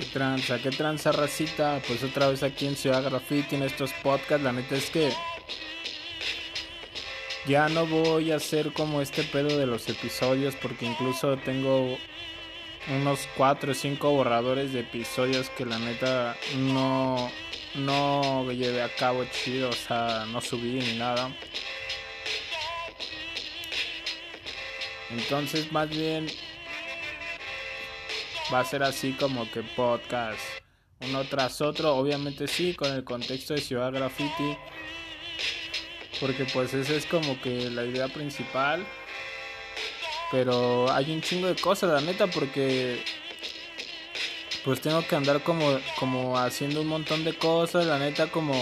¿Qué 0.00 0.06
tranza? 0.06 0.58
¿Qué 0.58 0.70
tranza 0.70 1.12
racita? 1.12 1.78
Pues 1.86 2.02
otra 2.02 2.28
vez 2.28 2.42
aquí 2.42 2.66
en 2.66 2.74
Ciudad 2.74 3.04
Graffiti 3.04 3.56
en 3.56 3.64
estos 3.64 3.92
podcasts. 4.02 4.42
La 4.42 4.50
neta 4.50 4.74
es 4.74 4.88
que 4.88 5.12
ya 7.46 7.68
no 7.68 7.84
voy 7.84 8.32
a 8.32 8.36
hacer 8.36 8.72
como 8.72 9.02
este 9.02 9.24
pedo 9.24 9.58
de 9.58 9.66
los 9.66 9.86
episodios 9.90 10.56
porque 10.56 10.86
incluso 10.86 11.36
tengo 11.36 11.98
unos 12.88 13.28
4 13.36 13.72
o 13.72 13.74
5 13.74 14.10
borradores 14.10 14.72
de 14.72 14.80
episodios 14.80 15.50
que 15.50 15.66
la 15.66 15.78
neta 15.78 16.34
no, 16.56 17.30
no 17.74 18.50
llevé 18.52 18.82
a 18.82 18.94
cabo 18.94 19.26
chido, 19.26 19.68
o 19.68 19.74
sea, 19.74 20.24
no 20.32 20.40
subí 20.40 20.80
ni 20.80 20.96
nada. 20.96 21.30
Entonces 25.10 25.70
más 25.70 25.90
bien 25.90 26.26
va 28.52 28.60
a 28.60 28.64
ser 28.64 28.82
así 28.82 29.12
como 29.12 29.50
que 29.50 29.62
podcast 29.62 30.40
uno 31.00 31.24
tras 31.24 31.60
otro, 31.60 31.96
obviamente 31.96 32.46
sí, 32.46 32.74
con 32.74 32.92
el 32.92 33.04
contexto 33.04 33.54
de 33.54 33.60
Ciudad 33.60 33.92
Graffiti, 33.92 34.56
porque 36.20 36.44
pues 36.52 36.74
esa 36.74 36.92
es 36.94 37.06
como 37.06 37.40
que 37.40 37.70
la 37.70 37.84
idea 37.84 38.08
principal, 38.08 38.86
pero 40.30 40.90
hay 40.92 41.10
un 41.12 41.22
chingo 41.22 41.46
de 41.46 41.56
cosas, 41.56 41.90
la 41.90 42.00
neta, 42.00 42.26
porque 42.26 43.02
pues 44.64 44.80
tengo 44.80 45.06
que 45.06 45.16
andar 45.16 45.42
como, 45.42 45.78
como 45.98 46.36
haciendo 46.36 46.82
un 46.82 46.88
montón 46.88 47.24
de 47.24 47.34
cosas, 47.34 47.86
la 47.86 47.98
neta, 47.98 48.30
como 48.30 48.54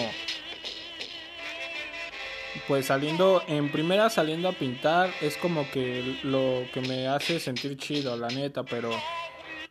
pues 2.68 2.86
saliendo, 2.86 3.42
en 3.48 3.70
primera 3.72 4.10
saliendo 4.10 4.48
a 4.48 4.52
pintar, 4.52 5.10
es 5.20 5.36
como 5.36 5.68
que 5.70 6.18
lo 6.22 6.64
que 6.72 6.82
me 6.82 7.08
hace 7.08 7.40
sentir 7.40 7.76
chido, 7.76 8.16
la 8.16 8.28
neta, 8.28 8.62
pero 8.62 8.90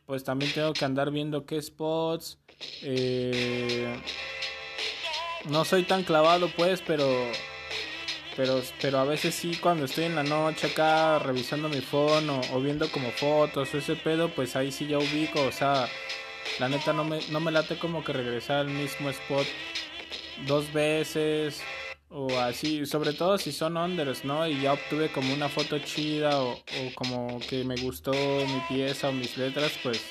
pues 0.08 0.24
también 0.24 0.52
tengo 0.54 0.74
que 0.74 0.86
andar 0.86 1.12
viendo 1.12 1.46
qué 1.46 1.62
spots. 1.62 2.40
Eh, 2.82 3.96
no 5.50 5.66
soy 5.66 5.84
tan 5.84 6.04
clavado 6.04 6.50
pues, 6.56 6.82
pero 6.82 7.06
pero 8.36 8.62
pero 8.82 9.00
a 9.00 9.04
veces 9.04 9.36
sí 9.36 9.58
cuando 9.62 9.86
estoy 9.86 10.06
en 10.06 10.16
la 10.16 10.24
noche 10.24 10.68
acá 10.68 11.20
revisando 11.20 11.70
mi 11.70 11.82
phone 11.82 12.30
o, 12.30 12.62
viendo 12.62 12.90
como 12.90 13.12
fotos 13.12 13.74
o 13.74 13.78
ese 13.78 13.96
pedo, 13.96 14.30
pues 14.30 14.56
ahí 14.56 14.72
sí 14.72 14.88
ya 14.88 14.98
ubico, 14.98 15.44
o 15.44 15.52
sea, 15.52 15.88
la 16.60 16.70
neta 16.70 16.94
no 16.94 17.04
me 17.04 17.20
no 17.30 17.40
me 17.40 17.52
late 17.52 17.78
como 17.78 18.04
que 18.04 18.14
regresar 18.14 18.58
al 18.60 18.70
mismo 18.70 19.10
spot 19.10 19.46
dos 20.48 20.72
veces 20.72 21.62
o 22.10 22.40
así, 22.40 22.86
sobre 22.86 23.14
todo 23.14 23.38
si 23.38 23.52
son 23.52 23.78
unders, 23.78 24.24
¿no? 24.24 24.48
Y 24.48 24.62
ya 24.62 24.74
obtuve 24.74 25.10
como 25.10 25.34
una 25.34 25.50
foto 25.50 25.78
chida 25.80 26.42
o, 26.42 26.58
como 26.96 27.40
que 27.40 27.64
me 27.64 27.76
gustó 27.76 28.12
mi 28.12 28.62
pieza 28.70 29.10
o 29.10 29.12
mis 29.12 29.38
letras, 29.38 29.74
pues 29.84 30.02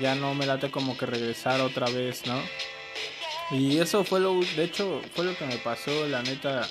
ya 0.00 0.14
no 0.14 0.34
me 0.34 0.46
late 0.46 0.70
como 0.70 0.96
que 0.96 1.06
regresar 1.06 1.60
otra 1.60 1.88
vez, 1.88 2.26
¿no? 2.26 2.40
Y 3.50 3.78
eso 3.78 4.02
fue 4.02 4.20
lo, 4.20 4.40
de 4.40 4.64
hecho, 4.64 5.00
fue 5.14 5.24
lo 5.24 5.36
que 5.36 5.46
me 5.46 5.56
pasó, 5.58 6.06
la 6.08 6.22
neta, 6.22 6.68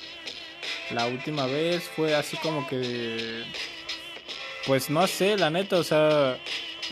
la 0.91 1.07
última 1.07 1.45
vez 1.45 1.83
fue 1.83 2.13
así 2.13 2.35
como 2.37 2.67
que, 2.67 3.43
pues 4.67 4.89
no 4.89 5.07
sé, 5.07 5.37
la 5.37 5.49
neta, 5.49 5.77
o 5.77 5.83
sea, 5.83 6.37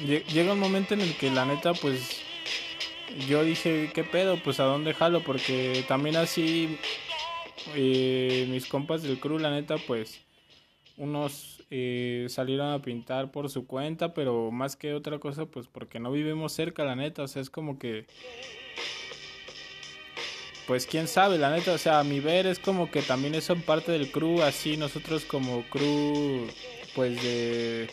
llega 0.06 0.54
un 0.54 0.60
momento 0.60 0.94
en 0.94 1.02
el 1.02 1.16
que 1.18 1.30
la 1.30 1.46
neta, 1.46 1.74
pues 1.74 2.22
yo 3.28 3.44
dije, 3.44 3.92
¿qué 3.94 4.06
pedo? 4.06 4.38
Pues 4.38 4.62
a 4.62 4.64
dónde 4.64 4.94
jalo, 4.94 5.22
porque 5.22 5.84
también 5.88 6.16
así 6.16 6.80
eh, 7.76 8.48
mis 8.50 8.68
compas 8.68 9.04
del 9.04 9.20
crew, 9.20 9.40
la 9.40 9.52
neta, 9.52 9.78
pues 9.78 10.22
unos 10.98 11.64
eh, 11.70 12.28
salieron 12.30 12.72
a 12.72 12.82
pintar 12.82 13.32
por 13.32 13.50
su 13.50 13.66
cuenta, 13.66 14.14
pero 14.14 14.52
más 14.52 14.76
que 14.76 14.94
otra 14.94 15.20
cosa, 15.20 15.46
pues 15.46 15.68
porque 15.68 16.00
no 16.00 16.12
vivimos 16.12 16.54
cerca, 16.54 16.84
la 16.84 16.96
neta, 16.96 17.24
o 17.24 17.28
sea, 17.28 17.42
es 17.42 17.50
como 17.50 17.80
que... 17.80 18.06
Pues 20.68 20.86
quién 20.86 21.10
sabe, 21.10 21.38
la 21.38 21.52
neta, 21.52 21.74
o 21.74 21.78
sea, 21.78 22.00
a 22.00 22.04
mi 22.06 22.22
ver 22.22 22.48
es 22.48 22.58
como 22.58 22.90
que 22.90 23.02
también 23.02 23.42
son 23.42 23.62
parte 23.62 23.92
del 23.92 24.12
crew, 24.12 24.42
así 24.42 24.78
nosotros 24.78 25.26
como 25.26 25.64
crew, 25.64 26.48
pues 26.96 27.22
de, 27.22 27.90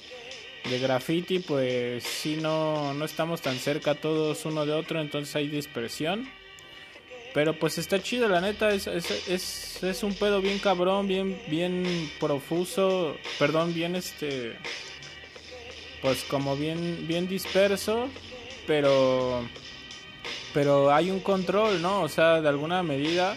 de 0.71 0.79
graffiti, 0.79 1.41
pues 1.41 2.05
sí 2.05 2.39
no, 2.41 2.95
no 2.95 3.05
estamos 3.05 3.41
tan 3.41 3.57
cerca 3.57 3.97
todos 3.97 4.45
uno 4.45 4.67
de 4.67 4.73
otro, 4.73 5.01
entonces 5.01 5.35
hay 5.35 5.49
dispersión. 5.49 6.29
Pero 7.33 7.57
pues 7.59 7.79
está 7.79 8.03
chido, 8.03 8.29
la 8.29 8.41
neta, 8.41 8.71
es, 8.71 8.87
es, 8.89 9.83
es, 9.83 10.03
un 10.03 10.15
pedo 10.15 10.41
bien 10.41 10.59
cabrón, 10.59 11.07
bien, 11.07 11.41
bien 11.47 12.11
profuso, 12.19 13.17
perdón, 13.39 13.73
bien 13.73 13.95
este, 13.95 14.57
pues 16.03 16.25
como 16.25 16.57
bien, 16.57 17.07
bien 17.07 17.29
disperso, 17.29 18.09
pero, 18.67 19.49
pero 20.53 20.93
hay 20.93 21.11
un 21.13 21.21
control, 21.21 21.81
¿no? 21.81 22.03
O 22.03 22.09
sea, 22.09 22.41
de 22.41 22.49
alguna 22.49 22.83
medida 22.83 23.37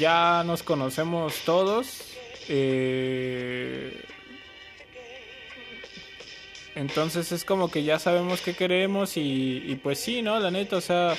ya 0.00 0.42
nos 0.44 0.64
conocemos 0.64 1.36
todos. 1.44 2.00
Eh, 2.48 4.02
entonces 6.74 7.30
es 7.30 7.44
como 7.44 7.70
que 7.70 7.84
ya 7.84 8.00
sabemos 8.00 8.40
qué 8.40 8.54
queremos 8.54 9.16
y, 9.16 9.62
y 9.64 9.76
pues 9.76 10.00
sí, 10.00 10.22
¿no? 10.22 10.40
La 10.40 10.50
neta, 10.50 10.76
o 10.76 10.80
sea 10.80 11.14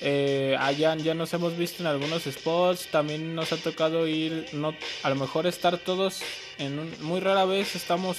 eh, 0.00 0.56
allá 0.58 0.94
ya 0.96 1.14
nos 1.14 1.32
hemos 1.32 1.56
visto 1.56 1.82
en 1.82 1.86
algunos 1.86 2.24
spots, 2.24 2.88
también 2.90 3.34
nos 3.34 3.52
ha 3.52 3.56
tocado 3.56 4.06
ir, 4.06 4.46
no, 4.52 4.74
a 5.02 5.08
lo 5.08 5.16
mejor 5.16 5.46
estar 5.46 5.78
todos 5.78 6.22
en 6.58 6.78
un, 6.78 6.92
muy 7.00 7.20
rara 7.20 7.44
vez 7.44 7.74
estamos 7.74 8.18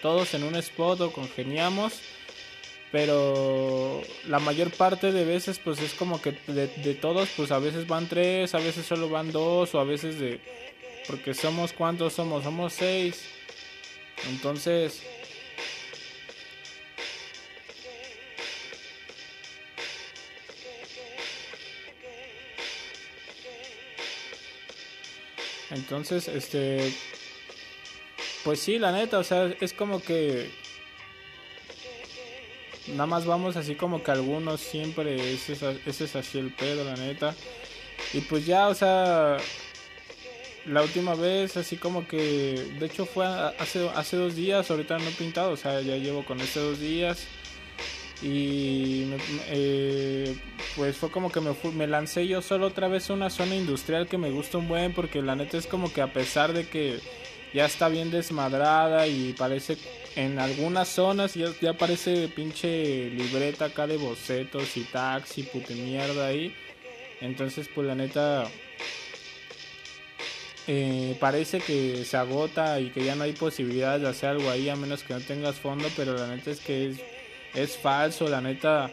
todos 0.00 0.32
en 0.34 0.44
un 0.44 0.56
spot 0.56 1.00
o 1.02 1.12
congeniamos, 1.12 2.00
pero 2.90 4.02
la 4.26 4.38
mayor 4.38 4.70
parte 4.70 5.12
de 5.12 5.24
veces 5.24 5.58
pues 5.58 5.80
es 5.80 5.94
como 5.94 6.20
que 6.20 6.32
de 6.46 6.94
todos 6.94 7.28
pues 7.36 7.50
a 7.50 7.58
veces 7.58 7.86
van 7.86 8.08
tres, 8.08 8.54
a 8.54 8.58
veces 8.58 8.86
solo 8.86 9.08
van 9.08 9.32
dos 9.32 9.74
o 9.74 9.80
a 9.80 9.84
veces 9.84 10.18
de, 10.18 10.40
porque 11.06 11.34
somos 11.34 11.72
cuántos 11.72 12.14
somos, 12.14 12.44
somos 12.44 12.72
seis, 12.72 13.24
entonces 14.30 15.02
Entonces, 25.72 26.28
este. 26.28 26.92
Pues 28.44 28.60
sí, 28.60 28.78
la 28.78 28.92
neta, 28.92 29.18
o 29.18 29.24
sea, 29.24 29.46
es 29.60 29.72
como 29.72 30.02
que. 30.02 30.50
Nada 32.88 33.06
más 33.06 33.26
vamos 33.26 33.56
así 33.56 33.74
como 33.74 34.02
que 34.02 34.10
algunos 34.10 34.60
siempre. 34.60 35.32
Ese 35.32 35.52
es, 35.86 36.16
así 36.16 36.38
el 36.38 36.52
pedo, 36.52 36.84
la 36.84 36.96
neta. 36.96 37.34
Y 38.12 38.20
pues 38.20 38.46
ya, 38.46 38.68
o 38.68 38.74
sea. 38.74 39.38
La 40.66 40.82
última 40.82 41.14
vez, 41.14 41.56
así 41.56 41.76
como 41.76 42.06
que. 42.06 42.70
De 42.78 42.86
hecho, 42.86 43.06
fue 43.06 43.26
hace, 43.26 43.88
hace 43.90 44.16
dos 44.16 44.36
días. 44.36 44.70
Ahorita 44.70 44.98
no 44.98 45.08
he 45.08 45.12
pintado, 45.12 45.52
o 45.52 45.56
sea, 45.56 45.80
ya 45.80 45.96
llevo 45.96 46.24
con 46.24 46.40
este 46.40 46.60
dos 46.60 46.78
días. 46.78 47.26
Y 48.22 49.06
eh, 49.48 50.36
pues 50.76 50.96
fue 50.96 51.10
como 51.10 51.32
que 51.32 51.40
me, 51.40 51.54
me 51.74 51.86
lancé 51.88 52.26
yo 52.28 52.40
solo 52.40 52.68
otra 52.68 52.86
vez 52.86 53.10
a 53.10 53.14
una 53.14 53.30
zona 53.30 53.56
industrial 53.56 54.06
que 54.06 54.16
me 54.16 54.30
gusta 54.30 54.58
un 54.58 54.68
buen 54.68 54.92
porque 54.92 55.22
la 55.22 55.34
neta 55.34 55.58
es 55.58 55.66
como 55.66 55.92
que 55.92 56.02
a 56.02 56.12
pesar 56.12 56.52
de 56.52 56.68
que 56.68 57.00
ya 57.52 57.66
está 57.66 57.88
bien 57.88 58.10
desmadrada 58.12 59.08
y 59.08 59.32
parece 59.32 59.76
en 60.14 60.38
algunas 60.38 60.88
zonas 60.88 61.34
ya, 61.34 61.48
ya 61.60 61.74
parece 61.74 62.28
pinche 62.28 63.10
libreta 63.10 63.66
acá 63.66 63.86
de 63.86 63.96
bocetos 63.96 64.76
y 64.76 64.84
taxi, 64.84 65.42
puta 65.42 65.74
mierda 65.74 66.28
ahí. 66.28 66.54
Entonces 67.20 67.68
pues 67.74 67.86
la 67.86 67.96
neta 67.96 68.48
eh, 70.68 71.16
parece 71.18 71.58
que 71.58 72.04
se 72.04 72.16
agota 72.16 72.78
y 72.78 72.90
que 72.90 73.04
ya 73.04 73.16
no 73.16 73.24
hay 73.24 73.32
posibilidad 73.32 73.98
de 73.98 74.08
hacer 74.08 74.30
algo 74.30 74.48
ahí 74.48 74.68
a 74.68 74.76
menos 74.76 75.02
que 75.02 75.14
no 75.14 75.20
tengas 75.20 75.56
fondo, 75.56 75.88
pero 75.96 76.14
la 76.14 76.28
neta 76.28 76.52
es 76.52 76.60
que 76.60 76.90
es 76.90 77.00
es 77.54 77.76
falso, 77.76 78.28
la 78.28 78.40
neta. 78.40 78.90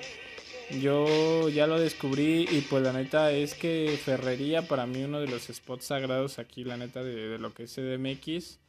Yo 0.82 1.50
ya 1.50 1.66
lo 1.66 1.80
descubrí 1.80 2.48
y 2.50 2.62
pues 2.62 2.84
la 2.84 2.94
neta 2.94 3.32
es 3.32 3.56
que 3.56 4.00
Ferrería 4.04 4.68
para 4.68 4.86
mí 4.86 5.04
uno 5.04 5.20
de 5.20 5.28
los 5.28 5.48
spots 5.48 5.86
sagrados 5.86 6.38
aquí, 6.38 6.64
la 6.64 6.78
neta 6.78 7.04
de, 7.04 7.40
lo 7.40 7.54
que 7.54 7.64
es 7.64 7.74
CDMX. 7.74 8.60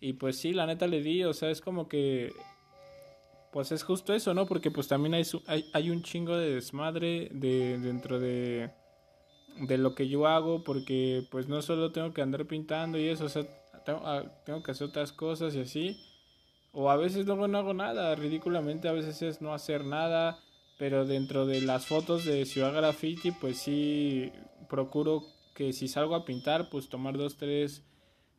Y 0.00 0.14
pues 0.14 0.38
sí, 0.38 0.52
la 0.52 0.66
neta 0.66 0.86
le 0.86 1.02
di, 1.02 1.24
o 1.24 1.34
sea, 1.34 1.50
es 1.50 1.60
como 1.60 1.88
que 1.88 2.32
pues 3.52 3.70
es 3.70 3.84
justo 3.84 4.14
eso, 4.14 4.34
¿no? 4.34 4.46
Porque 4.46 4.70
pues 4.70 4.88
también 4.88 5.14
hay, 5.14 5.22
hay, 5.46 5.70
hay 5.72 5.90
un 5.90 6.02
chingo 6.02 6.36
de 6.36 6.54
desmadre 6.54 7.28
de, 7.32 7.78
dentro 7.78 8.18
de, 8.18 8.70
de 9.60 9.78
lo 9.78 9.94
que 9.94 10.08
yo 10.08 10.26
hago, 10.26 10.64
porque 10.64 11.26
pues 11.30 11.48
no 11.48 11.62
solo 11.62 11.92
tengo 11.92 12.12
que 12.12 12.22
andar 12.22 12.46
pintando 12.46 12.98
y 12.98 13.08
eso, 13.08 13.26
o 13.26 13.28
sea, 13.28 13.44
tengo, 13.84 14.00
ah, 14.04 14.24
tengo 14.44 14.62
que 14.62 14.72
hacer 14.72 14.88
otras 14.88 15.12
cosas 15.12 15.54
y 15.54 15.60
así. 15.60 16.00
O 16.74 16.90
a 16.90 16.96
veces 16.96 17.24
luego 17.24 17.46
no 17.46 17.58
hago 17.58 17.72
nada, 17.72 18.14
ridículamente 18.16 18.88
a 18.88 18.92
veces 18.92 19.22
es 19.22 19.40
no 19.40 19.54
hacer 19.54 19.84
nada, 19.84 20.40
pero 20.76 21.04
dentro 21.04 21.46
de 21.46 21.60
las 21.60 21.86
fotos 21.86 22.24
de 22.24 22.44
Ciudad 22.46 22.74
Graffiti 22.74 23.30
pues 23.30 23.58
sí 23.58 24.32
procuro 24.68 25.24
que 25.54 25.72
si 25.72 25.86
salgo 25.86 26.16
a 26.16 26.24
pintar 26.24 26.68
pues 26.70 26.88
tomar 26.88 27.16
dos, 27.16 27.36
tres, 27.36 27.82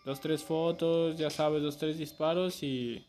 dos, 0.03 0.19
tres 0.19 0.43
fotos, 0.43 1.17
ya 1.17 1.29
sabes, 1.29 1.63
dos, 1.63 1.77
tres 1.77 1.97
disparos 1.97 2.61
y 2.61 3.07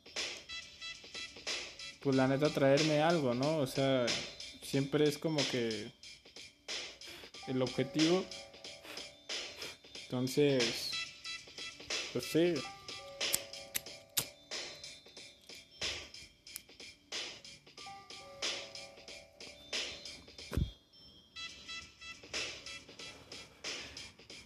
pues 2.02 2.14
la 2.14 2.28
neta 2.28 2.48
traerme 2.50 3.02
algo, 3.02 3.34
¿no? 3.34 3.56
O 3.56 3.66
sea, 3.66 4.06
siempre 4.62 5.08
es 5.08 5.18
como 5.18 5.40
que 5.50 5.90
el 7.48 7.60
objetivo. 7.60 8.24
Entonces, 10.04 10.92
pues 12.12 12.24
sí. 12.26 12.54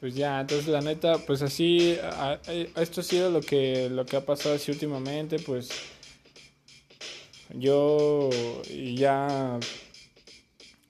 Pues 0.01 0.15
ya, 0.15 0.41
entonces 0.41 0.67
la 0.69 0.81
neta, 0.81 1.19
pues 1.19 1.43
así, 1.43 1.99
esto 2.77 3.01
ha 3.03 3.05
sido 3.05 3.31
lo 3.31 3.43
que, 3.43 3.91
lo 3.91 4.07
que 4.07 4.17
ha 4.17 4.25
pasado 4.25 4.55
así 4.55 4.71
últimamente, 4.71 5.39
pues 5.39 5.69
yo 7.51 8.31
ya, 8.95 9.61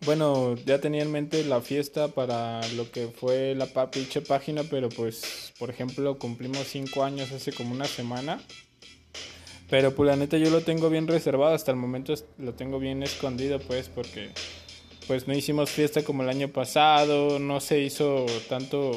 bueno, 0.04 0.54
ya 0.64 0.80
tenía 0.80 1.02
en 1.02 1.10
mente 1.10 1.44
la 1.44 1.60
fiesta 1.60 2.06
para 2.06 2.60
lo 2.74 2.88
que 2.92 3.08
fue 3.08 3.56
la 3.56 3.66
pinche 3.90 4.20
página, 4.20 4.62
pero 4.62 4.88
pues, 4.88 5.52
por 5.58 5.70
ejemplo, 5.70 6.16
cumplimos 6.16 6.68
cinco 6.68 7.02
años 7.02 7.32
hace 7.32 7.52
como 7.52 7.74
una 7.74 7.86
semana. 7.86 8.40
Pero 9.68 9.94
pues 9.94 10.06
la 10.08 10.16
neta 10.16 10.36
yo 10.36 10.50
lo 10.50 10.62
tengo 10.62 10.90
bien 10.90 11.06
reservado, 11.06 11.54
hasta 11.54 11.70
el 11.70 11.76
momento 11.76 12.12
lo 12.38 12.54
tengo 12.54 12.80
bien 12.80 13.04
escondido 13.04 13.60
pues 13.60 13.88
porque 13.88 14.30
pues 15.10 15.26
no 15.26 15.34
hicimos 15.34 15.70
fiesta 15.70 16.04
como 16.04 16.22
el 16.22 16.28
año 16.28 16.52
pasado, 16.52 17.40
no 17.40 17.58
se 17.58 17.80
hizo 17.80 18.26
tanto 18.48 18.92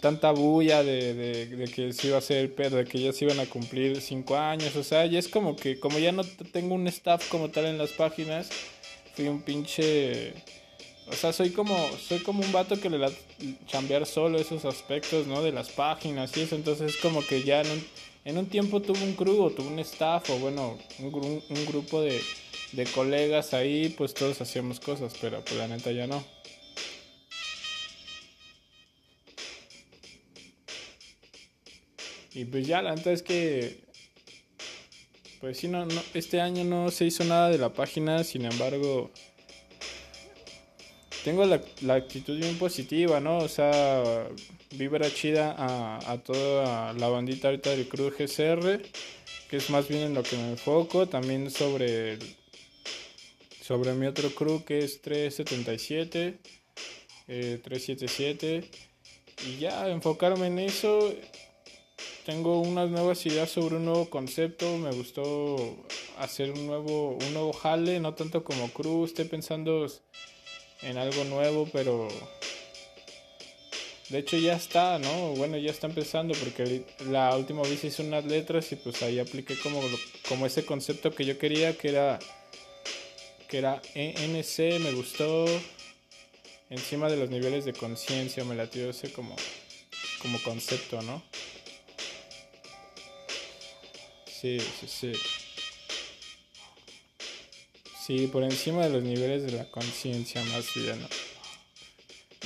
tanta 0.00 0.32
bulla 0.32 0.82
de, 0.82 1.70
que 1.72 1.92
se 1.92 2.08
iba 2.08 2.16
a 2.16 2.18
hacer 2.18 2.52
pero 2.56 2.78
de 2.78 2.86
que 2.86 2.98
ya 2.98 3.12
se 3.12 3.24
iban 3.24 3.38
a 3.38 3.46
cumplir 3.46 4.00
cinco 4.00 4.36
años, 4.36 4.74
o 4.74 4.82
sea, 4.82 5.06
ya 5.06 5.20
es 5.20 5.28
como 5.28 5.54
que 5.54 5.78
como 5.78 6.00
ya 6.00 6.10
no 6.10 6.24
tengo 6.24 6.74
un 6.74 6.88
staff 6.88 7.28
como 7.28 7.50
tal 7.50 7.66
en 7.66 7.78
las 7.78 7.90
páginas, 7.92 8.48
fui 9.14 9.28
un 9.28 9.42
pinche 9.42 10.34
o 11.06 11.12
sea, 11.12 11.32
soy 11.32 11.50
como 11.50 11.76
soy 12.08 12.18
como 12.24 12.42
un 12.42 12.50
vato 12.50 12.80
que 12.80 12.90
le 12.90 12.98
da 12.98 13.12
chambear 13.68 14.06
solo 14.06 14.40
esos 14.40 14.64
aspectos, 14.64 15.28
¿no? 15.28 15.40
De 15.40 15.52
las 15.52 15.68
páginas 15.68 16.36
y 16.36 16.40
eso, 16.40 16.56
entonces 16.56 16.96
es 16.96 17.00
como 17.00 17.24
que 17.24 17.44
ya 17.44 17.60
en 17.60 17.68
un, 18.24 18.38
un 18.38 18.46
tiempo 18.46 18.82
tuve 18.82 19.04
un 19.04 19.12
crew 19.12 19.40
o 19.40 19.50
tuve 19.50 19.68
un 19.68 19.78
staff 19.78 20.28
o 20.30 20.38
bueno, 20.40 20.76
un, 20.98 21.42
un 21.48 21.66
grupo 21.66 22.02
de 22.02 22.20
de 22.72 22.84
colegas 22.84 23.54
ahí, 23.54 23.88
pues 23.96 24.14
todos 24.14 24.40
hacíamos 24.40 24.80
cosas, 24.80 25.14
pero 25.20 25.42
pues 25.44 25.56
la 25.56 25.68
neta 25.68 25.90
ya 25.92 26.06
no. 26.06 26.24
Y 32.32 32.44
pues 32.44 32.66
ya, 32.66 32.80
la 32.82 32.94
neta 32.94 33.12
es 33.12 33.22
que. 33.22 33.80
Pues 35.40 35.58
sí, 35.58 35.68
no, 35.68 35.86
no, 35.86 36.02
este 36.14 36.40
año 36.40 36.64
no 36.64 36.90
se 36.90 37.06
hizo 37.06 37.24
nada 37.24 37.48
de 37.48 37.58
la 37.58 37.72
página, 37.72 38.24
sin 38.24 38.44
embargo. 38.44 39.10
Tengo 41.24 41.44
la, 41.44 41.60
la 41.82 41.94
actitud 41.94 42.38
bien 42.38 42.56
positiva, 42.58 43.20
¿no? 43.20 43.38
O 43.38 43.48
sea, 43.48 44.28
vibra 44.70 45.12
chida 45.12 45.54
a, 45.58 46.12
a 46.12 46.18
toda 46.18 46.92
la 46.94 47.08
bandita 47.08 47.48
ahorita 47.48 47.70
del 47.70 47.88
Cruz 47.88 48.14
GCR, 48.16 48.80
que 49.48 49.56
es 49.56 49.68
más 49.68 49.88
bien 49.88 50.02
en 50.02 50.14
lo 50.14 50.22
que 50.22 50.36
me 50.36 50.50
enfoco. 50.50 51.08
También 51.08 51.50
sobre 51.50 52.18
sobre 53.70 53.94
mi 53.94 54.06
otro 54.06 54.30
crew 54.30 54.64
que 54.64 54.80
es 54.80 55.00
377, 55.00 56.40
377. 57.62 58.56
Eh, 58.56 58.70
y 59.46 59.58
ya 59.58 59.88
enfocarme 59.88 60.48
en 60.48 60.58
eso. 60.58 61.14
Tengo 62.26 62.62
unas 62.62 62.90
nuevas 62.90 63.24
ideas 63.26 63.48
sobre 63.48 63.76
un 63.76 63.84
nuevo 63.84 64.10
concepto. 64.10 64.76
Me 64.76 64.90
gustó 64.90 65.86
hacer 66.18 66.50
un 66.50 66.66
nuevo, 66.66 67.10
un 67.12 67.32
nuevo 67.32 67.52
jale, 67.52 68.00
no 68.00 68.12
tanto 68.14 68.42
como 68.42 68.68
crew. 68.72 69.04
Estoy 69.04 69.26
pensando 69.26 69.86
en 70.82 70.98
algo 70.98 71.22
nuevo, 71.22 71.68
pero 71.72 72.08
de 74.08 74.18
hecho 74.18 74.36
ya 74.36 74.56
está, 74.56 74.98
¿no? 74.98 75.34
Bueno, 75.36 75.56
ya 75.58 75.70
está 75.70 75.86
empezando 75.86 76.34
porque 76.34 76.86
la 77.08 77.36
última 77.36 77.62
vez 77.62 77.84
hice 77.84 78.02
unas 78.02 78.24
letras 78.24 78.72
y 78.72 78.74
pues 78.74 79.00
ahí 79.04 79.20
apliqué 79.20 79.54
como, 79.62 79.80
como 80.28 80.44
ese 80.46 80.64
concepto 80.64 81.12
que 81.12 81.24
yo 81.24 81.38
quería, 81.38 81.78
que 81.78 81.90
era 81.90 82.18
que 83.50 83.58
era 83.58 83.82
ENC, 83.94 84.78
me 84.80 84.92
gustó 84.92 85.44
encima 86.70 87.10
de 87.10 87.16
los 87.16 87.30
niveles 87.30 87.64
de 87.64 87.72
conciencia, 87.72 88.44
me 88.44 88.54
latió 88.54 88.88
ese 88.88 89.12
como, 89.12 89.34
como 90.22 90.40
concepto, 90.42 91.02
¿no? 91.02 91.20
Sí, 94.26 94.58
sí, 94.60 94.86
sí. 94.86 95.12
Sí, 98.06 98.26
por 98.28 98.44
encima 98.44 98.84
de 98.84 98.90
los 98.90 99.02
niveles 99.02 99.42
de 99.42 99.52
la 99.52 99.70
conciencia 99.70 100.42
más 100.44 100.72
bien. 100.74 101.00
¿no? 101.02 101.08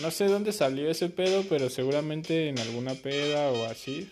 no 0.03 0.11
sé 0.11 0.27
dónde 0.27 0.53
salió 0.53 0.91
ese 0.91 1.11
pedo, 1.11 1.45
pero 1.49 1.69
seguramente 1.69 2.49
en 2.49 2.59
alguna 2.59 2.95
peda 2.95 3.51
o 3.51 3.67
así. 3.67 4.11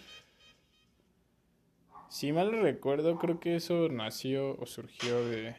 Si 2.10 2.32
mal 2.32 2.52
recuerdo, 2.52 3.18
creo 3.18 3.40
que 3.40 3.56
eso 3.56 3.88
nació 3.88 4.56
o 4.58 4.66
surgió 4.66 5.24
de 5.24 5.54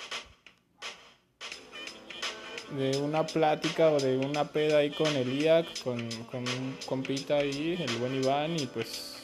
de 2.77 2.97
una 2.97 3.25
plática 3.25 3.89
o 3.89 3.99
de 3.99 4.17
una 4.17 4.45
peda 4.45 4.79
ahí 4.79 4.91
con 4.91 5.15
Elías, 5.15 5.65
con, 5.83 6.07
con 6.31 6.41
un 6.41 6.77
compita 6.85 7.37
ahí, 7.37 7.77
el 7.79 7.95
buen 7.97 8.15
Iván, 8.15 8.55
y 8.59 8.65
pues 8.67 9.17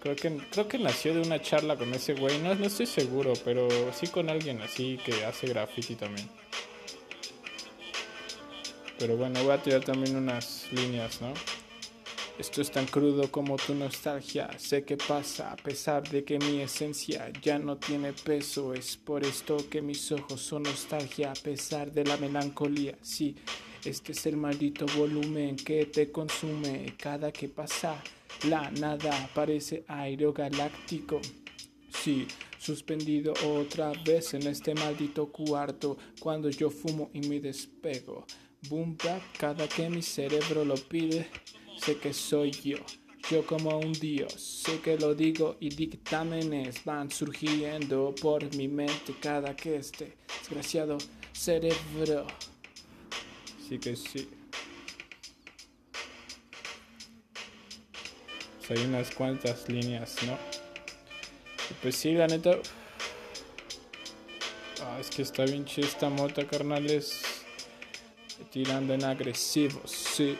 creo 0.00 0.16
que 0.16 0.38
creo 0.50 0.68
que 0.68 0.78
nació 0.78 1.14
de 1.14 1.20
una 1.20 1.40
charla 1.40 1.76
con 1.76 1.92
ese 1.92 2.14
güey, 2.14 2.38
no, 2.38 2.54
no 2.54 2.66
estoy 2.66 2.86
seguro, 2.86 3.32
pero 3.44 3.68
sí 3.92 4.06
con 4.06 4.30
alguien 4.30 4.60
así 4.62 4.98
que 5.04 5.24
hace 5.24 5.46
graffiti 5.46 5.94
también. 5.94 6.28
Pero 8.98 9.16
bueno, 9.16 9.42
voy 9.42 9.52
a 9.52 9.62
tirar 9.62 9.82
también 9.82 10.16
unas 10.16 10.66
líneas, 10.72 11.20
¿no? 11.22 11.32
Esto 12.40 12.62
es 12.62 12.70
tan 12.70 12.86
crudo 12.86 13.30
como 13.30 13.56
tu 13.56 13.74
nostalgia. 13.74 14.48
Sé 14.58 14.82
que 14.82 14.96
pasa 14.96 15.52
a 15.52 15.56
pesar 15.56 16.08
de 16.08 16.24
que 16.24 16.38
mi 16.38 16.62
esencia 16.62 17.30
ya 17.42 17.58
no 17.58 17.76
tiene 17.76 18.14
peso. 18.14 18.72
Es 18.72 18.96
por 18.96 19.24
esto 19.24 19.58
que 19.68 19.82
mis 19.82 20.10
ojos 20.10 20.40
son 20.40 20.62
nostalgia 20.62 21.32
a 21.32 21.34
pesar 21.34 21.92
de 21.92 22.02
la 22.02 22.16
melancolía. 22.16 22.96
Sí, 23.02 23.36
este 23.84 24.12
es 24.12 24.24
el 24.24 24.38
maldito 24.38 24.86
volumen 24.96 25.54
que 25.54 25.84
te 25.84 26.10
consume 26.10 26.94
cada 26.96 27.30
que 27.30 27.50
pasa. 27.50 28.02
La 28.48 28.70
nada 28.70 29.28
parece 29.34 29.84
aerogaláctico. 29.86 31.20
Sí, 31.90 32.26
suspendido 32.58 33.34
otra 33.44 33.92
vez 34.02 34.32
en 34.32 34.46
este 34.46 34.74
maldito 34.74 35.30
cuarto 35.30 35.98
cuando 36.18 36.48
yo 36.48 36.70
fumo 36.70 37.10
y 37.12 37.20
me 37.20 37.38
despego. 37.38 38.24
Boom 38.70 38.96
bap 38.96 39.20
cada 39.36 39.68
que 39.68 39.90
mi 39.90 40.00
cerebro 40.00 40.64
lo 40.64 40.76
pide 40.76 41.28
sé 41.80 41.96
que 41.96 42.12
soy 42.12 42.50
yo. 42.50 42.78
Yo 43.30 43.46
como 43.46 43.78
un 43.78 43.92
dios, 43.92 44.32
sé 44.32 44.80
que 44.80 44.98
lo 44.98 45.14
digo 45.14 45.56
y 45.60 45.68
dictámenes 45.68 46.84
van 46.84 47.10
surgiendo 47.10 48.14
por 48.20 48.54
mi 48.56 48.66
mente 48.66 49.14
cada 49.20 49.54
que 49.54 49.76
este 49.76 50.16
desgraciado 50.40 50.98
cerebro. 51.32 52.26
Sí 53.68 53.78
que 53.78 53.94
sí. 53.94 54.28
Hay 58.68 58.84
unas 58.84 59.10
cuantas 59.10 59.68
líneas, 59.68 60.16
¿no? 60.24 60.38
pues 61.82 61.96
sí, 61.96 62.12
la 62.12 62.28
neta. 62.28 62.52
Ah, 64.82 64.98
es 65.00 65.10
que 65.10 65.22
está 65.22 65.44
bien 65.44 65.64
chista 65.64 66.08
mota, 66.08 66.46
carnales. 66.46 67.20
Tirando 68.52 68.94
en 68.94 69.04
agresivos, 69.04 69.90
sí. 69.90 70.36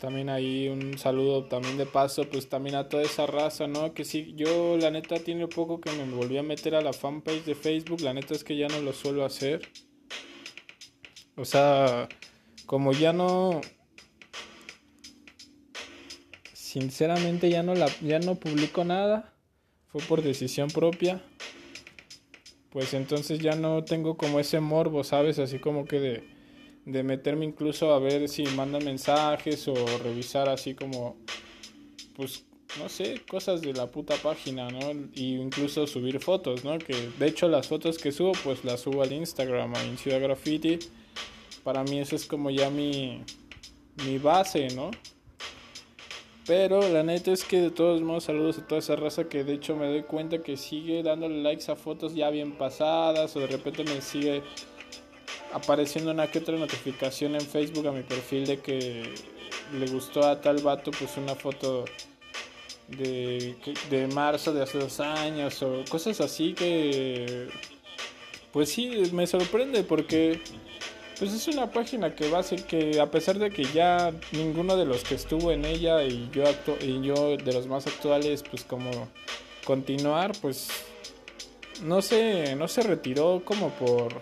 También 0.00 0.30
ahí 0.30 0.68
un 0.68 0.98
saludo 0.98 1.44
también 1.44 1.76
de 1.76 1.86
paso, 1.86 2.24
pues 2.24 2.48
también 2.48 2.74
a 2.74 2.88
toda 2.88 3.04
esa 3.04 3.26
raza, 3.26 3.68
¿no? 3.68 3.92
Que 3.94 4.04
sí, 4.04 4.32
yo 4.34 4.76
la 4.78 4.90
neta 4.90 5.16
tiene 5.20 5.46
poco 5.46 5.80
que 5.80 5.92
me 5.92 6.04
volví 6.12 6.38
a 6.38 6.42
meter 6.42 6.74
a 6.74 6.80
la 6.80 6.92
fanpage 6.92 7.44
de 7.44 7.54
Facebook, 7.54 8.00
la 8.00 8.14
neta 8.14 8.34
es 8.34 8.42
que 8.42 8.56
ya 8.56 8.66
no 8.66 8.80
lo 8.80 8.92
suelo 8.92 9.24
hacer. 9.24 9.68
O 11.36 11.44
sea, 11.44 12.08
como 12.66 12.92
ya 12.92 13.12
no 13.12 13.60
sinceramente 16.52 17.50
ya 17.50 17.62
no 17.62 17.74
la 17.74 17.88
ya 18.00 18.18
no 18.20 18.36
publico 18.36 18.84
nada, 18.84 19.34
fue 19.88 20.00
por 20.02 20.22
decisión 20.22 20.68
propia. 20.68 21.22
Pues 22.70 22.94
entonces 22.94 23.40
ya 23.40 23.54
no 23.54 23.84
tengo 23.84 24.16
como 24.16 24.40
ese 24.40 24.60
morbo, 24.60 25.04
¿sabes? 25.04 25.38
Así 25.38 25.58
como 25.58 25.84
que 25.84 26.00
de 26.00 26.39
de 26.92 27.02
meterme 27.02 27.44
incluso 27.44 27.92
a 27.92 27.98
ver 27.98 28.28
si 28.28 28.44
mandan 28.44 28.84
mensajes 28.84 29.66
o 29.68 29.74
revisar 30.02 30.48
así 30.48 30.74
como, 30.74 31.16
pues 32.16 32.44
no 32.78 32.88
sé, 32.88 33.20
cosas 33.28 33.60
de 33.62 33.72
la 33.72 33.86
puta 33.86 34.14
página, 34.16 34.68
¿no? 34.68 34.92
Y 35.14 35.36
incluso 35.36 35.86
subir 35.86 36.20
fotos, 36.20 36.64
¿no? 36.64 36.78
Que 36.78 36.94
de 37.18 37.26
hecho 37.26 37.48
las 37.48 37.66
fotos 37.68 37.98
que 37.98 38.12
subo, 38.12 38.32
pues 38.44 38.64
las 38.64 38.80
subo 38.80 39.02
al 39.02 39.12
Instagram, 39.12 39.74
a 39.74 39.96
Ciudad 39.96 40.20
Graffiti. 40.20 40.78
Para 41.64 41.82
mí 41.82 41.98
eso 41.98 42.16
es 42.16 42.26
como 42.26 42.50
ya 42.50 42.70
mi, 42.70 43.22
mi 44.06 44.18
base, 44.18 44.68
¿no? 44.68 44.90
Pero 46.46 46.88
la 46.88 47.02
neta 47.02 47.30
es 47.32 47.44
que 47.44 47.60
de 47.60 47.70
todos 47.70 48.00
modos 48.02 48.24
saludos 48.24 48.58
a 48.58 48.66
toda 48.66 48.80
esa 48.80 48.96
raza 48.96 49.28
que 49.28 49.44
de 49.44 49.54
hecho 49.54 49.76
me 49.76 49.86
doy 49.86 50.02
cuenta 50.02 50.42
que 50.42 50.56
sigue 50.56 51.02
dándole 51.02 51.42
likes 51.42 51.70
a 51.70 51.76
fotos 51.76 52.14
ya 52.14 52.30
bien 52.30 52.52
pasadas 52.52 53.36
o 53.36 53.40
de 53.40 53.46
repente 53.46 53.84
me 53.84 54.00
sigue 54.00 54.42
apareciendo 55.52 56.10
una 56.10 56.30
que 56.30 56.38
otra 56.38 56.56
notificación 56.56 57.34
en 57.34 57.40
Facebook 57.42 57.86
a 57.88 57.92
mi 57.92 58.02
perfil 58.02 58.46
de 58.46 58.58
que 58.60 59.02
le 59.72 59.86
gustó 59.86 60.24
a 60.26 60.40
tal 60.40 60.62
vato 60.62 60.90
pues 60.90 61.16
una 61.16 61.34
foto 61.34 61.84
de, 62.88 63.54
de 63.88 64.06
marzo 64.08 64.52
de 64.52 64.62
hace 64.62 64.78
dos 64.78 65.00
años 65.00 65.62
o 65.62 65.84
cosas 65.88 66.20
así 66.20 66.54
que 66.54 67.48
pues 68.52 68.70
sí 68.70 69.10
me 69.12 69.26
sorprende 69.26 69.84
porque 69.84 70.40
pues 71.18 71.32
es 71.32 71.46
una 71.48 71.70
página 71.70 72.14
que 72.14 72.30
va 72.30 72.38
a 72.38 72.42
ser 72.42 72.64
que 72.64 72.98
a 73.00 73.10
pesar 73.10 73.38
de 73.38 73.50
que 73.50 73.64
ya 73.64 74.12
ninguno 74.32 74.76
de 74.76 74.86
los 74.86 75.04
que 75.04 75.14
estuvo 75.14 75.52
en 75.52 75.64
ella 75.64 76.02
y 76.02 76.28
yo 76.32 76.44
y 76.80 77.02
yo 77.02 77.36
de 77.36 77.52
los 77.52 77.66
más 77.66 77.86
actuales 77.86 78.42
pues 78.42 78.64
como 78.64 78.90
continuar 79.64 80.32
pues 80.40 80.68
no 81.82 82.02
sé 82.02 82.56
no 82.56 82.68
se 82.68 82.82
retiró 82.82 83.42
como 83.44 83.70
por 83.70 84.14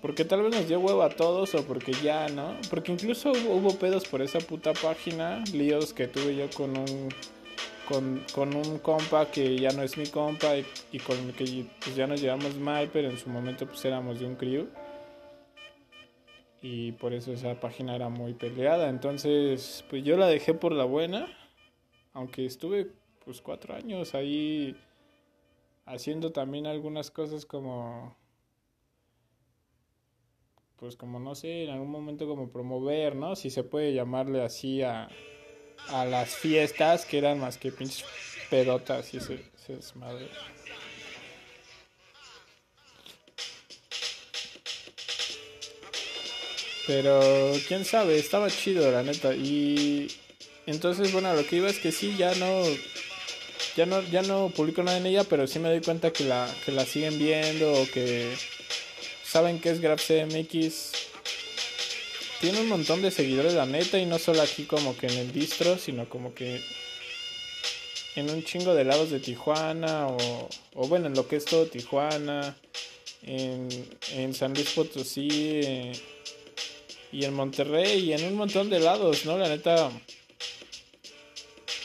porque 0.00 0.24
tal 0.24 0.42
vez 0.42 0.54
nos 0.54 0.68
dio 0.68 0.80
huevo 0.80 1.02
a 1.02 1.10
todos 1.10 1.54
o 1.54 1.64
porque 1.64 1.92
ya 1.92 2.28
no 2.28 2.56
porque 2.70 2.92
incluso 2.92 3.32
hubo, 3.32 3.74
pedos 3.78 4.06
por 4.06 4.22
esa 4.22 4.38
puta 4.38 4.72
página 4.72 5.42
líos 5.52 5.92
que 5.92 6.06
tuve 6.06 6.36
yo 6.36 6.48
con 6.50 6.76
un 6.76 7.08
con, 7.88 8.22
con, 8.34 8.54
un 8.54 8.78
compa 8.78 9.30
que 9.30 9.58
ya 9.58 9.70
no 9.70 9.82
es 9.82 9.96
mi 9.96 10.06
compa 10.06 10.56
y, 10.56 10.98
con 10.98 11.16
el 11.18 11.32
que 11.32 11.64
pues 11.82 11.96
ya 11.96 12.06
nos 12.06 12.20
llevamos 12.20 12.54
mal, 12.56 12.90
pero 12.92 13.08
en 13.08 13.16
su 13.16 13.30
momento 13.30 13.66
pues 13.66 13.82
éramos 13.86 14.20
de 14.20 14.26
un 14.26 14.34
crew 14.34 14.68
y 16.60 16.92
por 16.92 17.12
eso 17.12 17.32
esa 17.32 17.58
página 17.60 17.94
era 17.94 18.08
muy 18.08 18.34
peleada. 18.34 18.88
Entonces, 18.88 19.84
pues 19.88 20.04
yo 20.04 20.16
la 20.16 20.26
dejé 20.26 20.54
por 20.54 20.72
la 20.72 20.84
buena, 20.84 21.28
aunque 22.12 22.44
estuve 22.44 22.90
pues 23.24 23.40
cuatro 23.40 23.74
años 23.74 24.14
ahí 24.14 24.76
haciendo 25.86 26.32
también 26.32 26.66
algunas 26.66 27.10
cosas 27.10 27.46
como 27.46 28.16
pues 30.78 30.96
como 30.96 31.18
no 31.18 31.34
sé, 31.34 31.64
en 31.64 31.70
algún 31.70 31.90
momento 31.90 32.26
como 32.28 32.50
promover, 32.50 33.16
¿no? 33.16 33.34
Si 33.36 33.50
se 33.50 33.64
puede 33.64 33.94
llamarle 33.94 34.42
así 34.42 34.82
a, 34.82 35.08
a 35.88 36.04
las 36.04 36.36
fiestas 36.36 37.04
que 37.04 37.18
eran 37.18 37.40
más 37.40 37.58
que 37.58 37.72
pinches 37.72 38.04
pedotas 38.48 39.12
y 39.14 39.18
ese, 39.18 39.44
ese 39.56 39.76
desmadre. 39.76 40.28
Pero 46.86 47.52
quién 47.66 47.84
sabe, 47.84 48.18
estaba 48.18 48.48
chido 48.48 48.90
la 48.90 49.02
neta. 49.02 49.34
Y 49.34 50.08
entonces, 50.66 51.12
bueno, 51.12 51.34
lo 51.34 51.44
que 51.44 51.56
iba 51.56 51.68
es 51.68 51.78
que 51.78 51.92
sí, 51.92 52.16
ya 52.16 52.34
no. 52.36 52.62
Ya 53.76 53.86
no, 53.86 54.02
ya 54.02 54.22
no 54.22 54.50
publico 54.56 54.82
nada 54.82 54.98
en 54.98 55.06
ella, 55.06 55.22
pero 55.22 55.46
sí 55.46 55.60
me 55.60 55.68
doy 55.68 55.80
cuenta 55.80 56.12
que 56.12 56.24
la, 56.24 56.52
que 56.64 56.72
la 56.72 56.84
siguen 56.84 57.16
viendo 57.16 57.72
o 57.74 57.86
que 57.86 58.34
saben 59.28 59.60
que 59.60 59.70
es 59.70 59.80
GrabCMX. 59.80 60.92
Tiene 62.40 62.60
un 62.60 62.68
montón 62.68 63.02
de 63.02 63.10
seguidores, 63.10 63.54
la 63.54 63.66
neta, 63.66 63.98
y 63.98 64.06
no 64.06 64.18
solo 64.18 64.42
aquí 64.42 64.64
como 64.64 64.96
que 64.96 65.08
en 65.08 65.18
el 65.18 65.32
distro, 65.32 65.76
sino 65.76 66.08
como 66.08 66.34
que 66.34 66.62
en 68.14 68.30
un 68.30 68.44
chingo 68.44 68.74
de 68.74 68.84
lados 68.84 69.10
de 69.10 69.20
Tijuana, 69.20 70.06
o, 70.08 70.48
bueno, 70.88 71.06
en 71.06 71.14
lo 71.14 71.26
que 71.26 71.36
es 71.36 71.44
todo 71.44 71.66
Tijuana, 71.66 72.56
en, 73.22 73.68
en 74.14 74.34
San 74.34 74.54
Luis 74.54 74.70
Potosí. 74.70 75.28
Eh, 75.30 75.92
y 77.12 77.24
en 77.24 77.34
Monterrey 77.34 78.00
y 78.00 78.12
en 78.12 78.24
un 78.24 78.34
montón 78.34 78.68
de 78.70 78.80
lados, 78.80 79.24
¿no? 79.24 79.38
La 79.38 79.48
neta, 79.48 79.90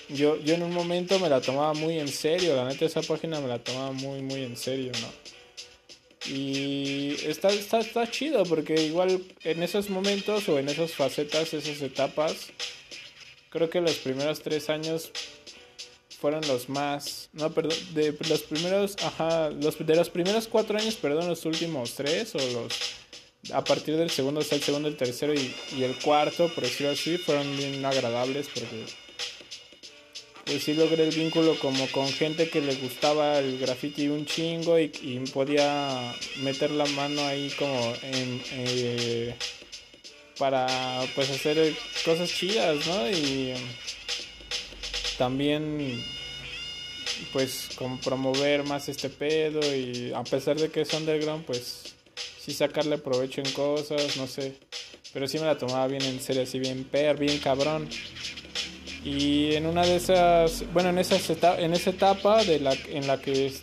yo, 0.09 0.37
yo 0.41 0.55
en 0.55 0.63
un 0.63 0.73
momento 0.73 1.19
me 1.19 1.29
la 1.29 1.41
tomaba 1.41 1.73
muy 1.73 1.99
en 1.99 2.07
serio, 2.07 2.55
la 2.55 2.65
neta 2.65 2.85
esa 2.85 3.01
página 3.01 3.39
me 3.39 3.47
la 3.47 3.59
tomaba 3.59 3.91
muy, 3.91 4.21
muy 4.21 4.43
en 4.43 4.57
serio, 4.57 4.91
¿no? 5.01 5.22
Y 6.25 7.15
está, 7.25 7.49
está, 7.49 7.79
está 7.79 8.09
chido 8.09 8.43
porque 8.43 8.75
igual 8.85 9.21
en 9.43 9.63
esos 9.63 9.89
momentos 9.89 10.47
o 10.49 10.57
en 10.57 10.69
esas 10.69 10.91
facetas, 10.91 11.53
esas 11.53 11.81
etapas, 11.81 12.51
creo 13.49 13.69
que 13.69 13.81
los 13.81 13.95
primeros 13.95 14.41
tres 14.41 14.69
años 14.69 15.11
fueron 16.19 16.47
los 16.47 16.69
más, 16.69 17.29
no, 17.33 17.53
perdón, 17.53 17.77
de 17.93 18.17
los 18.29 18.43
primeros, 18.43 18.95
ajá, 19.03 19.49
los, 19.49 19.85
de 19.85 19.95
los 19.95 20.09
primeros 20.09 20.47
cuatro 20.47 20.77
años, 20.79 20.95
perdón, 20.95 21.27
los 21.27 21.45
últimos 21.45 21.95
tres 21.95 22.33
o 22.35 22.37
los 22.37 23.03
a 23.51 23.63
partir 23.63 23.97
del 23.97 24.09
segundo, 24.09 24.39
o 24.39 24.43
el 24.43 24.63
segundo, 24.63 24.87
el 24.87 24.95
tercero 24.95 25.33
y, 25.33 25.83
el 25.83 25.97
cuarto, 25.99 26.47
por 26.53 26.63
decirlo 26.63 26.93
así, 26.93 27.17
fueron 27.17 27.57
bien 27.57 27.83
agradables 27.83 28.47
porque 28.53 28.85
pues 30.45 30.63
sí 30.63 30.73
logré 30.73 31.03
el 31.03 31.15
vínculo 31.15 31.57
como 31.59 31.87
con 31.87 32.07
gente 32.07 32.49
que 32.49 32.61
le 32.61 32.75
gustaba 32.75 33.39
el 33.39 33.59
graffiti 33.59 34.09
un 34.09 34.25
chingo 34.25 34.77
y, 34.77 34.89
podía 35.33 36.13
meter 36.41 36.71
la 36.71 36.85
mano 36.85 37.25
ahí 37.25 37.49
como 37.57 37.93
en, 38.01 38.41
eh, 38.51 39.35
para 40.37 40.67
pues 41.15 41.29
hacer 41.29 41.73
cosas 42.03 42.29
chidas, 42.29 42.85
¿no? 42.87 43.09
Y 43.09 43.53
también 45.17 46.03
pues 47.31 47.69
promover 48.03 48.63
más 48.63 48.89
este 48.89 49.09
pedo 49.09 49.61
y 49.75 50.11
a 50.13 50.23
pesar 50.23 50.57
de 50.57 50.69
que 50.69 50.81
es 50.81 50.93
underground 50.93 51.45
pues 51.45 51.95
sí 52.39 52.53
sacarle 52.53 52.97
provecho 52.97 53.41
en 53.41 53.51
cosas, 53.51 54.17
no 54.17 54.27
sé. 54.27 54.55
Pero 55.13 55.27
sí 55.27 55.37
me 55.37 55.45
la 55.45 55.57
tomaba 55.57 55.87
bien 55.87 56.03
en 56.03 56.19
serio, 56.19 56.41
así 56.41 56.59
bien 56.59 56.83
per, 56.83 57.17
bien 57.17 57.37
cabrón. 57.37 57.87
Y 59.03 59.55
en 59.55 59.65
una 59.65 59.85
de 59.85 59.97
esas, 59.97 60.63
bueno, 60.71 60.89
en, 60.89 60.97
esas 60.97 61.29
en 61.59 61.73
esa 61.73 61.89
etapa 61.89 62.43
de 62.43 62.59
la, 62.59 62.73
en 62.87 63.05
la 63.05 63.19
que 63.19 63.53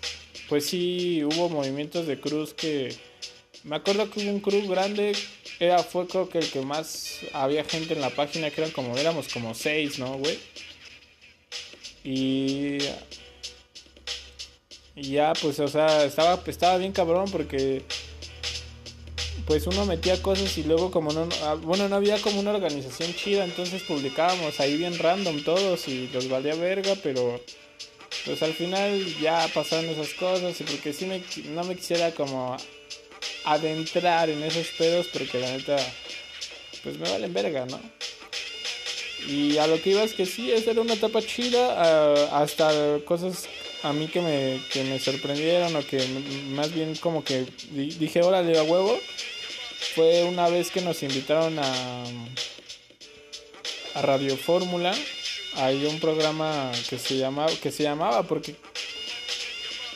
pues 0.49 0.67
sí 0.67 1.25
hubo 1.25 1.49
movimientos 1.49 2.07
de 2.07 2.21
cruz 2.21 2.53
que... 2.55 2.95
Me 3.63 3.77
acuerdo 3.77 4.11
que 4.11 4.21
hubo 4.21 4.31
un 4.31 4.41
cruz 4.41 4.67
grande, 4.69 5.13
era, 5.59 5.83
fue 5.83 6.07
creo 6.07 6.29
que 6.29 6.39
el 6.39 6.51
que 6.51 6.63
más 6.63 7.21
había 7.35 7.63
gente 7.65 7.93
en 7.93 8.01
la 8.01 8.09
página, 8.11 8.51
que 8.51 8.63
eran 8.63 8.73
como, 8.73 8.97
éramos 8.97 9.29
como 9.29 9.55
seis, 9.55 9.99
¿no, 9.99 10.19
güey? 10.19 10.39
Y... 12.05 12.79
Y 14.97 15.13
ya, 15.13 15.33
pues, 15.41 15.61
o 15.61 15.69
sea, 15.69 16.05
estaba, 16.05 16.43
estaba 16.47 16.77
bien 16.77 16.93
cabrón 16.93 17.31
porque 17.31 17.83
pues 19.51 19.67
uno 19.67 19.85
metía 19.85 20.23
cosas 20.23 20.57
y 20.59 20.63
luego 20.63 20.93
como 20.93 21.13
no, 21.13 21.29
ah, 21.43 21.55
bueno, 21.55 21.89
no 21.89 21.97
había 21.97 22.21
como 22.21 22.39
una 22.39 22.53
organización 22.53 23.13
chida, 23.17 23.45
entonces 23.45 23.83
publicábamos 23.83 24.61
ahí 24.61 24.77
bien 24.77 24.97
random 24.97 25.43
todos 25.43 25.89
y 25.89 26.07
los 26.13 26.29
valía 26.29 26.55
verga, 26.55 26.95
pero 27.03 27.41
pues 28.25 28.45
al 28.45 28.55
final 28.55 29.05
ya 29.21 29.49
pasaron 29.53 29.87
esas 29.87 30.15
cosas 30.15 30.61
y 30.61 30.63
porque 30.63 30.93
sí 30.93 31.05
me, 31.05 31.21
no 31.53 31.65
me 31.65 31.75
quisiera 31.75 32.13
como 32.13 32.57
adentrar 33.45 34.31
en 34.31 34.41
esos 34.45 34.69
pedos 34.79 35.09
porque 35.13 35.41
la 35.41 35.51
neta 35.51 35.79
pues 36.85 36.97
me 37.01 37.11
valen 37.11 37.35
verga, 37.35 37.67
¿no? 37.67 37.81
Y 39.27 39.59
a 39.59 39.67
lo 39.67 39.83
que 39.83 39.91
iba 39.91 40.05
es 40.05 40.15
que 40.15 40.27
sí, 40.27 40.53
esa 40.53 40.71
era 40.71 40.81
una 40.81 40.95
etapa 40.95 41.23
chida, 41.23 41.75
ah, 41.77 42.41
hasta 42.41 43.01
cosas 43.05 43.49
a 43.83 43.93
mí 43.93 44.07
que 44.07 44.21
me, 44.21 44.61
que 44.73 44.85
me 44.85 45.01
sorprendieron 45.01 45.75
o 45.75 45.81
que 45.81 46.07
más 46.55 46.73
bien 46.73 46.95
como 46.97 47.25
que 47.25 47.47
dije, 47.73 48.23
órale 48.23 48.57
a 48.57 48.63
huevo, 48.63 48.97
fue 49.95 50.25
una 50.25 50.49
vez 50.49 50.71
que 50.71 50.81
nos 50.81 51.03
invitaron 51.03 51.59
a, 51.59 52.05
a 53.95 54.03
Radio 54.03 54.37
Fórmula. 54.37 54.95
Hay 55.57 55.85
un 55.87 55.99
programa 55.99 56.71
que 56.89 56.99
se 56.99 57.17
llamaba, 57.17 57.51
que 57.61 57.73
se 57.73 57.83
llamaba 57.83 58.23
porque 58.23 58.55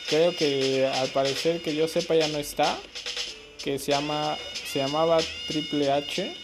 creo 0.09 0.35
que 0.35 0.85
al 0.85 1.07
parecer 1.09 1.61
que 1.61 1.75
yo 1.75 1.87
sepa 1.87 2.15
ya 2.15 2.27
no 2.27 2.37
está, 2.37 2.77
que 3.63 3.79
se 3.79 3.91
llama 3.91 4.37
se 4.71 4.79
llamaba 4.79 5.19
Triple 5.47 5.91
H, 5.91 6.35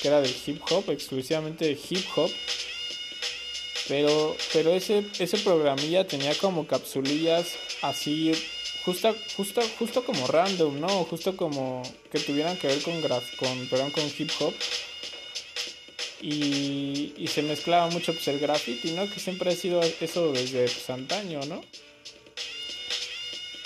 que 0.00 0.08
era 0.08 0.22
de 0.22 0.34
hip 0.46 0.62
hop, 0.70 0.90
exclusivamente 0.90 1.66
de 1.66 1.72
hip 1.72 2.06
hop. 2.16 2.30
Pero 3.86 4.36
pero 4.52 4.72
ese 4.72 5.04
ese 5.18 5.38
programilla 5.38 6.06
tenía 6.06 6.34
como 6.34 6.66
capsulillas 6.66 7.54
así 7.82 8.32
justo, 8.84 9.14
justo, 9.36 9.60
justo 9.78 10.04
como 10.04 10.26
random, 10.26 10.80
¿no? 10.80 10.88
Justo 11.04 11.36
como 11.36 11.82
que 12.10 12.18
tuvieran 12.18 12.56
que 12.56 12.66
ver 12.68 12.82
con, 12.82 13.00
graf, 13.00 13.36
con, 13.36 13.68
perdón, 13.68 13.90
con 13.90 14.04
hip 14.04 14.30
hop. 14.40 14.54
Y, 16.20 17.14
y 17.16 17.26
se 17.28 17.42
mezclaba 17.42 17.88
mucho 17.90 18.12
pues, 18.12 18.26
el 18.28 18.40
graffiti, 18.40 18.92
¿no? 18.92 19.08
Que 19.08 19.20
siempre 19.20 19.50
ha 19.50 19.54
sido 19.54 19.80
eso 19.82 20.32
desde 20.32 20.64
pues, 20.64 20.90
antaño, 20.90 21.40
¿no? 21.46 21.62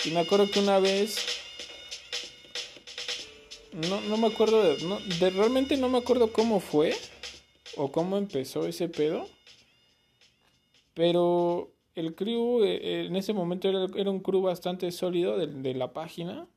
Y 0.05 0.11
me 0.11 0.19
acuerdo 0.19 0.49
que 0.49 0.59
una 0.59 0.79
vez... 0.79 1.17
No, 3.71 4.01
no 4.01 4.17
me 4.17 4.27
acuerdo 4.27 4.61
de, 4.61 4.83
no, 4.83 4.99
de... 4.99 5.29
Realmente 5.31 5.77
no 5.77 5.89
me 5.89 5.97
acuerdo 5.97 6.31
cómo 6.31 6.59
fue. 6.59 6.95
O 7.75 7.91
cómo 7.91 8.17
empezó 8.17 8.67
ese 8.67 8.87
pedo. 8.87 9.27
Pero 10.93 11.72
el 11.95 12.15
crew 12.15 12.63
eh, 12.63 13.05
en 13.05 13.15
ese 13.15 13.33
momento 13.33 13.69
era, 13.69 14.11
un 14.11 14.19
crew 14.19 14.41
bastante 14.41 14.91
sólido 14.91 15.37
de, 15.37 15.73
la 15.73 15.93
página. 15.93 16.47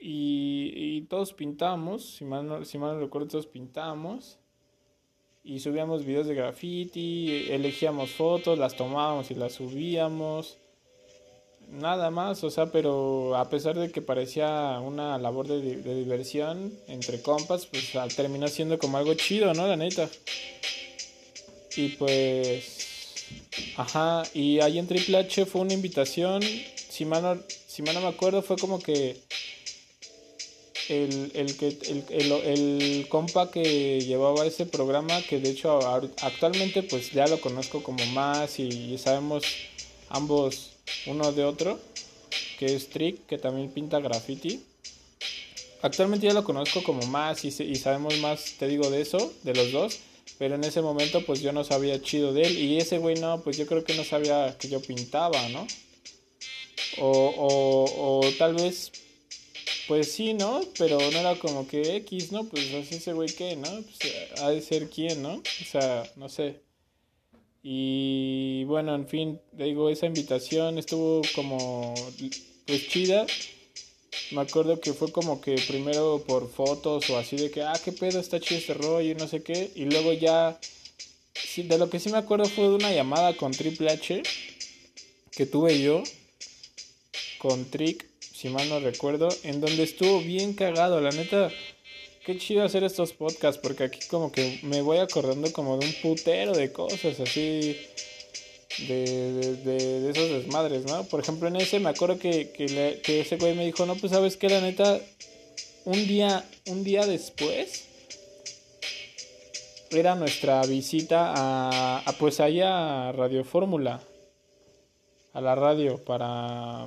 Y, 0.00 1.02
todos 1.08 1.32
pintábamos, 1.32 2.16
si 2.16 2.24
mal, 2.24 2.46
no, 2.46 2.58
recuerdo, 2.98 3.28
todos 3.28 3.46
pintábamos. 3.46 4.38
Y 5.42 5.60
subíamos 5.60 6.04
videos 6.04 6.26
de 6.26 6.34
graffiti, 6.34 7.46
elegíamos 7.50 8.10
fotos, 8.12 8.58
las 8.58 8.76
tomábamos 8.76 9.30
y 9.30 9.34
las 9.34 9.54
subíamos. 9.54 10.58
Nada 11.70 12.10
más, 12.10 12.44
o 12.44 12.50
sea, 12.50 12.66
pero 12.66 13.36
a 13.36 13.48
pesar 13.48 13.78
de 13.78 13.90
que 13.90 14.02
parecía 14.02 14.78
una 14.82 15.18
labor 15.18 15.48
de, 15.48 15.76
de 15.76 15.94
diversión 15.94 16.72
entre 16.88 17.22
compas, 17.22 17.66
pues 17.66 17.92
terminó 18.16 18.48
siendo 18.48 18.78
como 18.78 18.98
algo 18.98 19.14
chido, 19.14 19.52
¿no? 19.54 19.66
La 19.66 19.76
neta. 19.76 20.08
Y 21.76 21.88
pues. 21.90 22.93
Ajá, 23.76 24.22
y 24.34 24.60
ahí 24.60 24.78
en 24.78 24.86
Triple 24.86 25.18
H 25.18 25.46
fue 25.46 25.62
una 25.62 25.74
invitación. 25.74 26.42
Si 26.88 27.04
mal 27.04 27.22
no, 27.22 27.38
si 27.66 27.82
mal 27.82 27.94
no 27.94 28.00
me 28.00 28.08
acuerdo, 28.08 28.42
fue 28.42 28.56
como 28.56 28.78
que. 28.80 29.16
El, 30.88 31.32
el, 31.34 32.04
el, 32.10 32.32
el, 32.32 33.06
compa 33.08 33.50
que 33.50 34.02
llevaba 34.02 34.44
ese 34.44 34.66
programa, 34.66 35.22
que 35.22 35.40
de 35.40 35.48
hecho 35.48 35.78
actualmente 36.20 36.82
pues 36.82 37.10
ya 37.10 37.26
lo 37.26 37.40
conozco 37.40 37.82
como 37.82 38.04
más 38.08 38.58
y 38.58 38.98
sabemos 38.98 39.44
ambos 40.10 40.72
uno 41.06 41.32
de 41.32 41.44
otro, 41.44 41.78
que 42.58 42.74
es 42.74 42.88
Trick, 42.88 43.26
que 43.26 43.38
también 43.38 43.70
pinta 43.70 43.98
graffiti. 44.00 44.62
Actualmente 45.82 46.26
ya 46.26 46.32
lo 46.32 46.44
conozco 46.44 46.82
como 46.82 47.06
más 47.06 47.44
y 47.44 47.50
sabemos 47.76 48.18
más, 48.18 48.54
te 48.58 48.68
digo, 48.68 48.88
de 48.90 49.02
eso, 49.02 49.32
de 49.42 49.54
los 49.54 49.72
dos. 49.72 49.98
Pero 50.44 50.56
en 50.56 50.64
ese 50.64 50.82
momento 50.82 51.24
pues 51.24 51.40
yo 51.40 51.52
no 51.52 51.64
sabía 51.64 52.02
chido 52.02 52.34
de 52.34 52.42
él. 52.42 52.58
Y 52.58 52.76
ese 52.76 52.98
güey 52.98 53.18
no, 53.18 53.40
pues 53.40 53.56
yo 53.56 53.64
creo 53.66 53.82
que 53.82 53.94
no 53.94 54.04
sabía 54.04 54.54
que 54.58 54.68
yo 54.68 54.78
pintaba, 54.82 55.48
¿no? 55.48 55.66
O, 56.98 58.20
o, 58.20 58.30
tal 58.36 58.52
vez, 58.52 58.92
pues 59.88 60.12
sí, 60.12 60.34
¿no? 60.34 60.60
Pero 60.76 60.98
no 60.98 61.18
era 61.18 61.34
como 61.36 61.66
que 61.66 61.96
X, 61.96 62.30
¿no? 62.30 62.44
Pues 62.44 62.74
así 62.74 62.96
ese 62.96 63.14
güey 63.14 63.30
que, 63.30 63.56
¿no? 63.56 63.70
Pues 63.70 64.42
ha 64.42 64.50
de 64.50 64.60
ser 64.60 64.90
quién, 64.90 65.22
¿no? 65.22 65.36
O 65.36 65.64
sea, 65.64 66.02
no 66.16 66.28
sé. 66.28 66.60
Y 67.62 68.64
bueno, 68.64 68.94
en 68.94 69.08
fin, 69.08 69.40
digo, 69.52 69.88
esa 69.88 70.04
invitación 70.04 70.76
estuvo 70.76 71.22
como 71.34 71.94
pues 72.66 72.86
chida. 72.88 73.24
Me 74.30 74.40
acuerdo 74.40 74.80
que 74.80 74.92
fue 74.92 75.12
como 75.12 75.40
que 75.40 75.54
primero 75.66 76.22
por 76.26 76.50
fotos 76.50 77.08
o 77.10 77.18
así 77.18 77.36
de 77.36 77.50
que, 77.50 77.62
ah, 77.62 77.78
qué 77.84 77.92
pedo, 77.92 78.20
está 78.20 78.40
chido 78.40 78.60
este 78.60 78.74
rollo 78.74 79.10
y 79.10 79.14
no 79.14 79.28
sé 79.28 79.42
qué. 79.42 79.70
Y 79.74 79.84
luego 79.84 80.12
ya, 80.12 80.58
de 81.56 81.78
lo 81.78 81.90
que 81.90 82.00
sí 82.00 82.10
me 82.10 82.18
acuerdo 82.18 82.46
fue 82.46 82.64
de 82.64 82.74
una 82.74 82.92
llamada 82.92 83.36
con 83.36 83.52
Triple 83.52 83.90
H 83.90 84.22
que 85.30 85.46
tuve 85.46 85.80
yo 85.80 86.02
con 87.38 87.64
Trick, 87.66 88.06
si 88.20 88.48
mal 88.48 88.68
no 88.68 88.80
recuerdo, 88.80 89.28
en 89.42 89.60
donde 89.60 89.82
estuvo 89.82 90.20
bien 90.20 90.54
cagado, 90.54 91.00
la 91.00 91.10
neta. 91.10 91.50
Qué 92.24 92.38
chido 92.38 92.64
hacer 92.64 92.84
estos 92.84 93.12
podcasts 93.12 93.60
porque 93.62 93.84
aquí 93.84 94.00
como 94.08 94.32
que 94.32 94.60
me 94.62 94.80
voy 94.80 94.96
acordando 94.98 95.52
como 95.52 95.76
de 95.76 95.86
un 95.86 95.92
putero 96.00 96.52
de 96.52 96.72
cosas 96.72 97.20
así 97.20 97.76
de, 98.78 99.56
de, 99.56 100.10
esos 100.10 100.30
desmadres, 100.30 100.84
¿no? 100.84 101.04
Por 101.04 101.20
ejemplo, 101.20 101.48
en 101.48 101.56
ese 101.56 101.80
me 101.80 101.90
acuerdo 101.90 102.18
que, 102.18 102.50
que, 102.50 103.20
ese 103.20 103.36
güey 103.36 103.54
me 103.54 103.64
dijo, 103.64 103.86
no, 103.86 103.94
pues 103.96 104.12
sabes 104.12 104.36
que 104.36 104.48
la 104.48 104.60
neta, 104.60 105.00
un 105.84 106.06
día, 106.06 106.44
un 106.66 106.84
día 106.84 107.06
después 107.06 107.84
era 109.90 110.14
nuestra 110.14 110.62
visita 110.62 111.32
a, 111.34 111.98
a 112.04 112.12
pues 112.14 112.40
allá 112.40 113.08
a 113.08 113.12
Radio 113.12 113.44
Fórmula, 113.44 114.00
a 115.32 115.40
la 115.40 115.54
radio, 115.54 116.02
para, 116.04 116.86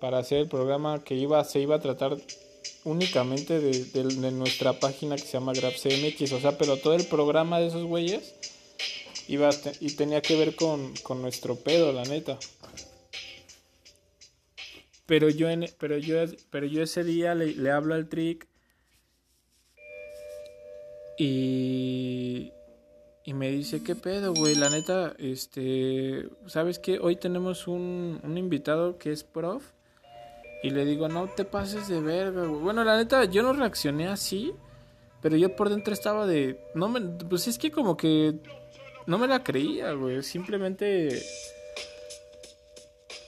para 0.00 0.18
hacer 0.18 0.38
el 0.38 0.48
programa 0.48 1.04
que 1.04 1.14
iba, 1.14 1.42
se 1.44 1.60
iba 1.60 1.76
a 1.76 1.80
tratar 1.80 2.16
únicamente 2.84 3.60
de 3.60 4.30
nuestra 4.32 4.74
página 4.74 5.16
que 5.16 5.22
se 5.22 5.32
llama 5.32 5.52
GrabCMX, 5.52 6.32
o 6.32 6.40
sea, 6.40 6.56
pero 6.56 6.76
todo 6.76 6.94
el 6.94 7.04
programa 7.06 7.58
de 7.58 7.66
esos 7.66 7.84
güeyes 7.84 8.34
y 9.28 9.96
tenía 9.96 10.22
que 10.22 10.36
ver 10.36 10.54
con, 10.54 10.94
con 11.02 11.20
nuestro 11.22 11.56
pedo, 11.56 11.92
la 11.92 12.04
neta. 12.04 12.38
Pero 15.06 15.28
yo, 15.28 15.48
en, 15.48 15.66
pero 15.78 15.98
yo, 15.98 16.16
pero 16.50 16.66
yo 16.66 16.82
ese 16.82 17.04
día 17.04 17.34
le, 17.34 17.54
le 17.54 17.70
hablo 17.70 17.94
al 17.94 18.08
Trick 18.08 18.46
y, 21.18 22.52
y 23.24 23.34
me 23.34 23.50
dice, 23.50 23.82
¿qué 23.82 23.94
pedo, 23.94 24.34
güey? 24.34 24.54
La 24.54 24.68
neta, 24.68 25.14
este, 25.18 26.28
¿sabes 26.46 26.78
qué? 26.78 26.98
Hoy 26.98 27.16
tenemos 27.16 27.68
un, 27.68 28.20
un 28.22 28.38
invitado 28.38 28.98
que 28.98 29.12
es 29.12 29.24
prof. 29.24 29.64
Y 30.62 30.70
le 30.70 30.84
digo, 30.84 31.08
no 31.08 31.28
te 31.28 31.44
pases 31.44 31.86
de 31.86 32.00
verga, 32.00 32.44
güey. 32.46 32.60
Bueno, 32.60 32.82
la 32.82 32.96
neta, 32.96 33.24
yo 33.24 33.42
no 33.42 33.52
reaccioné 33.52 34.08
así. 34.08 34.52
Pero 35.22 35.36
yo 35.36 35.56
por 35.56 35.70
dentro 35.70 35.92
estaba 35.92 36.26
de... 36.26 36.60
No 36.74 36.88
me... 36.88 37.00
Pues 37.00 37.48
es 37.48 37.58
que 37.58 37.70
como 37.70 37.96
que 37.96 38.38
no 39.06 39.18
me 39.18 39.26
la 39.26 39.42
creía, 39.42 39.92
güey. 39.92 40.22
Simplemente. 40.22 41.22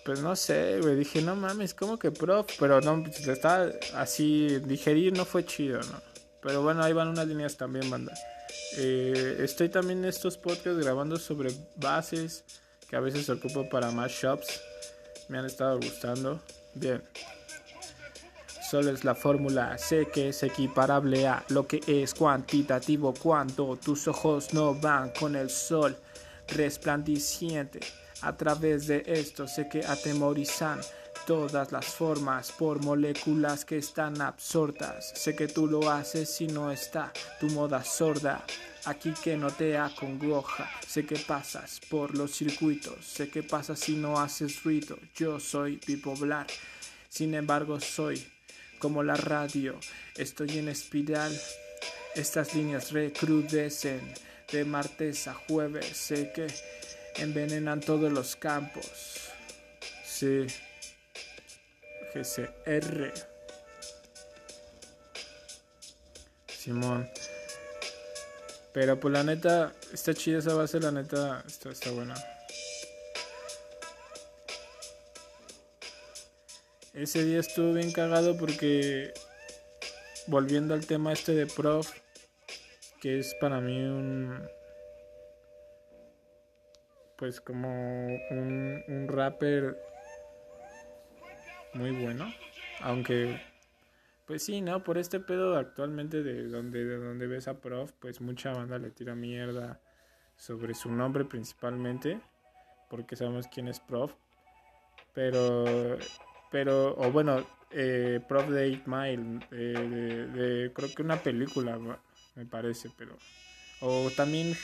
Pues 0.05 0.21
no 0.21 0.35
sé, 0.37 0.81
güey. 0.81 0.97
Dije, 0.97 1.23
no 1.23 1.37
mames, 1.37 1.75
como 1.75 1.99
que 1.99 2.11
prof. 2.11 2.47
Pero 2.59 2.81
no, 2.81 3.03
pues, 3.03 3.27
estaba 3.27 3.71
así. 3.95 4.59
Digerir 4.61 5.17
no 5.17 5.25
fue 5.25 5.45
chido, 5.45 5.81
¿no? 5.81 6.01
Pero 6.43 6.63
bueno, 6.63 6.83
ahí 6.83 6.93
van 6.93 7.09
unas 7.09 7.27
líneas 7.27 7.57
también, 7.57 7.91
banda. 7.91 8.15
Eh, 8.77 9.39
estoy 9.41 9.69
también 9.69 10.01
en 10.01 10.05
estos 10.07 10.39
podcasts 10.39 10.79
grabando 10.79 11.17
sobre 11.17 11.51
bases 11.77 12.45
que 12.89 12.97
a 12.97 13.01
veces 13.01 13.29
ocupo 13.29 13.69
para 13.69 13.91
más 13.91 14.13
shops. 14.13 14.61
Me 15.29 15.39
han 15.39 15.47
estado 15.47 15.77
gustando. 15.77 16.41
Bien. 16.75 17.03
Solo 18.71 18.91
es 18.91 19.03
la 19.03 19.15
fórmula, 19.15 19.79
sé 19.79 20.09
que 20.13 20.29
es 20.29 20.43
equiparable 20.43 21.27
a 21.27 21.43
lo 21.49 21.67
que 21.67 21.81
es 21.87 22.13
cuantitativo 22.13 23.15
cuando 23.15 23.77
tus 23.77 24.07
ojos 24.09 24.53
no 24.53 24.75
van 24.75 25.11
con 25.19 25.37
el 25.37 25.49
sol 25.49 25.97
resplandeciente. 26.49 27.81
A 28.21 28.37
través 28.37 28.87
de 28.87 29.03
esto 29.07 29.49
sé 29.49 29.71
que 29.71 29.87
atemorizan 29.87 30.81
todas 31.27 31.73
las 31.73 31.87
formas 31.87 32.53
por 32.53 32.85
moléculas 32.85 33.65
que 33.65 33.79
están 33.79 34.21
absortas. 34.21 35.13
Sé 35.15 35.35
que 35.35 35.49
tú 35.49 35.67
lo 35.67 35.91
haces 35.91 36.29
si 36.29 36.47
no 36.47 36.71
está 36.71 37.11
tu 37.41 37.47
moda 37.47 37.83
sorda. 37.83 38.45
Aquí 38.85 39.15
que 39.25 39.39
no 39.39 39.51
te 39.51 39.79
acongoja, 39.79 40.69
sé 40.87 41.07
que 41.07 41.17
pasas 41.17 41.81
por 41.89 42.15
los 42.15 42.33
circuitos, 42.33 43.03
sé 43.03 43.31
que 43.31 43.43
pasa 43.43 43.75
si 43.75 43.97
no 43.97 44.21
haces 44.21 44.63
ruido. 44.63 44.99
Yo 45.15 45.41
soy 45.41 45.81
bipolar, 45.87 46.47
sin 47.09 47.33
embargo 47.33 47.81
soy 47.81 48.27
como 48.79 49.03
la 49.03 49.17
radio. 49.17 49.79
Estoy 50.17 50.59
en 50.59 50.69
espiral. 50.69 51.33
Estas 52.15 52.55
líneas 52.55 52.93
recrudecen 52.93 54.01
de 54.51 54.65
martes 54.65 55.29
a 55.29 55.35
jueves. 55.35 55.87
Sé 55.97 56.33
que 56.33 56.47
envenenan 57.17 57.81
todos 57.81 58.13
los 58.13 58.37
campos. 58.37 59.31
Sí. 60.05 60.47
GCR. 62.15 63.13
Simón. 66.47 67.09
Pero 68.73 69.01
pues 69.01 69.13
la 69.13 69.25
neta, 69.25 69.73
está 69.93 70.15
chida 70.15 70.39
esa 70.39 70.55
base, 70.55 70.79
la 70.79 70.93
neta, 70.93 71.43
está, 71.47 71.71
está 71.71 71.91
buena. 71.91 72.15
Ese 76.95 77.25
día 77.25 77.41
estuvo 77.41 77.73
bien 77.73 77.93
cagado 77.93 78.37
porque 78.37 79.13
volviendo 80.27 80.75
al 80.75 80.87
tema 80.87 81.13
este 81.13 81.33
de 81.35 81.47
prof, 81.47 81.91
que 83.01 83.19
es 83.19 83.35
para 83.41 83.61
mí 83.61 83.77
un 83.77 84.49
pues 87.17 87.41
como 87.41 88.07
un, 88.31 88.85
un 88.87 89.09
rapper 89.09 89.77
muy 91.75 91.91
bueno, 91.91 92.33
aunque 92.81 93.41
pues 94.29 94.45
sí, 94.45 94.61
¿no? 94.61 94.85
Por 94.85 94.99
este 94.99 95.21
pedo 95.21 95.57
actualmente 95.57 96.23
de 96.23 96.49
donde, 96.49 96.85
de 96.85 96.97
donde 96.99 97.27
ves 97.27 97.49
a 97.49 97.61
prof, 97.61 97.93
pues 97.99 98.21
mucha 98.21 98.53
banda 98.53 98.79
le 98.79 98.91
tira 98.91 99.15
mierda 99.15 99.81
sobre 100.37 100.75
su 100.75 100.93
nombre 100.93 101.25
principalmente, 101.25 102.21
porque 102.91 103.17
sabemos 103.17 103.49
quién 103.49 103.69
es 103.69 103.81
prof, 103.81 104.13
pero 105.15 105.97
pero, 106.51 106.97
o 106.97 107.11
bueno, 107.11 107.45
eh, 107.71 108.21
Prof 108.29 108.49
de 108.49 108.71
8 108.71 108.83
Mile, 108.87 109.47
de, 109.51 110.27
de, 110.29 110.73
creo 110.73 110.95
que 110.95 111.03
una 111.03 111.23
película, 111.23 111.79
me 112.35 112.47
parece, 112.47 112.91
pero, 112.97 113.17
o 113.81 114.11
también, 114.17 114.57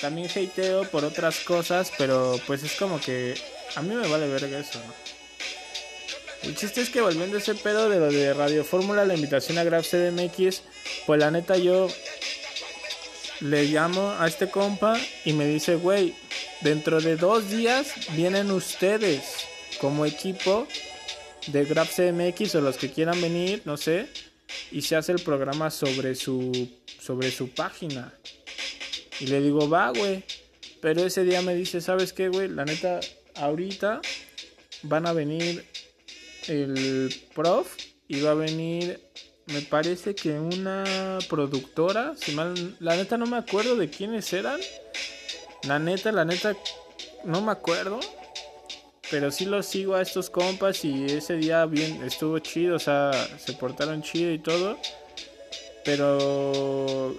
también 0.00 0.28
hateo 0.28 0.84
por 0.90 1.04
otras 1.04 1.40
cosas, 1.40 1.92
pero 1.96 2.36
pues 2.46 2.62
es 2.62 2.76
como 2.76 3.00
que 3.00 3.34
a 3.76 3.82
mí 3.82 3.94
me 3.94 4.08
vale 4.08 4.28
verga 4.28 4.58
eso, 4.58 4.78
¿no? 4.78 4.92
El 6.42 6.56
chiste 6.56 6.80
es 6.80 6.90
que 6.90 7.00
volviendo 7.00 7.36
a 7.36 7.40
ese 7.40 7.54
pedo 7.54 7.88
de 7.88 8.00
lo 8.00 8.10
de 8.10 8.34
Radio 8.34 8.64
Fórmula, 8.64 9.04
la 9.04 9.14
invitación 9.14 9.58
a 9.58 9.64
Grab 9.64 9.84
CDMX, 9.84 10.62
pues 11.06 11.20
la 11.20 11.30
neta 11.30 11.56
yo 11.56 11.86
le 13.40 13.64
llamo 13.66 14.12
a 14.18 14.26
este 14.26 14.50
compa 14.50 14.98
y 15.24 15.34
me 15.34 15.46
dice, 15.46 15.76
güey, 15.76 16.14
dentro 16.62 17.00
de 17.00 17.16
dos 17.16 17.48
días 17.48 17.92
vienen 18.16 18.50
ustedes 18.50 19.46
como 19.80 20.04
equipo 20.04 20.66
de 21.48 21.64
Grab 21.64 21.88
CMX 21.88 22.54
o 22.54 22.60
los 22.60 22.76
que 22.76 22.90
quieran 22.90 23.20
venir, 23.20 23.62
no 23.64 23.76
sé, 23.76 24.08
y 24.70 24.82
se 24.82 24.96
hace 24.96 25.12
el 25.12 25.20
programa 25.20 25.70
sobre 25.70 26.14
su 26.14 26.68
sobre 27.00 27.30
su 27.30 27.50
página. 27.50 28.12
Y 29.20 29.26
le 29.26 29.40
digo, 29.40 29.68
"Va, 29.68 29.90
güey." 29.90 30.24
Pero 30.80 31.04
ese 31.04 31.24
día 31.24 31.42
me 31.42 31.54
dice, 31.54 31.80
"¿Sabes 31.80 32.12
qué, 32.12 32.28
güey? 32.28 32.48
La 32.48 32.64
neta 32.64 33.00
ahorita 33.36 34.00
van 34.82 35.06
a 35.06 35.12
venir 35.12 35.64
el 36.48 37.14
prof 37.34 37.76
y 38.08 38.20
va 38.20 38.32
a 38.32 38.34
venir 38.34 39.00
me 39.46 39.60
parece 39.60 40.14
que 40.14 40.38
una 40.38 41.18
productora, 41.28 42.14
si 42.16 42.32
mal, 42.32 42.76
la 42.78 42.96
neta 42.96 43.16
no 43.16 43.26
me 43.26 43.36
acuerdo 43.36 43.76
de 43.76 43.90
quiénes 43.90 44.32
eran. 44.32 44.60
La 45.64 45.78
neta, 45.78 46.12
la 46.12 46.24
neta 46.24 46.56
no 47.24 47.40
me 47.42 47.52
acuerdo. 47.52 47.98
Pero 49.12 49.30
sí 49.30 49.44
los 49.44 49.66
sigo 49.66 49.94
a 49.94 50.00
estos 50.00 50.30
compas 50.30 50.86
y 50.86 51.04
ese 51.04 51.36
día 51.36 51.66
bien 51.66 52.02
estuvo 52.02 52.38
chido, 52.38 52.76
o 52.76 52.78
sea, 52.78 53.12
se 53.38 53.52
portaron 53.52 54.02
chido 54.02 54.32
y 54.32 54.38
todo. 54.38 54.78
Pero 55.84 57.14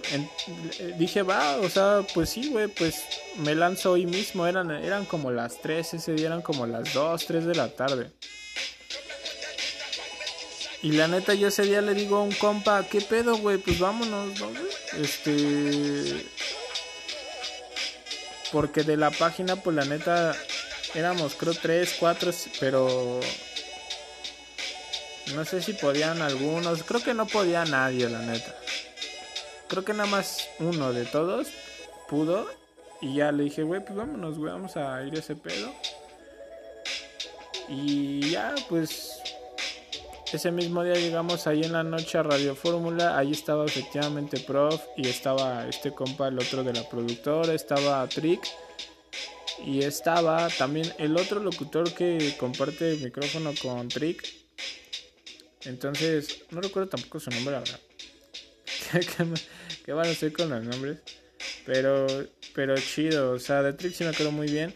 dije, 0.98 1.22
va, 1.22 1.58
o 1.58 1.68
sea, 1.68 2.00
pues 2.12 2.30
sí, 2.30 2.50
güey, 2.50 2.66
pues 2.66 3.00
me 3.36 3.54
lanzo 3.54 3.92
hoy 3.92 4.06
mismo. 4.06 4.44
Eran, 4.48 4.72
eran 4.72 5.04
como 5.04 5.30
las 5.30 5.62
3, 5.62 5.94
ese 5.94 6.14
día 6.14 6.26
eran 6.26 6.42
como 6.42 6.66
las 6.66 6.92
2, 6.92 7.26
3 7.26 7.44
de 7.44 7.54
la 7.54 7.68
tarde. 7.68 8.10
Y 10.82 10.92
la 10.92 11.06
neta, 11.06 11.32
yo 11.34 11.46
ese 11.46 11.62
día 11.62 11.80
le 11.80 11.94
digo 11.94 12.16
a 12.16 12.22
un 12.22 12.32
compa, 12.32 12.84
¿qué 12.88 13.02
pedo, 13.02 13.36
güey? 13.36 13.58
Pues 13.58 13.78
vámonos, 13.78 14.40
¿no? 14.40 14.50
Este. 15.00 16.26
Porque 18.50 18.82
de 18.82 18.96
la 18.96 19.12
página, 19.12 19.54
pues 19.54 19.76
la 19.76 19.84
neta, 19.84 20.34
éramos 20.94 21.34
creo 21.34 21.54
3, 21.54 21.96
4, 21.98 22.30
pero. 22.60 23.20
No 25.34 25.44
sé 25.44 25.62
si 25.62 25.72
podían 25.72 26.22
algunos. 26.22 26.82
Creo 26.82 27.02
que 27.02 27.14
no 27.14 27.26
podía 27.26 27.64
nadie, 27.64 28.08
la 28.08 28.20
neta. 28.20 28.54
Creo 29.68 29.84
que 29.84 29.92
nada 29.92 30.08
más 30.08 30.48
uno 30.58 30.92
de 30.92 31.04
todos 31.04 31.48
pudo. 32.08 32.46
Y 33.00 33.16
ya 33.16 33.32
le 33.32 33.44
dije, 33.44 33.62
güey, 33.62 33.84
pues 33.84 33.96
vámonos, 33.96 34.38
güey, 34.38 34.52
vamos 34.52 34.76
a 34.76 35.02
ir 35.02 35.14
a 35.14 35.18
ese 35.18 35.36
pedo. 35.36 35.72
Y 37.68 38.30
ya, 38.30 38.54
pues 38.68 39.20
ese 40.32 40.50
mismo 40.50 40.82
día 40.82 40.94
llegamos 40.94 41.46
ahí 41.46 41.62
en 41.62 41.72
la 41.72 41.84
noche 41.84 42.18
a 42.18 42.22
Radio 42.22 42.56
Fórmula, 42.56 43.16
ahí 43.16 43.30
estaba 43.30 43.64
efectivamente 43.64 44.40
Prof 44.40 44.82
y 44.96 45.08
estaba 45.08 45.66
este 45.68 45.92
compa, 45.92 46.28
el 46.28 46.38
otro 46.38 46.64
de 46.64 46.72
la 46.72 46.88
productora, 46.88 47.52
estaba 47.52 48.06
Trick 48.08 48.40
y 49.64 49.82
estaba 49.82 50.48
también 50.48 50.92
el 50.98 51.16
otro 51.16 51.40
locutor 51.40 51.92
que 51.94 52.34
comparte 52.38 52.92
el 52.92 53.00
micrófono 53.00 53.52
con 53.60 53.88
Trick. 53.88 54.26
Entonces, 55.64 56.42
no 56.50 56.60
recuerdo 56.60 56.90
tampoco 56.90 57.20
su 57.20 57.30
nombre, 57.30 57.56
ahora. 57.56 57.78
¿Qué, 59.84 59.92
van 59.92 60.06
a 60.06 60.10
hacer 60.10 60.32
con 60.32 60.50
los 60.50 60.64
nombres? 60.64 60.98
Pero, 61.66 62.06
pero 62.54 62.74
chido, 62.76 63.32
o 63.32 63.38
sea, 63.38 63.62
de 63.62 63.72
Trick 63.72 63.94
sí 63.94 64.04
me 64.04 64.12
quedó 64.12 64.30
muy 64.30 64.50
bien. 64.50 64.74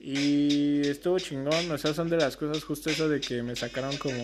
Y 0.00 0.80
estuvo 0.88 1.18
chingón, 1.18 1.70
o 1.70 1.78
sea, 1.78 1.92
son 1.92 2.08
de 2.08 2.16
las 2.16 2.36
cosas 2.36 2.64
justo 2.64 2.90
eso 2.90 3.08
de 3.08 3.20
que 3.20 3.42
me 3.42 3.54
sacaron 3.54 3.96
como 3.98 4.22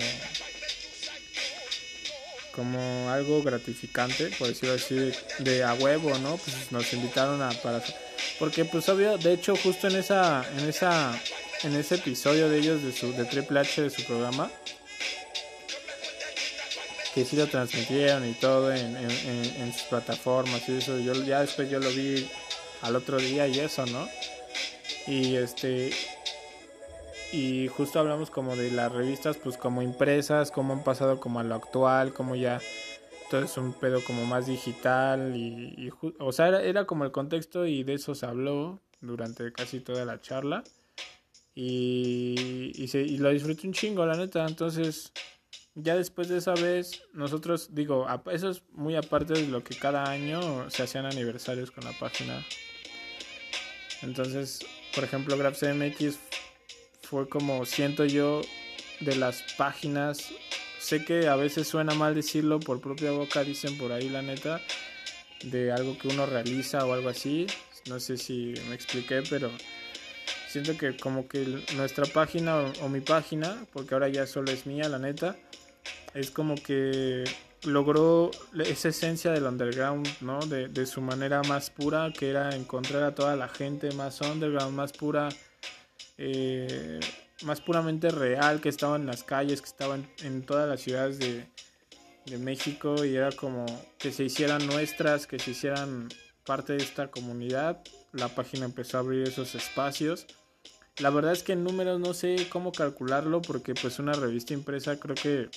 como 2.57 3.11
algo 3.11 3.43
gratificante, 3.43 4.31
por 4.39 4.49
decirlo 4.49 4.75
así, 4.75 5.13
de, 5.41 5.63
a 5.63 5.75
huevo, 5.75 6.19
¿no? 6.19 6.39
Pues 6.39 6.73
nos 6.73 6.91
invitaron 6.95 7.43
a 7.43 7.51
para 7.51 7.83
porque 8.39 8.65
pues 8.65 8.89
obvio, 8.89 9.19
de 9.19 9.35
hecho 9.35 9.55
justo 9.57 9.89
en 9.89 9.97
esa 9.97 10.45
en 10.59 10.69
esa 10.69 11.21
en 11.63 11.75
ese 11.75 11.97
episodio 11.97 12.49
de 12.49 12.59
ellos 12.59 12.83
de 12.83 12.93
su 12.93 13.13
de 13.13 13.27
Triple 13.27 13.61
H 13.61 13.83
de 13.83 13.91
su 13.91 14.03
programa 14.05 14.51
que 17.15 17.25
sí 17.25 17.37
lo 17.37 17.47
transmitieron 17.47 18.29
y 18.29 18.35
todo 18.35 18.75
en, 18.75 18.97
en, 18.97 19.11
en, 19.11 19.73
sus 19.73 19.83
plataformas 19.83 20.69
y 20.69 20.77
eso, 20.77 20.99
yo 20.99 21.15
ya 21.25 21.41
después 21.41 21.71
yo 21.71 21.79
lo 21.79 21.89
vi 21.91 22.29
al 22.83 22.95
otro 22.95 23.17
día 23.17 23.47
y 23.47 23.59
eso, 23.59 23.87
¿no? 23.87 24.07
Y 25.07 25.37
este 25.37 25.93
y 27.33 27.69
justo 27.69 27.99
hablamos 27.99 28.31
como 28.31 28.57
de 28.57 28.71
las 28.71 28.93
revistas 28.93 29.37
pues 29.37 29.57
como 29.57 29.83
impresas, 29.83 30.51
cómo 30.51 30.73
han 30.73 30.85
pasado 30.85 31.21
como 31.21 31.41
a 31.41 31.45
lo 31.45 31.55
actual, 31.55 32.13
como 32.13 32.35
ya 32.35 32.61
todo 33.31 33.43
es 33.43 33.57
un 33.57 33.73
pedo 33.73 34.03
como 34.05 34.25
más 34.25 34.47
digital 34.47 35.35
y, 35.37 35.91
o 36.19 36.33
sea, 36.33 36.49
era, 36.61 36.87
como 36.87 37.05
el 37.05 37.11
contexto 37.11 37.67
y 37.67 37.83
de 37.83 37.95
eso 37.95 38.15
se 38.15 38.27
habló 38.27 38.81
durante 39.01 39.53
casi 39.53 39.81
toda 39.81 40.05
la 40.05 40.21
charla 40.21 40.63
y, 41.55 42.73
y, 42.75 42.89
se, 42.89 43.01
y 43.01 43.19
lo 43.19 43.31
disfruté 43.31 43.67
un 43.67 43.73
chingo, 43.73 44.07
la 44.07 44.17
neta, 44.17 44.47
entonces 44.47 45.13
ya 45.75 45.95
después 45.95 46.29
de 46.29 46.39
esa 46.39 46.55
vez 46.55 47.03
nosotros, 47.13 47.75
digo, 47.75 48.07
eso 48.33 48.51
es 48.51 48.63
muy 48.73 48.97
aparte 48.97 49.35
de 49.35 49.47
lo 49.49 49.63
que 49.63 49.77
cada 49.77 50.09
año 50.09 50.71
se 50.71 50.83
hacían 50.83 51.05
aniversarios 51.05 51.71
con 51.71 51.85
la 51.85 51.93
página. 51.93 52.45
Entonces, 54.03 54.61
por 54.95 55.05
ejemplo, 55.05 55.37
GrabCMX 55.37 56.19
fue 57.07 57.29
como 57.29 57.65
siento 57.65 58.05
yo 58.05 58.43
de 59.01 59.17
las 59.17 59.43
páginas. 59.57 60.31
Sé 60.79 61.05
que 61.05 61.29
a 61.29 61.37
veces 61.37 61.69
suena 61.69 61.95
mal 61.95 62.15
decirlo 62.15 62.61
por 62.61 62.81
propia 62.81 63.13
boca, 63.13 63.45
dicen 63.45 63.79
por 63.79 63.93
ahí 63.93 64.09
la 64.09 64.23
neta, 64.23 64.61
de 65.43 65.73
algo 65.73 65.97
que 65.97 66.09
uno 66.09 66.27
realiza 66.27 66.85
o 66.85 66.93
algo 66.93 67.09
así. 67.09 67.47
No 67.89 68.01
sé 68.01 68.17
si 68.17 68.55
me 68.69 68.75
expliqué, 68.75 69.23
pero 69.29 69.51
siento 70.49 70.77
que 70.77 70.97
como 70.97 71.29
que 71.29 71.63
nuestra 71.77 72.05
página 72.07 72.73
o, 72.83 72.89
mi 72.89 73.01
página, 73.01 73.65
porque 73.73 73.95
ahora 73.95 74.09
ya 74.09 74.27
solo 74.27 74.51
es 74.51 74.67
mía, 74.67 74.89
la 74.89 74.99
neta, 74.99 75.37
es 76.15 76.31
como 76.31 76.57
que 76.57 77.25
logró 77.63 78.31
esa 78.59 78.89
esencia 78.89 79.31
del 79.31 79.45
underground, 79.45 80.09
¿no? 80.21 80.41
De, 80.41 80.69
de 80.69 80.87
su 80.87 81.01
manera 81.01 81.43
más 81.45 81.71
pura, 81.71 82.13
que 82.13 82.31
era 82.31 82.55
encontrar 82.55 83.05
a 83.05 83.15
toda 83.15 83.37
la 83.37 83.49
gente 83.49 83.93
más 83.93 84.21
underground, 84.21 84.75
más 84.75 84.93
pura 84.93 85.29
eh, 86.19 87.01
más 87.43 87.61
puramente 87.61 88.11
real, 88.11 88.61
que 88.61 88.69
estaba 88.69 88.97
en 88.97 89.07
las 89.07 89.23
calles, 89.23 89.61
que 89.61 89.69
estaba 89.69 89.99
en, 90.23 90.43
todas 90.43 90.69
las 90.69 90.81
ciudades 90.81 91.19
de, 91.19 91.47
México 92.39 93.05
y 93.05 93.15
era 93.15 93.31
como 93.31 93.67
que 93.99 94.11
se 94.11 94.25
hicieran 94.25 94.67
nuestras, 94.67 95.29
que 95.29 95.39
se 95.39 95.53
hicieran 95.53 96.09
parte 96.45 96.73
de 96.73 96.83
esta 96.83 97.09
comunidad. 97.09 97.81
La 98.13 98.27
página 98.27 98.65
empezó 98.65 98.97
a 98.97 99.01
abrir 99.01 99.29
esos 99.29 99.55
espacios. 99.55 100.27
La 100.99 101.11
verdad 101.11 101.33
es 101.33 101.45
que 101.45 101.53
en 101.53 101.63
números 101.63 102.01
no 102.01 102.15
sé 102.15 102.49
cómo 102.51 102.73
calcularlo 102.73 103.43
porque 103.43 103.75
pues 103.75 104.01
una 104.01 104.13
revista 104.13 104.55
impresa 104.55 104.99
creo 104.99 105.15
que 105.15 105.51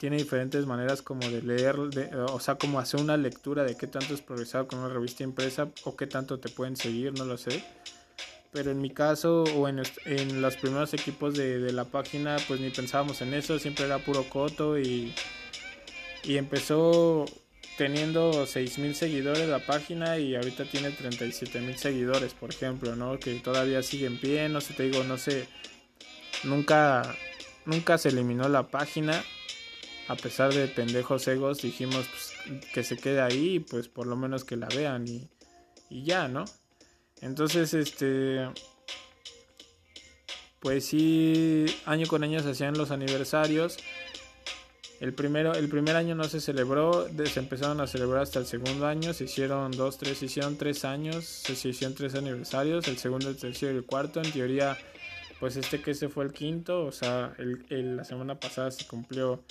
tiene 0.00 0.16
diferentes 0.16 0.64
maneras 0.64 1.02
como 1.02 1.28
de 1.28 1.42
leer, 1.42 1.76
o 1.78 2.40
sea, 2.40 2.54
como 2.54 2.78
hacer 2.78 3.00
una 3.00 3.18
lectura 3.18 3.62
de 3.62 3.76
qué 3.76 3.86
tanto 3.86 4.14
es 4.14 4.22
progresado 4.22 4.66
con 4.66 4.78
una 4.78 4.88
revista 4.88 5.22
impresa 5.22 5.68
o 5.84 5.96
qué 5.96 6.06
tanto 6.06 6.38
te 6.40 6.48
pueden 6.48 6.76
seguir, 6.76 7.12
no 7.12 7.26
lo 7.26 7.36
sé 7.36 7.62
pero 8.52 8.70
en 8.70 8.80
mi 8.80 8.90
caso 8.90 9.44
o 9.44 9.66
en, 9.68 9.82
los 10.40 10.56
primeros 10.56 10.92
equipos 10.94 11.34
de, 11.34 11.58
de, 11.58 11.72
la 11.72 11.84
página 11.84 12.36
pues 12.46 12.60
ni 12.60 12.70
pensábamos 12.70 13.22
en 13.22 13.34
eso, 13.34 13.58
siempre 13.58 13.86
era 13.86 13.98
puro 13.98 14.28
coto 14.28 14.78
y, 14.78 15.14
y 16.22 16.36
empezó 16.36 17.24
teniendo 17.76 18.44
6.000 18.44 18.92
seguidores 18.92 19.48
la 19.48 19.58
página 19.58 20.18
y 20.18 20.36
ahorita 20.36 20.64
tiene 20.66 20.90
37.000 20.90 21.74
seguidores, 21.76 22.34
por 22.34 22.50
ejemplo, 22.50 22.94
¿no? 22.94 23.18
Que 23.18 23.34
todavía 23.36 23.82
sigue 23.82 24.06
en 24.06 24.20
pie, 24.20 24.48
no 24.48 24.60
sé, 24.60 24.74
te 24.74 24.84
digo, 24.84 25.02
no 25.04 25.16
sé, 25.16 25.48
nunca, 26.44 27.16
nunca 27.64 27.96
se 27.96 28.10
eliminó 28.10 28.48
la 28.48 28.68
página, 28.68 29.24
a 30.08 30.16
pesar 30.16 30.52
de 30.52 30.68
pendejos 30.68 31.26
egos, 31.26 31.62
dijimos 31.62 32.06
pues, 32.08 32.62
que 32.74 32.82
se 32.82 32.98
quede 32.98 33.22
ahí, 33.22 33.60
pues 33.60 33.88
por 33.88 34.06
lo 34.06 34.16
menos 34.16 34.44
que 34.44 34.56
la 34.56 34.68
vean 34.68 35.08
y, 35.08 35.28
y 35.88 36.04
ya, 36.04 36.28
¿no? 36.28 36.44
Entonces, 37.22 37.72
este, 37.72 38.48
pues 40.58 40.84
sí, 40.84 41.66
año 41.86 42.06
con 42.08 42.24
año 42.24 42.40
se 42.40 42.50
hacían 42.50 42.76
los 42.76 42.90
aniversarios. 42.90 43.78
El, 45.00 45.14
primero, 45.14 45.54
el 45.54 45.68
primer 45.68 45.96
año 45.96 46.14
no 46.16 46.24
se 46.24 46.40
celebró, 46.40 47.08
se 47.24 47.40
empezaron 47.40 47.80
a 47.80 47.86
celebrar 47.86 48.22
hasta 48.22 48.40
el 48.40 48.46
segundo 48.46 48.86
año, 48.86 49.12
se 49.12 49.24
hicieron 49.24 49.70
dos, 49.72 49.98
tres, 49.98 50.18
se 50.18 50.26
hicieron 50.26 50.56
tres 50.56 50.84
años, 50.84 51.24
se 51.24 51.52
hicieron 51.68 51.94
tres 51.94 52.14
aniversarios, 52.14 52.86
el 52.88 52.98
segundo, 52.98 53.28
el 53.28 53.36
tercero 53.36 53.72
y 53.72 53.76
el 53.76 53.84
cuarto. 53.84 54.20
En 54.20 54.30
teoría, 54.30 54.76
pues 55.38 55.56
este 55.56 55.80
que 55.80 55.92
ese 55.92 56.08
fue 56.08 56.24
el 56.24 56.32
quinto, 56.32 56.84
o 56.84 56.92
sea, 56.92 57.34
el, 57.38 57.96
la 57.96 58.04
semana 58.04 58.38
pasada 58.38 58.70
se 58.72 58.86
cumplió 58.86 59.42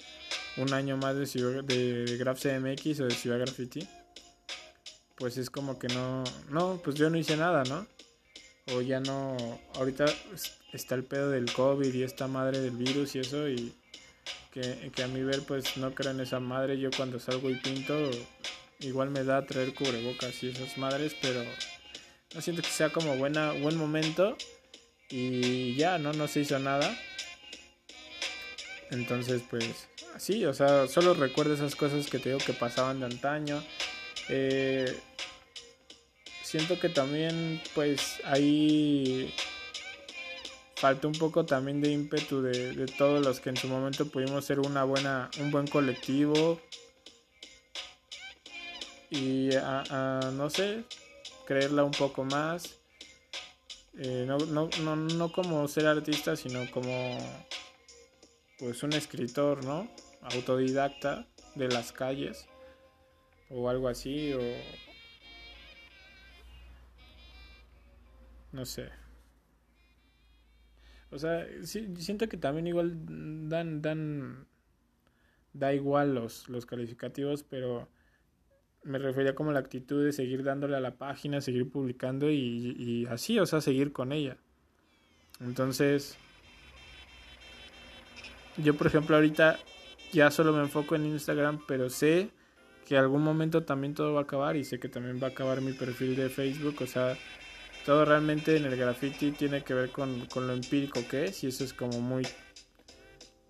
un 0.57 0.73
año 0.73 0.97
más 0.97 1.15
de, 1.15 1.63
de, 1.63 2.05
de 2.05 2.17
Graph 2.17 2.39
CMX 2.39 2.99
o 2.99 3.05
de 3.05 3.11
Ciudad 3.11 3.39
Graffiti 3.39 3.87
pues 5.21 5.37
es 5.37 5.51
como 5.51 5.77
que 5.77 5.87
no, 5.89 6.23
no, 6.49 6.81
pues 6.83 6.95
yo 6.95 7.11
no 7.11 7.17
hice 7.17 7.37
nada, 7.37 7.63
¿no? 7.65 7.85
O 8.73 8.81
ya 8.81 8.99
no, 8.99 9.37
ahorita 9.75 10.05
está 10.73 10.95
el 10.95 11.03
pedo 11.03 11.29
del 11.29 11.53
COVID 11.53 11.93
y 11.93 12.01
esta 12.01 12.27
madre 12.27 12.59
del 12.59 12.71
virus 12.71 13.15
y 13.15 13.19
eso 13.19 13.47
y 13.47 13.71
que, 14.51 14.91
a 15.03 15.07
mi 15.07 15.21
ver 15.21 15.43
pues 15.43 15.77
no 15.77 15.93
creo 15.93 16.09
en 16.09 16.21
esa 16.21 16.39
madre, 16.39 16.79
yo 16.79 16.89
cuando 16.89 17.19
salgo 17.19 17.51
y 17.51 17.55
pinto 17.55 17.93
igual 18.79 19.11
me 19.11 19.23
da 19.23 19.45
traer 19.45 19.75
cubrebocas 19.75 20.41
y 20.41 20.49
esas 20.49 20.75
madres, 20.79 21.15
pero 21.21 21.43
no 22.33 22.41
siento 22.41 22.63
que 22.63 22.69
sea 22.69 22.89
como 22.89 23.15
buena, 23.15 23.51
buen 23.51 23.77
momento 23.77 24.35
y 25.07 25.75
ya, 25.75 25.99
¿no? 25.99 26.13
No 26.13 26.27
se 26.27 26.39
hizo 26.39 26.57
nada. 26.57 26.97
Entonces, 28.89 29.43
pues, 29.47 29.87
así, 30.15 30.45
o 30.45 30.53
sea, 30.55 30.87
solo 30.87 31.13
recuerdo 31.13 31.53
esas 31.53 31.75
cosas 31.75 32.07
que 32.07 32.17
te 32.17 32.29
digo 32.29 32.41
que 32.43 32.53
pasaban 32.53 33.01
de 33.01 33.05
antaño. 33.05 33.63
Eh, 34.29 34.99
siento 36.51 36.77
que 36.77 36.89
también, 36.89 37.61
pues, 37.73 38.19
ahí 38.25 39.33
falta 40.75 41.07
un 41.07 41.13
poco 41.13 41.45
también 41.45 41.79
de 41.79 41.91
ímpetu 41.91 42.41
de, 42.41 42.73
de, 42.73 42.87
todos 42.87 43.25
los 43.25 43.39
que 43.39 43.49
en 43.49 43.55
su 43.55 43.69
momento 43.69 44.05
pudimos 44.07 44.43
ser 44.43 44.59
una 44.59 44.83
buena, 44.83 45.31
un 45.39 45.49
buen 45.49 45.65
colectivo. 45.65 46.59
Y 49.09 49.55
a, 49.55 50.31
no 50.33 50.49
sé, 50.49 50.83
creerla 51.45 51.85
un 51.85 51.91
poco 51.91 52.25
más. 52.25 52.77
Eh, 53.97 54.25
no, 54.27 54.37
no, 54.37 54.69
no, 54.81 54.97
no 54.97 55.31
como 55.31 55.65
ser 55.69 55.87
artista, 55.87 56.35
sino 56.35 56.69
como 56.71 57.17
pues 58.59 58.83
un 58.83 58.91
escritor, 58.91 59.63
¿no? 59.63 59.89
Autodidacta 60.21 61.27
de 61.55 61.69
las 61.69 61.93
calles 61.93 62.45
o 63.49 63.69
algo 63.69 63.87
así 63.87 64.33
o 64.33 64.41
no 68.51 68.65
sé. 68.65 68.89
O 71.09 71.19
sea, 71.19 71.45
siento 71.63 72.29
que 72.29 72.37
también 72.37 72.67
igual 72.67 72.93
dan 73.49 73.81
dan 73.81 74.47
da 75.53 75.73
igual 75.73 76.15
los 76.15 76.47
los 76.47 76.65
calificativos, 76.65 77.43
pero 77.43 77.89
me 78.83 78.97
refería 78.97 79.35
como 79.35 79.51
la 79.51 79.59
actitud 79.59 80.03
de 80.03 80.13
seguir 80.13 80.43
dándole 80.43 80.77
a 80.77 80.79
la 80.79 80.97
página, 80.97 81.41
seguir 81.41 81.69
publicando 81.69 82.31
y, 82.31 82.75
y 82.77 83.05
así, 83.07 83.39
o 83.39 83.45
sea, 83.45 83.61
seguir 83.61 83.91
con 83.91 84.11
ella. 84.11 84.37
Entonces, 85.39 86.17
yo 88.57 88.75
por 88.75 88.87
ejemplo 88.87 89.15
ahorita 89.15 89.59
ya 90.11 90.31
solo 90.31 90.53
me 90.53 90.61
enfoco 90.61 90.95
en 90.95 91.05
Instagram, 91.05 91.61
pero 91.67 91.89
sé 91.89 92.29
que 92.87 92.97
algún 92.97 93.23
momento 93.23 93.63
también 93.63 93.93
todo 93.93 94.13
va 94.13 94.21
a 94.21 94.23
acabar 94.23 94.55
y 94.55 94.63
sé 94.63 94.79
que 94.79 94.89
también 94.89 95.21
va 95.21 95.27
a 95.27 95.29
acabar 95.31 95.61
mi 95.61 95.73
perfil 95.73 96.15
de 96.15 96.29
Facebook, 96.29 96.75
o 96.81 96.87
sea, 96.87 97.17
todo 97.85 98.05
realmente 98.05 98.55
en 98.55 98.65
el 98.65 98.75
graffiti 98.75 99.31
tiene 99.31 99.63
que 99.63 99.73
ver 99.73 99.89
con, 99.89 100.25
con 100.27 100.47
lo 100.47 100.53
empírico 100.53 101.01
que 101.09 101.25
es 101.25 101.43
y 101.43 101.47
eso 101.47 101.63
es 101.63 101.73
como 101.73 101.99
muy 101.99 102.27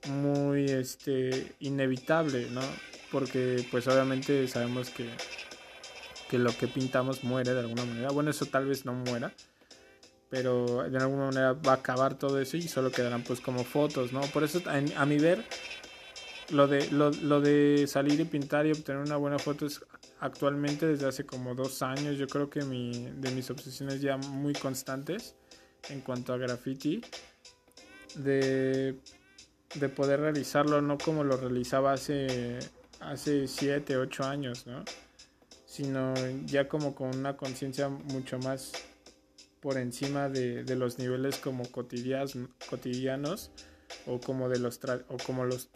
muy 0.08 0.66
este 0.66 1.54
inevitable, 1.60 2.48
¿no? 2.52 2.62
porque 3.12 3.64
pues 3.70 3.88
obviamente 3.88 4.48
sabemos 4.48 4.90
que, 4.90 5.10
que 6.30 6.40
lo 6.40 6.56
que 6.56 6.68
pintamos 6.68 7.24
muere 7.24 7.54
de 7.54 7.60
alguna 7.60 7.86
manera. 7.86 8.10
Bueno, 8.10 8.32
eso 8.32 8.46
tal 8.46 8.66
vez 8.66 8.86
no 8.86 8.94
muera, 8.94 9.34
pero 10.30 10.84
de 10.90 10.98
alguna 10.98 11.26
manera 11.26 11.54
va 11.54 11.74
a 11.74 11.76
acabar 11.76 12.18
todo 12.18 12.40
eso 12.40 12.58
y 12.58 12.64
solo 12.64 12.92
quedarán 12.92 13.24
pues 13.24 13.42
como 13.42 13.64
fotos, 13.64 14.14
¿no? 14.14 14.22
Por 14.22 14.44
eso 14.44 14.62
a, 14.66 15.06
mi 15.06 15.18
ver 15.18 15.44
lo 16.52 16.68
de, 16.68 16.90
lo, 16.92 17.12
lo, 17.12 17.42
de 17.42 17.86
salir 17.88 18.20
y 18.20 18.26
pintar 18.26 18.66
y 18.66 18.72
obtener 18.72 19.02
una 19.02 19.18
buena 19.18 19.40
foto 19.40 19.66
es 19.66 19.82
actualmente 20.20 20.86
desde 20.86 21.08
hace 21.08 21.26
como 21.26 21.56
dos 21.56 21.82
años 21.82 22.18
yo 22.18 22.28
creo 22.28 22.50
que 22.50 22.64
mi, 22.64 23.10
de 23.16 23.32
mis 23.32 23.50
obsesiones 23.50 24.02
ya 24.02 24.18
muy 24.18 24.54
constantes 24.54 25.36
en 25.90 26.02
cuanto 26.02 26.34
a 26.34 26.38
graffiti 26.38 27.02
de, 28.16 29.00
de 29.76 29.90
poder 29.90 30.20
realizarlo 30.20 30.82
no 30.82 30.98
como 30.98 31.24
lo 31.24 31.38
realizaba 31.38 31.94
hace 31.94 32.60
hace 33.02 33.48
7, 33.48 33.98
8 33.98 34.24
años, 34.24 34.68
¿no? 34.68 34.84
Sino 35.66 36.14
ya 36.46 36.68
como 36.68 36.96
con 36.96 37.16
una 37.16 37.36
conciencia 37.36 37.90
mucho 37.90 38.40
más 38.40 38.72
por 39.60 39.78
encima 39.78 40.30
de, 40.30 40.64
de, 40.64 40.76
los 40.76 40.98
niveles 40.98 41.38
como 41.38 41.64
cotidianos 41.72 43.52
o 44.06 44.20
como 44.20 44.50
de 44.50 44.60
los 44.60 44.80
o 45.10 45.18
como 45.18 45.46
los 45.46 45.70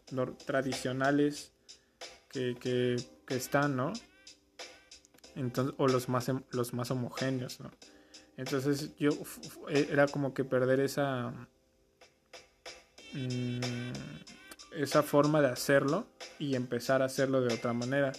tradicionales 0.46 1.52
que, 2.30 2.56
que, 2.60 3.36
están, 3.36 3.76
¿no? 3.76 3.94
Entonces, 5.36 5.76
o 5.78 5.88
los 5.88 6.10
más 6.10 6.30
los 6.52 6.74
más 6.74 6.92
homogéneos, 6.92 7.60
¿no? 7.60 7.72
Entonces 8.38 8.96
yo 8.98 9.12
e, 9.70 9.88
era 9.92 10.08
como 10.08 10.34
que 10.34 10.44
perder 10.44 10.80
esa 10.82 11.32
mmm, 13.14 13.94
esa 14.76 15.04
forma 15.04 15.42
de 15.42 15.48
hacerlo 15.48 16.08
y 16.40 16.56
empezar 16.56 17.02
a 17.02 17.06
hacerlo 17.06 17.42
de 17.42 17.54
otra 17.54 17.74
manera. 17.74 18.12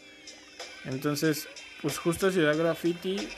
Entonces, 0.85 1.48
pues 1.82 1.98
justo 1.98 2.30
Ciudad 2.30 2.56
Graffiti 2.56 3.28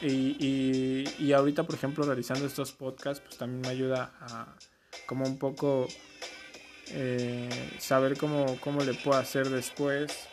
y, 0.00 1.04
y, 1.18 1.32
ahorita, 1.32 1.62
por 1.62 1.74
ejemplo, 1.74 2.04
realizando 2.04 2.46
estos 2.46 2.72
podcasts, 2.72 3.22
pues 3.24 3.38
también 3.38 3.62
me 3.62 3.68
ayuda 3.68 4.12
a 4.20 4.54
como 5.06 5.24
un 5.24 5.38
poco 5.38 5.88
eh, 6.88 7.48
saber 7.78 8.16
cómo, 8.16 8.58
cómo 8.60 8.82
le 8.82 8.94
puedo 8.94 9.18
hacer 9.18 9.48
después 9.48 10.28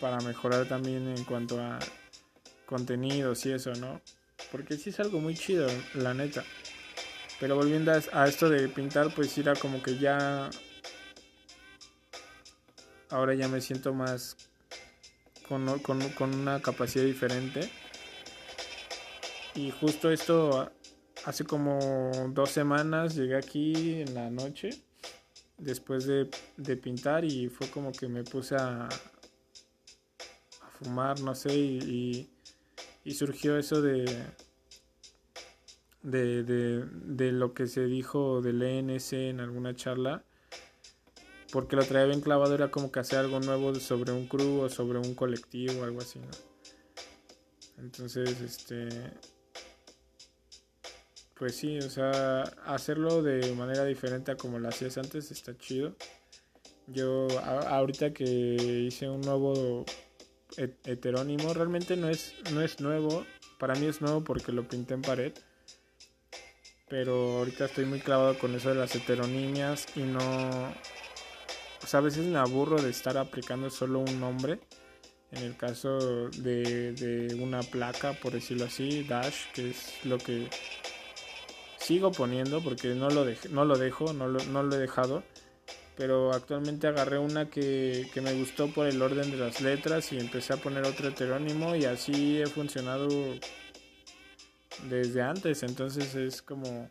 para 0.00 0.18
mejorar 0.20 0.66
también 0.66 1.08
en 1.08 1.24
cuanto 1.24 1.60
a 1.60 1.78
contenidos 2.66 3.44
y 3.46 3.52
eso, 3.52 3.72
¿no? 3.74 4.00
Porque 4.50 4.76
sí 4.76 4.90
es 4.90 5.00
algo 5.00 5.20
muy 5.20 5.34
chido, 5.34 5.66
la 5.94 6.14
neta. 6.14 6.44
Pero 7.38 7.56
volviendo 7.56 7.92
a, 8.12 8.28
esto 8.28 8.48
de 8.48 8.68
pintar, 8.68 9.14
pues 9.14 9.36
era 9.38 9.54
como 9.54 9.82
que 9.82 9.98
ya 9.98 10.50
ahora 13.08 13.34
ya 13.34 13.48
me 13.48 13.60
siento 13.60 13.92
más 13.92 14.36
con, 15.48 15.78
con, 15.80 16.34
una 16.34 16.60
capacidad 16.60 17.04
diferente. 17.04 17.70
Y 19.54 19.70
justo 19.70 20.10
esto 20.10 20.70
hace 21.24 21.44
como 21.44 21.78
dos 22.32 22.50
semanas 22.50 23.14
llegué 23.14 23.36
aquí 23.36 24.00
en 24.00 24.14
la 24.14 24.30
noche 24.30 24.70
después 25.58 26.06
de, 26.06 26.30
de 26.56 26.76
pintar 26.76 27.24
y 27.24 27.48
fue 27.48 27.68
como 27.68 27.92
que 27.92 28.08
me 28.08 28.24
puse 28.24 28.56
a, 28.56 28.86
a 28.86 30.70
fumar, 30.78 31.20
no 31.20 31.34
sé, 31.34 31.54
y, 31.54 32.30
y, 33.04 33.14
surgió 33.14 33.58
eso 33.58 33.82
de, 33.82 34.04
de, 36.02 36.42
de, 36.42 36.84
de, 36.86 37.32
lo 37.32 37.52
que 37.52 37.66
se 37.66 37.84
dijo 37.84 38.40
del 38.40 38.62
ENS 38.62 39.12
en 39.12 39.40
alguna 39.40 39.74
charla 39.76 40.24
porque 41.50 41.76
lo 41.76 41.84
traía 41.84 42.06
bien 42.06 42.20
clavado, 42.20 42.54
era 42.54 42.70
como 42.70 42.90
que 42.90 43.00
hacer 43.00 43.18
algo 43.18 43.40
nuevo 43.40 43.74
sobre 43.74 44.12
un 44.12 44.26
crew 44.26 44.60
o 44.60 44.68
sobre 44.68 44.98
un 44.98 45.14
colectivo 45.14 45.80
o 45.80 45.84
algo 45.84 46.00
así, 46.00 46.18
¿no? 46.18 46.30
Entonces, 47.78 48.40
este. 48.40 48.88
Pues 51.40 51.56
sí, 51.56 51.78
o 51.78 51.88
sea, 51.88 52.42
hacerlo 52.66 53.22
de 53.22 53.54
manera 53.54 53.86
diferente 53.86 54.30
a 54.30 54.36
como 54.36 54.58
lo 54.58 54.68
hacías 54.68 54.98
antes 54.98 55.30
está 55.30 55.56
chido. 55.56 55.96
Yo, 56.86 57.28
ahorita 57.40 58.12
que 58.12 58.26
hice 58.26 59.08
un 59.08 59.22
nuevo 59.22 59.86
heterónimo, 60.58 61.54
realmente 61.54 61.96
no 61.96 62.10
es, 62.10 62.34
no 62.52 62.60
es 62.60 62.82
nuevo. 62.82 63.24
Para 63.58 63.74
mí 63.76 63.86
es 63.86 64.02
nuevo 64.02 64.22
porque 64.22 64.52
lo 64.52 64.68
pinté 64.68 64.92
en 64.92 65.00
pared. 65.00 65.32
Pero 66.90 67.38
ahorita 67.38 67.64
estoy 67.64 67.86
muy 67.86 68.00
clavado 68.00 68.38
con 68.38 68.54
eso 68.54 68.68
de 68.68 68.74
las 68.74 68.94
heteronimias 68.94 69.86
y 69.96 70.00
no, 70.00 70.20
pues 71.80 71.94
a 71.94 72.02
veces 72.02 72.26
me 72.26 72.38
aburro 72.38 72.82
de 72.82 72.90
estar 72.90 73.16
aplicando 73.16 73.70
solo 73.70 74.00
un 74.00 74.20
nombre. 74.20 74.60
En 75.32 75.42
el 75.44 75.56
caso 75.56 76.28
de, 76.28 76.92
de 76.92 77.34
una 77.36 77.62
placa, 77.62 78.12
por 78.12 78.32
decirlo 78.32 78.66
así, 78.66 79.04
Dash, 79.04 79.50
que 79.54 79.70
es 79.70 80.04
lo 80.04 80.18
que 80.18 80.50
sigo 81.90 82.12
poniendo 82.12 82.62
porque 82.62 82.94
no 82.94 83.10
lo, 83.10 83.26
no 83.50 83.64
lo 83.64 83.76
dejo, 83.76 84.12
no 84.12 84.28
lo, 84.28 84.76
he 84.76 84.78
dejado. 84.78 85.24
Pero 85.96 86.32
actualmente 86.32 86.86
agarré 86.86 87.18
una 87.18 87.50
que, 87.50 88.06
que, 88.14 88.20
me 88.20 88.32
gustó 88.34 88.68
por 88.68 88.86
el 88.86 89.02
orden 89.02 89.28
de 89.32 89.36
las 89.36 89.60
letras 89.60 90.12
y 90.12 90.18
empecé 90.20 90.52
a 90.52 90.58
poner 90.58 90.84
otro 90.84 91.08
heterónimo 91.08 91.74
y 91.74 91.86
así 91.86 92.40
he 92.40 92.46
funcionado 92.46 93.08
desde 94.88 95.20
antes. 95.20 95.64
Entonces 95.64 96.14
es 96.14 96.42
como 96.42 96.88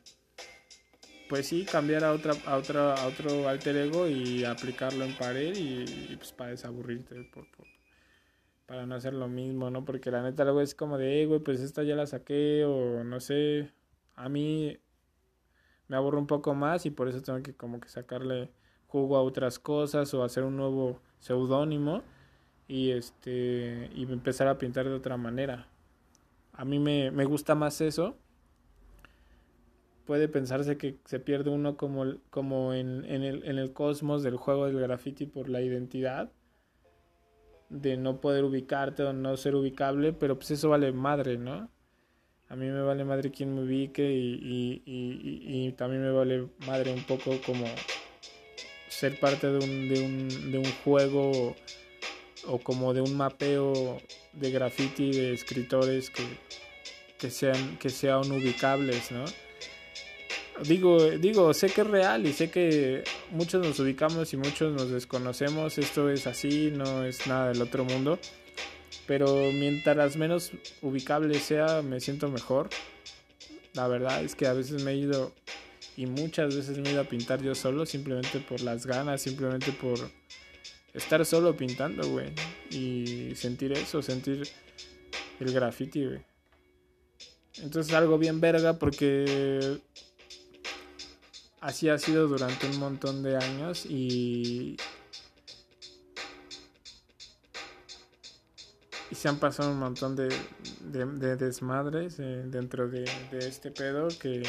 pues 1.29 1.47
sí, 1.47 1.63
cambiar 1.63 2.03
a 2.03 2.12
otra, 2.12 2.33
a 2.45 2.57
otra, 2.57 2.95
a 2.95 3.07
otro 3.07 3.47
alter 3.47 3.77
ego 3.77 4.05
y 4.05 4.43
aplicarlo 4.43 5.05
en 5.05 5.15
pared 5.15 5.55
y, 5.55 6.15
pues 6.17 6.33
para 6.33 6.49
desaburrirte, 6.49 7.23
por, 7.33 7.45
para 8.65 8.85
no 8.85 8.95
hacer 8.95 9.13
lo 9.13 9.29
mismo, 9.29 9.69
¿no? 9.69 9.85
Porque 9.85 10.12
la 10.12 10.23
neta 10.23 10.43
luego 10.43 10.59
es 10.59 10.75
como 10.75 10.97
de, 10.97 11.21
eh, 11.21 11.25
güey, 11.25 11.39
pues 11.39 11.62
esta 11.62 11.83
ya 11.83 11.95
la 11.95 12.05
saqué 12.05 12.65
o 12.65 13.03
no 13.05 13.21
sé, 13.21 13.71
a 14.15 14.27
mí 14.27 14.77
me 15.89 15.97
aburro 15.97 16.19
un 16.19 16.28
poco 16.28 16.56
más 16.56 16.86
y 16.86 16.91
por 16.91 17.10
eso 17.10 17.21
tengo 17.21 17.43
que 17.43 17.54
como 17.54 17.82
que 17.82 17.89
sacarle 17.89 18.49
jugo 18.88 19.17
a 19.17 19.21
otras 19.21 19.60
cosas 19.60 20.13
o 20.13 20.23
hacer 20.23 20.43
un 20.43 20.56
nuevo 20.56 21.02
seudónimo 21.19 22.04
y 22.67 22.91
este 22.91 23.89
y 23.93 24.04
empezar 24.04 24.47
a 24.47 24.58
pintar 24.58 24.88
de 24.88 24.93
otra 24.95 25.17
manera. 25.17 25.67
A 26.54 26.63
mí 26.63 26.80
me, 26.80 27.12
me 27.12 27.25
gusta 27.25 27.56
más 27.56 27.82
eso 27.82 28.15
puede 30.10 30.28
pensarse 30.28 30.75
que 30.75 30.97
se 31.06 31.19
pierde 31.19 31.52
uno 31.52 31.78
como, 31.78 32.04
como 32.32 32.73
en, 32.73 33.06
en, 33.06 33.21
el, 33.21 33.43
en 33.43 33.60
el 33.60 33.73
cosmos 33.73 34.23
del 34.23 34.38
juego 34.38 34.65
del 34.65 34.80
graffiti 34.80 35.28
por 35.28 35.49
la 35.49 35.62
identidad 35.62 36.32
de 37.69 37.95
no 37.95 38.19
poder 38.19 38.43
ubicarte 38.43 39.04
o 39.04 39.13
no 39.13 39.38
ser 39.38 39.54
ubicable, 39.54 40.12
pero 40.12 40.36
pues 40.36 40.49
eso 40.49 40.69
vale 40.69 40.91
madre, 40.93 41.38
¿no? 41.38 41.69
A 42.49 42.55
mí 42.55 42.65
me 42.65 42.81
vale 42.81 43.05
madre 43.05 43.29
quien 43.29 43.53
me 43.53 43.62
ubique 43.62 44.03
y, 44.12 44.81
y, 44.85 45.71
también 45.73 46.01
me 46.01 46.12
vale 46.12 46.47
madre 46.65 46.91
un 46.91 47.03
poco 47.03 47.39
como 47.45 47.65
ser 48.88 49.19
parte 49.19 49.47
de 49.47 49.59
un, 49.59 49.89
de 49.89 50.01
un, 50.01 50.51
de 50.51 50.57
un 50.57 50.71
juego 50.83 51.55
o 52.47 52.57
como 52.57 52.93
de 52.95 53.01
un 53.01 53.15
mapeo 53.15 54.01
de 54.33 54.51
graffiti 54.51 55.12
de 55.12 55.33
escritores 55.33 56.09
que, 56.09 56.23
que 57.19 57.29
sean 57.29 57.77
que 57.77 57.89
sean 57.89 58.31
ubicables, 58.31 59.12
¿no? 59.12 59.25
Digo, 60.63 61.12
digo, 61.12 61.53
sé 61.53 61.67
que 61.69 61.81
es 61.81 61.88
real 61.88 62.25
y 62.25 62.33
sé 62.33 62.49
que 62.49 63.03
muchos 63.29 63.65
nos 63.65 63.79
ubicamos 63.79 64.33
y 64.33 64.38
muchos 64.38 64.73
nos 64.73 64.89
desconocemos, 64.89 65.77
esto 65.77 66.09
es 66.09 66.27
así, 66.27 66.71
no 66.75 67.05
es 67.05 67.27
nada 67.27 67.49
del 67.49 67.62
otro 67.62 67.85
mundo, 67.85 68.19
pero 69.10 69.52
mientras 69.52 70.17
menos 70.17 70.52
ubicable 70.84 71.39
sea, 71.39 71.82
me 71.82 72.00
siento 72.00 72.30
mejor. 72.30 72.69
La 73.74 73.88
verdad 73.88 74.24
es 74.24 74.36
que 74.36 74.45
a 74.45 74.54
veces 74.54 74.84
me 74.84 74.91
he 74.91 74.98
ido 74.98 75.34
y 75.98 76.06
muchas 76.06 76.56
veces 76.56 76.78
me 76.78 76.89
he 76.89 76.91
ido 76.91 77.02
a 77.02 77.06
pintar 77.06 77.41
yo 77.41 77.56
solo, 77.56 77.88
simplemente 77.88 78.39
por 78.39 78.62
las 78.62 78.86
ganas, 78.86 79.24
simplemente 79.24 79.72
por 79.72 79.98
estar 80.93 81.26
solo 81.26 81.58
pintando, 81.58 82.08
güey, 82.08 82.28
y 82.69 83.34
sentir 83.36 83.72
eso, 83.72 84.04
sentir 84.04 84.48
el 85.39 85.52
graffiti, 85.54 86.06
güey. 86.06 86.22
Entonces 87.63 87.91
algo 87.95 88.19
bien 88.19 88.39
verga 88.39 88.78
porque 88.78 89.80
así 91.62 91.89
ha 91.89 91.98
sido 91.98 92.28
durante 92.28 92.67
un 92.67 92.78
montón 92.78 93.24
de 93.24 93.38
años 93.38 93.88
y 93.88 94.78
y 99.12 99.15
se 99.15 99.28
han 99.28 99.39
pasado 99.39 99.72
un 99.72 99.80
montón 99.80 100.15
de, 100.15 100.30
de, 100.82 101.36
desmadres 101.36 102.19
eh, 102.19 102.43
dentro 102.45 102.88
de, 102.88 103.10
de, 103.32 103.39
este 103.39 103.72
pedo 103.72 104.08
que 104.08 104.43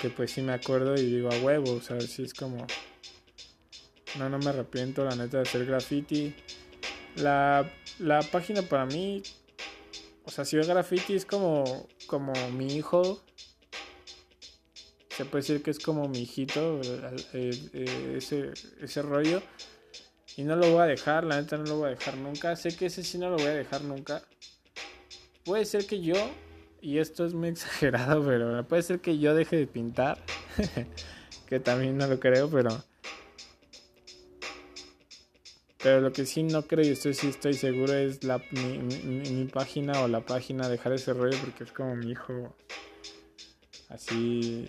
que 0.00 0.08
pues 0.08 0.30
sí 0.30 0.40
me 0.40 0.54
acuerdo 0.54 0.94
y 0.94 1.04
digo 1.04 1.30
a 1.30 1.38
huevo, 1.40 1.72
o 1.72 1.80
sea, 1.82 2.00
sí 2.00 2.22
es 2.22 2.32
como 2.32 2.66
no, 4.18 4.28
no 4.30 4.38
me 4.38 4.48
arrepiento 4.48 5.04
la 5.04 5.14
neta 5.14 5.36
de 5.36 5.42
hacer 5.42 5.66
graffiti. 5.66 6.34
La, 7.16 7.70
la 7.98 8.22
página 8.22 8.62
para 8.62 8.86
mí 8.86 9.22
o 10.30 10.32
sea, 10.32 10.44
si 10.44 10.56
ve 10.56 10.64
graffiti 10.64 11.14
es 11.14 11.24
como, 11.24 11.88
como 12.06 12.32
mi 12.52 12.76
hijo. 12.76 13.20
Se 15.08 15.24
puede 15.24 15.42
decir 15.42 15.62
que 15.62 15.72
es 15.72 15.80
como 15.80 16.08
mi 16.08 16.20
hijito, 16.20 16.80
ese, 17.32 18.52
ese 18.80 19.02
rollo. 19.02 19.42
Y 20.40 20.44
no 20.44 20.56
lo 20.56 20.70
voy 20.70 20.80
a 20.80 20.86
dejar, 20.86 21.24
la 21.24 21.38
neta 21.38 21.58
no 21.58 21.64
lo 21.64 21.76
voy 21.76 21.88
a 21.88 21.90
dejar 21.90 22.16
nunca. 22.16 22.56
Sé 22.56 22.74
que 22.74 22.86
ese 22.86 23.04
sí 23.04 23.18
no 23.18 23.28
lo 23.28 23.36
voy 23.36 23.48
a 23.48 23.54
dejar 23.54 23.82
nunca. 23.82 24.22
Puede 25.44 25.66
ser 25.66 25.84
que 25.86 26.00
yo, 26.00 26.14
y 26.80 26.96
esto 26.96 27.26
es 27.26 27.34
muy 27.34 27.48
exagerado, 27.50 28.24
pero 28.24 28.66
puede 28.66 28.82
ser 28.82 29.00
que 29.00 29.18
yo 29.18 29.34
deje 29.34 29.56
de 29.56 29.66
pintar. 29.66 30.16
que 31.46 31.60
también 31.60 31.98
no 31.98 32.06
lo 32.06 32.18
creo, 32.18 32.48
pero 32.48 32.70
pero 35.82 36.00
lo 36.00 36.10
que 36.10 36.24
sí 36.24 36.42
no 36.42 36.62
creo 36.62 36.86
y 36.86 36.88
estoy 36.88 37.12
sí 37.12 37.28
estoy 37.28 37.52
seguro 37.52 37.92
es 37.92 38.24
la, 38.24 38.42
mi, 38.50 39.44
página 39.52 40.00
o 40.00 40.08
la 40.08 40.24
página 40.24 40.70
dejar 40.70 40.94
ese 40.94 41.12
rollo 41.12 41.36
porque 41.38 41.64
es 41.64 41.72
como 41.72 41.96
mi 41.96 42.12
hijo. 42.12 42.56
Así 43.90 44.66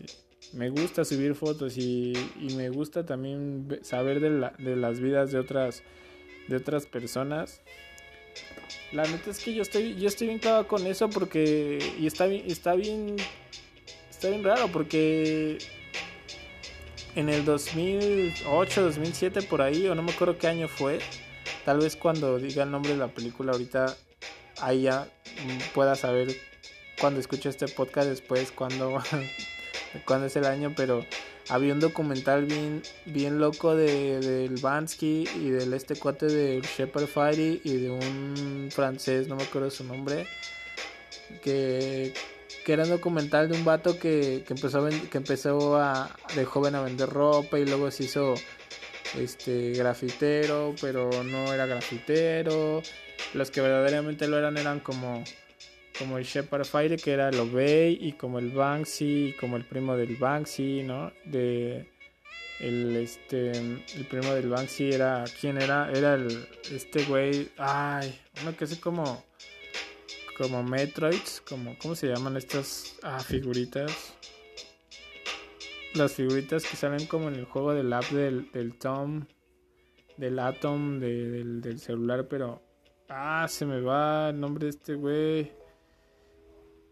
me 0.53 0.69
gusta 0.69 1.05
subir 1.05 1.35
fotos 1.35 1.77
y, 1.77 2.13
me 2.55 2.69
gusta 2.69 3.05
también 3.05 3.79
saber 3.83 4.19
de, 4.19 4.29
la, 4.29 4.53
de 4.57 4.75
las 4.75 4.99
vidas 4.99 5.31
de 5.31 5.39
otras 5.39 5.83
de 6.47 6.55
otras 6.57 6.85
personas. 6.85 7.61
La 8.91 9.03
neta 9.03 9.29
es 9.31 9.39
que 9.39 9.53
yo 9.53 9.61
estoy 9.61 9.95
yo 9.95 10.07
estoy 10.07 10.27
bien 10.27 10.41
con 10.67 10.85
eso 10.85 11.09
porque 11.09 11.79
y 11.99 12.07
está 12.07 12.25
bien 12.25 12.43
está 12.47 12.75
bien 12.75 13.15
está 14.09 14.29
bien 14.29 14.43
raro 14.43 14.67
porque 14.67 15.59
en 17.15 17.29
el 17.29 17.43
2008, 17.45 18.83
2007 18.83 19.41
por 19.43 19.61
ahí, 19.61 19.87
o 19.87 19.95
no 19.95 20.03
me 20.03 20.11
acuerdo 20.11 20.37
qué 20.37 20.47
año 20.47 20.67
fue. 20.67 20.99
Tal 21.65 21.79
vez 21.79 21.95
cuando 21.95 22.37
diga 22.37 22.63
el 22.63 22.71
nombre 22.71 22.93
de 22.93 22.97
la 22.97 23.09
película 23.09 23.51
ahorita, 23.51 23.95
ahí 24.61 24.83
ya 24.83 25.07
pueda 25.73 25.95
saber 25.95 26.35
cuando 26.99 27.19
escuche 27.19 27.49
este 27.49 27.67
podcast 27.67 28.07
después 28.07 28.51
cuando, 28.51 29.01
cuando 30.05 30.27
es 30.27 30.35
el 30.35 30.45
año, 30.45 30.73
pero 30.75 31.05
había 31.49 31.73
un 31.73 31.79
documental 31.79 32.45
bien, 32.45 32.81
bien 33.05 33.39
loco 33.39 33.75
de, 33.75 34.19
del 34.19 34.55
Bansky 34.57 35.27
y 35.35 35.49
del 35.49 35.73
este 35.73 35.95
cuate 35.95 36.27
de 36.27 36.61
Shepard 36.61 37.07
Fire 37.07 37.61
y 37.63 37.77
de 37.77 37.89
un 37.89 38.69
francés, 38.71 39.27
no 39.27 39.35
me 39.35 39.43
acuerdo 39.43 39.69
su 39.71 39.83
nombre, 39.83 40.27
que 41.41 42.13
que 42.63 42.73
era 42.73 42.83
un 42.83 42.89
documental 42.89 43.49
de 43.49 43.57
un 43.57 43.65
vato 43.65 43.97
que, 43.97 44.43
que 44.45 44.53
empezó, 44.53 44.87
que 44.87 45.17
empezó 45.17 45.77
a, 45.77 46.15
de 46.35 46.45
joven 46.45 46.75
a 46.75 46.81
vender 46.81 47.09
ropa 47.09 47.59
y 47.59 47.65
luego 47.65 47.89
se 47.91 48.03
hizo 48.03 48.35
este 49.17 49.71
grafitero, 49.71 50.75
pero 50.79 51.09
no 51.23 51.51
era 51.53 51.65
grafitero. 51.65 52.81
Los 53.33 53.51
que 53.51 53.61
verdaderamente 53.61 54.27
lo 54.27 54.37
eran 54.37 54.57
eran 54.57 54.79
como, 54.79 55.23
como 55.97 56.17
el 56.17 56.23
Shepard 56.23 56.65
Fire, 56.65 56.97
que 56.97 57.11
era 57.11 57.29
el 57.29 57.39
Obey, 57.39 57.97
y 57.99 58.13
como 58.13 58.39
el 58.39 58.51
Banksy, 58.51 59.29
y 59.29 59.33
como 59.33 59.57
el 59.57 59.65
primo 59.65 59.95
del 59.95 60.15
Banksy, 60.15 60.83
¿no? 60.83 61.11
De 61.25 61.87
el 62.59 62.95
este 62.95 63.51
el 63.51 64.05
primo 64.07 64.33
del 64.33 64.49
Banksy 64.49 64.91
era 64.91 65.23
quién 65.39 65.59
era 65.59 65.91
era 65.91 66.13
el 66.13 66.47
este 66.71 67.03
güey 67.05 67.49
ay 67.57 68.21
uno 68.39 68.55
que 68.55 68.65
es 68.65 68.77
como 68.77 69.23
como 70.37 70.63
Metroids, 70.63 71.41
como 71.47 71.77
¿cómo 71.77 71.95
se 71.95 72.07
llaman 72.07 72.37
estas 72.37 72.97
ah, 73.03 73.19
figuritas? 73.19 74.13
Las 75.93 76.13
figuritas 76.13 76.65
que 76.65 76.75
salen 76.75 77.05
como 77.05 77.27
en 77.27 77.35
el 77.35 77.45
juego 77.45 77.73
del 77.73 77.91
app 77.93 78.05
del, 78.05 78.49
del 78.51 78.77
Tom, 78.77 79.25
del 80.17 80.39
Atom, 80.39 80.99
del, 80.99 81.61
del, 81.61 81.79
celular, 81.79 82.27
pero 82.27 82.61
ah, 83.09 83.45
se 83.49 83.65
me 83.65 83.81
va 83.81 84.29
el 84.29 84.39
nombre 84.39 84.65
de 84.65 84.69
este 84.71 84.95
güey. 84.95 85.51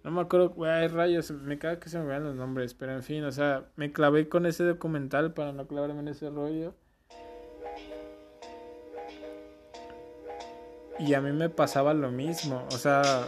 No 0.03 0.11
me 0.11 0.21
acuerdo, 0.21 0.49
güey, 0.51 0.87
rayos, 0.87 1.31
me 1.31 1.59
caga 1.59 1.79
que 1.79 1.89
se 1.89 1.99
me 1.99 2.05
vean 2.05 2.23
los 2.23 2.35
nombres, 2.35 2.73
pero 2.73 2.93
en 2.93 3.03
fin, 3.03 3.23
o 3.25 3.31
sea, 3.31 3.65
me 3.75 3.91
clavé 3.91 4.29
con 4.29 4.45
ese 4.45 4.63
documental 4.63 5.33
para 5.33 5.51
no 5.51 5.67
clavarme 5.67 5.99
en 5.99 6.07
ese 6.07 6.29
rollo. 6.29 6.73
Y 10.99 11.13
a 11.13 11.21
mí 11.21 11.31
me 11.31 11.49
pasaba 11.49 11.93
lo 11.93 12.11
mismo, 12.11 12.65
o 12.71 12.77
sea, 12.77 13.27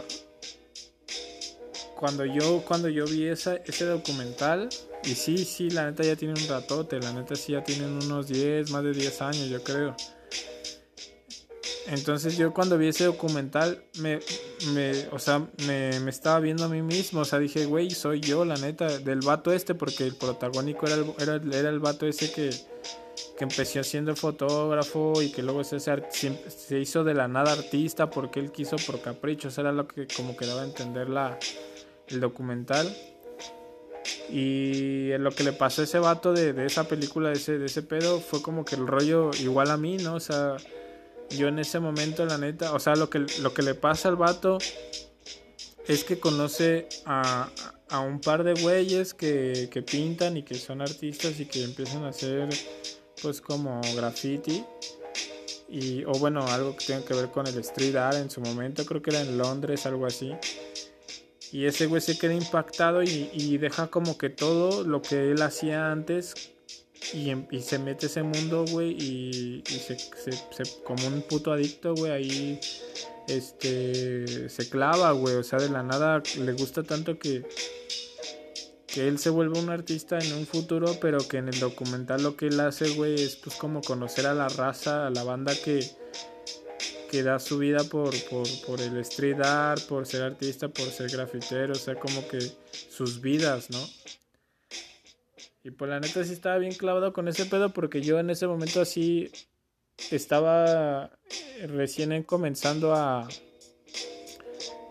cuando 1.96 2.24
yo 2.24 2.62
cuando 2.66 2.88
yo 2.88 3.04
vi 3.06 3.26
esa, 3.26 3.56
ese 3.56 3.84
documental, 3.84 4.68
y 5.04 5.14
sí, 5.14 5.38
sí, 5.38 5.70
la 5.70 5.86
neta 5.86 6.02
ya 6.02 6.16
tiene 6.16 6.34
un 6.34 6.48
ratote, 6.48 7.00
la 7.00 7.12
neta 7.12 7.34
sí 7.34 7.52
ya 7.52 7.62
tienen 7.62 7.90
unos 8.02 8.28
10, 8.28 8.70
más 8.70 8.82
de 8.82 8.92
10 8.92 9.22
años, 9.22 9.48
yo 9.48 9.62
creo. 9.62 9.94
Entonces 11.88 12.36
yo 12.36 12.52
cuando 12.54 12.78
vi 12.78 12.88
ese 12.88 13.04
documental, 13.04 13.84
me, 13.98 14.20
me 14.72 15.06
o 15.10 15.18
sea, 15.18 15.46
me, 15.66 15.98
me, 16.00 16.10
estaba 16.10 16.38
viendo 16.40 16.64
a 16.64 16.68
mí 16.68 16.80
mismo, 16.80 17.20
o 17.20 17.24
sea, 17.24 17.38
dije, 17.38 17.66
güey, 17.66 17.90
soy 17.90 18.20
yo, 18.20 18.44
la 18.44 18.56
neta, 18.56 18.98
del 18.98 19.20
vato 19.20 19.52
este, 19.52 19.74
porque 19.74 20.04
el 20.04 20.14
protagónico 20.14 20.86
era 20.86 20.94
el, 20.94 21.12
era, 21.18 21.58
era 21.58 21.68
el 21.68 21.80
vato 21.80 22.06
ese 22.06 22.32
que, 22.32 22.50
que 23.36 23.44
empezó 23.44 23.82
siendo 23.82 24.14
fotógrafo 24.14 25.20
y 25.22 25.32
que 25.32 25.42
luego 25.42 25.64
se, 25.64 25.80
se 25.80 26.78
hizo 26.78 27.04
de 27.04 27.14
la 27.14 27.28
nada 27.28 27.52
artista 27.52 28.10
porque 28.10 28.40
él 28.40 28.52
quiso 28.52 28.76
por 28.76 29.00
capricho. 29.00 29.48
Eso 29.48 29.60
era 29.60 29.72
lo 29.72 29.88
que 29.88 30.06
como 30.06 30.36
que 30.36 30.46
daba 30.46 30.62
a 30.62 30.66
entender 30.66 31.08
la, 31.08 31.38
el 32.08 32.20
documental. 32.20 32.94
Y 34.30 35.10
lo 35.18 35.30
que 35.30 35.44
le 35.44 35.52
pasó 35.52 35.82
a 35.82 35.84
ese 35.84 35.98
vato 35.98 36.32
de, 36.32 36.52
de, 36.52 36.66
esa 36.66 36.84
película, 36.84 37.28
de 37.28 37.34
ese, 37.34 37.58
de 37.58 37.66
ese 37.66 37.82
pedo, 37.82 38.20
fue 38.20 38.40
como 38.40 38.64
que 38.64 38.76
el 38.76 38.86
rollo 38.86 39.30
igual 39.40 39.70
a 39.70 39.76
mí, 39.76 39.96
¿no? 39.98 40.14
O 40.14 40.20
sea, 40.20 40.56
yo 41.30 41.48
en 41.48 41.58
ese 41.58 41.80
momento, 41.80 42.24
la 42.26 42.38
neta, 42.38 42.72
o 42.72 42.78
sea, 42.78 42.94
lo 42.96 43.08
que, 43.08 43.24
lo 43.40 43.54
que 43.54 43.62
le 43.62 43.74
pasa 43.74 44.08
al 44.08 44.16
vato 44.16 44.58
es 45.86 46.04
que 46.04 46.18
conoce 46.18 46.88
a, 47.06 47.50
a 47.88 48.00
un 48.00 48.20
par 48.20 48.44
de 48.44 48.54
güeyes 48.54 49.14
que, 49.14 49.68
que 49.70 49.82
pintan 49.82 50.36
y 50.36 50.42
que 50.42 50.54
son 50.54 50.80
artistas 50.80 51.40
y 51.40 51.46
que 51.46 51.64
empiezan 51.64 52.04
a 52.04 52.08
hacer 52.08 52.48
pues 53.20 53.40
como 53.40 53.80
graffiti 53.94 54.64
y 55.68 56.04
o 56.04 56.12
bueno 56.12 56.44
algo 56.48 56.76
que 56.76 56.86
tenga 56.86 57.04
que 57.04 57.14
ver 57.14 57.28
con 57.30 57.46
el 57.46 57.56
street 57.58 57.96
art 57.96 58.16
en 58.16 58.30
su 58.30 58.40
momento 58.40 58.84
creo 58.84 59.00
que 59.00 59.10
era 59.10 59.22
en 59.22 59.38
Londres 59.38 59.86
algo 59.86 60.06
así. 60.06 60.32
Y 61.52 61.66
ese 61.66 61.84
güey 61.84 62.00
se 62.00 62.16
queda 62.16 62.32
impactado 62.32 63.02
y, 63.02 63.58
deja 63.58 63.88
como 63.88 64.16
que 64.16 64.30
todo 64.30 64.84
lo 64.84 65.02
que 65.02 65.32
él 65.32 65.42
hacía 65.42 65.92
antes 65.92 66.52
y, 67.12 67.30
em, 67.30 67.46
y 67.50 67.60
se 67.60 67.78
mete 67.78 68.06
ese 68.06 68.22
mundo 68.22 68.64
güey 68.70 68.90
y, 68.92 69.62
se, 69.66 69.98
se, 69.98 70.82
como 70.84 71.06
un 71.06 71.22
puto 71.22 71.52
adicto 71.52 71.94
güey 71.94 72.12
ahí 72.12 72.60
este 73.28 74.48
se 74.48 74.68
clava 74.68 75.12
güey 75.12 75.36
o 75.36 75.42
sea 75.42 75.58
de 75.58 75.68
la 75.68 75.82
nada 75.82 76.22
le 76.38 76.52
gusta 76.52 76.82
tanto 76.82 77.18
que 77.18 77.44
que 78.92 79.08
él 79.08 79.18
se 79.18 79.30
vuelve 79.30 79.58
un 79.58 79.70
artista 79.70 80.18
en 80.18 80.34
un 80.34 80.46
futuro, 80.46 80.98
pero 81.00 81.26
que 81.26 81.38
en 81.38 81.48
el 81.48 81.58
documental 81.58 82.22
lo 82.22 82.36
que 82.36 82.48
él 82.48 82.60
hace, 82.60 82.90
güey, 82.90 83.14
es 83.14 83.36
pues 83.36 83.56
como 83.56 83.80
conocer 83.80 84.26
a 84.26 84.34
la 84.34 84.48
raza, 84.48 85.06
a 85.06 85.10
la 85.10 85.24
banda 85.24 85.54
que, 85.54 85.88
que 87.10 87.22
da 87.22 87.38
su 87.38 87.58
vida 87.58 87.84
por, 87.84 88.10
por, 88.28 88.46
por, 88.66 88.80
el 88.82 88.98
street 88.98 89.40
art, 89.40 89.82
por 89.86 90.06
ser 90.06 90.22
artista, 90.22 90.68
por 90.68 90.88
ser 90.88 91.10
grafitero, 91.10 91.72
o 91.72 91.76
sea, 91.76 91.94
como 91.94 92.28
que 92.28 92.38
sus 92.90 93.22
vidas, 93.22 93.70
¿no? 93.70 93.80
Y 95.64 95.70
pues 95.70 95.88
la 95.88 96.00
neta 96.00 96.24
sí 96.24 96.32
estaba 96.32 96.58
bien 96.58 96.74
clavado 96.74 97.12
con 97.12 97.28
ese 97.28 97.46
pedo 97.46 97.72
porque 97.72 98.02
yo 98.02 98.18
en 98.18 98.30
ese 98.30 98.46
momento 98.46 98.80
así 98.80 99.30
estaba 100.10 101.10
recién 101.68 102.22
comenzando 102.24 102.94
a, 102.94 103.28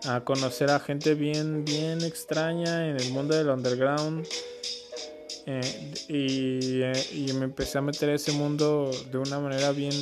a 0.05 0.24
conocer 0.24 0.69
a 0.69 0.80
gente 0.80 1.13
bien, 1.13 1.65
bien 1.65 2.01
extraña 2.03 2.89
en 2.89 2.97
el 2.97 3.11
mundo 3.11 3.36
del 3.36 3.49
underground. 3.49 4.26
Eh, 5.45 5.93
y, 6.07 6.82
eh, 6.84 6.93
y, 7.13 7.34
me 7.34 7.45
empecé 7.45 7.80
a 7.80 7.82
meter 7.82 8.09
a 8.11 8.13
ese 8.13 8.32
mundo 8.32 8.91
de 9.11 9.17
una 9.17 9.39
manera 9.39 9.72
bien 9.72 9.93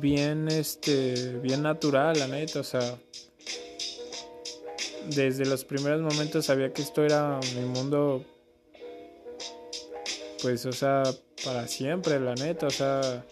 bien 0.00 0.48
este 0.48 1.38
bien 1.38 1.62
natural 1.62 2.18
la 2.18 2.26
neta 2.26 2.60
o 2.60 2.64
sea 2.64 2.98
desde 5.14 5.46
los 5.46 5.64
primeros 5.64 6.00
momentos 6.00 6.46
sabía 6.46 6.72
que 6.72 6.82
esto 6.82 7.04
era 7.04 7.38
mi 7.54 7.60
mundo 7.60 8.24
pues 10.42 10.66
o 10.66 10.72
sea 10.72 11.04
para 11.44 11.66
siempre 11.66 12.20
la 12.20 12.34
neta 12.34 12.66
o 12.66 12.70
sea 12.70 13.24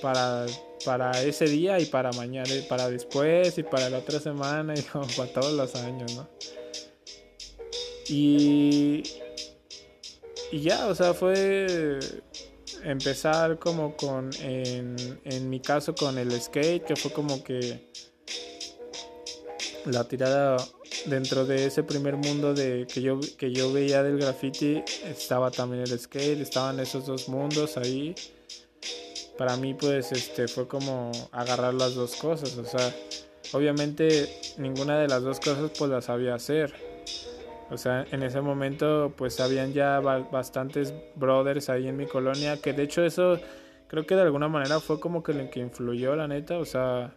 para 0.00 0.46
para 0.84 1.22
ese 1.22 1.46
día 1.46 1.78
y 1.78 1.86
para 1.86 2.12
mañana 2.12 2.54
y 2.54 2.62
para 2.62 2.88
después 2.88 3.58
y 3.58 3.62
para 3.62 3.90
la 3.90 3.98
otra 3.98 4.20
semana 4.20 4.74
y 4.76 4.82
como 4.82 5.06
para 5.16 5.32
todos 5.32 5.52
los 5.52 5.74
años 5.74 6.14
no 6.14 6.28
y 8.08 9.02
y 10.50 10.60
ya 10.60 10.86
o 10.86 10.94
sea 10.94 11.12
fue 11.12 11.98
empezar 12.84 13.58
como 13.58 13.96
con, 13.96 14.30
en, 14.40 14.96
en 15.24 15.50
mi 15.50 15.60
caso 15.60 15.94
con 15.94 16.18
el 16.18 16.32
skate, 16.40 16.84
que 16.84 16.96
fue 16.96 17.12
como 17.12 17.42
que 17.42 17.91
la 19.86 20.04
tirada 20.04 20.56
dentro 21.06 21.44
de 21.44 21.66
ese 21.66 21.82
primer 21.82 22.16
mundo 22.16 22.54
de 22.54 22.86
que 22.92 23.02
yo 23.02 23.20
que 23.36 23.52
yo 23.52 23.72
veía 23.72 24.02
del 24.02 24.18
graffiti 24.18 24.82
estaba 25.04 25.50
también 25.50 25.82
el 25.82 25.98
skate 25.98 26.40
estaban 26.40 26.80
esos 26.80 27.06
dos 27.06 27.28
mundos 27.28 27.76
ahí. 27.76 28.14
Para 29.38 29.56
mí 29.56 29.74
pues 29.74 30.12
este 30.12 30.46
fue 30.48 30.68
como 30.68 31.10
agarrar 31.32 31.74
las 31.74 31.94
dos 31.94 32.16
cosas 32.16 32.56
o 32.56 32.64
sea 32.64 32.94
obviamente 33.52 34.28
ninguna 34.58 34.98
de 34.98 35.08
las 35.08 35.22
dos 35.22 35.40
cosas 35.40 35.70
pues 35.76 35.90
las 35.90 36.04
sabía 36.06 36.34
hacer. 36.34 36.72
O 37.70 37.78
sea, 37.78 38.04
en 38.10 38.22
ese 38.22 38.42
momento 38.42 39.14
pues 39.16 39.40
habían 39.40 39.72
ya 39.72 39.98
bastantes 40.00 40.92
brothers 41.14 41.70
ahí 41.70 41.88
en 41.88 41.96
mi 41.96 42.06
colonia, 42.06 42.60
que 42.60 42.74
de 42.74 42.82
hecho 42.82 43.02
eso 43.02 43.38
creo 43.88 44.04
que 44.04 44.14
de 44.14 44.22
alguna 44.22 44.48
manera 44.48 44.78
fue 44.78 45.00
como 45.00 45.22
que 45.22 45.32
lo 45.32 45.48
que 45.48 45.60
influyó, 45.60 46.14
la 46.14 46.28
neta, 46.28 46.58
o 46.58 46.66
sea, 46.66 47.14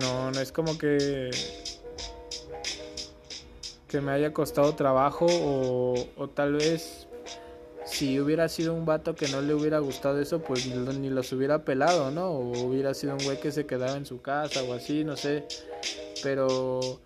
no, 0.00 0.30
no 0.30 0.40
es 0.40 0.52
como 0.52 0.76
que 0.78 1.30
que 3.88 4.00
me 4.00 4.12
haya 4.12 4.32
costado 4.32 4.74
trabajo 4.74 5.26
o, 5.28 6.08
o 6.16 6.28
tal 6.28 6.54
vez 6.54 7.06
si 7.84 8.18
hubiera 8.18 8.48
sido 8.48 8.74
un 8.74 8.86
vato 8.86 9.14
que 9.14 9.28
no 9.28 9.42
le 9.42 9.54
hubiera 9.54 9.78
gustado 9.78 10.18
eso, 10.20 10.40
pues 10.40 10.66
ni 10.66 11.10
los 11.10 11.30
hubiera 11.32 11.64
pelado, 11.64 12.10
¿no? 12.10 12.30
O 12.30 12.66
hubiera 12.66 12.94
sido 12.94 13.12
un 13.12 13.22
güey 13.22 13.38
que 13.38 13.52
se 13.52 13.66
quedaba 13.66 13.96
en 13.96 14.06
su 14.06 14.22
casa 14.22 14.62
o 14.62 14.72
así, 14.72 15.04
no 15.04 15.16
sé. 15.16 15.44
Pero 16.22 17.00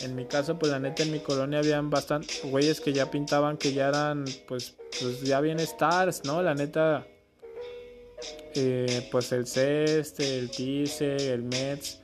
en 0.00 0.16
mi 0.16 0.26
caso, 0.26 0.58
pues 0.58 0.72
la 0.72 0.80
neta 0.80 1.04
en 1.04 1.12
mi 1.12 1.20
colonia 1.20 1.60
habían 1.60 1.90
bastantes 1.90 2.42
güeyes 2.44 2.80
que 2.80 2.92
ya 2.92 3.10
pintaban, 3.10 3.56
que 3.56 3.72
ya 3.72 3.88
eran, 3.88 4.24
pues, 4.48 4.74
pues 5.00 5.20
ya 5.22 5.40
bien 5.40 5.60
stars, 5.60 6.24
¿no? 6.24 6.42
La 6.42 6.54
neta, 6.54 7.06
eh, 8.54 9.08
pues 9.12 9.30
el 9.30 9.46
Ceste, 9.46 10.38
el 10.38 10.50
Tice, 10.50 11.32
el 11.32 11.44
Mets, 11.44 12.01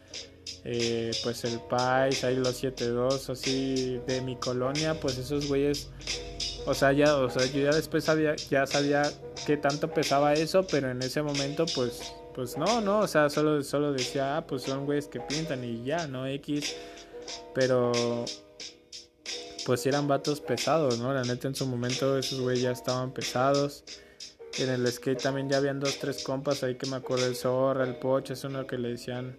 eh, 0.65 1.13
pues 1.23 1.45
el 1.45 1.61
Pais, 1.61 2.25
ahí 2.25 2.37
los 2.37 2.63
7-2, 2.63 3.31
así 3.31 4.01
de 4.07 4.21
mi 4.21 4.37
colonia, 4.37 4.99
pues 5.01 5.19
esos 5.19 5.49
güeyes, 5.49 5.91
o 6.67 6.75
sea, 6.75 6.93
ya, 6.93 7.17
o 7.17 7.31
sea, 7.31 7.47
yo 7.47 7.61
ya 7.61 7.71
después 7.71 8.05
sabía, 8.05 8.37
ya 8.51 8.67
sabía 8.67 9.03
qué 9.47 9.57
tanto 9.57 9.93
pesaba 9.93 10.35
eso, 10.35 10.67
pero 10.67 10.91
en 10.91 11.03
ese 11.03 11.23
momento, 11.23 11.67
pues, 11.75 12.13
pues 12.35 12.57
no, 12.57 12.81
no, 12.81 13.01
o 13.01 13.07
sea, 13.07 13.31
solo, 13.31 13.63
solo 13.63 13.93
decía, 13.93 14.37
ah, 14.37 14.47
pues 14.47 14.63
son 14.63 14.87
güeyes 14.87 15.09
que 15.09 15.21
pintan 15.21 15.65
y 15.65 15.85
ya, 15.85 16.07
¿no? 16.07 16.27
X 16.27 16.77
pero 17.55 17.93
pues 19.67 19.87
eran 19.87 20.09
vatos 20.09 20.41
pesados, 20.41 20.99
¿no? 20.99 21.13
La 21.13 21.23
neta 21.23 21.49
en 21.49 21.55
su 21.55 21.67
momento 21.67 22.17
esos 22.17 22.41
güeyes 22.41 22.63
ya 22.63 22.71
estaban 22.71 23.13
pesados. 23.13 23.85
En 24.59 24.71
el 24.71 24.87
skate 24.91 25.21
también 25.21 25.49
ya 25.49 25.59
habían 25.59 25.79
dos, 25.79 25.99
tres 25.99 26.25
compas 26.25 26.63
ahí 26.63 26.77
que 26.77 26.87
me 26.87 26.97
acuerdo, 26.97 27.27
el 27.27 27.37
Zorra, 27.37 27.85
el 27.85 27.97
Poch, 27.97 28.31
es 28.31 28.43
uno 28.45 28.67
que 28.67 28.79
le 28.79 28.89
decían 28.89 29.39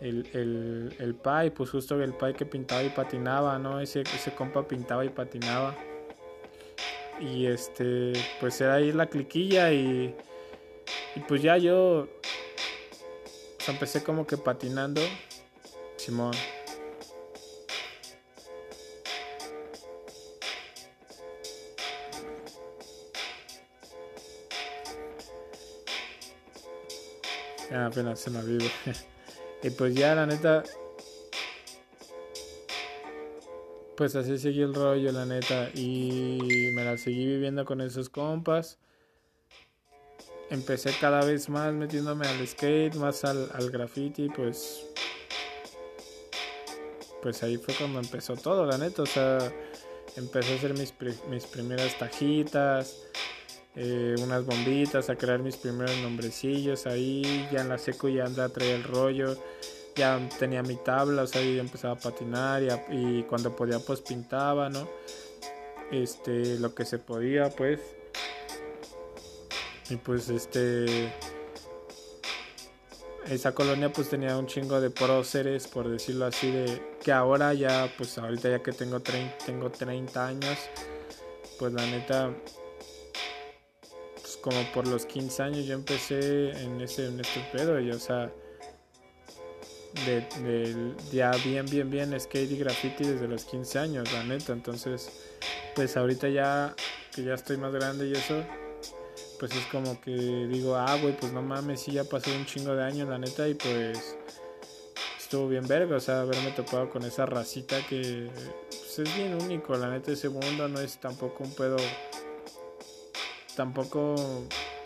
el, 0.00 0.28
el, 0.32 0.94
el 0.98 1.14
Pai, 1.14 1.50
pues 1.50 1.70
justo 1.70 2.00
el 2.02 2.12
Pai 2.12 2.34
que 2.34 2.44
pintaba 2.44 2.82
y 2.82 2.90
patinaba, 2.90 3.58
¿no? 3.58 3.80
Ese, 3.80 4.02
ese 4.02 4.34
compa 4.34 4.66
pintaba 4.66 5.04
y 5.04 5.08
patinaba. 5.08 5.74
Y 7.20 7.46
este, 7.46 8.12
pues 8.40 8.60
era 8.60 8.74
ahí 8.74 8.92
la 8.92 9.06
cliquilla 9.06 9.72
y, 9.72 10.14
pues 11.26 11.42
ya 11.42 11.56
yo 11.56 12.08
empecé 13.66 14.02
como 14.02 14.26
que 14.26 14.36
patinando. 14.36 15.00
Simón. 15.96 16.34
apenas 27.74 28.20
se 28.20 28.30
me 28.30 28.38
olvidó. 28.38 28.66
y 29.62 29.70
pues 29.70 29.94
ya, 29.94 30.14
la 30.14 30.26
neta. 30.26 30.62
Pues 33.96 34.14
así 34.14 34.38
seguí 34.38 34.60
el 34.60 34.74
rollo, 34.74 35.10
la 35.12 35.24
neta. 35.24 35.70
Y 35.74 36.70
me 36.74 36.84
la 36.84 36.96
seguí 36.96 37.26
viviendo 37.26 37.64
con 37.64 37.80
esos 37.80 38.08
compas. 38.08 38.78
Empecé 40.50 40.92
cada 41.00 41.24
vez 41.24 41.48
más 41.48 41.72
metiéndome 41.72 42.26
al 42.26 42.46
skate, 42.46 42.94
más 42.96 43.24
al, 43.24 43.50
al 43.54 43.70
graffiti, 43.70 44.28
pues. 44.28 44.86
Pues 47.22 47.42
ahí 47.42 47.56
fue 47.56 47.74
cuando 47.74 47.98
empezó 47.98 48.36
todo, 48.36 48.66
la 48.66 48.78
neta. 48.78 49.02
O 49.02 49.06
sea, 49.06 49.38
empecé 50.16 50.52
a 50.52 50.56
hacer 50.56 50.74
mis, 50.78 50.94
mis 51.28 51.46
primeras 51.46 51.98
tajitas 51.98 53.06
eh, 53.76 54.14
unas 54.22 54.46
bombitas, 54.46 55.10
a 55.10 55.16
crear 55.16 55.40
mis 55.40 55.56
primeros 55.56 55.94
nombrecillos 55.98 56.86
ahí, 56.86 57.46
ya 57.52 57.60
en 57.60 57.68
la 57.68 57.76
seco 57.76 58.08
ya 58.08 58.24
anda 58.24 58.46
a 58.46 58.48
traer 58.48 58.76
el 58.76 58.84
rollo, 58.84 59.36
ya 59.94 60.18
tenía 60.38 60.62
mi 60.62 60.76
tabla, 60.76 61.22
o 61.22 61.26
sea, 61.26 61.42
ya 61.42 61.60
empezaba 61.60 61.94
a 61.94 61.98
patinar 61.98 62.62
y, 62.90 63.22
cuando 63.24 63.54
podía 63.54 63.78
pues 63.78 64.00
pintaba, 64.00 64.70
¿no? 64.70 64.88
Este, 65.90 66.58
lo 66.58 66.74
que 66.74 66.84
se 66.86 66.98
podía 66.98 67.50
pues. 67.50 67.80
Y 69.90 69.96
pues 69.96 70.30
este 70.30 71.12
esa 73.28 73.52
colonia 73.52 73.92
pues 73.92 74.08
tenía 74.08 74.36
un 74.38 74.46
chingo 74.46 74.80
de 74.80 74.90
próceres, 74.90 75.66
por 75.66 75.88
decirlo 75.88 76.26
así, 76.26 76.50
de 76.50 76.80
que 77.02 77.12
ahora 77.12 77.52
ya, 77.54 77.92
pues 77.98 78.16
ahorita 78.18 78.48
ya 78.50 78.62
que 78.62 78.72
tengo, 78.72 79.00
tengo 79.00 79.70
30 79.70 80.26
años, 80.26 80.58
pues 81.58 81.72
la 81.72 81.84
neta 81.86 82.32
como 84.46 84.62
por 84.72 84.86
los 84.86 85.06
15 85.06 85.42
años 85.42 85.66
yo 85.66 85.74
empecé 85.74 86.52
en 86.62 86.80
ese 86.80 87.08
en 87.08 87.18
este 87.18 87.40
pedo 87.52 87.80
y 87.80 87.90
o 87.90 87.98
sea 87.98 88.30
de, 90.04 90.94
ya 91.10 91.32
bien 91.44 91.66
bien 91.66 91.90
bien 91.90 92.20
skate 92.20 92.52
y 92.52 92.56
graffiti 92.56 93.02
desde 93.02 93.26
los 93.26 93.44
15 93.44 93.78
años 93.80 94.12
la 94.12 94.22
neta. 94.22 94.52
Entonces 94.52 95.10
pues 95.74 95.96
ahorita 95.96 96.28
ya 96.28 96.76
que 97.12 97.24
ya 97.24 97.34
estoy 97.34 97.56
más 97.56 97.72
grande 97.72 98.06
y 98.06 98.12
eso 98.12 98.44
pues 99.40 99.50
es 99.50 99.66
como 99.66 100.00
que 100.00 100.12
digo 100.12 100.76
ah 100.76 100.96
güey 101.02 101.16
pues 101.16 101.32
no 101.32 101.42
mames 101.42 101.80
sí 101.80 101.90
ya 101.90 102.04
pasó 102.04 102.30
un 102.30 102.46
chingo 102.46 102.76
de 102.76 102.84
años 102.84 103.08
la 103.08 103.18
neta 103.18 103.48
y 103.48 103.54
pues 103.54 104.16
estuvo 105.18 105.48
bien 105.48 105.66
verga 105.66 105.96
o 105.96 106.00
sea 106.00 106.20
haberme 106.20 106.52
topado 106.52 106.88
con 106.88 107.02
esa 107.02 107.26
racita 107.26 107.84
que 107.88 108.30
pues, 108.68 108.98
es 109.00 109.16
bien 109.16 109.34
único 109.42 109.74
la 109.74 109.90
neta 109.90 110.12
ese 110.12 110.28
mundo 110.28 110.68
no 110.68 110.78
es 110.78 110.98
tampoco 111.00 111.42
un 111.42 111.52
pedo 111.52 111.78
tampoco 113.56 114.14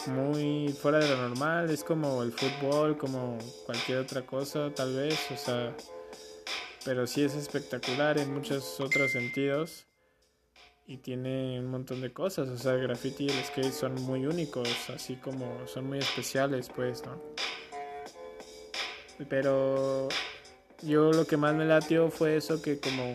muy 0.06 0.68
fuera 0.80 0.98
de 0.98 1.08
lo 1.08 1.16
normal, 1.16 1.68
es 1.70 1.84
como 1.84 2.22
el 2.22 2.32
fútbol, 2.32 2.96
como 2.96 3.36
cualquier 3.66 3.98
otra 3.98 4.22
cosa 4.22 4.72
tal 4.74 4.94
vez, 4.94 5.18
o 5.30 5.36
sea, 5.36 5.76
pero 6.84 7.06
sí 7.06 7.22
es 7.22 7.34
espectacular 7.34 8.18
en 8.18 8.32
muchos 8.32 8.80
otros 8.80 9.12
sentidos 9.12 9.86
y 10.86 10.96
tiene 10.96 11.60
un 11.60 11.66
montón 11.66 12.00
de 12.00 12.12
cosas, 12.12 12.48
o 12.48 12.56
sea, 12.56 12.72
el 12.72 12.82
graffiti 12.82 13.26
y 13.26 13.30
el 13.30 13.44
skate 13.44 13.72
son 13.72 13.94
muy 14.02 14.24
únicos, 14.24 14.68
así 14.88 15.16
como 15.16 15.66
son 15.66 15.86
muy 15.86 15.98
especiales, 15.98 16.70
pues, 16.74 17.02
¿no? 17.04 17.20
Pero 19.28 20.08
yo 20.82 21.12
lo 21.12 21.26
que 21.26 21.36
más 21.36 21.54
me 21.54 21.66
latió 21.66 22.10
fue 22.10 22.36
eso 22.36 22.62
que 22.62 22.80
como 22.80 23.14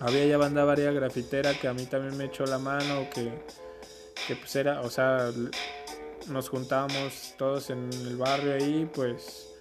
había 0.00 0.26
ya 0.26 0.36
banda 0.36 0.64
varia 0.64 0.92
grafitera 0.92 1.54
que 1.54 1.66
a 1.66 1.72
mí 1.72 1.86
también 1.86 2.16
me 2.18 2.26
echó 2.26 2.44
la 2.44 2.58
mano, 2.58 3.08
que 3.12 3.32
que 4.28 4.36
pues 4.36 4.54
era, 4.56 4.82
o 4.82 4.90
sea, 4.90 5.30
nos 6.28 6.50
juntábamos 6.50 7.34
todos 7.38 7.70
en 7.70 7.88
el 7.90 8.18
barrio 8.18 8.52
ahí, 8.52 8.86
pues, 8.94 9.54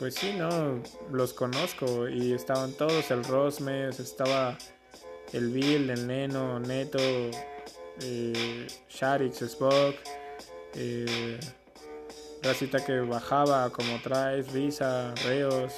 pues 0.00 0.16
sí, 0.16 0.34
¿no? 0.36 0.82
Los 1.12 1.32
conozco 1.32 2.08
y 2.08 2.32
estaban 2.32 2.72
todos, 2.72 3.08
el 3.12 3.22
Rosmes, 3.22 4.00
estaba 4.00 4.58
el 5.32 5.50
Bill, 5.50 5.90
el 5.90 6.08
Neno, 6.08 6.58
Neto, 6.58 6.98
eh, 8.02 8.66
Sharix, 8.90 9.42
Spock, 9.42 9.94
eh, 10.74 11.38
Racita 12.42 12.84
que 12.84 12.98
bajaba 12.98 13.70
como 13.70 14.02
traes, 14.02 14.52
Risa, 14.52 15.14
Reos, 15.24 15.72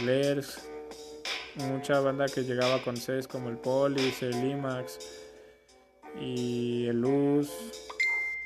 el 0.00 0.08
Ers, 0.08 0.58
mucha 1.54 2.00
banda 2.00 2.26
que 2.26 2.42
llegaba 2.42 2.82
con 2.82 2.96
Cs 2.96 3.28
como 3.28 3.50
el 3.50 3.56
Polis, 3.56 4.20
el 4.22 4.32
Limax 4.32 5.21
y 6.20 6.86
el 6.86 7.00
Luz, 7.00 7.50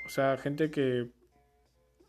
o 0.05 0.09
sea, 0.09 0.37
gente 0.39 0.71
que 0.71 1.09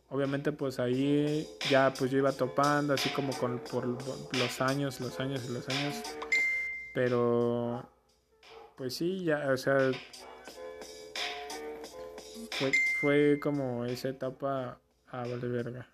obviamente 0.09 0.51
pues 0.51 0.79
ahí 0.79 1.47
ya 1.69 1.93
pues 1.97 2.11
yo 2.11 2.17
iba 2.17 2.31
topando 2.31 2.93
así 2.93 3.09
como 3.09 3.33
con 3.37 3.59
por 3.59 3.85
los 3.85 4.61
años, 4.61 4.99
los 4.99 5.19
años 5.19 5.45
y 5.49 5.53
los 5.53 5.67
años, 5.69 5.95
pero 6.93 7.89
pues 8.77 8.95
sí, 8.95 9.23
ya, 9.23 9.51
o 9.51 9.57
sea, 9.57 9.91
fue, 12.51 12.71
fue 13.01 13.39
como 13.41 13.85
esa 13.85 14.09
etapa 14.09 14.79
a 15.09 15.17
vale 15.21 15.47
verga. 15.47 15.87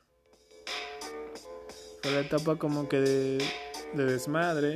Fue 2.02 2.12
la 2.12 2.20
etapa 2.20 2.58
como 2.58 2.90
que 2.90 3.00
de, 3.00 3.38
de 3.94 4.06
desmadre. 4.06 4.76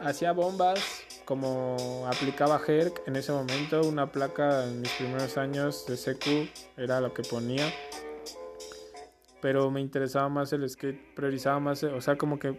Hacía 0.00 0.32
bombas, 0.32 0.99
como 1.30 2.08
aplicaba 2.08 2.60
Herc 2.66 3.06
en 3.06 3.14
ese 3.14 3.30
momento, 3.30 3.82
una 3.82 4.10
placa 4.10 4.66
en 4.66 4.80
mis 4.80 4.90
primeros 4.94 5.38
años 5.38 5.86
de 5.86 5.96
secu 5.96 6.48
era 6.76 7.00
lo 7.00 7.14
que 7.14 7.22
ponía. 7.22 7.72
Pero 9.40 9.70
me 9.70 9.80
interesaba 9.80 10.28
más 10.28 10.52
el 10.52 10.68
skate, 10.68 11.14
priorizaba 11.14 11.60
más, 11.60 11.84
o 11.84 12.00
sea, 12.00 12.16
como 12.16 12.40
que 12.40 12.54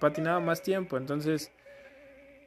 patinaba 0.00 0.40
más 0.40 0.64
tiempo, 0.64 0.96
entonces 0.96 1.52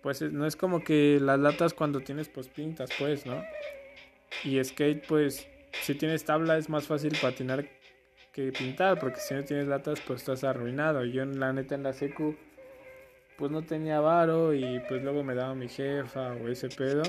pues 0.03 0.21
no 0.21 0.45
es 0.45 0.57
como 0.57 0.83
que 0.83 1.19
las 1.21 1.39
latas 1.39 1.73
cuando 1.73 2.01
tienes 2.01 2.27
pues 2.27 2.49
pintas 2.49 2.89
pues, 2.99 3.25
¿no? 3.25 3.41
Y 4.43 4.61
skate 4.61 5.07
pues 5.07 5.47
si 5.83 5.95
tienes 5.95 6.25
tabla 6.25 6.57
es 6.57 6.67
más 6.67 6.85
fácil 6.85 7.17
patinar 7.21 7.65
que 8.33 8.51
pintar, 8.51 8.99
porque 8.99 9.21
si 9.21 9.35
no 9.35 9.45
tienes 9.45 9.67
latas 9.67 10.01
pues 10.05 10.19
estás 10.19 10.43
arruinado. 10.43 11.05
Yo 11.05 11.23
la 11.23 11.53
neta 11.53 11.75
en 11.75 11.83
la 11.83 11.93
secu 11.93 12.35
pues 13.41 13.51
no 13.51 13.63
tenía 13.63 13.99
varo 13.99 14.53
y 14.53 14.79
pues 14.87 15.01
luego 15.01 15.23
me 15.23 15.33
daba 15.33 15.55
mi 15.55 15.67
jefa 15.67 16.33
o 16.33 16.47
ese 16.47 16.69
pedo 16.69 17.01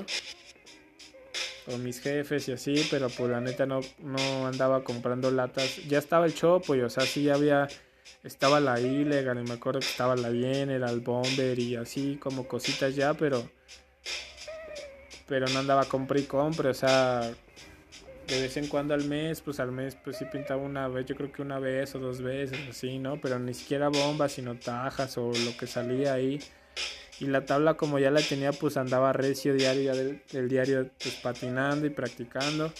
o 1.67 1.77
mis 1.77 2.01
jefes 2.01 2.47
y 2.47 2.53
así, 2.53 2.87
pero 2.89 3.07
pues 3.07 3.29
la 3.29 3.39
neta 3.39 3.67
no, 3.67 3.81
no 3.99 4.47
andaba 4.47 4.83
comprando 4.83 5.29
latas. 5.29 5.75
Ya 5.87 5.99
estaba 5.99 6.25
el 6.25 6.33
chopo 6.33 6.73
y 6.73 6.81
o 6.81 6.89
sea, 6.89 7.05
sí 7.05 7.25
ya 7.25 7.35
había 7.35 7.67
estaba 8.23 8.59
la 8.59 8.79
ilegal 8.79 9.41
y 9.41 9.47
me 9.47 9.53
acuerdo 9.53 9.79
que 9.79 9.85
estaba 9.85 10.15
la 10.15 10.29
bien, 10.29 10.71
era 10.71 10.89
el 10.89 11.01
bomber 11.01 11.59
y 11.59 11.75
así 11.75 12.17
como 12.19 12.47
cositas 12.47 12.95
ya, 12.95 13.13
pero 13.13 13.47
pero 15.27 15.45
no 15.49 15.59
andaba 15.59 15.85
compra 15.85 16.19
y 16.19 16.23
compra, 16.23 16.71
o 16.71 16.73
sea, 16.73 17.31
de 18.27 18.41
vez 18.41 18.57
en 18.57 18.67
cuando 18.67 18.93
al 18.93 19.05
mes, 19.05 19.41
pues 19.41 19.59
al 19.59 19.71
mes 19.71 19.95
pues 19.95 20.17
sí 20.17 20.25
pintaba 20.25 20.61
una 20.61 20.87
vez, 20.87 21.05
yo 21.05 21.15
creo 21.15 21.31
que 21.31 21.41
una 21.41 21.59
vez 21.59 21.93
o 21.95 21.99
dos 21.99 22.21
veces, 22.21 22.57
así, 22.69 22.99
¿no? 22.99 23.19
Pero 23.19 23.39
ni 23.39 23.53
siquiera 23.53 23.89
bombas, 23.89 24.33
sino 24.33 24.57
tajas 24.57 25.17
o 25.17 25.31
lo 25.31 25.57
que 25.57 25.67
salía 25.67 26.13
ahí. 26.13 26.39
Y 27.19 27.27
la 27.27 27.45
tabla 27.45 27.75
como 27.75 27.99
ya 27.99 28.11
la 28.11 28.21
tenía, 28.21 28.51
pues 28.51 28.77
andaba 28.77 29.13
recio 29.13 29.53
diario, 29.53 29.95
del, 29.95 30.21
del 30.31 30.49
diario 30.49 30.89
pues 30.99 31.15
patinando 31.15 31.85
y 31.85 31.89
practicando. 31.89 32.71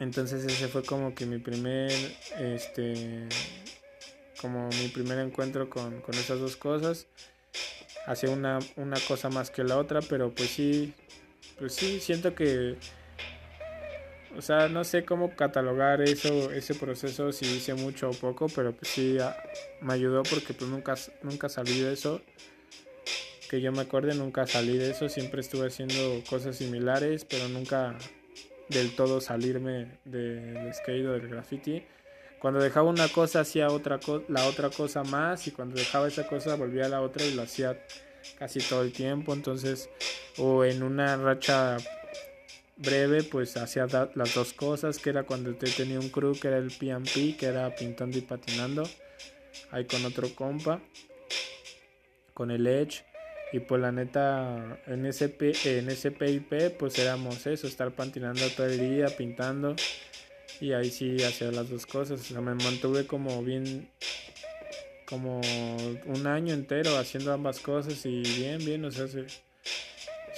Entonces 0.00 0.44
ese 0.44 0.68
fue 0.68 0.84
como 0.84 1.14
que 1.14 1.26
mi 1.26 1.38
primer, 1.38 1.90
este, 2.38 3.26
como 4.40 4.68
mi 4.68 4.88
primer 4.88 5.18
encuentro 5.18 5.68
con, 5.68 6.00
con 6.00 6.14
esas 6.14 6.38
dos 6.38 6.56
cosas. 6.56 7.06
Hacía 8.06 8.30
una, 8.30 8.60
una 8.76 8.98
cosa 9.06 9.28
más 9.28 9.50
que 9.50 9.64
la 9.64 9.76
otra, 9.76 10.00
pero 10.00 10.32
pues 10.32 10.50
sí, 10.50 10.94
pues 11.58 11.74
sí, 11.74 12.00
siento 12.00 12.34
que 12.34 12.76
o 14.38 14.42
sea, 14.42 14.68
no 14.68 14.84
sé 14.84 15.04
cómo 15.04 15.34
catalogar 15.34 16.00
eso, 16.00 16.52
ese 16.52 16.76
proceso, 16.76 17.32
si 17.32 17.44
hice 17.44 17.74
mucho 17.74 18.10
o 18.10 18.12
poco, 18.12 18.46
pero 18.48 18.72
pues 18.72 18.92
sí 18.92 19.18
ah, 19.20 19.36
me 19.80 19.94
ayudó 19.94 20.22
porque 20.22 20.54
pues 20.54 20.70
nunca, 20.70 20.94
nunca 21.24 21.48
salí 21.48 21.80
de 21.80 21.92
eso. 21.92 22.22
Que 23.50 23.60
yo 23.60 23.72
me 23.72 23.80
acuerde, 23.80 24.14
nunca 24.14 24.46
salí 24.46 24.76
de 24.76 24.92
eso, 24.92 25.08
siempre 25.08 25.40
estuve 25.40 25.66
haciendo 25.66 26.22
cosas 26.30 26.54
similares, 26.54 27.24
pero 27.24 27.48
nunca 27.48 27.98
del 28.68 28.94
todo 28.94 29.20
salirme 29.20 29.98
del 30.04 30.72
skate 30.72 31.06
o 31.06 31.12
del 31.14 31.28
graffiti. 31.28 31.82
Cuando 32.38 32.60
dejaba 32.60 32.88
una 32.88 33.08
cosa 33.08 33.40
hacía 33.40 33.68
otra 33.68 33.98
la 34.28 34.46
otra 34.46 34.70
cosa 34.70 35.02
más 35.02 35.48
y 35.48 35.50
cuando 35.50 35.74
dejaba 35.74 36.06
esa 36.06 36.28
cosa 36.28 36.54
volvía 36.54 36.86
a 36.86 36.88
la 36.88 37.00
otra 37.00 37.24
y 37.24 37.34
lo 37.34 37.42
hacía 37.42 37.76
casi 38.38 38.60
todo 38.60 38.82
el 38.82 38.92
tiempo. 38.92 39.32
Entonces, 39.32 39.90
o 40.36 40.64
en 40.64 40.84
una 40.84 41.16
racha 41.16 41.78
breve, 42.78 43.24
pues 43.24 43.56
hacía 43.56 43.86
las 44.14 44.34
dos 44.34 44.52
cosas, 44.52 44.98
que 44.98 45.10
era 45.10 45.24
cuando 45.24 45.50
usted 45.50 45.68
tenía 45.76 45.98
un 45.98 46.08
crew 46.08 46.32
que 46.38 46.48
era 46.48 46.58
el 46.58 46.70
PMP, 46.70 47.36
que 47.36 47.46
era 47.46 47.74
pintando 47.74 48.16
y 48.16 48.22
patinando, 48.22 48.84
ahí 49.70 49.84
con 49.84 50.04
otro 50.04 50.34
compa, 50.34 50.80
con 52.32 52.50
el 52.50 52.66
Edge, 52.66 53.04
y 53.52 53.60
pues 53.60 53.80
la 53.80 53.90
neta, 53.90 54.80
en 54.86 55.06
ese, 55.06 55.34
en 55.64 55.88
ese 55.88 56.10
PIP, 56.12 56.76
pues 56.78 56.98
éramos 56.98 57.46
eso, 57.46 57.66
estar 57.66 57.90
patinando 57.90 58.46
todo 58.50 58.66
el 58.66 58.78
día, 58.78 59.06
pintando, 59.08 59.74
y 60.60 60.72
ahí 60.72 60.90
sí 60.90 61.22
hacía 61.22 61.50
las 61.50 61.68
dos 61.68 61.84
cosas, 61.86 62.30
me 62.30 62.54
mantuve 62.54 63.06
como 63.06 63.42
bien, 63.42 63.90
como 65.06 65.40
un 66.04 66.26
año 66.26 66.54
entero 66.54 66.96
haciendo 66.96 67.32
ambas 67.32 67.58
cosas 67.58 68.04
y 68.06 68.22
bien, 68.22 68.58
bien, 68.58 68.84
o 68.84 68.90
sea, 68.90 69.06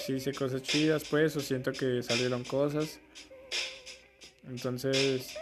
sí 0.05 0.15
hice 0.15 0.33
cosas 0.33 0.63
chidas, 0.63 1.05
pues, 1.09 1.37
o 1.37 1.41
siento 1.41 1.73
que 1.73 2.03
salieron 2.03 2.45
cosas. 2.45 2.99
Entonces, 4.49 5.35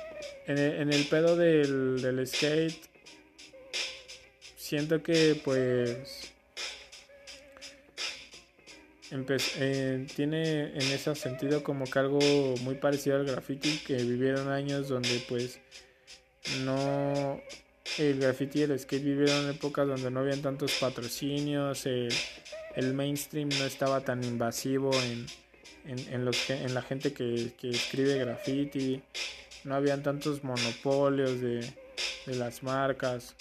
en 0.46 0.92
el, 0.92 1.04
pedo 1.06 1.36
del, 1.36 2.00
del 2.02 2.26
skate, 2.26 2.88
siento 4.56 5.02
que, 5.02 5.40
pues, 5.44 6.32
eh, 9.10 10.06
tiene 10.14 10.68
en 10.74 10.82
ese 10.82 11.14
sentido 11.14 11.62
como 11.62 11.86
que 11.86 11.98
algo 11.98 12.18
muy 12.62 12.74
parecido 12.74 13.16
al 13.16 13.24
graffiti, 13.24 13.78
que 13.78 13.94
vivieron 13.94 14.48
años 14.48 14.88
donde, 14.88 15.22
pues, 15.28 15.58
no. 16.64 17.40
El 17.96 18.20
graffiti 18.20 18.60
y 18.60 18.62
el 18.62 18.78
skate 18.78 19.02
vivieron 19.02 19.50
épocas 19.50 19.88
donde 19.88 20.10
no 20.10 20.20
habían 20.20 20.42
tantos 20.42 20.72
patrocinios, 20.78 21.84
el 22.76 22.94
mainstream 22.94 23.48
no 23.48 23.64
estaba 23.64 24.00
tan 24.00 24.24
invasivo 24.24 24.90
en, 24.94 25.26
en, 25.86 26.24
los, 26.24 26.50
en 26.50 26.74
la 26.74 26.82
gente 26.82 27.12
que, 27.12 27.52
escribe 27.62 28.18
graffiti, 28.18 29.02
no 29.64 29.74
habían 29.74 30.02
tantos 30.02 30.44
monopolios 30.44 31.40
de, 31.40 31.64
las 32.26 32.62
marcas 32.62 33.34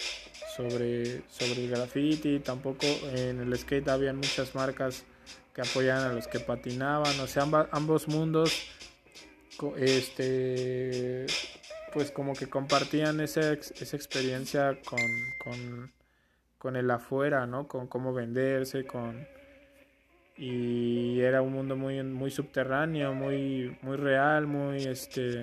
sobre, 0.56 1.22
sobre 1.28 1.64
el 1.64 1.70
graffiti, 1.70 2.40
tampoco 2.40 2.86
en 3.14 3.40
el 3.40 3.58
skate 3.58 3.88
habían 3.88 4.16
muchas 4.16 4.54
marcas 4.54 5.04
que 5.54 5.60
apoyaban 5.60 6.10
a 6.10 6.14
los 6.14 6.26
que 6.26 6.40
patinaban, 6.40 7.20
o 7.20 7.26
sea, 7.26 7.46
ambos 7.70 8.08
mundos 8.08 8.50
este 9.76 11.26
pues 11.92 12.10
como 12.10 12.34
que 12.34 12.48
compartían 12.48 13.20
esa, 13.20 13.52
esa 13.52 13.96
experiencia 13.96 14.78
con, 14.84 15.00
con 15.42 15.92
con 16.58 16.76
el 16.76 16.90
afuera, 16.90 17.46
¿no? 17.46 17.68
Con 17.68 17.86
cómo 17.86 18.12
venderse, 18.12 18.84
con 18.84 19.26
y 20.36 21.20
era 21.20 21.42
un 21.42 21.52
mundo 21.52 21.76
muy 21.76 22.02
muy 22.02 22.30
subterráneo, 22.30 23.12
muy 23.14 23.76
muy 23.82 23.96
real, 23.96 24.46
muy 24.46 24.84
este 24.84 25.42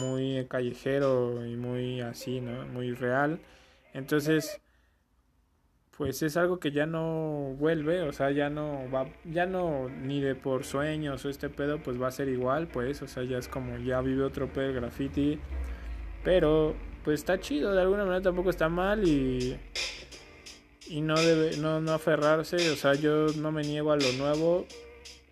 muy 0.00 0.46
callejero 0.48 1.46
y 1.46 1.56
muy 1.56 2.00
así, 2.00 2.40
¿no? 2.40 2.66
Muy 2.66 2.92
real. 2.94 3.40
Entonces, 3.92 4.60
pues 5.96 6.22
es 6.22 6.36
algo 6.36 6.58
que 6.58 6.72
ya 6.72 6.86
no 6.86 7.54
vuelve, 7.58 8.02
o 8.02 8.12
sea, 8.12 8.30
ya 8.32 8.50
no 8.50 8.90
va, 8.92 9.06
ya 9.24 9.46
no, 9.46 9.88
ni 9.88 10.20
de 10.20 10.34
por 10.34 10.64
sueños 10.64 11.24
o 11.24 11.28
este 11.28 11.48
pedo, 11.48 11.78
pues 11.78 12.00
va 12.00 12.08
a 12.08 12.10
ser 12.10 12.28
igual, 12.28 12.66
pues, 12.68 13.02
o 13.02 13.06
sea, 13.06 13.22
ya 13.22 13.38
es 13.38 13.48
como, 13.48 13.78
ya 13.78 14.00
vive 14.00 14.24
otro 14.24 14.48
pedo 14.48 14.68
de 14.68 14.72
graffiti, 14.74 15.38
pero 16.24 16.74
pues 17.04 17.20
está 17.20 17.38
chido, 17.38 17.72
de 17.72 17.82
alguna 17.82 18.04
manera 18.04 18.22
tampoco 18.22 18.50
está 18.50 18.68
mal 18.68 19.06
y, 19.06 19.58
y 20.88 21.00
no, 21.02 21.20
debe, 21.20 21.56
no, 21.58 21.80
no 21.80 21.92
aferrarse, 21.92 22.70
o 22.70 22.76
sea, 22.76 22.94
yo 22.94 23.26
no 23.36 23.52
me 23.52 23.62
niego 23.62 23.92
a 23.92 23.96
lo 23.96 24.10
nuevo 24.14 24.66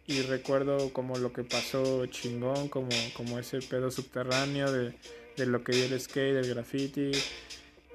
y 0.07 0.21
recuerdo 0.23 0.93
como 0.93 1.17
lo 1.17 1.33
que 1.33 1.45
pasó 1.45 2.05
chingón, 2.07 2.69
como, 2.69 2.91
como 3.15 3.39
ese 3.39 3.61
pedo 3.61 3.91
subterráneo 3.91 4.71
de, 4.71 4.95
de 5.37 5.47
lo 5.47 5.65
que 5.65 5.73
dio 5.73 5.87
el 5.87 5.99
skate, 5.99 6.37
el 6.37 6.55
graffiti 6.55 7.13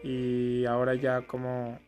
y 0.04 0.66
ahora 0.66 0.95
ya 0.95 1.22
como 1.22 1.80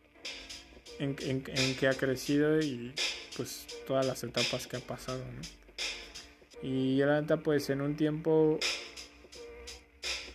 en, 0.98 1.16
en, 1.20 1.76
que 1.76 1.88
ha 1.88 1.94
crecido 1.94 2.60
y 2.60 2.92
pues 3.36 3.66
todas 3.86 4.06
las 4.06 4.22
etapas 4.22 4.66
que 4.66 4.76
ha 4.76 4.80
pasado. 4.80 5.22
Y 6.62 6.98
la 6.98 7.20
neta 7.20 7.38
pues 7.38 7.70
en 7.70 7.80
un 7.80 7.96
tiempo 7.96 8.58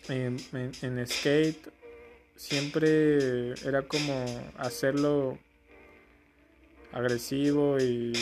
en, 0.10 1.08
skate 1.08 1.70
siempre 2.36 3.54
era 3.66 3.82
como 3.84 4.26
hacerlo 4.58 5.38
agresivo 6.92 7.78
y 7.80 8.14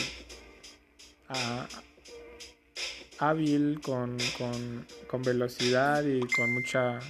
hábil 3.18 3.80
con, 3.80 4.16
con, 4.38 4.86
con 5.06 5.22
velocidad 5.22 6.04
y 6.04 6.20
con 6.20 6.52
mucha 6.54 7.00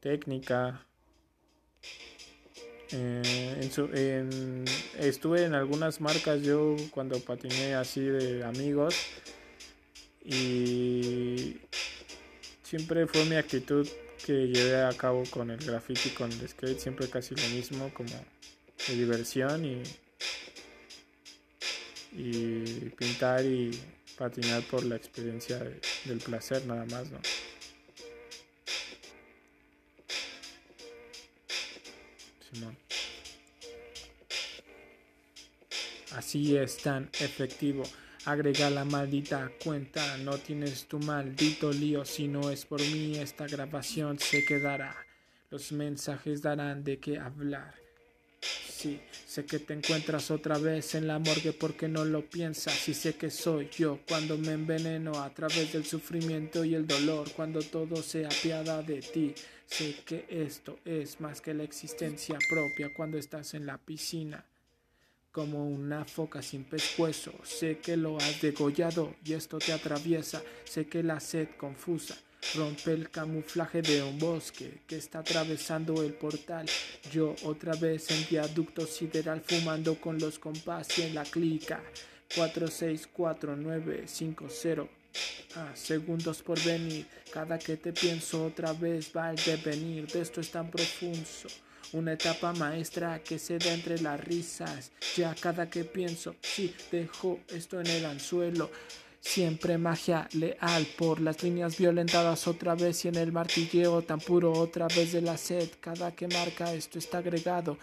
técnica. 0.00 0.82
Eh, 2.92 3.68
estuve 4.98 5.44
en 5.44 5.54
algunas 5.54 6.00
marcas 6.00 6.42
yo 6.42 6.76
cuando 6.92 7.18
patiné 7.18 7.74
así 7.74 8.00
de 8.00 8.44
amigos 8.44 8.94
y 10.24 11.56
siempre 12.76 13.06
fue 13.06 13.24
mi 13.24 13.36
actitud 13.36 13.88
que 14.24 14.48
llevé 14.48 14.82
a 14.82 14.92
cabo 14.92 15.22
con 15.30 15.50
el 15.50 15.56
graffiti, 15.56 16.10
con 16.10 16.30
el 16.30 16.46
skate, 16.46 16.78
siempre 16.78 17.08
casi 17.08 17.34
lo 17.34 17.48
mismo, 17.48 17.90
como 17.94 18.10
de 18.10 18.94
diversión 18.94 19.64
y, 19.64 19.82
y 22.12 22.90
pintar 22.90 23.46
y 23.46 23.70
patinar 24.18 24.62
por 24.64 24.84
la 24.84 24.96
experiencia 24.96 25.58
del 26.04 26.18
placer 26.18 26.66
nada 26.66 26.84
más, 26.84 27.08
¿no? 27.10 27.18
Así 36.12 36.56
es 36.56 36.76
tan 36.78 37.08
efectivo. 37.20 37.84
Agrega 38.26 38.70
la 38.70 38.84
maldita 38.84 39.52
cuenta, 39.62 40.16
no 40.16 40.36
tienes 40.36 40.88
tu 40.88 40.98
maldito 40.98 41.70
lío, 41.70 42.04
si 42.04 42.26
no 42.26 42.50
es 42.50 42.66
por 42.66 42.80
mí 42.80 43.16
esta 43.16 43.46
grabación 43.46 44.18
se 44.18 44.44
quedará. 44.44 44.96
Los 45.48 45.70
mensajes 45.70 46.42
darán 46.42 46.82
de 46.82 46.98
qué 46.98 47.20
hablar. 47.20 47.72
Sí, 48.40 49.00
sé 49.28 49.46
que 49.46 49.60
te 49.60 49.74
encuentras 49.74 50.32
otra 50.32 50.58
vez 50.58 50.96
en 50.96 51.06
la 51.06 51.20
morgue 51.20 51.52
porque 51.52 51.86
no 51.86 52.04
lo 52.04 52.28
piensas 52.28 52.88
y 52.88 52.94
sé 52.94 53.14
que 53.14 53.30
soy 53.30 53.70
yo 53.78 54.00
cuando 54.08 54.36
me 54.36 54.54
enveneno 54.54 55.22
a 55.22 55.32
través 55.32 55.72
del 55.72 55.84
sufrimiento 55.84 56.64
y 56.64 56.74
el 56.74 56.84
dolor, 56.84 57.30
cuando 57.30 57.60
todo 57.60 58.02
se 58.02 58.26
apiada 58.26 58.82
de 58.82 59.02
ti. 59.02 59.36
Sé 59.66 59.94
que 60.04 60.26
esto 60.28 60.80
es 60.84 61.20
más 61.20 61.40
que 61.40 61.54
la 61.54 61.62
existencia 61.62 62.38
propia 62.50 62.92
cuando 62.92 63.18
estás 63.18 63.54
en 63.54 63.66
la 63.66 63.78
piscina 63.78 64.44
como 65.36 65.68
una 65.68 66.04
foca 66.06 66.40
sin 66.40 66.64
pescuezo. 66.64 67.30
Sé 67.44 67.76
que 67.76 67.94
lo 67.94 68.16
has 68.16 68.40
degollado 68.40 69.16
y 69.22 69.34
esto 69.34 69.58
te 69.58 69.74
atraviesa. 69.74 70.42
Sé 70.64 70.86
que 70.86 71.02
la 71.02 71.20
sed 71.20 71.48
confusa 71.58 72.16
rompe 72.54 72.92
el 72.92 73.10
camuflaje 73.10 73.82
de 73.82 74.02
un 74.02 74.18
bosque 74.18 74.78
que 74.86 74.96
está 74.96 75.18
atravesando 75.18 76.02
el 76.02 76.14
portal. 76.14 76.64
Yo 77.12 77.36
otra 77.44 77.74
vez 77.74 78.10
en 78.10 78.26
viaducto 78.30 78.86
sideral 78.86 79.42
fumando 79.42 80.00
con 80.00 80.18
los 80.18 80.38
compás 80.38 80.98
y 80.98 81.02
en 81.02 81.14
la 81.14 81.24
clica. 81.24 81.82
464950 82.34 84.88
Ah, 85.54 85.72
segundos 85.74 86.42
por 86.42 86.58
venir, 86.64 87.06
cada 87.30 87.58
que 87.58 87.76
te 87.76 87.92
pienso 87.92 88.46
otra 88.46 88.72
vez 88.72 89.12
va 89.14 89.30
el 89.30 89.36
devenir 89.36 90.06
de 90.06 90.22
esto 90.22 90.40
es 90.40 90.50
tan 90.50 90.70
profundo 90.70 91.28
una 91.92 92.12
etapa 92.12 92.52
maestra 92.52 93.22
que 93.22 93.38
se 93.38 93.58
da 93.58 93.72
entre 93.72 94.00
las 94.00 94.18
risas. 94.20 94.92
Ya 95.16 95.34
cada 95.34 95.68
que 95.68 95.84
pienso, 95.84 96.36
sí, 96.40 96.74
dejo 96.90 97.40
esto 97.48 97.80
en 97.80 97.86
el 97.86 98.06
anzuelo. 98.06 98.70
Siempre 99.20 99.76
magia 99.76 100.28
leal 100.34 100.86
por 100.96 101.20
las 101.20 101.42
líneas 101.42 101.76
violentadas 101.76 102.46
otra 102.46 102.76
vez 102.76 103.04
y 103.04 103.08
en 103.08 103.16
el 103.16 103.32
martilleo 103.32 104.02
tan 104.02 104.20
puro 104.20 104.52
otra 104.52 104.86
vez 104.86 105.12
de 105.12 105.20
la 105.20 105.36
sed. 105.36 105.68
Cada 105.80 106.12
que 106.12 106.28
marca 106.28 106.72
esto 106.72 106.98
está 106.98 107.18
agregado. 107.18 107.76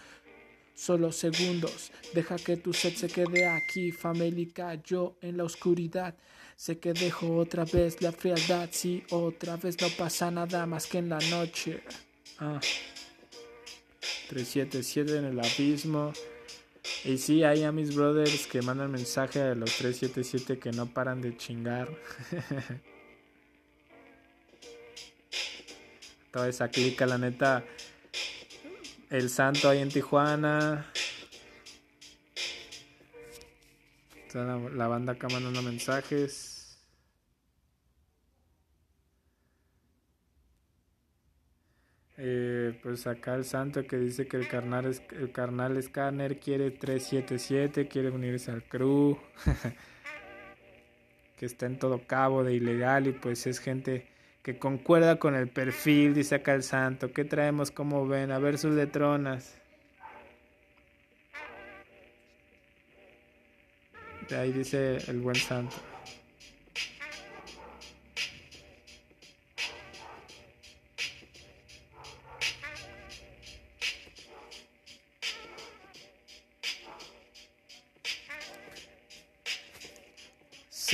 Solo 0.74 1.12
segundos, 1.12 1.92
deja 2.14 2.36
que 2.36 2.56
tu 2.56 2.72
sed 2.72 2.94
se 2.94 3.08
quede 3.08 3.46
aquí, 3.46 3.92
famélica, 3.92 4.74
yo 4.82 5.16
en 5.20 5.36
la 5.36 5.44
oscuridad. 5.44 6.14
Sé 6.56 6.78
que 6.78 6.92
dejo 6.92 7.36
otra 7.36 7.64
vez 7.64 8.00
la 8.00 8.10
frialdad, 8.10 8.68
si 8.72 9.04
otra 9.10 9.56
vez 9.56 9.80
no 9.80 9.88
pasa 9.88 10.30
nada 10.30 10.66
más 10.66 10.86
que 10.86 10.98
en 10.98 11.10
la 11.10 11.18
noche. 11.30 11.82
Ah. 12.38 12.58
377 14.28 15.18
en 15.18 15.24
el 15.24 15.40
abismo. 15.40 16.12
Y 17.04 17.18
sí, 17.18 17.44
hay 17.44 17.62
a 17.64 17.72
mis 17.72 17.94
brothers 17.94 18.46
que 18.46 18.60
mandan 18.62 18.90
mensaje 18.90 19.40
a 19.40 19.54
los 19.54 19.76
377 19.76 20.58
que 20.58 20.70
no 20.72 20.86
paran 20.86 21.20
de 21.20 21.36
chingar. 21.36 21.88
Toda 26.30 26.48
esa 26.48 26.68
clica, 26.68 27.06
la 27.06 27.18
neta. 27.18 27.64
El 29.08 29.30
santo 29.30 29.68
ahí 29.68 29.78
en 29.78 29.88
Tijuana. 29.88 30.90
La, 34.32 34.58
la 34.58 34.88
banda 34.88 35.12
acá 35.12 35.28
mandando 35.28 35.62
mensajes. 35.62 36.53
Eh, 42.16 42.78
pues 42.82 43.08
acá 43.08 43.34
el 43.34 43.44
santo 43.44 43.84
que 43.86 43.96
dice 43.96 44.28
que 44.28 44.36
el 44.36 44.46
carnal, 44.46 44.86
es, 44.86 45.02
el 45.18 45.32
carnal 45.32 45.76
escáner 45.76 46.38
quiere 46.38 46.70
377, 46.70 47.88
quiere 47.88 48.10
unirse 48.10 48.52
al 48.52 48.62
crew, 48.62 49.18
que 51.36 51.46
está 51.46 51.66
en 51.66 51.78
todo 51.78 52.00
cabo 52.06 52.44
de 52.44 52.54
ilegal 52.54 53.08
y 53.08 53.12
pues 53.12 53.46
es 53.48 53.58
gente 53.58 54.06
que 54.42 54.58
concuerda 54.58 55.18
con 55.18 55.34
el 55.34 55.48
perfil, 55.48 56.14
dice 56.14 56.36
acá 56.36 56.54
el 56.54 56.62
santo. 56.62 57.12
¿Qué 57.12 57.24
traemos? 57.24 57.70
como 57.70 58.06
ven? 58.06 58.30
A 58.30 58.38
ver 58.38 58.58
sus 58.58 58.74
letronas. 58.74 59.58
De 64.28 64.36
ahí 64.36 64.52
dice 64.52 64.98
el 65.08 65.20
buen 65.20 65.36
santo. 65.36 65.76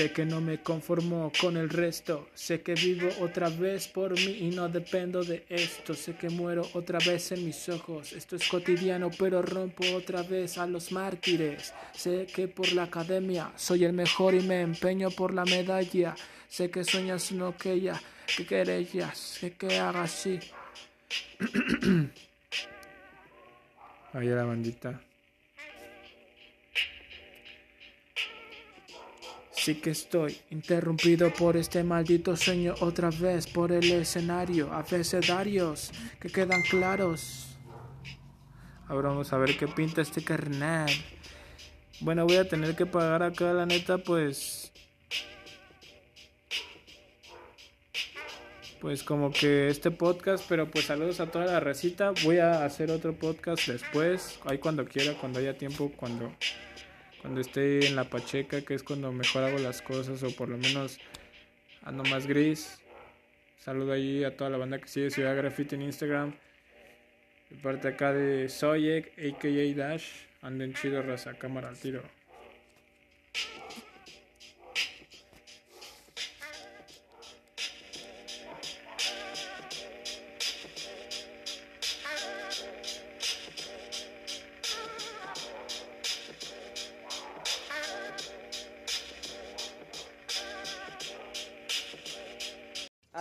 Sé 0.00 0.12
que 0.12 0.24
no 0.24 0.40
me 0.40 0.62
conformo 0.62 1.30
con 1.38 1.58
el 1.58 1.68
resto, 1.68 2.30
sé 2.32 2.62
que 2.62 2.72
vivo 2.72 3.10
otra 3.20 3.50
vez 3.50 3.86
por 3.86 4.12
mí 4.14 4.38
y 4.40 4.48
no 4.48 4.66
dependo 4.66 5.22
de 5.22 5.44
esto, 5.50 5.92
sé 5.92 6.14
que 6.14 6.30
muero 6.30 6.66
otra 6.72 6.98
vez 7.00 7.32
en 7.32 7.44
mis 7.44 7.68
ojos, 7.68 8.14
esto 8.14 8.36
es 8.36 8.48
cotidiano 8.48 9.10
pero 9.10 9.42
rompo 9.42 9.84
otra 9.94 10.22
vez 10.22 10.56
a 10.56 10.66
los 10.66 10.90
mártires, 10.90 11.74
sé 11.92 12.26
que 12.34 12.48
por 12.48 12.72
la 12.72 12.84
academia 12.84 13.52
soy 13.56 13.84
el 13.84 13.92
mejor 13.92 14.32
y 14.32 14.40
me 14.40 14.62
empeño 14.62 15.10
por 15.10 15.34
la 15.34 15.44
medalla, 15.44 16.16
sé 16.48 16.70
que 16.70 16.82
sueñas 16.82 17.30
no 17.32 17.54
que 17.54 17.72
ella, 17.72 18.00
que 18.34 18.46
querellas, 18.46 19.18
sé 19.18 19.52
que 19.52 19.78
haga 19.78 20.04
así. 20.04 20.40
Ahí 24.14 24.28
la 24.28 24.44
bandita. 24.44 24.98
Sí 29.62 29.74
que 29.74 29.90
estoy 29.90 30.38
interrumpido 30.48 31.30
por 31.34 31.54
este 31.54 31.84
maldito 31.84 32.34
sueño 32.34 32.74
otra 32.80 33.10
vez 33.10 33.46
por 33.46 33.72
el 33.72 33.92
escenario, 33.92 34.72
abecedarios 34.72 35.90
que 36.18 36.30
quedan 36.30 36.62
claros. 36.62 37.58
Ahora 38.88 39.10
vamos 39.10 39.34
a 39.34 39.36
ver 39.36 39.58
qué 39.58 39.68
pinta 39.68 40.00
este 40.00 40.24
carnal. 40.24 40.88
Bueno, 42.00 42.24
voy 42.24 42.36
a 42.36 42.48
tener 42.48 42.74
que 42.74 42.86
pagar 42.86 43.22
acá 43.22 43.52
la 43.52 43.66
neta 43.66 43.98
pues 43.98 44.72
pues 48.80 49.02
como 49.02 49.30
que 49.30 49.68
este 49.68 49.90
podcast, 49.90 50.42
pero 50.48 50.70
pues 50.70 50.86
saludos 50.86 51.20
a 51.20 51.26
toda 51.26 51.44
la 51.44 51.60
recita. 51.60 52.14
Voy 52.24 52.38
a 52.38 52.64
hacer 52.64 52.90
otro 52.90 53.12
podcast 53.12 53.68
después, 53.68 54.40
ahí 54.46 54.56
cuando 54.56 54.86
quiera, 54.86 55.12
cuando 55.20 55.38
haya 55.38 55.58
tiempo, 55.58 55.92
cuando 55.94 56.32
cuando 57.20 57.40
esté 57.40 57.86
en 57.86 57.96
la 57.96 58.04
pacheca, 58.04 58.62
que 58.62 58.74
es 58.74 58.82
cuando 58.82 59.12
mejor 59.12 59.44
hago 59.44 59.58
las 59.58 59.82
cosas 59.82 60.22
o 60.22 60.34
por 60.34 60.48
lo 60.48 60.56
menos 60.58 60.98
ando 61.82 62.02
más 62.04 62.26
gris. 62.26 62.80
Saludo 63.58 63.92
ahí 63.92 64.24
a 64.24 64.36
toda 64.36 64.50
la 64.50 64.56
banda 64.56 64.78
que 64.78 64.88
sigue 64.88 65.10
Ciudad 65.10 65.36
Graffiti 65.36 65.74
en 65.74 65.82
Instagram. 65.82 66.34
De 67.50 67.56
parte 67.56 67.88
acá 67.88 68.12
de 68.12 68.48
Soyek, 68.48 69.12
AKA 69.18 69.76
Dash. 69.76 70.06
Anden 70.42 70.72
chido, 70.72 71.02
raza, 71.02 71.34
cámara 71.34 71.68
al 71.68 71.76
tiro. 71.76 72.02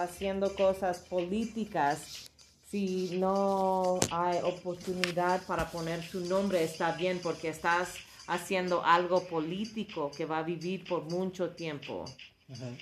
Haciendo 0.03 0.53
cosas 0.55 0.99
políticas, 0.99 2.29
si 2.69 3.17
no 3.17 3.99
hay 4.11 4.39
oportunidad 4.43 5.41
para 5.47 5.71
poner 5.71 6.03
su 6.03 6.21
nombre, 6.21 6.63
está 6.63 6.91
bien 6.91 7.19
porque 7.21 7.49
estás 7.49 7.95
haciendo 8.27 8.85
algo 8.85 9.27
político 9.27 10.11
que 10.15 10.25
va 10.25 10.39
a 10.39 10.43
vivir 10.43 10.87
por 10.87 11.03
mucho 11.05 11.49
tiempo. 11.51 12.05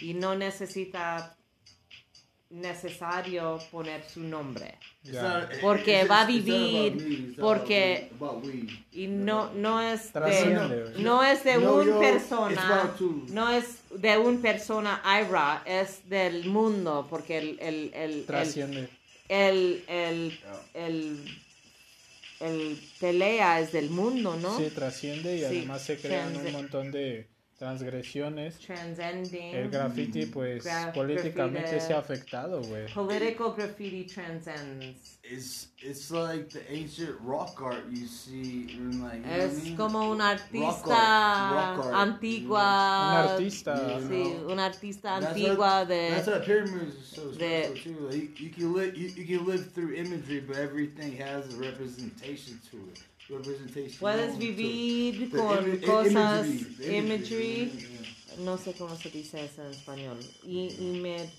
Y 0.01 0.13
no 0.13 0.35
necesita 0.35 1.36
necesario 2.49 3.59
poner 3.71 4.03
su 4.07 4.21
nombre. 4.21 4.75
Ya. 5.03 5.49
porque 5.61 6.03
va 6.05 6.21
a 6.21 6.25
vivir 6.25 7.35
porque 7.39 8.09
y 8.91 9.07
no 9.07 9.53
no 9.53 9.79
es 9.81 10.11
de 10.13 10.93
no 10.97 11.23
es 11.23 11.43
de 11.45 11.57
No, 11.59 11.75
un 11.75 11.85
yo, 11.87 11.99
persona 11.99 12.91
it's 12.99 13.31
no 13.33 13.49
es 13.49 13.65
de 13.91 14.17
un 14.17 14.41
persona 14.41 15.01
Ira 15.05 15.63
es 15.65 16.09
del 16.09 16.45
mundo 16.45 17.07
porque 17.09 17.37
el 17.37 17.57
el 17.61 17.91
el 17.93 18.11
el, 18.19 18.25
Trasciende. 18.25 18.89
el, 19.29 19.83
el, 19.87 20.39
el, 20.73 21.25
el 22.41 22.79
pelea 22.99 23.59
es 23.61 23.71
del 23.71 23.89
mundo 23.89 24.35
no 24.35 24.57
Sí, 24.57 24.69
trasciende 24.75 25.35
y 25.37 25.39
Sí, 25.39 25.45
además 25.45 25.81
se 25.83 25.97
crean 25.97 26.33
trans- 26.33 26.45
un 26.47 26.51
montón 26.53 26.91
de 26.91 27.27
transgresiones. 27.57 28.57
transcending 28.59 29.55
El 29.55 29.69
graffiti, 29.69 30.25
pues, 30.27 30.63
políticamente 30.93 31.61
graffiti. 31.71 31.85
se 31.87 31.93
ha 31.93 31.99
afectado, 31.99 32.61
güey. 32.61 32.87
political 32.93 33.53
graffiti 33.55 34.03
transcends 34.05 35.17
It's 35.23 35.67
it's 35.81 36.09
like 36.09 36.49
the 36.49 36.61
ancient 36.71 37.19
rock 37.23 37.61
art 37.61 37.83
you 37.91 38.07
see 38.07 38.67
in 38.71 39.01
like. 39.03 39.17
you 39.17 39.23
know 39.23 39.45
es 39.45 39.75
como 39.75 40.11
un 40.11 40.19
Rock 40.19 40.27
artista 40.39 40.95
art, 40.95 41.77
rock 41.77 41.85
art, 41.87 41.95
antigua 41.95 42.61
Un 42.61 43.29
artista. 43.31 43.99
Sí, 44.07 44.37
una 44.49 44.65
artista 44.67 45.19
That's 45.19 45.25
antigua 45.35 45.81
what- 45.81 45.87
de... 45.89 46.09
That's 46.11 46.27
why 46.27 46.39
pyramids 46.45 46.95
are 46.95 47.03
so 47.03 47.31
de- 47.31 47.63
special 47.65 47.93
too. 47.95 48.09
Like, 48.09 48.39
you, 48.39 48.47
you 48.47 48.49
can 48.53 48.73
live 48.73 48.95
you, 48.97 49.07
you 49.09 49.25
can 49.37 49.45
live 49.45 49.71
through 49.73 49.93
imagery, 49.95 50.39
but 50.41 50.57
everything 50.57 51.17
has 51.17 51.53
a 51.53 51.57
representation 51.59 52.59
to 52.71 52.77
it. 52.93 53.01
Representation. 53.29 53.99
Puedes 53.99 54.37
vivir 54.37 55.29
con 55.31 55.79
cosas, 55.79 56.47
imagery, 56.47 56.97
imagery, 56.97 57.71
yeah. 57.71 58.43
no 58.43 58.57
sé 58.57 58.73
cómo 58.73 58.95
se 58.95 59.09
dice 59.09 59.43
eso 59.43 59.63
en 59.63 59.71
español. 59.71 60.17
Y, 60.43 60.69
y 60.79 60.99
me... 61.01 61.29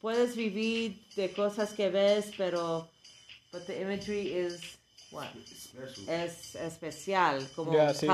Puedes 0.00 0.36
vivir 0.36 0.96
de 1.16 1.32
cosas 1.32 1.72
que 1.72 1.90
ves, 1.90 2.30
pero... 2.36 2.88
But 3.52 3.66
the 3.66 3.80
imagery 3.80 4.32
is... 4.32 4.78
What? 5.10 5.28
Special. 5.46 6.08
Es 6.08 6.54
especial, 6.54 7.48
como 7.56 7.72
Ya, 7.72 7.92
sí. 7.94 8.06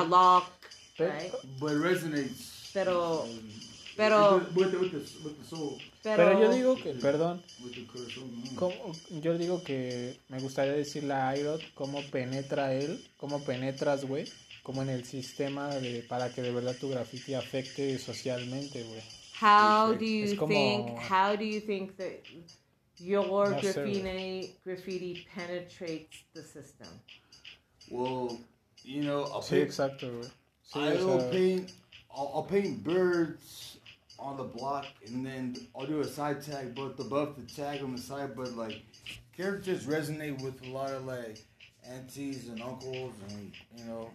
Right? 0.98 1.32
but 1.58 1.72
it 1.72 1.80
resonates. 1.80 2.70
Pero- 2.72 3.24
um, 3.24 3.50
pero- 3.96 4.38
with 4.54 4.70
the, 4.70 4.78
with 4.78 4.92
the, 4.92 4.98
with 5.24 5.38
the 5.38 5.44
soul, 5.44 5.78
Pero 6.04 6.38
yo 6.40 6.52
digo 6.52 6.76
que, 6.76 6.90
perdón. 6.92 7.42
¿cómo- 8.56 8.92
yo 9.22 9.38
digo 9.38 9.62
que 9.64 10.18
me 10.28 10.38
gustaría 10.38 10.74
decirle 10.74 11.14
a 11.14 11.36
Irod 11.36 11.60
cómo 11.74 12.02
penetra 12.10 12.74
él, 12.74 13.02
cómo 13.16 13.42
penetras, 13.42 14.04
güey, 14.04 14.26
como 14.62 14.82
en 14.82 14.90
el 14.90 15.04
sistema 15.04 15.74
de, 15.76 16.02
para 16.02 16.30
que 16.32 16.42
de 16.42 16.52
verdad 16.52 16.76
tu 16.78 16.90
graffiti 16.90 17.34
afecte 17.34 17.98
socialmente, 17.98 18.82
güey. 18.84 19.00
How 19.40 19.92
Es 19.92 19.98
do 19.98 20.04
you 20.04 20.36
como- 20.36 20.54
think? 20.54 20.98
How 21.10 21.36
do 21.36 21.42
you 21.44 21.60
think 21.60 21.96
that 21.96 22.22
your 22.98 23.26
No 23.26 23.60
sé, 23.60 23.72
graffiti 23.72 24.54
graffiti 24.64 25.26
penetrates 25.34 26.24
the 26.34 26.42
system? 26.42 26.88
Well, 27.90 28.38
you 28.84 29.02
know, 29.02 29.24
I'll 29.24 29.42
Sí, 29.42 29.56
paint, 29.56 29.66
exacto, 29.68 30.06
güey. 30.18 30.28
Sí, 30.62 30.78
I'll 30.78 31.10
o 31.10 31.20
sea, 31.20 31.30
paint, 31.30 31.70
I'll, 32.10 32.30
I'll 32.34 32.46
paint 32.46 32.82
birds 32.84 33.73
on 34.24 34.36
the 34.38 34.44
block, 34.44 34.86
and 35.06 35.24
then 35.24 35.54
I'll 35.76 35.86
do 35.86 36.00
a 36.00 36.04
side 36.04 36.40
tag, 36.42 36.74
but 36.74 36.98
above 36.98 37.36
the 37.36 37.46
tag 37.54 37.82
on 37.82 37.94
the 37.94 38.00
side, 38.00 38.34
but 38.34 38.56
like 38.56 38.80
characters 39.36 39.86
resonate 39.86 40.42
with 40.42 40.56
a 40.66 40.70
lot 40.70 40.90
of 40.90 41.04
like 41.04 41.44
aunties 41.86 42.48
and 42.48 42.62
uncles, 42.62 43.12
and 43.28 43.52
you 43.76 43.84
know. 43.84 44.10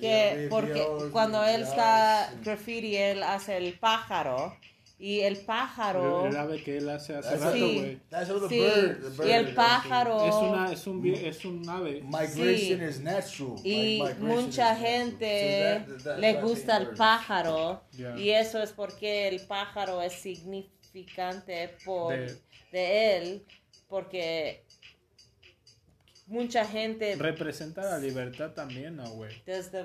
Que 0.00 0.48
porque 0.48 1.10
cuando 1.12 1.42
él 1.44 1.62
está 1.62 2.32
graffiti 2.42 2.96
él 2.96 3.22
hace 3.22 3.58
el 3.58 3.74
pájaro 3.78 4.56
y 5.04 5.20
el 5.20 5.36
pájaro 5.38 6.26
el 6.26 6.36
ave 6.36 6.62
que 6.62 6.76
él 6.78 6.88
hace 6.88 7.16
hace 7.16 7.28
That's 7.30 7.42
rato, 7.42 7.56
Sí. 7.56 7.74
güey. 7.78 8.00
That's 8.08 8.30
how 8.30 8.38
the 8.40 8.48
sí 8.48 8.60
bird, 8.60 9.02
the 9.02 9.08
bird. 9.10 9.26
y 9.28 9.32
el 9.32 9.54
pájaro 9.54 10.24
Es 10.28 10.34
una, 10.36 10.72
es 10.72 10.86
un, 10.86 11.06
es 11.06 11.44
un 11.44 11.68
ave. 11.68 12.02
Migration 12.02 12.78
Sí. 12.78 12.84
is 12.88 13.00
natural. 13.00 13.56
y 13.64 13.98
Like, 13.98 14.20
mucha 14.20 14.76
gente 14.76 15.84
So 15.86 15.92
that- 15.94 16.02
that's 16.04 16.20
le 16.20 16.40
gusta 16.40 16.76
el 16.76 16.88
pájaro 16.94 17.82
y 18.16 18.30
eso 18.30 18.62
es 18.62 18.70
porque 18.72 19.26
el 19.28 19.40
pájaro 19.46 20.00
es 20.02 20.12
significante 20.12 21.74
por 21.84 22.14
De- 22.16 22.36
de 22.70 23.16
él 23.18 23.44
porque 23.88 24.64
mucha 26.26 26.64
gente 26.64 27.16
Representa 27.16 27.82
la 27.82 27.98
libertad 27.98 28.52
también, 28.52 28.96
¿no, 28.96 29.10
güey? 29.10 29.32
does 29.46 29.70
the 29.70 29.84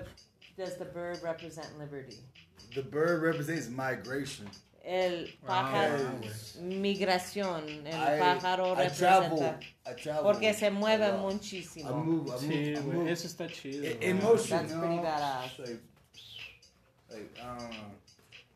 does 0.56 0.78
the 0.78 0.86
bird 0.86 1.22
represent 1.24 1.68
liberty 1.80 2.18
The 2.76 2.82
bird 2.82 3.22
represents 3.24 3.70
migration. 3.70 4.48
El 4.90 5.38
Ah, 5.44 5.48
pájaro 5.48 6.18
güey. 6.20 6.78
migración 6.80 7.64
el 7.86 7.94
I- 7.94 8.20
pájaro 8.20 8.74
I 8.74 8.88
travel. 8.90 9.30
representa 9.32 9.60
I 9.92 9.96
travel. 10.02 10.24
porque 10.24 10.54
se 10.54 10.72
mueve 10.72 11.12
muchísimo 11.14 11.92
move. 11.94 12.30
I 12.30 12.32
move. 12.32 12.40
Sí, 12.40 12.54
I 12.54 12.76
güey, 12.76 12.98
move. 13.00 13.12
eso 13.12 13.28
está 13.28 13.48
chido. 13.48 13.84
Know. 13.84 14.36
Like, 17.10 17.30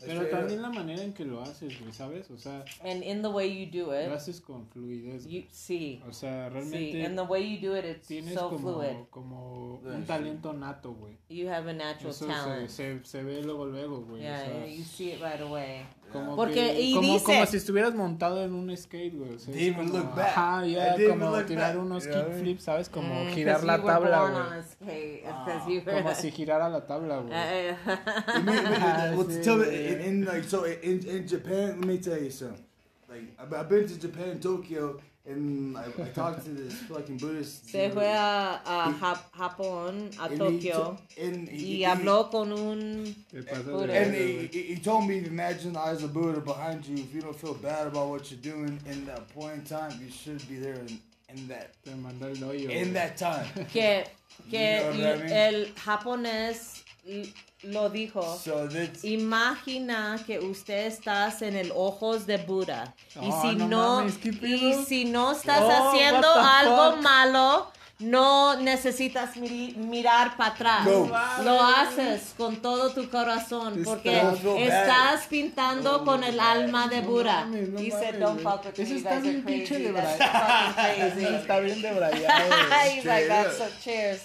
Pero 0.03 0.27
también 0.29 0.61
la 0.63 0.69
manera 0.69 1.03
en 1.03 1.13
que 1.13 1.23
lo 1.23 1.41
haces, 1.43 1.79
güey, 1.79 1.93
¿sabes? 1.93 2.31
O 2.31 2.37
sea, 2.37 2.65
and 2.83 3.03
in 3.03 3.21
the 3.21 3.27
way 3.27 3.47
you 3.65 3.69
do 3.85 3.91
lo 3.91 4.01
it 4.01 4.11
haces 4.11 4.41
con 4.41 4.65
fluidez. 4.69 5.27
you 5.27 5.43
see 5.51 6.01
O 6.09 6.11
sea, 6.11 6.49
realmente 6.49 7.05
and 7.05 7.15
the 7.15 7.23
way 7.23 7.55
you 7.55 7.69
do 7.69 7.77
it 7.77 7.85
it's 7.85 8.07
tienes 8.07 8.33
so 8.33 8.49
fluid 8.49 9.05
como, 9.11 9.79
como 9.79 9.79
Sí, 9.83 9.89
un 9.89 10.01
sí. 10.01 10.07
talento 10.07 10.53
nato, 10.53 10.93
güey. 10.93 11.17
you 11.29 11.47
have 11.49 11.69
a 11.69 11.73
natural 11.73 12.09
Eso 12.09 12.25
se, 12.25 12.31
talent 12.31 12.69
se, 12.69 12.99
se 13.05 13.23
ve 13.23 13.43
luego, 13.43 13.67
luego, 13.67 14.01
güey. 14.01 14.21
o 14.21 14.23
yeah 14.23 14.43
sea, 14.43 14.65
you 14.65 14.83
see 14.83 15.11
it 15.11 15.21
right 15.21 15.39
away 15.41 15.85
como 16.11 16.35
Porque- 16.35 16.53
que- 16.53 16.81
y 16.81 16.93
como, 16.95 17.13
dice- 17.13 17.23
como 17.25 17.45
si 17.45 17.57
estuvieras 17.57 17.93
montado 17.95 18.43
en 18.43 18.53
un 18.53 18.75
skate, 18.75 19.15
güey. 19.15 19.35
O 19.35 19.39
sea, 19.39 19.53
como, 19.75 19.97
look 19.97 20.15
back. 20.15 20.27
Ajá, 20.37 20.65
ya, 20.65 20.95
didn't 20.95 21.09
como 21.11 21.25
tirar 21.45 21.75
back, 21.75 21.85
unos 21.85 22.05
mean? 22.07 22.25
kickflips, 22.25 22.63
¿sabes? 22.63 22.89
Como 22.89 23.23
Mm, 23.25 23.27
girar 23.29 23.63
la 23.63 23.81
tabla, 23.83 24.19
güey. 24.21 24.33
Ah, 24.33 24.61
were- 25.85 26.01
Como 26.03 26.15
si 26.15 26.31
girara 26.31 26.69
la 26.69 26.85
tabla, 26.85 27.17
güey. 27.19 27.33
Eh, 27.33 27.75
Ah, 27.85 29.11
sí, 29.27 29.37
to 29.37 29.41
tell 29.43 29.57
me, 29.57 29.65
güey. 29.65 29.93
in, 29.93 30.01
in 30.01 30.25
like 30.25 30.43
so 30.47 30.65
in, 30.65 30.99
in 31.07 31.27
Japan, 31.27 31.79
let 31.81 31.87
me 31.87 31.97
tell 31.97 32.21
you 32.21 32.31
something. 32.31 32.65
Like 33.09 33.33
I've 33.39 33.67
been 33.69 33.85
to 33.87 33.95
Japan, 33.99 34.39
Tokyo, 34.39 34.97
and 35.25 35.77
I, 35.77 35.83
I 35.85 36.07
talked 36.09 36.43
to 36.45 36.49
this 36.51 36.73
fucking 36.89 37.17
Buddhist. 37.17 37.69
se 37.69 37.89
fue 37.91 38.03
a, 38.05 38.59
a 38.65 38.93
Jap- 38.99 39.31
Japón 39.37 40.11
a 40.19 40.23
and 40.25 40.61
he 40.61 40.69
to- 40.71 40.97
and 41.19 41.47
he- 41.47 41.57
y 41.57 41.77
he- 41.77 41.85
habló 41.85 42.29
con 42.31 42.51
un 42.51 43.15
Te 43.31 43.41
pasas 43.41 43.87
de 43.87 43.97
And 43.97 44.15
he, 44.15 44.47
he 44.51 44.61
he 44.73 44.75
told 44.77 45.07
me 45.07 45.19
imagine 45.19 45.73
the 45.73 45.79
eyes 45.79 46.01
of 46.03 46.11
Buddha 46.13 46.41
behind 46.41 46.85
you. 46.87 46.95
If 46.95 47.13
you 47.13 47.21
don't 47.21 47.35
feel 47.39 47.53
bad 47.53 47.87
about 47.87 48.09
what 48.09 48.31
you're 48.31 48.41
doing 48.41 48.79
in 48.87 49.05
that 49.05 49.27
point 49.33 49.53
in 49.55 49.61
time, 49.63 49.91
you 50.03 50.09
should 50.09 50.41
be 50.49 50.55
there 50.57 50.75
in, 50.87 50.99
in 51.29 51.47
that 51.49 51.73
Te 51.83 51.91
mandó 51.91 52.27
el 52.29 52.35
hoyo. 52.47 52.69
in 52.71 52.87
güey. 52.89 52.93
that 52.93 53.17
time. 53.17 53.45
que, 53.71 54.03
que 54.49 54.93
You 54.93 55.03
know 55.03 55.09
what 55.11 55.19
I 55.19 55.23
mean? 55.23 55.31
el 55.31 55.65
japonés 55.75 56.83
l- 57.07 57.27
lo 57.63 57.89
dijo. 57.89 58.21
So 58.43 58.67
Imagina 59.03 60.17
que 60.25 60.39
usted 60.39 60.87
estás 60.87 61.41
en 61.41 61.55
el 61.55 61.71
ojos 61.75 62.25
de 62.25 62.37
Buda 62.37 62.93
y 63.15 63.29
Oh, 63.29 63.41
si 63.41 63.55
no 63.55 63.67
no, 63.67 63.95
mames, 63.97 64.17
¿qué 64.17 64.29
y 64.29 64.85
si 64.85 65.05
no 65.05 65.31
estás 65.31 65.61
Oh, 65.61 65.89
haciendo 65.89 66.27
algo 66.33 66.93
fuck? 66.93 67.01
malo 67.03 67.71
no 67.99 68.55
necesitas 68.55 69.35
mirar 69.37 70.35
para 70.35 70.53
atrás. 70.53 70.85
No. 70.85 71.07
Lo 71.43 71.61
haces 71.61 72.33
con 72.35 72.55
todo 72.55 72.89
tu 72.93 73.07
corazón 73.11 73.75
Te 73.75 73.83
porque 73.83 74.19
estás- 74.57 75.27
pintando 75.29 76.03
con 76.03 76.23
el 76.23 76.39
alma 76.39 76.87
de 76.87 77.01
Buda. 77.01 77.45
no 77.45 77.77
said, 77.91 78.15
mames, 78.15 78.19
"Don't 78.19 78.41
güey. 78.41 78.55
fuck 78.55 78.65
with 78.65 78.79
Eso 78.79 78.95
está 78.95 79.19
bien 79.19 79.43
pinche 79.45 79.77
de 79.77 79.93
That's 79.93 80.17
bra- 80.19 80.73
fucking 80.73 80.73
crazy." 80.83 81.25
Eso 81.25 81.35
está 81.37 81.59
bien 81.65 81.81
güey. 82.09 82.95
He's 82.97 83.05
like, 83.05 83.27
"That's 83.27 83.57
so 83.59 83.65
cheers." 83.83 84.21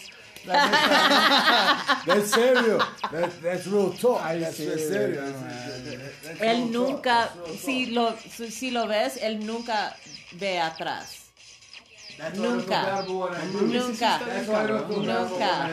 That's 0.46 2.30
serio. 2.32 2.78
That, 3.10 3.42
that's 3.42 3.66
real 3.66 3.90
talk. 3.92 4.22
That's, 4.22 4.56
serio. 4.56 5.22
Él 6.40 6.70
nunca, 6.72 7.30
si 7.58 7.86
lo, 7.86 8.14
si 8.16 8.70
lo 8.70 8.86
ves, 8.86 9.18
él 9.22 9.44
nunca 9.44 9.94
ve 10.32 10.58
atrás. 10.58 11.26
That's 12.18 12.38
why 12.38 12.46
I 12.46 12.48
don't 12.48 13.18
feel 13.58 13.68
nunca. 13.68 14.18
Nunca. 15.08 15.64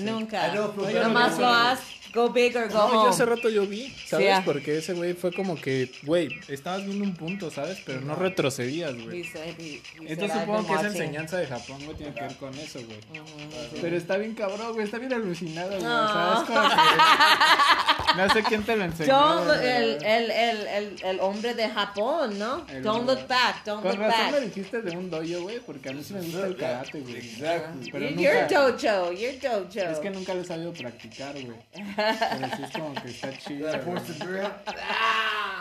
Nunca. 0.00 0.40
Bad 0.42 1.02
Nomás 1.02 1.38
lo 1.38 1.48
haz, 1.48 1.80
go 2.14 2.28
big 2.30 2.56
or 2.56 2.68
go 2.68 2.74
No, 2.78 2.92
yo 2.92 3.00
home. 3.00 3.10
hace 3.10 3.24
rato 3.24 3.48
yo 3.48 3.66
vi, 3.66 3.94
¿sabes? 4.06 4.36
Sí. 4.36 4.42
Porque 4.44 4.78
ese 4.78 4.92
güey 4.94 5.14
fue 5.14 5.32
como 5.32 5.56
que, 5.60 5.90
güey, 6.02 6.28
estabas 6.48 6.84
viendo 6.84 7.04
un 7.04 7.14
punto, 7.14 7.50
¿sabes? 7.50 7.78
Pero 7.86 8.00
no 8.02 8.14
retrocedías, 8.14 8.92
He 8.94 9.02
güey. 9.02 9.22
Entonces 9.22 10.36
"I've 10.36 10.40
supongo 10.40 10.66
que 10.66 10.72
esa 10.74 10.82
watching". 10.82 10.86
enseñanza 11.02 11.36
de 11.38 11.46
Japón, 11.46 11.78
güey, 11.84 11.96
tiene 11.96 12.14
que 12.14 12.20
ver 12.22 12.36
con 12.36 12.54
eso, 12.58 12.80
güey. 12.84 12.98
Ujú, 12.98 13.26
sí. 13.72 13.78
Pero 13.80 13.96
está 13.96 14.16
bien 14.16 14.34
cabrón, 14.34 14.72
güey, 14.72 14.84
está 14.84 14.98
bien 14.98 15.12
alucinado, 15.12 15.68
güey. 15.70 15.82
O 15.82 15.88
No. 15.88 16.12
sea, 16.12 16.34
es 16.34 16.48
como 16.48 16.68
que... 16.68 16.76
No 18.16 18.28
sé 18.28 18.42
quién 18.42 18.62
te 18.62 18.76
lo 18.76 18.84
enseñó. 18.84 19.16
Don't 19.18 19.46
look- 19.46 19.56
güey. 19.56 19.70
el, 19.70 20.02
el, 20.04 20.30
el, 20.66 20.96
el, 21.02 21.20
hombre 21.20 21.54
de 21.54 21.66
Japón, 21.70 22.38
¿no? 22.38 22.58
Don't 22.82 23.08
look 23.08 23.26
back, 23.26 23.64
don't 23.64 23.80
Con 23.82 23.92
look 23.92 24.00
razón 24.02 24.26
me 24.26 24.32
back. 24.32 24.40
dijiste 24.42 24.82
de 24.82 24.90
un 24.96 25.08
dojo, 25.10 25.42
güey, 25.42 25.60
porque 25.60 25.88
a 25.88 25.92
mí 25.92 26.02
sí 26.04 26.12
me 26.12 26.20
gusta 26.20 26.46
el 26.46 26.56
karate, 26.56 27.00
güey. 27.00 27.16
Exactly. 27.16 27.90
Pero 27.90 28.08
You're 28.10 28.42
nunca, 28.42 28.60
dojo, 28.60 29.12
you're 29.12 29.38
dojo. 29.38 29.92
es 29.92 29.98
que 29.98 30.10
nunca 30.10 30.34
lo 30.34 30.42
he 30.42 30.44
sabido 30.44 30.72
practicar, 30.74 31.32
güey. 31.32 31.56
Pero 32.30 32.56
sí 32.56 32.62
es 32.62 32.70
como 32.72 32.94
que 32.94 33.08
está 33.10 33.38
chido. 33.38 33.70
That 33.70 33.84
güey. 33.84 33.96
forced 33.98 34.18
the 34.18 34.24
ah. 34.24 34.26
beer. 34.28 34.50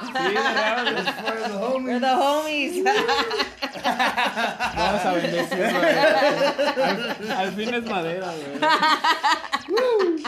Sí, 0.01 0.11
¿verdad? 0.13 0.85
That's 0.95 1.09
for 1.11 1.35
the 1.37 1.57
We're 1.57 1.97
homies. 1.97 2.01
the 2.01 2.13
homies. 2.15 2.75
Vamos 4.75 5.05
a 5.05 5.11
bendecir, 5.13 5.57
güey. 5.73 5.83
Eh. 5.83 6.75
Al, 6.83 7.31
al 7.31 7.51
fin 7.53 7.73
es 7.73 7.85
madera, 7.85 8.27
güey. 8.33 8.59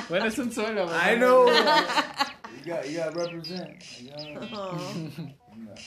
Bueno, 0.10 0.26
es 0.26 0.38
un 0.40 0.52
suelo, 0.52 0.86
güey. 0.88 1.14
I 1.14 1.16
know. 1.18 1.48
you 2.66 2.74
got, 2.74 2.90
you 2.90 2.98
got 3.00 3.14
to 3.14 3.20
represent. 3.20 3.84
Oh. 4.54 4.78
You 5.56 5.68
gotta- 5.68 5.82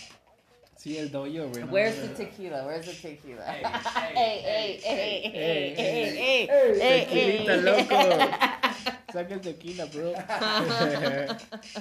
Sí, 0.86 0.96
el 0.98 1.10
dojo, 1.10 1.26
güey. 1.48 1.64
no, 1.64 1.72
Where's 1.72 1.96
the 1.96 2.06
tequila? 2.14 2.64
Where's 2.64 2.86
the 2.86 2.92
tequila? 2.92 3.42
Hey, 3.42 3.60
hey, 4.14 4.80
hey, 4.80 4.80
hey, 4.84 5.74
Hey, 5.74 5.74
hey, 5.76 6.46
hey, 6.46 6.76
hey, 6.78 7.44
Tequilita, 7.44 7.54
hey. 7.56 7.62
loco. 7.62 7.96
Saca 9.12 9.34
el 9.34 9.40
tequila, 9.40 9.86
bro. 9.86 10.12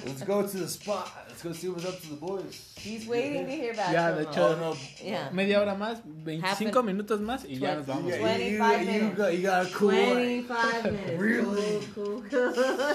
Let's 0.04 0.22
go 0.24 0.42
to 0.44 0.56
the 0.58 0.66
spot. 0.66 1.08
Let's 1.28 1.40
go 1.40 1.52
see 1.52 1.68
what's 1.68 1.84
up 1.86 2.00
to 2.00 2.08
the 2.08 2.16
boys. 2.16 2.74
He's 2.78 3.06
waiting 3.06 3.46
to 3.46 3.52
hear 3.52 3.74
back 3.74 3.92
Ya, 3.92 4.08
from 4.08 4.16
de 4.24 4.28
us. 4.28 4.34
hecho, 4.34 4.42
Oh, 4.42 4.56
no. 4.58 4.76
Yeah. 5.04 5.30
Media 5.30 5.60
hora 5.60 5.76
más, 5.76 6.02
25 6.04 6.82
minutos 6.82 7.20
más 7.20 7.44
y 7.44 7.58
ya 7.60 7.76
nos 7.76 7.86
vamos. 7.86 8.10
You, 8.12 8.18
güey. 8.18 8.58
got- 8.58 8.58
25 8.58 8.80
you, 8.82 8.86
you, 8.86 8.92
you, 8.92 9.02
minutes. 9.02 9.18
got, 9.18 9.32
you 9.34 9.42
got 9.42 9.66
a 9.66 9.70
cool 9.70 9.90
25 9.90 10.84
minutes. 10.84 11.20
Really? 11.20 11.80
Cool, 11.94 12.22
cool, 12.28 12.52
cool. 12.52 12.94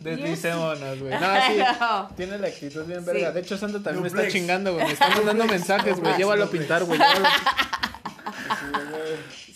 Deslicémonos, 0.00 0.98
güey. 1.00 1.12
No, 1.12 1.34
sí. 1.46 1.58
No. 1.80 2.08
Tiene 2.16 2.38
la 2.38 2.48
actitud 2.48 2.84
bien 2.84 3.04
verga. 3.04 3.28
Sí. 3.28 3.34
De 3.34 3.40
hecho, 3.40 3.58
Santa 3.58 3.82
también 3.82 3.96
No 3.96 4.02
me 4.02 4.08
está 4.08 4.28
chingando, 4.28 4.74
güey. 4.74 4.86
Me 4.86 4.92
está 4.92 5.08
mandando 5.10 5.44
mensajes, 5.46 5.98
güey. 5.98 6.16
Llévalo 6.16 6.44
a 6.44 6.50
pintar, 6.50 6.84
güey. 6.84 7.00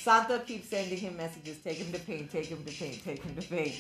Santo 0.03 0.43
keeps 0.45 0.69
sending 0.69 0.99
him 0.99 1.17
messages. 1.17 1.59
Take 1.63 1.77
him 1.77 1.93
to 1.93 1.99
paint. 2.01 2.31
Take 2.31 2.47
him 2.47 2.65
to 2.65 2.73
paint. 2.73 3.05
Take 3.05 3.23
him 3.23 3.35
to 3.37 3.43
paint. 3.43 3.75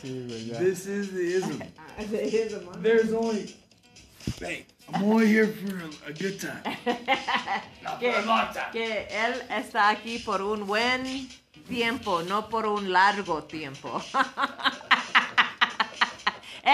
Sí, 0.00 0.26
güey, 0.26 0.46
ya. 0.50 0.58
This 0.58 0.86
is 0.86 1.10
the 1.12 1.20
ism. 1.20 1.60
Here's 1.98 2.54
a 2.54 2.60
month. 2.62 2.82
There's 2.82 3.12
only. 3.12 3.54
Hey, 4.40 4.64
I'm 4.92 5.04
only 5.04 5.26
here 5.26 5.46
for 5.46 5.76
a, 5.76 6.10
a 6.10 6.12
good 6.12 6.40
time. 6.40 6.62
Not 7.82 8.00
for 8.00 8.08
a 8.08 8.24
long 8.24 8.48
time. 8.54 8.72
que 8.72 9.06
él 9.10 9.42
está 9.50 9.90
aquí 9.90 10.18
por 10.18 10.40
un 10.42 10.66
buen 10.66 11.28
tiempo, 11.68 12.22
no 12.22 12.48
por 12.48 12.66
un 12.66 12.90
largo 12.90 13.44
tiempo. 13.44 14.00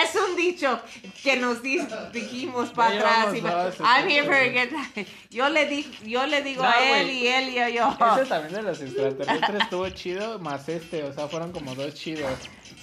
Es 0.03 0.15
un 0.15 0.37
dicho 0.37 0.81
que 1.23 1.37
nos 1.37 1.63
di- 1.63 1.79
dijimos 2.13 2.71
para 2.71 2.97
atrás. 2.97 3.35
y 3.35 3.41
I'm 3.85 4.09
here 4.09 4.25
for 4.25 4.35
a 4.35 4.49
good 4.49 4.71
time. 4.95 5.07
Yo 5.31 5.49
le, 5.49 5.67
di, 5.67 5.91
yo 6.05 6.27
le 6.27 6.43
digo 6.43 6.63
No, 6.63 6.69
a 6.69 6.81
él 6.81 7.07
güey. 7.07 7.19
y 7.19 7.27
él 7.29 7.49
y 7.51 7.75
yo. 7.75 7.97
Ese 8.17 8.27
también 8.27 8.55
de 8.55 8.63
los 8.63 8.81
extraterrestres 8.81 9.63
estuvo 9.63 9.89
chido, 9.91 10.39
más 10.39 10.69
este, 10.69 11.03
o 11.05 11.13
sea, 11.13 11.29
fueron 11.29 11.53
como 11.53 11.75
dos 11.75 11.95
chidos. 11.95 12.33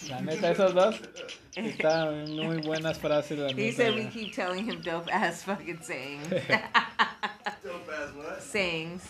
La 0.07 0.19
neta, 0.21 0.51
esos 0.51 0.73
dos 0.73 0.95
están 1.55 2.31
muy 2.33 2.57
buenas 2.57 2.97
frases, 2.97 3.37
la 3.37 3.49
He 3.51 3.71
said 3.71 3.93
we 3.95 4.07
keep 4.09 4.33
telling 4.33 4.65
him 4.69 4.81
dope 4.81 5.09
ass 5.11 5.43
fucking 5.43 5.81
sayings. 5.83 6.27
Dope 7.63 7.91
ass 7.91 8.11
what? 8.15 8.41
sayings. 8.41 9.03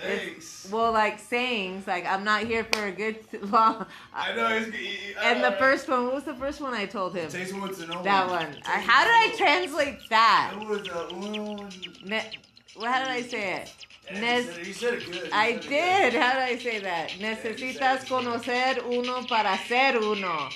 Thanks. 0.00 0.68
Well, 0.70 0.92
like 0.92 1.18
sayings, 1.18 1.86
like 1.86 2.06
I'm 2.06 2.24
not 2.24 2.44
here 2.44 2.64
for 2.72 2.86
a 2.86 2.92
good 2.92 3.18
long. 3.50 3.86
I 4.14 4.34
know 4.34 4.48
it's 4.48 4.66
good. 4.70 5.16
And 5.22 5.42
the 5.42 5.52
first 5.52 5.88
one, 5.88 6.04
what 6.04 6.14
was 6.14 6.24
the 6.24 6.34
first 6.34 6.60
one 6.60 6.74
I 6.74 6.86
told 6.86 7.14
him? 7.14 7.28
Takes 7.30 7.52
one 7.52 7.74
to 7.74 7.86
know 7.86 8.02
That 8.02 8.28
one. 8.28 8.56
I, 8.66 8.80
how 8.80 9.04
did 9.04 9.12
I 9.12 9.34
translate 9.36 9.98
that? 10.10 10.54
It 10.60 10.68
was 10.68 10.88
uh, 10.88 11.08
uno. 11.12 11.68
Ne- 12.04 12.30
well, 12.78 12.92
how 12.92 12.98
did 13.00 13.08
I 13.08 13.22
say 13.22 13.54
it? 13.62 13.74
Yeah, 14.10 14.20
Nes- 14.20 14.46
you, 14.46 14.52
said 14.52 14.66
you 14.66 14.72
said 14.72 14.94
it 14.94 15.06
good. 15.06 15.14
You 15.24 15.30
I 15.32 15.46
it 15.48 15.60
did. 15.62 16.12
good. 16.12 16.20
How 16.22 16.32
did 16.34 16.42
I 16.42 16.56
say 16.58 16.78
that? 16.80 17.10
Necesitas 17.18 18.04
conocer 18.06 18.82
uno 18.86 19.22
para 19.26 19.58
ser 19.66 19.96
uno. 19.98 20.48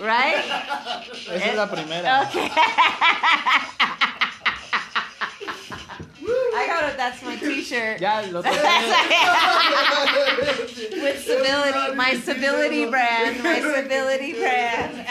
Right? 0.00 0.44
Esa 1.30 1.32
es 1.32 1.56
la 1.56 1.66
primera. 1.66 2.26
Okay. 2.28 2.50
I 6.54 6.66
got 6.66 6.90
it. 6.90 6.96
That's 6.96 7.22
my 7.22 7.36
T-shirt. 7.36 8.00
Ya, 8.00 8.20
lo. 8.30 8.42
With 11.02 11.24
civility, 11.24 11.94
my 11.94 12.14
civility 12.14 12.86
brand, 12.86 13.42
my 13.42 13.60
civility 13.60 14.32
brand. 14.34 15.06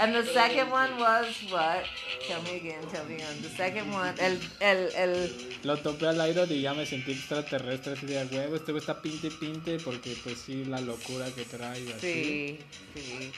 And 0.00 0.14
the 0.14 0.24
second 0.26 0.70
one 0.70 0.96
was 0.98 1.26
what? 1.50 1.82
Tell 2.28 2.40
me 2.42 2.56
again, 2.56 2.86
tell 2.92 3.04
me 3.06 3.14
again. 3.16 3.42
The 3.42 3.48
second 3.48 3.90
one, 3.92 4.14
el, 4.20 4.38
el, 4.60 4.90
el, 4.94 5.30
Lo 5.64 5.76
topé 5.76 6.06
al 6.06 6.20
aire 6.20 6.44
y 6.50 6.60
ya 6.62 6.72
me 6.74 6.86
sentí 6.86 7.12
extraterrestre. 7.12 7.94
Así 7.94 8.06
de 8.06 8.20
"A 8.20 8.24
huevo, 8.30 8.54
este 8.56 8.70
güey 8.72 8.80
está 8.80 9.02
pinte 9.02 9.26
y 9.26 9.30
pinte. 9.30 9.78
Porque, 9.80 10.14
pues 10.22 10.38
sí, 10.38 10.64
la 10.66 10.80
locura 10.80 11.26
que 11.34 11.44
trae. 11.44 11.82
Así. 11.94 11.98
sí, 12.00 12.60
sí. 12.94 13.32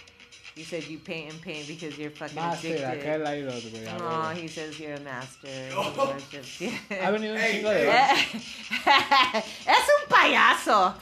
You 0.60 0.66
said 0.66 0.84
you 0.88 0.98
paint 0.98 1.32
and 1.32 1.40
paint 1.40 1.66
because 1.66 1.96
you're 1.96 2.10
fucking 2.10 2.34
Master, 2.36 2.68
acá 2.68 2.92
addicted. 2.92 3.22
el 3.22 3.26
aire, 3.26 3.48
güey. 3.48 3.86
a 3.86 3.96
Oh, 3.98 4.28
he 4.36 4.46
says 4.46 4.78
you're 4.78 4.92
a 4.92 5.00
master. 5.00 5.48
He 5.48 5.72
Oh. 5.74 6.12
worships 6.12 6.60
you. 6.60 6.68
Ha 7.00 7.10
venido 7.10 7.32
un 7.32 7.38
Hey, 7.40 7.52
chingo 7.62 7.70
de. 7.72 7.90
hey. 7.90 9.42
es 9.66 9.88
un 9.88 10.04
payaso. 10.10 10.92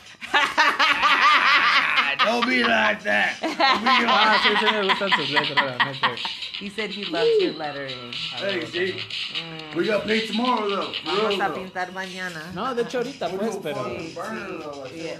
Don't 2.24 2.46
be 2.46 2.62
like 2.62 3.02
that. 3.02 3.34
Ah, 4.10 4.38
sí, 4.42 4.54
sí 4.60 4.72
me 4.72 4.82
gustan 4.88 5.10
sus 5.16 5.30
letras, 5.30 6.00
la. 6.02 6.14
He 6.60 6.68
said 6.70 6.90
he 6.90 7.04
loves 7.06 7.30
your 7.42 7.54
lettering. 7.54 8.12
Hey, 8.36 8.64
G. 8.64 8.94
We 9.74 9.86
got 9.86 10.04
paid 10.06 10.28
tomorrow 10.28 10.68
though. 10.68 10.92
For 10.92 11.04
Vamos 11.04 11.30
real, 11.30 11.42
a 11.42 11.48
though. 11.48 11.54
pintar 11.56 11.92
mañana. 11.92 12.52
No, 12.54 12.74
de 12.76 12.82
hecho 12.82 12.98
ahorita 12.98 13.28
We're 13.28 13.38
pues, 13.38 13.56
gonna 13.56 13.62
pero... 13.62 13.82
fucking 13.82 14.14
burn 14.14 14.36
it 14.38 14.60
though. 14.62 14.80
Like, 14.82 14.94
Yeah. 14.94 15.18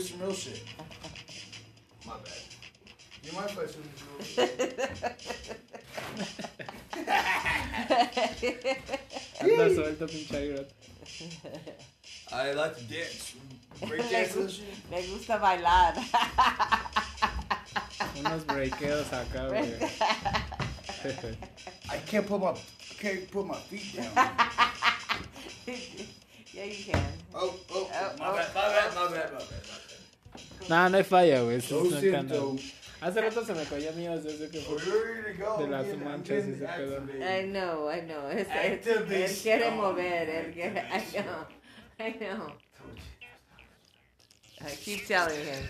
Straight 0.00 0.22
up. 0.22 0.28
Boom. 0.28 0.34
2020. 0.34 0.42
20 0.42 0.64
feet. 1.26 1.52
Like, 1.52 1.52
boom. 1.52 1.52
boom. 1.52 1.52
Do 1.52 1.60
some 1.60 1.60
real 1.60 1.92
shit. 1.92 1.92
My 2.06 2.14
bad. 2.14 2.52
You 3.22 3.38
I 3.38 3.46
swim 3.46 3.84
this 3.86 4.36
real 4.38 4.60
Anda 9.42 9.68
suelto, 9.74 10.06
pinche 10.06 10.36
aire. 10.36 10.66
I 12.32 12.52
like 12.52 12.76
to 12.76 12.84
dance. 12.84 13.34
Break 13.86 14.10
dance 14.10 14.36
and 14.36 14.50
shit. 14.50 14.90
Me 14.90 15.06
gusta 15.06 15.38
bailar. 15.38 15.94
Unos 18.16 18.44
breakeos 18.44 19.12
acá, 19.12 19.48
güey. 19.48 19.76
I 21.90 21.98
can't 22.06 22.26
put 22.26 22.40
my 22.40 22.54
can't 22.98 23.30
put 23.30 23.46
my 23.46 23.56
feet 23.56 23.96
down. 23.96 24.12
yeah, 26.52 26.64
you 26.64 26.84
can. 26.84 27.02
Oh, 27.34 27.54
oh, 27.70 27.90
Oh, 27.92 28.12
my 28.18 28.26
oh, 28.28 28.36
bad, 28.36 28.54
my 28.54 28.68
bad, 28.68 28.90
oh. 28.96 29.08
my 29.08 29.16
bad, 29.16 29.32
my 29.32 29.38
bad. 29.38 29.81
No, 30.68 30.88
no 30.88 30.96
hay 30.96 31.04
falla, 31.04 31.42
güey. 31.42 31.56
eso 31.56 31.84
es 31.84 31.92
un. 32.02 32.60
Hace 33.00 33.20
rato 33.20 33.44
se 33.44 33.52
me 33.52 33.64
cayó 33.64 33.92
mío 33.94 34.16
desde 34.20 34.48
que 34.48 34.60
fue. 34.60 34.76
De 34.76 35.68
las 35.68 35.96
manchas 35.98 36.44
y 36.46 36.52
pedo. 36.52 36.98
activated. 36.98 37.20
I 37.20 37.50
know, 37.50 37.90
I 37.90 38.00
know. 38.02 38.30
Es, 38.30 38.46
él 38.48 39.42
quiere 39.42 39.70
mover, 39.72 40.28
él 40.28 40.52
quiere. 40.52 40.80
I 40.92 41.00
know, 41.12 41.46
I 41.98 42.12
know. 42.20 42.52
I 44.60 44.76
keep 44.76 45.06
telling 45.08 45.44
him. 45.44 45.68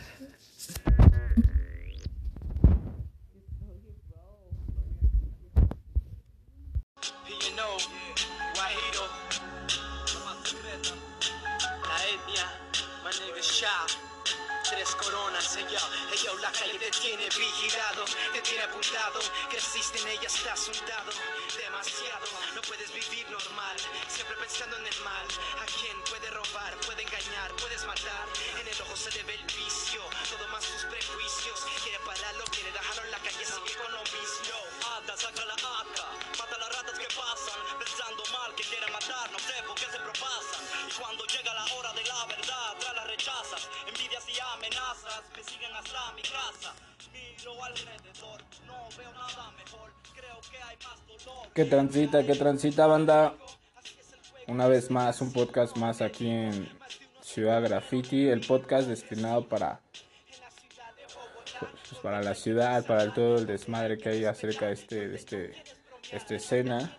Te 18.62 18.68
tiene 18.68 18.78
apuntado, 18.78 19.20
creciste 19.50 19.98
en 19.98 20.08
ella, 20.08 20.26
estás 20.26 20.68
untado, 20.68 21.10
demasiado, 21.56 22.26
no 22.54 22.62
puedes 22.62 22.92
vivir 22.92 23.28
normal, 23.30 23.76
siempre 24.08 24.36
pensando 24.36 24.76
en 24.76 24.86
el 24.86 25.00
mal, 25.00 25.26
a 25.60 25.66
quién 25.66 25.98
puede 26.04 26.30
robar, 26.30 26.76
puede 26.86 27.02
engañar, 27.02 27.50
puedes 27.56 27.84
matar, 27.86 28.26
en 28.60 28.68
el 28.68 28.82
ojo 28.82 28.96
se 28.96 29.10
le 29.12 29.22
ve 29.24 29.34
el 29.34 29.44
vicio, 29.44 30.02
todo 30.30 30.46
más 30.48 30.64
sus 30.64 30.84
prejuicios, 30.84 31.60
quiere 31.82 31.98
pararlo, 32.00 32.44
quiere 32.52 32.70
dejarlo 32.72 33.04
en 33.04 33.10
la 33.10 33.18
calle, 33.18 33.44
sigue 33.44 33.74
con 33.82 33.92
lo 33.92 34.02
mismo. 34.02 34.22
Ata, 34.96 35.16
saca 35.16 35.44
la 35.44 35.54
ata, 35.54 36.06
mata 36.38 36.58
las 36.58 36.68
ratas 36.76 36.98
que 36.98 37.08
pasan, 37.14 37.78
pensando 37.78 38.22
mal 38.26 38.54
que 38.54 38.62
quieren 38.62 38.92
matar, 38.92 39.30
no 39.32 39.38
sé 39.38 39.54
por 39.66 39.74
qué 39.74 39.86
se 39.86 39.98
propasan. 39.98 40.62
Y 40.88 40.92
cuando 40.92 41.24
llega 41.26 41.54
la 41.54 41.64
hora 41.74 41.92
de 41.94 42.04
la 42.04 42.26
verdad, 42.26 42.70
atrás 42.76 42.94
las 42.94 43.06
rechazas, 43.06 43.68
envidias 43.86 44.28
y 44.28 44.38
amenazas, 44.38 45.22
me 45.34 45.42
siguen 45.42 45.74
hasta 45.74 46.12
mi 46.12 46.22
casa. 46.22 46.91
Miro 47.42 47.52
que 51.54 51.64
transita, 51.64 52.24
que 52.24 52.34
transita, 52.34 52.86
banda. 52.86 53.34
Una 54.46 54.68
vez 54.68 54.90
más, 54.90 55.20
un 55.20 55.32
podcast 55.32 55.76
más 55.76 56.00
aquí 56.00 56.28
en 56.28 56.68
Ciudad 57.20 57.62
Graffiti, 57.62 58.28
el 58.28 58.40
podcast 58.40 58.88
destinado 58.88 59.48
para 59.48 59.80
pues, 61.60 62.00
para 62.02 62.22
la 62.22 62.34
ciudad, 62.34 62.84
para 62.86 63.12
todo 63.12 63.38
el 63.38 63.46
desmadre 63.46 63.98
que 63.98 64.10
hay 64.10 64.24
acerca 64.24 64.66
de 64.66 64.72
este 64.72 65.08
de 65.08 65.16
este 65.16 65.52
esta 66.10 66.34
escena. 66.34 66.96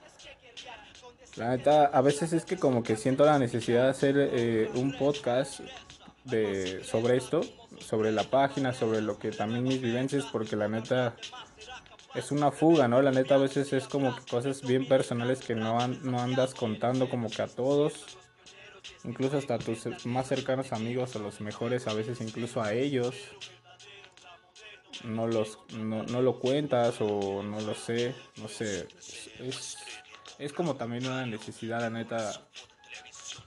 La 1.35 1.49
neta, 1.49 1.85
a 1.85 2.01
veces 2.01 2.33
es 2.33 2.45
que 2.45 2.57
como 2.57 2.83
que 2.83 2.95
siento 2.95 3.25
la 3.25 3.39
necesidad 3.39 3.85
de 3.85 3.89
hacer 3.89 4.15
eh, 4.17 4.69
un 4.75 4.95
podcast 4.97 5.61
de 6.25 6.83
sobre 6.83 7.17
esto, 7.17 7.41
sobre 7.83 8.11
la 8.11 8.23
página, 8.23 8.73
sobre 8.73 9.01
lo 9.01 9.17
que 9.17 9.31
también 9.31 9.63
mis 9.63 9.81
vivencias, 9.81 10.25
porque 10.31 10.55
la 10.55 10.67
neta 10.67 11.15
es 12.15 12.31
una 12.31 12.51
fuga, 12.51 12.87
¿no? 12.87 13.01
La 13.01 13.11
neta 13.11 13.35
a 13.35 13.39
veces 13.39 13.73
es 13.73 13.87
como 13.87 14.15
que 14.15 14.23
cosas 14.25 14.61
bien 14.61 14.87
personales 14.87 15.39
que 15.39 15.55
no, 15.55 15.87
no 15.87 16.19
andas 16.19 16.53
contando 16.53 17.09
como 17.09 17.29
que 17.29 17.41
a 17.41 17.47
todos, 17.47 18.17
incluso 19.03 19.37
hasta 19.37 19.57
tus 19.57 20.05
más 20.05 20.27
cercanos 20.27 20.73
amigos 20.73 21.15
o 21.15 21.19
los 21.19 21.41
mejores, 21.41 21.87
a 21.87 21.93
veces 21.93 22.21
incluso 22.21 22.61
a 22.61 22.73
ellos. 22.73 23.15
No, 25.03 25.27
los, 25.27 25.57
no, 25.73 26.03
no 26.03 26.21
lo 26.21 26.39
cuentas 26.39 26.95
o 27.01 27.43
no 27.43 27.59
lo 27.59 27.73
sé, 27.73 28.15
no 28.37 28.47
sé. 28.47 28.87
Es, 29.39 29.77
es 30.37 30.53
como 30.53 30.75
también 30.75 31.05
una 31.07 31.25
necesidad, 31.25 31.81
la 31.81 31.89
neta, 31.89 32.41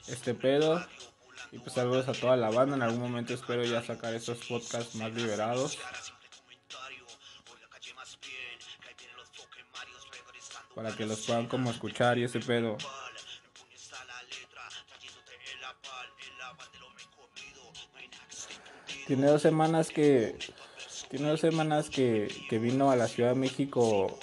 este 0.09 0.35
pedo. 0.35 0.85
Y 1.57 1.59
pues 1.59 1.73
saludos 1.73 2.07
a 2.07 2.13
toda 2.13 2.37
la 2.37 2.51
banda. 2.51 2.77
En 2.77 2.83
algún 2.83 3.01
momento 3.01 3.33
espero 3.33 3.65
ya 3.65 3.83
sacar 3.83 4.13
estos 4.13 4.37
podcasts 4.45 4.95
más 4.97 5.11
liberados. 5.15 5.79
Para 10.75 10.95
que 10.95 11.07
los 11.07 11.21
puedan 11.21 11.47
como 11.47 11.71
escuchar 11.71 12.19
y 12.19 12.25
ese 12.25 12.41
pedo. 12.41 12.77
Tiene 19.07 19.27
dos 19.29 19.41
semanas 19.41 19.89
que. 19.89 20.39
Tiene 21.09 21.31
dos 21.31 21.41
semanas 21.41 21.89
que, 21.89 22.29
que 22.51 22.59
vino 22.59 22.91
a 22.91 22.97
la 22.97 23.09
Ciudad 23.09 23.31
de 23.31 23.37
México 23.37 24.19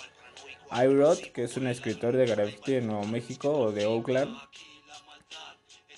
iRod, 0.71 1.17
que 1.34 1.45
es 1.45 1.57
un 1.57 1.65
escritor 1.65 2.15
de 2.15 2.27
graffiti 2.27 2.73
de 2.73 2.81
Nuevo 2.81 3.05
México 3.05 3.51
o 3.51 3.71
de 3.71 3.88
Oakland. 3.88 4.38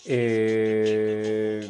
Eh, 0.06 1.68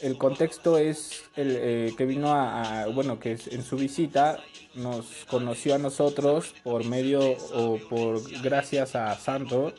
el 0.00 0.18
contexto 0.18 0.78
es 0.78 1.24
el 1.36 1.56
eh, 1.58 1.94
que 1.96 2.04
vino 2.04 2.32
a, 2.32 2.86
bueno, 2.86 3.18
que 3.18 3.38
en 3.50 3.64
su 3.64 3.76
visita 3.76 4.38
nos 4.74 5.24
conoció 5.28 5.74
a 5.74 5.78
nosotros 5.78 6.54
por 6.62 6.84
medio 6.84 7.20
o 7.54 7.78
por 7.88 8.20
gracias 8.42 8.94
a 8.94 9.16
Santo. 9.16 9.72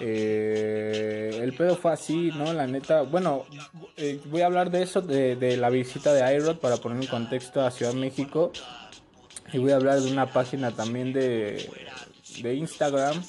Eh, 0.00 1.38
el 1.42 1.52
pedo 1.52 1.76
fue 1.76 1.92
así, 1.92 2.32
¿no? 2.34 2.52
La 2.52 2.66
neta, 2.66 3.02
bueno, 3.02 3.44
voy 4.26 4.40
a 4.40 4.46
hablar 4.46 4.70
de 4.70 4.82
eso, 4.82 5.00
de, 5.02 5.56
la 5.56 5.70
visita 5.70 6.12
de 6.12 6.34
iRod 6.36 6.56
para 6.56 6.78
poner 6.78 7.02
en 7.02 7.08
contexto 7.08 7.60
a 7.60 7.70
Ciudad 7.70 7.92
de 7.92 8.00
México. 8.00 8.50
Y 9.52 9.58
voy 9.58 9.72
a 9.72 9.76
hablar 9.76 10.00
de 10.00 10.10
una 10.10 10.32
página 10.32 10.70
también 10.70 11.12
de 11.12 11.68
Instagram 12.42 13.22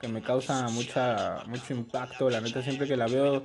que 0.00 0.08
me 0.08 0.22
causa 0.22 0.68
mucha 0.68 1.42
mucho 1.46 1.74
impacto. 1.74 2.30
La 2.30 2.40
neta, 2.40 2.62
siempre 2.62 2.86
que 2.86 2.96
la 2.96 3.06
veo 3.06 3.42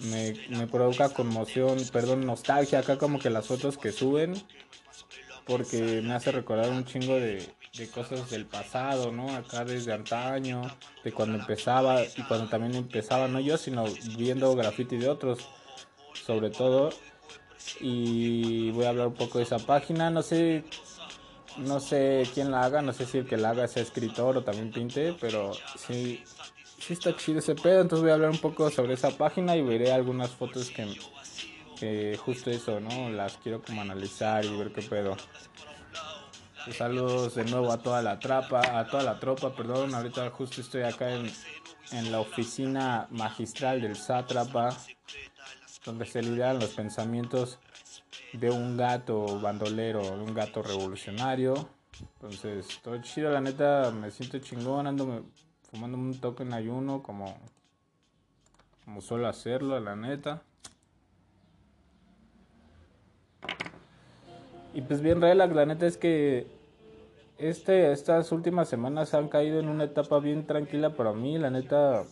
me, 0.00 0.34
me 0.50 0.66
provoca 0.66 1.08
conmoción, 1.10 1.78
perdón, 1.92 2.26
nostalgia. 2.26 2.80
Acá 2.80 2.98
como 2.98 3.18
que 3.18 3.30
las 3.30 3.46
fotos 3.46 3.78
que 3.78 3.92
suben, 3.92 4.34
porque 5.46 6.00
me 6.02 6.14
hace 6.14 6.32
recordar 6.32 6.70
un 6.70 6.84
chingo 6.84 7.14
de, 7.14 7.46
de 7.76 7.88
cosas 7.88 8.30
del 8.30 8.46
pasado, 8.46 9.12
¿no? 9.12 9.34
Acá 9.34 9.64
desde 9.64 9.92
antaño, 9.92 10.62
de 11.02 11.12
cuando 11.12 11.38
empezaba 11.38 12.02
y 12.02 12.22
cuando 12.22 12.48
también 12.48 12.74
empezaba, 12.74 13.28
no 13.28 13.40
yo, 13.40 13.56
sino 13.56 13.84
viendo 14.16 14.54
graffiti 14.54 14.96
de 14.96 15.08
otros, 15.08 15.40
sobre 16.26 16.50
todo. 16.50 16.90
Y 17.80 18.70
voy 18.72 18.84
a 18.84 18.90
hablar 18.90 19.08
un 19.08 19.14
poco 19.14 19.38
de 19.38 19.44
esa 19.44 19.58
página. 19.58 20.10
No 20.10 20.22
sé 20.22 20.64
no 21.58 21.80
sé 21.80 22.28
quién 22.34 22.50
la 22.50 22.62
haga, 22.62 22.82
no 22.82 22.92
sé 22.92 23.06
si 23.06 23.18
el 23.18 23.26
que 23.26 23.36
la 23.36 23.50
haga 23.50 23.68
sea 23.68 23.82
escritor 23.82 24.36
o 24.36 24.44
también 24.44 24.70
pinte, 24.70 25.14
pero 25.20 25.52
sí, 25.76 26.22
sí 26.78 26.92
está 26.92 27.16
chido 27.16 27.38
ese 27.38 27.54
pedo. 27.54 27.80
Entonces 27.80 28.02
voy 28.02 28.10
a 28.10 28.14
hablar 28.14 28.30
un 28.30 28.38
poco 28.38 28.70
sobre 28.70 28.94
esa 28.94 29.10
página 29.10 29.56
y 29.56 29.62
veré 29.62 29.92
algunas 29.92 30.30
fotos 30.30 30.70
que, 30.70 32.18
justo 32.24 32.50
eso, 32.50 32.80
¿no? 32.80 33.10
Las 33.10 33.36
quiero 33.38 33.62
como 33.62 33.82
analizar 33.82 34.44
y 34.44 34.56
ver 34.56 34.72
qué 34.72 34.82
pedo. 34.82 35.16
Pues 36.64 36.78
saludos 36.78 37.34
de 37.34 37.44
nuevo 37.44 37.70
a 37.70 37.82
toda 37.82 38.00
la 38.00 38.18
trapa, 38.18 38.78
a 38.78 38.86
toda 38.86 39.02
la 39.02 39.20
tropa, 39.20 39.54
perdón. 39.54 39.94
Ahorita 39.94 40.30
justo 40.30 40.62
estoy 40.62 40.82
acá 40.82 41.14
en, 41.14 41.30
en 41.92 42.10
la 42.10 42.20
oficina 42.20 43.06
magistral 43.10 43.82
del 43.82 43.96
sátrapa, 43.96 44.74
donde 45.84 46.06
se 46.06 46.22
lideran 46.22 46.58
los 46.58 46.70
pensamientos 46.70 47.58
de 48.38 48.50
un 48.50 48.76
gato 48.76 49.40
bandolero, 49.40 50.02
de 50.02 50.22
un 50.22 50.34
gato 50.34 50.62
revolucionario. 50.62 51.68
Entonces, 52.14 52.80
todo 52.82 53.00
chido, 53.00 53.30
la 53.30 53.40
neta, 53.40 53.92
me 53.92 54.10
siento 54.10 54.38
chingón, 54.38 54.86
ando 54.86 55.24
fumando 55.70 55.96
un 55.96 56.20
toque 56.20 56.42
en 56.42 56.52
ayuno 56.52 57.02
como, 57.02 57.36
como 58.84 59.00
suelo 59.00 59.28
hacerlo, 59.28 59.78
la 59.78 59.94
neta. 59.94 60.42
Y 64.74 64.82
pues 64.82 65.00
bien 65.00 65.20
relax, 65.20 65.54
la 65.54 65.66
neta 65.66 65.86
es 65.86 65.96
que 65.96 66.48
este, 67.38 67.92
estas 67.92 68.32
últimas 68.32 68.68
semanas 68.68 69.14
han 69.14 69.28
caído 69.28 69.60
en 69.60 69.68
una 69.68 69.84
etapa 69.84 70.18
bien 70.18 70.46
tranquila 70.46 70.96
para 70.96 71.12
mí, 71.12 71.38
la 71.38 71.50
neta, 71.50 72.04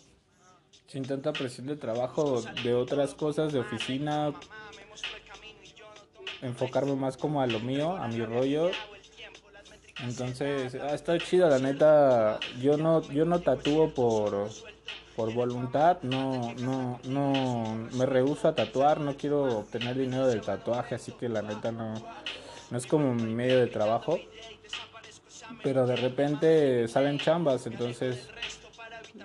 sin 0.87 1.05
tanta 1.05 1.33
presión 1.33 1.67
de 1.67 1.75
trabajo, 1.75 2.41
de 2.63 2.75
otras 2.75 3.15
cosas, 3.15 3.53
de 3.53 3.59
oficina, 3.59 4.33
enfocarme 6.43 6.95
más 6.95 7.17
como 7.17 7.41
a 7.41 7.47
lo 7.47 7.61
mío, 7.61 7.97
a 7.97 8.09
mi 8.09 8.25
rollo. 8.25 8.71
Entonces, 10.01 10.75
ha 10.75 10.95
estado 10.95 11.19
chido, 11.19 11.49
la 11.49 11.59
neta. 11.59 12.39
Yo 12.61 12.77
no, 12.77 13.03
yo 13.11 13.25
no 13.25 13.41
tatúo 13.41 13.95
por, 13.95 14.49
por 15.17 15.33
voluntad, 15.33 15.99
no, 16.03 16.53
no, 16.55 17.01
no, 17.05 17.89
me 17.93 18.07
rehuso 18.07 18.49
a 18.49 18.55
tatuar, 18.55 19.01
no 19.01 19.17
quiero 19.17 19.59
obtener 19.59 19.97
dinero 19.97 20.27
del 20.27 20.41
tatuaje, 20.41 20.97
así 20.97 21.13
que 21.13 21.29
la 21.29 21.43
neta 21.43 21.71
no, 21.71 21.95
no 22.71 22.79
es 22.79 22.87
como 22.87 23.15
mi 23.15 23.33
medio 23.33 23.59
de 23.59 23.69
trabajo. 23.69 24.19
Pero 25.63 25.87
de 25.87 25.97
repente 25.97 26.89
salen 26.89 27.19
chambas, 27.19 27.67
entonces 27.67 28.29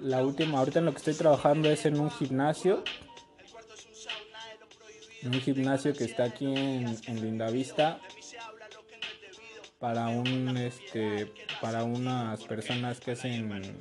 la 0.02 0.22
última, 0.22 0.60
ahorita 0.60 0.80
en 0.80 0.86
lo 0.86 0.92
que 0.92 0.98
estoy 0.98 1.14
trabajando 1.14 1.70
es 1.70 1.86
en 1.86 2.00
un 2.00 2.12
gimnasio 2.12 2.84
un 5.28 5.42
gimnasio 5.42 5.94
que 5.94 6.06
está 6.06 6.26
aquí 6.26 6.46
en, 6.46 6.98
en 7.08 7.22
Lindavista 7.22 8.00
para 9.80 10.08
un 10.08 10.58
este 10.58 11.32
para 11.62 11.84
unas 11.84 12.44
personas 12.44 13.00
que 13.00 13.12
hacen 13.12 13.78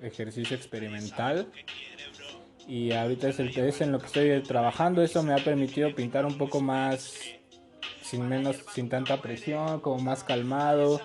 ejercicio 0.00 0.56
experimental. 0.56 1.50
Y 2.66 2.92
ahorita 2.92 3.28
es 3.28 3.38
el 3.40 3.56
es 3.58 3.80
en 3.80 3.92
lo 3.92 3.98
que 3.98 4.06
estoy 4.06 4.42
trabajando. 4.42 5.02
Eso 5.02 5.22
me 5.22 5.34
ha 5.34 5.38
permitido 5.38 5.94
pintar 5.94 6.24
un 6.24 6.38
poco 6.38 6.60
más 6.60 7.14
sin 8.02 8.28
menos 8.28 8.56
sin 8.72 8.88
tanta 8.88 9.20
presión 9.20 9.80
como 9.80 9.98
más 9.98 10.24
calmado 10.24 11.00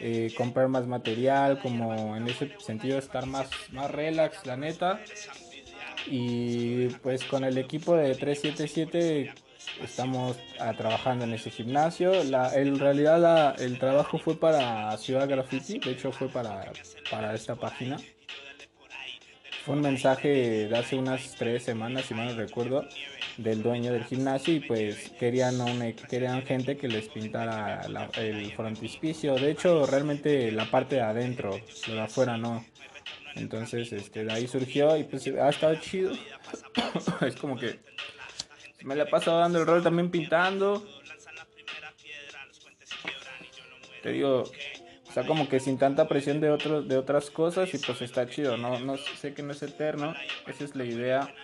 eh, 0.00 0.34
comprar 0.36 0.68
más 0.68 0.86
material 0.86 1.60
como 1.60 2.16
en 2.16 2.26
ese 2.26 2.52
sentido 2.58 2.98
estar 2.98 3.26
más 3.26 3.48
más 3.70 3.90
relax 3.90 4.44
la 4.44 4.56
neta 4.56 5.00
y 6.06 6.88
pues 7.02 7.24
con 7.24 7.44
el 7.44 7.58
equipo 7.58 7.96
de 7.96 8.14
377 8.14 9.32
estamos 9.82 10.36
ah, 10.60 10.72
trabajando 10.76 11.24
en 11.24 11.32
ese 11.32 11.50
gimnasio. 11.50 12.24
La, 12.24 12.54
en 12.54 12.78
realidad 12.78 13.20
la, 13.20 13.54
el 13.58 13.78
trabajo 13.78 14.18
fue 14.18 14.38
para 14.38 14.96
Ciudad 14.98 15.28
Graffiti, 15.28 15.78
de 15.78 15.92
hecho 15.92 16.12
fue 16.12 16.28
para, 16.28 16.72
para 17.10 17.34
esta 17.34 17.54
página. 17.56 17.98
Fue 19.64 19.74
un 19.76 19.80
mensaje 19.80 20.68
de 20.68 20.76
hace 20.76 20.94
unas 20.94 21.36
tres 21.36 21.62
semanas, 21.62 22.04
si 22.04 22.12
mal 22.12 22.36
recuerdo, 22.36 22.86
del 23.38 23.62
dueño 23.62 23.92
del 23.92 24.04
gimnasio 24.04 24.54
y 24.54 24.60
pues 24.60 25.10
querían, 25.18 25.56
querían 26.10 26.42
gente 26.42 26.76
que 26.76 26.86
les 26.86 27.08
pintara 27.08 27.80
el 28.18 28.52
frontispicio. 28.52 29.36
De 29.36 29.52
hecho, 29.52 29.86
realmente 29.86 30.52
la 30.52 30.70
parte 30.70 30.96
de 30.96 31.00
adentro, 31.00 31.58
lo 31.88 31.94
de 31.94 32.00
afuera 32.00 32.36
no. 32.36 32.62
Entonces, 33.36 33.92
este, 33.92 34.24
de 34.24 34.32
ahí 34.32 34.46
surgió 34.46 34.96
y 34.96 35.04
pues 35.04 35.26
ha 35.26 35.48
estado 35.48 35.74
chido. 35.76 36.12
es 37.26 37.36
como 37.36 37.56
que 37.56 37.80
me 38.84 38.94
la 38.94 39.04
he 39.04 39.06
pasado 39.06 39.38
dando 39.38 39.60
el 39.60 39.66
rol 39.66 39.82
también 39.82 40.10
pintando. 40.10 40.86
Te 44.02 44.12
digo, 44.12 44.44
o 45.08 45.12
sea, 45.12 45.26
como 45.26 45.48
que 45.48 45.60
sin 45.60 45.78
tanta 45.78 46.06
presión 46.06 46.40
de 46.40 46.50
otros 46.50 46.86
de 46.86 46.96
otras 46.96 47.30
cosas 47.30 47.72
y 47.72 47.78
pues 47.78 48.02
está 48.02 48.28
chido, 48.28 48.56
no 48.56 48.78
no 48.80 48.96
sé 48.98 49.32
que 49.32 49.42
no 49.42 49.52
es 49.52 49.62
eterno, 49.62 50.14
esa 50.46 50.64
es 50.64 50.76
la 50.76 50.84
idea. 50.84 51.34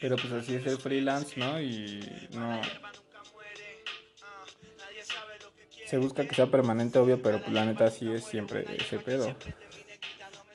Pero 0.00 0.16
pues 0.16 0.32
así 0.32 0.54
es 0.54 0.66
el 0.66 0.76
freelance, 0.76 1.38
¿no? 1.38 1.60
Y 1.60 2.00
no 2.32 2.60
se 5.86 5.98
busca 5.98 6.26
que 6.26 6.34
sea 6.34 6.46
permanente, 6.46 6.98
obvio, 6.98 7.22
pero 7.22 7.40
pues 7.40 7.52
la 7.52 7.64
neta 7.64 7.90
sí 7.90 8.10
es 8.10 8.24
siempre 8.24 8.66
ese 8.76 8.98
pedo. 8.98 9.34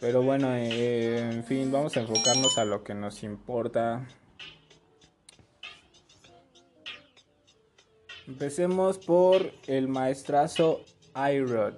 Pero 0.02 0.24
bueno, 0.24 0.56
eh, 0.56 1.20
en 1.20 1.44
fin, 1.44 1.72
vamos 1.72 1.96
a 1.96 2.02
enfocarnos 2.02 2.58
a 2.58 2.66
lo 2.66 2.84
que 2.84 2.96
nos 2.96 3.22
importa. 3.22 4.08
Empecemos 8.28 8.98
por 8.98 9.52
el 9.68 9.88
maestrazo 9.88 10.84
iRod 11.16 11.76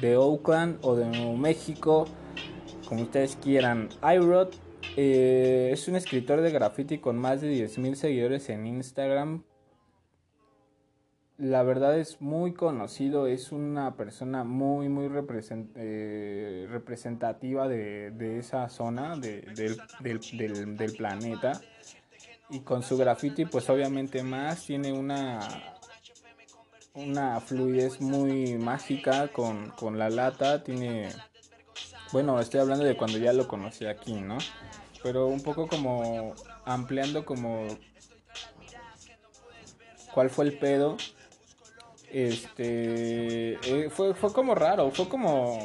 de 0.00 0.16
Oakland 0.16 0.78
o 0.82 0.96
de 0.96 1.06
Nuevo 1.06 1.36
México, 1.36 2.06
como 2.88 3.02
ustedes 3.02 3.36
quieran. 3.36 3.88
iRod 4.02 4.48
eh, 4.96 5.70
es 5.72 5.86
un 5.86 5.94
escritor 5.94 6.40
de 6.40 6.50
graffiti 6.50 6.98
con 6.98 7.16
más 7.16 7.40
de 7.40 7.52
10.000 7.52 7.94
seguidores 7.94 8.48
en 8.48 8.66
Instagram. 8.66 9.44
La 11.40 11.62
verdad 11.62 11.98
es 11.98 12.20
muy 12.20 12.52
conocido, 12.52 13.26
es 13.26 13.50
una 13.50 13.96
persona 13.96 14.44
muy, 14.44 14.90
muy 14.90 15.06
eh, 15.06 16.66
representativa 16.68 17.66
de, 17.66 18.10
de, 18.10 18.38
esa 18.38 18.68
zona 18.68 19.16
de, 19.16 19.40
del, 19.56 19.80
del, 20.36 20.76
del 20.76 20.92
planeta. 20.92 21.58
Y 22.50 22.60
con 22.60 22.82
su 22.82 22.98
graffiti 22.98 23.46
pues 23.46 23.70
obviamente 23.70 24.22
más 24.22 24.66
tiene 24.66 24.92
una 24.92 25.40
una 26.92 27.40
fluidez 27.40 28.02
muy 28.02 28.58
mágica 28.58 29.28
con, 29.28 29.70
con, 29.70 29.98
la 29.98 30.10
lata 30.10 30.62
tiene 30.62 31.08
bueno 32.12 32.38
estoy 32.40 32.60
hablando 32.60 32.84
de 32.84 32.96
cuando 32.96 33.16
ya 33.16 33.32
lo 33.32 33.46
conocí 33.46 33.86
aquí 33.86 34.14
no 34.14 34.36
pero 35.00 35.28
un 35.28 35.40
poco 35.40 35.68
como 35.68 36.34
ampliando 36.64 37.24
como 37.24 37.68
cuál 40.12 40.28
fue 40.30 40.46
el 40.46 40.58
pedo 40.58 40.96
este 42.12 43.54
eh, 43.54 43.90
fue, 43.90 44.14
fue 44.14 44.32
como 44.32 44.54
raro 44.54 44.90
fue 44.90 45.08
como 45.08 45.58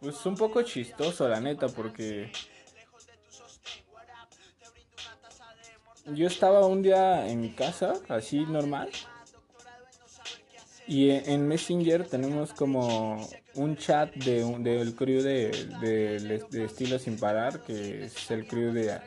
pues 0.00 0.24
un 0.26 0.36
poco 0.36 0.62
chistoso 0.62 1.28
la 1.28 1.40
neta 1.40 1.68
porque 1.68 2.30
yo 6.12 6.26
estaba 6.26 6.66
un 6.66 6.82
día 6.82 7.26
en 7.26 7.40
mi 7.40 7.50
casa, 7.50 7.94
así 8.08 8.40
normal. 8.40 8.90
Y 10.86 11.10
en 11.10 11.48
Messenger 11.48 12.06
tenemos 12.06 12.52
como 12.52 13.26
un 13.54 13.76
chat 13.76 14.14
de 14.16 14.44
del 14.58 14.94
crew 14.94 15.22
de, 15.22 15.50
de, 15.80 16.44
de, 16.50 16.64
Estilo 16.64 16.98
Sin 16.98 17.18
Parar, 17.18 17.60
que 17.60 18.04
es 18.04 18.30
el 18.30 18.46
crew 18.46 18.70
de 18.72 19.00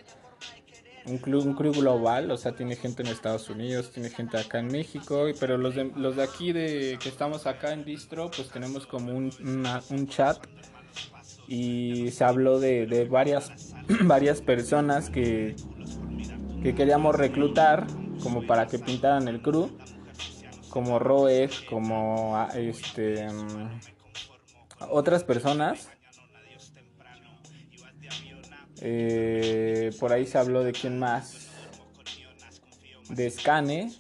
un 1.08 1.18
crew, 1.18 1.42
un 1.42 1.54
crew 1.54 1.72
global, 1.72 2.32
o 2.32 2.38
sea, 2.38 2.54
tiene 2.54 2.76
gente 2.76 3.02
en 3.04 3.10
Estados 3.10 3.50
Unidos, 3.50 3.92
tiene 3.92 4.10
gente 4.10 4.38
acá 4.38 4.60
en 4.60 4.68
México, 4.68 5.26
pero 5.40 5.58
los 5.58 5.76
de, 5.76 5.92
los 5.96 6.16
de 6.16 6.24
aquí 6.24 6.52
de 6.52 6.98
que 7.02 7.10
estamos 7.10 7.48
acá 7.48 7.74
en 7.74 7.86
Distro, 7.86 8.30
pues 8.30 8.50
tenemos 8.50 8.86
como 8.86 9.14
un, 9.14 9.32
un 9.90 10.08
chat 10.08 10.38
y 11.48 12.12
se 12.12 12.24
habló 12.24 12.60
de, 12.60 12.86
de 12.86 13.06
varias, 13.06 13.52
varias 14.04 14.42
personas 14.42 15.10
que 15.10 15.56
que 16.62 16.76
queríamos 16.76 17.16
reclutar 17.16 17.88
como 18.22 18.46
para 18.46 18.68
que 18.68 18.80
pintaran 18.80 19.28
el 19.28 19.42
crew 19.42 19.70
como 20.70 21.00
Roe, 21.00 21.50
como 21.70 22.36
ah, 22.36 22.50
este 22.56 23.28
otras 24.90 25.24
personas 25.24 25.90
eh, 28.82 29.92
por 30.00 30.14
ahí 30.14 30.26
se 30.26 30.38
habló 30.38 30.64
de 30.64 30.72
quién 30.72 31.00
más 31.00 31.50
de 33.10 33.30
Scane 33.30 33.92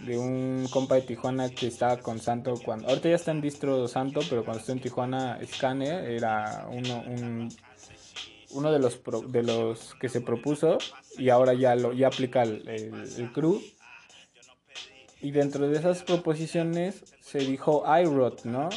de 0.00 0.18
un 0.18 0.66
compa 0.70 0.96
de 0.96 1.02
Tijuana 1.02 1.48
que 1.50 1.68
estaba 1.68 1.98
con 1.98 2.18
Santo 2.20 2.54
cuando 2.64 2.88
ahorita 2.88 3.08
ya 3.08 3.16
está 3.16 3.30
en 3.30 3.40
distro 3.40 3.86
Santo 3.88 4.20
pero 4.28 4.44
cuando 4.44 4.60
estuvo 4.60 4.76
en 4.76 4.82
Tijuana 4.82 5.38
Scane 5.46 6.14
era 6.14 6.66
uno 6.70 7.04
un 7.06 7.48
de 8.70 9.42
los, 9.42 9.94
que 9.94 10.08
se 10.08 10.20
propuso 10.20 10.78
y 11.16 11.30
ahora 11.30 11.54
ya, 11.54 11.74
lo, 11.74 11.92
ya 11.92 12.08
aplica 12.08 12.42
el, 12.42 12.68
el, 12.68 13.32
crew. 13.32 13.62
Y 15.20 15.30
dentro 15.30 15.68
de 15.68 15.78
esas 15.78 16.02
proposiciones 16.02 17.04
se 17.20 17.38
dijo 17.38 17.84
iRod, 18.00 18.44
¿no? 18.44 18.68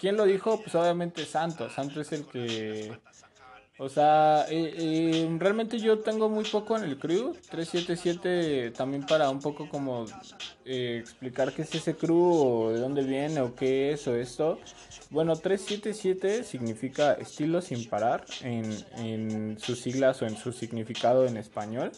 ¿Quién 0.00 0.16
lo 0.16 0.24
dijo? 0.24 0.60
Pues 0.60 0.74
obviamente 0.74 1.24
Santo. 1.24 1.70
Santo 1.70 2.00
es 2.00 2.12
el 2.12 2.26
que... 2.26 2.92
O 3.76 3.88
sea, 3.88 4.46
realmente 4.46 5.80
yo 5.80 5.98
tengo 5.98 6.28
muy 6.28 6.44
poco 6.44 6.76
en 6.76 6.84
el 6.84 6.96
crew. 6.96 7.34
377 7.50 8.70
también 8.70 9.04
para 9.04 9.28
un 9.30 9.40
poco 9.40 9.68
como 9.68 10.04
eh, 10.64 10.98
explicar 11.00 11.52
qué 11.52 11.62
es 11.62 11.74
ese 11.74 11.96
crew 11.96 12.16
o 12.16 12.72
de 12.72 12.78
dónde 12.78 13.02
viene 13.02 13.40
o 13.40 13.54
qué 13.56 13.92
es 13.92 14.06
o 14.06 14.14
esto. 14.14 14.60
Bueno, 15.10 15.34
377 15.34 16.44
significa 16.44 17.14
estilo 17.14 17.60
sin 17.60 17.88
parar 17.88 18.24
en, 18.42 18.72
en 18.96 19.58
sus 19.58 19.80
siglas 19.80 20.22
o 20.22 20.26
en 20.26 20.36
su 20.36 20.52
significado 20.52 21.26
en 21.26 21.36
español. 21.36 21.90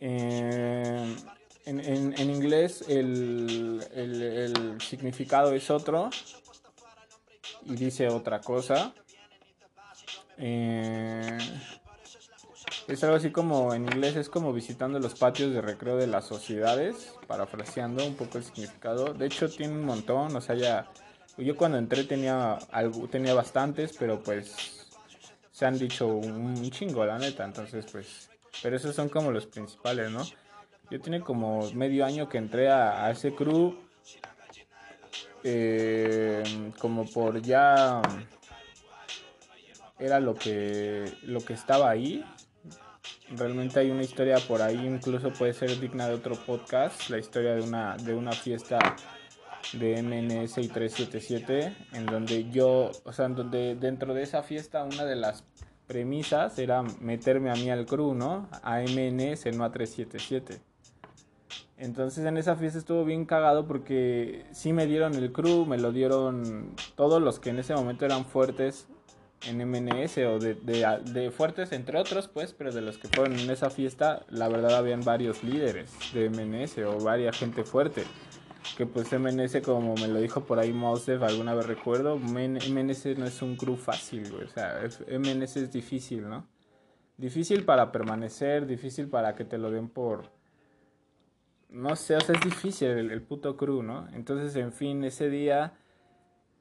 Eh, 0.00 1.16
en, 1.66 1.80
en, 1.80 2.18
en, 2.18 2.30
inglés 2.30 2.84
el, 2.88 3.84
el, 3.94 4.80
significado 4.80 5.52
es 5.52 5.70
otro 5.70 6.08
y 7.66 7.74
dice 7.74 8.08
otra 8.08 8.40
cosa. 8.40 8.94
Eh, 10.38 11.38
es 12.86 13.04
algo 13.04 13.16
así 13.16 13.30
como 13.30 13.74
en 13.74 13.82
inglés 13.82 14.16
es 14.16 14.28
como 14.28 14.52
visitando 14.52 14.98
los 14.98 15.14
patios 15.14 15.52
de 15.52 15.60
recreo 15.60 15.96
de 15.96 16.06
las 16.06 16.26
sociedades, 16.26 17.12
parafraseando 17.26 18.06
un 18.06 18.14
poco 18.14 18.38
el 18.38 18.44
significado. 18.44 19.12
De 19.12 19.26
hecho 19.26 19.48
tiene 19.48 19.74
un 19.74 19.84
montón, 19.84 20.34
o 20.34 20.40
sea, 20.40 20.54
ya 20.54 20.90
yo 21.36 21.56
cuando 21.56 21.78
entré 21.78 22.04
tenía 22.04 22.54
algo, 22.72 23.08
tenía 23.08 23.34
bastantes, 23.34 23.94
pero 23.98 24.22
pues 24.22 24.88
se 25.52 25.66
han 25.66 25.78
dicho 25.78 26.06
un 26.06 26.70
chingo, 26.70 27.04
la 27.04 27.18
neta, 27.18 27.44
entonces 27.44 27.86
pues, 27.90 28.30
pero 28.62 28.76
esos 28.76 28.94
son 28.94 29.08
como 29.08 29.30
los 29.30 29.46
principales, 29.46 30.10
¿no? 30.10 30.24
Yo 30.90 31.00
tiene 31.00 31.20
como 31.20 31.70
medio 31.72 32.04
año 32.04 32.28
que 32.28 32.38
entré 32.38 32.70
a, 32.70 33.04
a 33.04 33.10
ese 33.10 33.34
crew, 33.34 33.76
eh, 35.44 36.72
como 36.78 37.04
por 37.04 37.40
ya 37.42 38.00
era 39.98 40.20
lo 40.20 40.34
que 40.34 41.12
lo 41.22 41.40
que 41.40 41.54
estaba 41.54 41.90
ahí 41.90 42.24
realmente 43.36 43.80
hay 43.80 43.90
una 43.90 44.02
historia 44.02 44.36
por 44.46 44.62
ahí, 44.62 44.86
incluso 44.86 45.32
puede 45.32 45.52
ser 45.52 45.78
digna 45.78 46.08
de 46.08 46.14
otro 46.14 46.34
podcast, 46.34 47.10
la 47.10 47.18
historia 47.18 47.54
de 47.54 47.62
una, 47.62 47.96
de 47.96 48.14
una 48.14 48.32
fiesta 48.32 48.78
de 49.72 50.02
MNS 50.02 50.58
y 50.58 50.68
377, 50.68 51.76
en 51.92 52.06
donde 52.06 52.48
yo, 52.50 52.90
o 53.04 53.12
sea, 53.12 53.26
en 53.26 53.34
donde 53.34 53.74
dentro 53.74 54.14
de 54.14 54.22
esa 54.22 54.42
fiesta 54.42 54.84
una 54.84 55.04
de 55.04 55.16
las 55.16 55.44
premisas 55.86 56.58
era 56.58 56.82
meterme 57.00 57.50
a 57.50 57.54
mí 57.54 57.70
al 57.70 57.86
crew, 57.86 58.14
¿no? 58.14 58.48
A 58.62 58.80
MNS, 58.80 59.46
no 59.56 59.64
a 59.64 59.72
377. 59.72 60.60
Entonces 61.76 62.24
en 62.24 62.36
esa 62.36 62.56
fiesta 62.56 62.78
estuvo 62.78 63.04
bien 63.04 63.24
cagado 63.24 63.66
porque 63.66 64.46
sí 64.50 64.72
me 64.72 64.86
dieron 64.86 65.14
el 65.14 65.32
crew, 65.32 65.64
me 65.64 65.78
lo 65.78 65.92
dieron 65.92 66.74
todos 66.96 67.22
los 67.22 67.38
que 67.38 67.50
en 67.50 67.60
ese 67.60 67.74
momento 67.74 68.04
eran 68.04 68.24
fuertes 68.24 68.88
en 69.46 69.58
MNS 69.58 70.18
o 70.18 70.38
de, 70.38 70.54
de, 70.54 71.00
de, 71.12 71.30
fuertes 71.30 71.72
entre 71.72 71.98
otros 71.98 72.28
pues 72.28 72.52
pero 72.52 72.72
de 72.72 72.80
los 72.80 72.98
que 72.98 73.08
fueron 73.08 73.38
en 73.38 73.50
esa 73.50 73.70
fiesta 73.70 74.24
la 74.30 74.48
verdad 74.48 74.76
habían 74.76 75.02
varios 75.02 75.44
líderes 75.44 75.92
de 76.12 76.28
MNS 76.28 76.78
o 76.78 76.98
varias 76.98 77.36
gente 77.36 77.64
fuerte 77.64 78.02
que 78.76 78.86
pues 78.86 79.12
MNS 79.12 79.60
como 79.64 79.94
me 79.94 80.08
lo 80.08 80.20
dijo 80.20 80.44
por 80.44 80.58
ahí 80.58 80.72
Mosef 80.72 81.22
alguna 81.22 81.54
vez 81.54 81.66
recuerdo 81.66 82.18
MNS 82.18 83.16
no 83.16 83.26
es 83.26 83.40
un 83.40 83.56
crew 83.56 83.76
fácil 83.76 84.34
o 84.34 84.48
sea 84.48 84.80
MNS 85.08 85.56
es 85.56 85.72
difícil 85.72 86.28
no 86.28 86.46
difícil 87.16 87.64
para 87.64 87.92
permanecer 87.92 88.66
difícil 88.66 89.08
para 89.08 89.36
que 89.36 89.44
te 89.44 89.56
lo 89.56 89.70
den 89.70 89.88
por 89.88 90.30
no 91.68 91.94
sé 91.94 92.16
o 92.16 92.20
sea 92.20 92.34
es 92.34 92.42
difícil 92.42 92.88
el, 92.88 93.10
el 93.12 93.22
puto 93.22 93.56
crew 93.56 93.84
no 93.84 94.08
entonces 94.12 94.56
en 94.56 94.72
fin 94.72 95.04
ese 95.04 95.30
día 95.30 95.74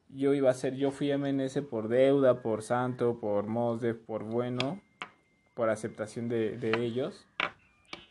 yo 0.10 0.34
iba 0.34 0.50
a 0.50 0.54
ser, 0.54 0.76
yo 0.76 0.92
fui 0.92 1.12
MNS 1.12 1.62
por 1.70 1.88
deuda, 1.88 2.42
por 2.42 2.62
santo, 2.62 3.20
por 3.20 3.48
Mosde, 3.48 3.94
por 3.94 4.24
bueno, 4.24 4.82
por 5.54 5.70
aceptación 5.70 6.30
de, 6.30 6.58
de, 6.58 6.86
ellos, 6.86 7.26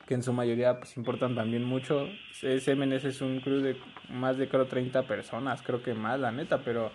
que 0.06 0.14
en 0.14 0.22
su 0.22 0.32
mayoría 0.32 0.78
pues 0.78 0.96
importan 0.96 1.34
también 1.34 1.64
mucho. 1.64 2.06
Ese 2.42 2.74
MNS 2.74 3.04
es 3.04 3.20
un 3.20 3.40
crew 3.40 3.60
de 3.60 3.76
más 4.10 4.36
de 4.36 4.48
creo 4.48 4.66
30 4.66 5.06
personas, 5.06 5.62
creo 5.62 5.82
que 5.82 5.94
más, 5.94 6.20
la 6.20 6.32
neta, 6.32 6.62
pero 6.64 6.92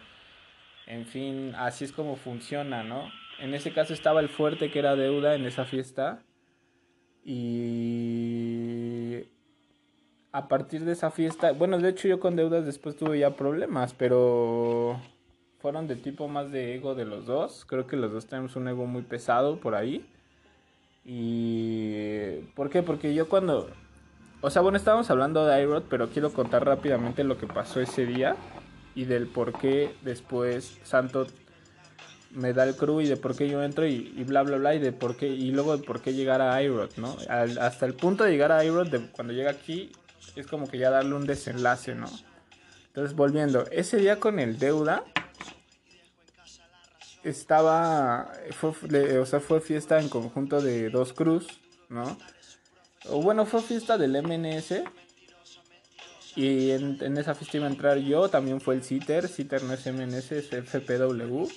en 0.87 1.05
fin, 1.05 1.53
así 1.55 1.85
es 1.85 1.91
como 1.91 2.15
funciona, 2.15 2.83
¿no? 2.83 3.09
En 3.39 3.53
ese 3.53 3.73
caso 3.73 3.93
estaba 3.93 4.19
el 4.19 4.29
fuerte 4.29 4.69
que 4.69 4.79
era 4.79 4.95
deuda 4.95 5.35
en 5.35 5.45
esa 5.45 5.65
fiesta 5.65 6.23
y 7.23 8.60
a 10.31 10.47
partir 10.47 10.85
de 10.85 10.93
esa 10.93 11.11
fiesta, 11.11 11.51
bueno, 11.51 11.77
de 11.79 11.89
hecho 11.89 12.07
yo 12.07 12.19
con 12.19 12.35
deudas 12.35 12.65
después 12.65 12.95
tuve 12.95 13.19
ya 13.19 13.35
problemas, 13.35 13.93
pero 13.93 14.99
fueron 15.59 15.87
de 15.87 15.95
tipo 15.95 16.27
más 16.27 16.51
de 16.51 16.75
ego 16.75 16.95
de 16.95 17.05
los 17.05 17.25
dos. 17.25 17.65
Creo 17.67 17.87
que 17.87 17.97
los 17.97 18.11
dos 18.11 18.27
tenemos 18.27 18.55
un 18.55 18.67
ego 18.67 18.85
muy 18.85 19.03
pesado 19.03 19.57
por 19.57 19.75
ahí. 19.75 20.05
Y 21.03 22.41
¿por 22.55 22.69
qué? 22.69 22.83
Porque 22.83 23.13
yo 23.13 23.27
cuando 23.27 23.69
o 24.41 24.49
sea, 24.49 24.63
bueno, 24.63 24.77
estábamos 24.77 25.09
hablando 25.11 25.45
de 25.45 25.61
iRod, 25.61 25.83
pero 25.87 26.09
quiero 26.09 26.33
contar 26.33 26.65
rápidamente 26.65 27.23
lo 27.23 27.37
que 27.37 27.45
pasó 27.47 27.79
ese 27.79 28.05
día. 28.05 28.35
y 28.93 29.05
del 29.05 29.27
por 29.27 29.57
qué 29.57 29.95
después 30.01 30.77
Santo 30.83 31.25
me 32.31 32.51
da 32.53 32.65
el 32.65 32.75
crew 32.75 32.99
y 33.01 33.07
de 33.07 33.15
por 33.17 33.35
qué 33.37 33.47
yo 33.49 33.63
entro 33.63 33.85
y, 33.87 34.13
y 34.17 34.23
bla 34.25 34.43
bla 34.43 34.57
bla 34.57 34.75
y 34.75 34.79
de 34.79 34.91
por 34.91 35.15
qué 35.15 35.27
y 35.27 35.51
luego 35.51 35.77
de 35.77 35.83
por 35.83 36.01
qué 36.01 36.13
llegar 36.13 36.41
a 36.41 36.61
Irod, 36.61 36.89
¿no? 36.97 37.15
Hasta 37.29 37.85
el 37.85 37.93
punto 37.93 38.23
de 38.25 38.31
llegar 38.31 38.51
a 38.51 38.65
Irod, 38.65 38.89
de 38.89 38.99
cuando 39.11 39.33
llega 39.33 39.51
aquí 39.51 39.91
es 40.35 40.47
como 40.47 40.69
que 40.69 40.77
ya 40.77 40.89
darle 40.89 41.15
un 41.15 41.25
desenlace, 41.25 41.95
¿no? 41.95 42.09
Entonces 42.87 43.15
volviendo, 43.15 43.65
ese 43.71 43.97
día 43.97 44.19
con 44.19 44.39
el 44.39 44.59
deuda 44.59 45.03
estaba, 47.23 48.31
fue, 48.51 48.71
o 49.19 49.25
sea, 49.25 49.39
fue 49.39 49.61
fiesta 49.61 49.99
en 49.99 50.09
conjunto 50.09 50.61
de 50.61 50.89
dos 50.89 51.13
cruz, 51.13 51.47
¿no? 51.89 52.17
O 53.05 53.21
bueno, 53.21 53.45
fue 53.45 53.61
fiesta 53.61 53.97
del 53.97 54.21
MNS. 54.21 54.83
Y 56.35 56.71
en, 56.71 56.97
en 57.01 57.17
esa 57.17 57.35
fiesta 57.35 57.57
iba 57.57 57.67
a 57.67 57.69
entrar 57.69 57.97
yo, 57.97 58.29
también 58.29 58.61
fue 58.61 58.75
el 58.75 58.83
CITER. 58.83 59.27
CITER 59.27 59.63
no 59.63 59.73
es 59.73 59.85
MNS, 59.85 60.31
es 60.31 60.49
FPW. 60.49 61.47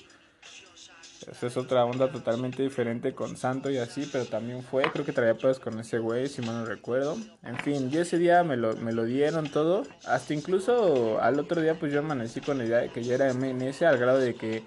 Esa 1.27 1.47
es 1.47 1.57
otra 1.57 1.85
onda 1.85 2.11
totalmente 2.11 2.63
diferente 2.63 3.13
con 3.13 3.37
Santo 3.37 3.69
y 3.69 3.77
así, 3.77 4.07
pero 4.11 4.25
también 4.25 4.63
fue, 4.63 4.83
creo 4.91 5.05
que 5.05 5.11
traía 5.11 5.35
pedos 5.35 5.59
con 5.59 5.79
ese 5.79 5.99
güey, 5.99 6.27
si 6.27 6.41
mal 6.41 6.59
no 6.59 6.65
recuerdo. 6.65 7.17
En 7.43 7.57
fin, 7.57 7.89
yo 7.89 8.01
ese 8.01 8.17
día 8.17 8.43
me 8.43 8.57
lo, 8.57 8.75
me 8.77 8.93
lo 8.93 9.05
dieron 9.05 9.49
todo. 9.49 9.83
Hasta 10.05 10.33
incluso 10.33 11.19
al 11.21 11.39
otro 11.39 11.61
día 11.61 11.79
pues 11.79 11.91
yo 11.91 11.99
amanecí 11.99 12.41
con 12.41 12.57
la 12.57 12.65
idea 12.65 12.77
de 12.79 12.89
que 12.89 13.03
ya 13.03 13.15
era 13.15 13.33
MNS 13.33 13.81
al 13.83 13.97
grado 13.97 14.19
de 14.19 14.35
que 14.35 14.63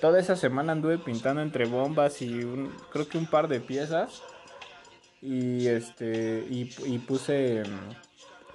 toda 0.00 0.18
esa 0.18 0.36
semana 0.36 0.72
anduve 0.72 0.98
pintando 0.98 1.42
entre 1.42 1.66
bombas 1.66 2.22
y 2.22 2.44
un, 2.44 2.72
creo 2.90 3.08
que 3.08 3.18
un 3.18 3.26
par 3.26 3.48
de 3.48 3.60
piezas. 3.60 4.22
Y 5.22 5.68
este, 5.68 6.44
y 6.48 6.98
puse... 6.98 7.62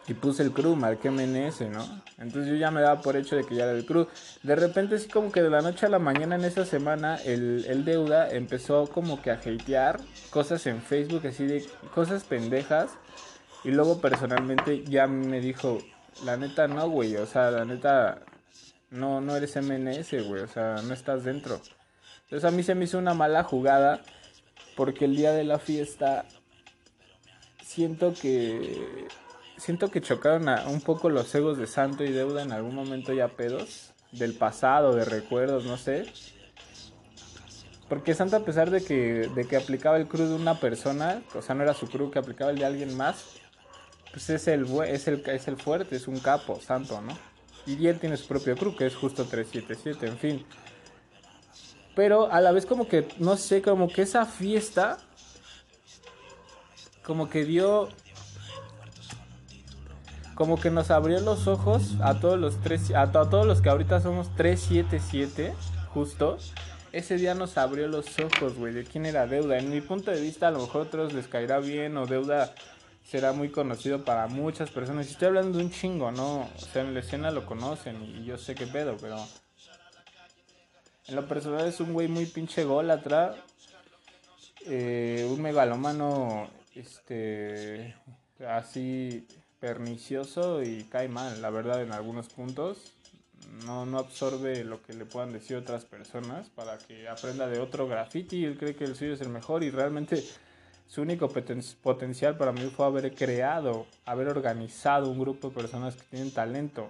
y 0.09 0.15
puse 0.15 0.41
el 0.41 0.51
crew, 0.51 0.75
marqué 0.75 1.11
MNS, 1.11 1.61
¿no? 1.69 1.85
Entonces 2.17 2.47
yo 2.47 2.55
ya 2.55 2.71
me 2.71 2.81
daba 2.81 2.99
por 2.99 3.15
hecho 3.15 3.35
de 3.35 3.43
que 3.43 3.53
ya 3.53 3.65
era 3.65 3.73
el 3.73 3.85
crew. 3.85 4.07
De 4.41 4.55
repente, 4.55 4.95
así 4.95 5.07
como 5.07 5.31
que 5.31 5.43
de 5.43 5.51
la 5.51 5.61
noche 5.61 5.85
a 5.85 5.89
la 5.89 5.99
mañana 5.99 6.35
en 6.35 6.45
esa 6.45 6.65
semana, 6.65 7.17
el, 7.17 7.63
el 7.67 7.85
deuda 7.85 8.27
empezó 8.31 8.87
como 8.87 9.21
que 9.21 9.29
a 9.29 9.35
hatear 9.35 9.99
cosas 10.31 10.65
en 10.65 10.81
Facebook, 10.81 11.27
así 11.27 11.45
de 11.45 11.63
cosas 11.93 12.23
pendejas. 12.23 12.89
Y 13.63 13.69
luego 13.69 14.01
personalmente 14.01 14.83
ya 14.85 15.05
me 15.05 15.41
dijo, 15.41 15.77
la 16.25 16.37
neta 16.37 16.67
no, 16.67 16.89
güey, 16.89 17.15
o 17.17 17.27
sea, 17.27 17.51
la 17.51 17.65
neta 17.65 18.23
no, 18.89 19.21
no 19.21 19.35
eres 19.35 19.55
MNS, 19.57 20.27
güey, 20.27 20.41
o 20.41 20.47
sea, 20.47 20.77
no 20.81 20.93
estás 20.93 21.23
dentro. 21.23 21.61
Entonces 22.23 22.45
a 22.45 22.51
mí 22.51 22.63
se 22.63 22.73
me 22.73 22.85
hizo 22.85 22.97
una 22.97 23.13
mala 23.13 23.43
jugada 23.43 24.01
porque 24.75 25.05
el 25.05 25.15
día 25.15 25.33
de 25.33 25.43
la 25.43 25.59
fiesta 25.59 26.25
siento 27.63 28.13
que 28.19 29.07
siento 29.59 29.91
que 29.91 30.01
chocaron 30.01 30.49
a- 30.49 30.67
un 30.67 30.81
poco 30.81 31.09
los 31.09 31.33
egos 31.35 31.57
de 31.57 31.67
Santo 31.67 32.03
y 32.03 32.11
Deuda 32.11 32.41
en 32.41 32.51
algún 32.51 32.75
momento 32.75 33.13
ya 33.13 33.27
pedos 33.27 33.91
del 34.11 34.33
pasado, 34.33 34.95
de 34.95 35.05
recuerdos, 35.05 35.65
no 35.65 35.77
sé. 35.77 36.11
Porque 37.87 38.13
Santo 38.13 38.35
a 38.35 38.41
pesar 38.45 38.69
de 38.69 38.83
que, 38.83 39.29
de 39.33 39.45
que 39.47 39.57
aplicaba 39.57 39.97
el 39.97 40.07
crew 40.07 40.27
de 40.27 40.35
una 40.35 40.59
persona, 40.59 41.21
o 41.35 41.41
sea, 41.41 41.55
no 41.55 41.63
era 41.63 41.73
su 41.73 41.87
crew, 41.87 42.11
que 42.11 42.19
aplicaba 42.19 42.51
el 42.51 42.57
de 42.59 42.65
alguien 42.65 42.95
más, 42.95 43.25
pues 44.11 44.29
es 44.29 44.47
el, 44.47 44.65
es 44.87 45.07
el, 45.07 45.23
es 45.27 45.47
el 45.47 45.57
fuerte, 45.57 45.95
es 45.95 46.07
un 46.07 46.19
capo, 46.19 46.59
Santo, 46.61 47.01
¿no? 47.01 47.17
Y 47.65 47.87
él 47.87 47.99
tiene 47.99 48.17
su 48.17 48.27
propio 48.27 48.55
crew, 48.55 48.75
que 48.75 48.85
es 48.85 48.95
justo 48.95 49.25
377, 49.25 50.07
en 50.07 50.17
fin. 50.17 50.45
Pero 51.95 52.31
a 52.31 52.41
la 52.41 52.51
vez 52.51 52.65
como 52.65 52.87
que, 52.87 53.07
no 53.17 53.35
sé, 53.37 53.61
como 53.61 53.89
que 53.89 54.03
esa 54.03 54.25
fiesta, 54.25 54.97
como 57.03 57.27
que 57.29 57.43
dio 57.43 57.89
como 60.39 60.57
que 60.57 60.71
nos 60.71 60.89
abrió 60.89 61.19
los 61.19 61.47
ojos 61.47 61.95
a 62.01 62.21
todos 62.21 62.39
los 62.39 62.61
tres, 62.61 62.91
a, 62.91 63.01
a 63.01 63.11
todos 63.11 63.45
los 63.45 63.61
que 63.61 63.67
ahorita 63.67 63.99
somos 63.99 64.33
377, 64.37 65.53
justo. 65.89 66.37
Ese 66.93 67.17
día 67.17 67.35
nos 67.35 67.57
abrió 67.57 67.89
los 67.89 68.17
ojos, 68.19 68.55
güey, 68.55 68.73
de 68.73 68.85
quién 68.85 69.05
era 69.05 69.27
Deuda. 69.27 69.57
En 69.57 69.69
mi 69.69 69.81
punto 69.81 70.11
de 70.11 70.21
vista, 70.21 70.47
a 70.47 70.51
lo 70.51 70.59
mejor 70.59 70.83
a 70.83 70.85
otros 70.85 71.11
les 71.11 71.27
caerá 71.27 71.59
bien 71.59 71.97
o 71.97 72.07
Deuda 72.07 72.55
será 73.03 73.33
muy 73.33 73.49
conocido 73.49 74.05
para 74.05 74.27
muchas 74.27 74.69
personas. 74.69 75.07
Y 75.07 75.11
estoy 75.11 75.27
hablando 75.27 75.57
de 75.57 75.65
un 75.65 75.71
chingo, 75.71 76.09
¿no? 76.13 76.43
O 76.43 76.59
sea, 76.71 76.83
en 76.83 76.93
la 76.93 77.01
escena 77.01 77.31
lo 77.31 77.45
conocen 77.45 78.01
y 78.01 78.23
yo 78.23 78.37
sé 78.37 78.55
qué 78.55 78.65
pedo, 78.65 78.95
pero... 79.01 79.17
En 81.07 81.17
lo 81.17 81.27
personal 81.27 81.67
es 81.67 81.81
un 81.81 81.91
güey 81.91 82.07
muy 82.07 82.25
pinche 82.27 82.63
gólatra. 82.63 83.35
eh, 84.65 85.27
un 85.29 85.41
megalómano, 85.41 86.49
este... 86.75 87.93
Así 88.47 89.27
pernicioso 89.59 90.63
y 90.63 90.83
cae 90.83 91.07
mal, 91.07 91.41
la 91.41 91.49
verdad, 91.49 91.81
en 91.81 91.91
algunos 91.91 92.27
puntos. 92.27 92.93
No, 93.65 93.85
no 93.85 93.99
absorbe 93.99 94.63
lo 94.63 94.81
que 94.83 94.93
le 94.93 95.05
puedan 95.05 95.31
decir 95.31 95.57
otras 95.57 95.85
personas 95.85 96.49
para 96.49 96.77
que 96.77 97.07
aprenda 97.07 97.47
de 97.47 97.59
otro 97.59 97.87
graffiti. 97.87 98.45
Él 98.45 98.57
cree 98.57 98.75
que 98.75 98.83
el 98.83 98.95
suyo 98.95 99.13
es 99.13 99.21
el 99.21 99.29
mejor 99.29 99.63
y 99.63 99.69
realmente 99.69 100.23
su 100.87 101.01
único 101.01 101.29
poten- 101.29 101.75
potencial 101.81 102.37
para 102.37 102.51
mí 102.51 102.61
fue 102.75 102.85
haber 102.85 103.13
creado, 103.13 103.85
haber 104.05 104.27
organizado 104.27 105.09
un 105.09 105.19
grupo 105.19 105.49
de 105.49 105.55
personas 105.55 105.95
que 105.95 106.03
tienen 106.09 106.31
talento 106.31 106.89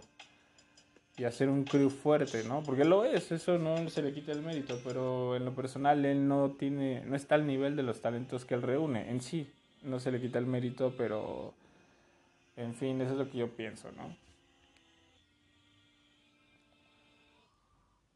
y 1.18 1.26
hacer 1.26 1.50
un 1.50 1.66
crew 1.66 1.90
fuerte, 1.90 2.44
¿no? 2.46 2.64
Porque 2.64 2.86
lo 2.86 3.04
es, 3.04 3.32
eso 3.32 3.58
no 3.58 3.90
se 3.90 4.02
le 4.02 4.14
quita 4.14 4.32
el 4.32 4.42
mérito, 4.42 4.80
pero 4.86 5.36
en 5.36 5.44
lo 5.44 5.54
personal 5.54 6.06
él 6.06 6.28
no 6.28 6.52
tiene, 6.52 7.04
no 7.06 7.16
está 7.16 7.36
al 7.36 7.46
nivel 7.46 7.76
de 7.76 7.84
los 7.84 8.00
talentos 8.00 8.46
que 8.46 8.56
él 8.56 8.62
reúne 8.62 9.10
en 9.10 9.22
sí. 9.22 9.52
No 9.84 10.00
se 10.00 10.12
le 10.12 10.22
quita 10.22 10.40
el 10.40 10.46
mérito, 10.46 10.94
pero 10.98 11.54
en 12.60 12.76
fin, 12.76 13.00
eso 13.00 13.14
es 13.14 13.18
lo 13.18 13.30
que 13.30 13.38
yo 13.38 13.56
pienso, 13.56 13.90
¿no? 13.94 14.16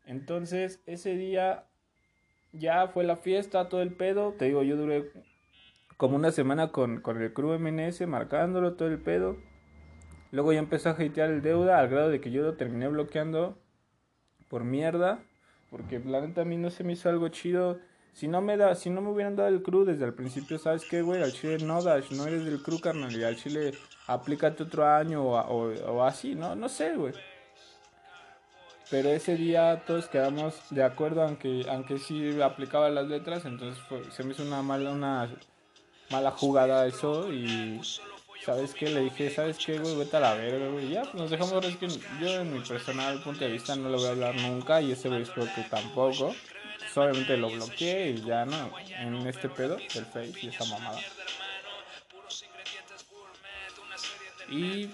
Entonces, 0.06 0.84
ese 0.86 1.16
día 1.16 1.66
ya 2.52 2.88
fue 2.90 3.06
la 3.06 3.16
fiesta, 3.16 3.70
todo 3.70 3.82
el 3.82 3.94
pedo. 3.94 4.34
Te 4.34 4.46
digo, 4.46 4.62
yo 4.64 4.76
duré 4.76 5.12
como 5.96 6.18
una 6.18 6.32
semana 6.32 6.74
con, 6.74 7.00
con 7.00 7.22
el 7.22 7.32
crew 7.32 7.58
MNS 7.58 8.06
marcándolo, 8.06 8.74
todo 8.74 8.90
el 8.90 9.00
pedo. 9.00 9.38
Luego 10.32 10.52
ya 10.52 10.60
empezó 10.60 10.90
a 10.90 10.92
hatear 10.92 11.32
el 11.32 11.42
deuda 11.42 11.80
al 11.80 11.88
grado 11.88 12.10
de 12.10 12.20
que 12.20 12.30
yo 12.30 12.44
lo 12.44 12.56
terminé 12.56 12.90
bloqueando 12.90 13.58
por 14.50 14.66
mierda. 14.66 15.24
Porque 15.72 16.00
la 16.00 16.20
neta 16.20 16.42
a 16.42 16.46
mí 16.46 16.58
no 16.58 16.70
se 16.70 16.84
me 16.84 16.94
hizo 16.94 17.08
algo 17.08 17.30
chido. 17.30 17.80
Si 18.12 18.28
no 18.28 18.42
me 18.42 18.58
da, 18.58 18.76
si 18.76 18.90
no 18.90 19.02
me 19.02 19.10
hubieran 19.10 19.38
dado 19.38 19.48
el 19.48 19.64
crew 19.64 19.86
desde 19.86 20.04
el 20.04 20.14
principio, 20.14 20.60
¿sabes 20.60 20.84
qué, 20.88 21.02
güey? 21.02 21.24
Al 21.24 21.32
chile 21.32 21.60
no 21.64 21.82
Dash, 21.82 22.12
no 22.12 22.28
eres 22.28 22.44
del 22.44 22.62
crew, 22.62 22.82
carnal. 22.82 23.16
Y 23.16 23.24
al 23.24 23.38
chile 23.38 23.72
aplícate 24.08 24.64
otro 24.64 24.86
año 24.88 25.24
o, 25.24 25.38
o- 25.40 25.92
o 25.94 26.04
así, 26.04 26.36
¿no? 26.36 26.56
No 26.56 26.70
sé, 26.70 26.96
güey. 26.96 27.14
Pero 28.90 29.10
ese 29.10 29.36
día 29.38 29.82
todos 29.88 30.08
quedamos 30.08 30.56
de 30.70 30.84
acuerdo, 30.84 31.24
aunque, 31.24 31.66
aunque 31.70 31.98
sí 31.98 32.40
aplicaba 32.42 32.90
las 32.90 33.08
letras, 33.08 33.46
entonces 33.46 33.82
fue- 33.88 34.12
se 34.12 34.24
me 34.24 34.34
hizo 34.34 34.44
una 34.44 34.62
mala, 34.62 34.92
una 34.92 35.30
mala 36.12 36.32
jugada 36.32 36.86
eso 36.86 37.32
y 37.34 37.82
¿sabes 38.46 38.74
qué? 38.74 38.90
Le 38.90 39.00
dije, 39.02 39.30
¿sabes 39.32 39.58
qué, 39.58 39.80
güey? 39.80 39.96
Vete 39.96 40.18
a 40.18 40.20
la 40.20 40.34
verga, 40.36 40.68
güey. 40.68 40.90
Ya, 40.90 41.02
pues 41.04 41.14
nos 41.16 41.30
dejamos 41.32 41.64
es 41.66 41.78
yo 42.20 42.28
en 42.42 42.54
mi 42.54 42.60
personal 42.60 43.20
punto 43.22 43.46
de 43.46 43.52
vista 43.52 43.76
no 43.76 43.90
le 43.90 43.96
voy 43.98 44.06
a 44.06 44.10
hablar 44.10 44.36
nunca 44.36 44.82
y 44.82 44.92
ese 44.92 45.08
güey 45.10 45.22
espero 45.24 45.48
que 45.56 45.64
tampoco. 45.64 46.36
Pues 46.78 46.98
obviamente 46.98 47.38
lo 47.38 47.50
bloqueé 47.50 48.10
y 48.12 48.22
ya, 48.22 48.46
¿no? 48.46 48.70
En 49.00 49.16
este 49.26 49.50
pedo 49.50 49.78
del 49.78 50.06
Face 50.06 50.34
y 50.44 50.50
esa 50.50 50.66
mamada. 50.66 51.00
Y... 54.54 54.90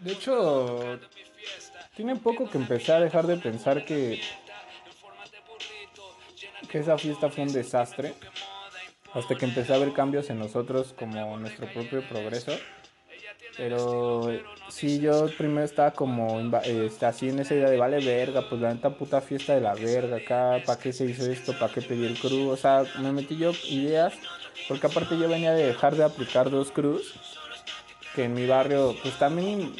De 0.00 0.12
hecho, 0.12 0.98
tiene 1.96 2.16
poco 2.16 2.48
que 2.50 2.58
empecé 2.58 2.92
a 2.92 3.00
dejar 3.00 3.26
de 3.26 3.36
pensar 3.36 3.84
que 3.84 4.20
que 6.68 6.80
esa 6.80 6.98
fiesta 6.98 7.30
fue 7.30 7.44
un 7.44 7.52
desastre 7.52 8.14
hasta 9.12 9.36
que 9.36 9.44
empecé 9.44 9.72
a 9.72 9.78
ver 9.78 9.92
cambios 9.92 10.28
en 10.28 10.38
nosotros 10.40 10.92
como 10.98 11.38
nuestro 11.38 11.72
propio 11.72 12.02
progreso. 12.08 12.52
Pero 13.56 14.28
sí 14.68 14.98
yo 14.98 15.28
primero 15.38 15.64
estaba 15.64 15.92
como 15.92 16.40
eh, 16.64 16.90
así 17.00 17.28
en 17.28 17.38
esa 17.38 17.54
idea 17.54 17.70
de 17.70 17.76
vale 17.76 18.04
verga 18.04 18.48
pues 18.48 18.60
la 18.60 18.74
neta 18.74 18.90
puta 18.90 19.20
fiesta 19.20 19.54
de 19.54 19.60
la 19.60 19.74
verga 19.74 20.16
acá 20.16 20.60
para 20.66 20.80
qué 20.80 20.92
se 20.92 21.04
hizo 21.04 21.30
esto 21.30 21.56
para 21.56 21.72
qué 21.72 21.80
pedí 21.80 22.04
el 22.04 22.18
crew 22.18 22.48
o 22.48 22.56
sea 22.56 22.82
me 22.98 23.12
metí 23.12 23.36
yo 23.36 23.52
ideas 23.68 24.14
porque 24.68 24.86
aparte 24.86 25.18
yo 25.18 25.28
venía 25.28 25.52
de 25.52 25.66
dejar 25.66 25.96
de 25.96 26.04
aplicar 26.04 26.50
dos 26.50 26.70
crews 26.70 27.14
que 28.14 28.24
en 28.24 28.34
mi 28.34 28.46
barrio 28.46 28.94
pues 29.02 29.18
también 29.18 29.74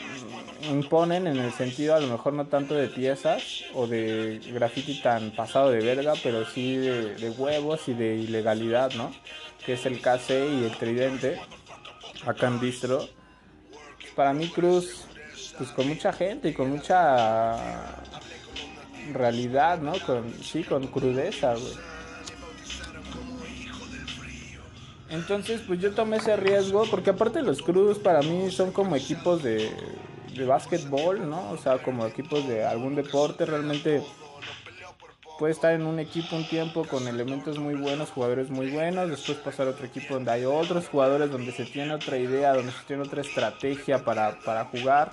imponen 0.68 1.26
en 1.26 1.38
el 1.38 1.52
sentido 1.52 1.94
a 1.94 2.00
lo 2.00 2.08
mejor 2.08 2.32
no 2.32 2.46
tanto 2.46 2.74
de 2.74 2.88
piezas 2.88 3.64
o 3.74 3.86
de 3.86 4.40
graffiti 4.52 5.00
tan 5.00 5.30
pasado 5.30 5.70
de 5.70 5.80
verga, 5.80 6.14
pero 6.22 6.44
sí 6.44 6.76
de, 6.76 7.30
huevos 7.30 7.88
y 7.88 7.94
de 7.94 8.16
ilegalidad, 8.16 8.92
¿no? 8.94 9.12
Que 9.64 9.74
es 9.74 9.86
el 9.86 10.00
KC 10.00 10.30
y 10.30 10.64
el 10.64 10.76
tridente 10.76 11.40
acá 12.26 12.48
en 12.48 12.60
Distro. 12.60 13.08
Para 14.16 14.32
mí 14.32 14.48
Cruz, 14.48 15.06
pues 15.56 15.70
con 15.70 15.88
mucha 15.88 16.12
gente 16.12 16.48
y 16.48 16.54
con 16.54 16.70
mucha 16.70 18.02
realidad, 19.12 19.78
¿no? 19.78 19.92
Con, 20.00 20.32
sí, 20.42 20.64
con 20.64 20.88
crudeza, 20.88 21.54
güey. 21.54 21.93
Entonces, 25.10 25.60
pues 25.66 25.80
yo 25.80 25.92
tomé 25.92 26.16
ese 26.16 26.36
riesgo, 26.36 26.84
porque 26.90 27.10
aparte 27.10 27.42
los 27.42 27.62
Cruz 27.62 27.98
para 27.98 28.22
mí 28.22 28.50
son 28.50 28.72
como 28.72 28.96
equipos 28.96 29.42
de, 29.42 29.70
de 30.34 30.44
básquetbol, 30.44 31.28
¿no? 31.28 31.50
O 31.50 31.56
sea, 31.56 31.78
como 31.78 32.06
equipos 32.06 32.46
de 32.48 32.64
algún 32.64 32.94
deporte, 32.94 33.44
realmente 33.44 34.02
puede 35.38 35.52
estar 35.52 35.72
en 35.72 35.86
un 35.86 35.98
equipo 35.98 36.36
un 36.36 36.46
tiempo 36.48 36.84
con 36.84 37.08
elementos 37.08 37.58
muy 37.58 37.74
buenos, 37.74 38.10
jugadores 38.10 38.50
muy 38.50 38.70
buenos, 38.70 39.10
después 39.10 39.38
pasar 39.38 39.66
a 39.66 39.70
otro 39.70 39.86
equipo 39.86 40.14
donde 40.14 40.30
hay 40.30 40.44
otros 40.44 40.88
jugadores, 40.88 41.30
donde 41.30 41.52
se 41.52 41.64
tiene 41.64 41.94
otra 41.94 42.18
idea, 42.18 42.54
donde 42.54 42.72
se 42.72 42.84
tiene 42.86 43.02
otra 43.02 43.20
estrategia 43.20 44.04
para, 44.04 44.38
para 44.40 44.64
jugar. 44.66 45.12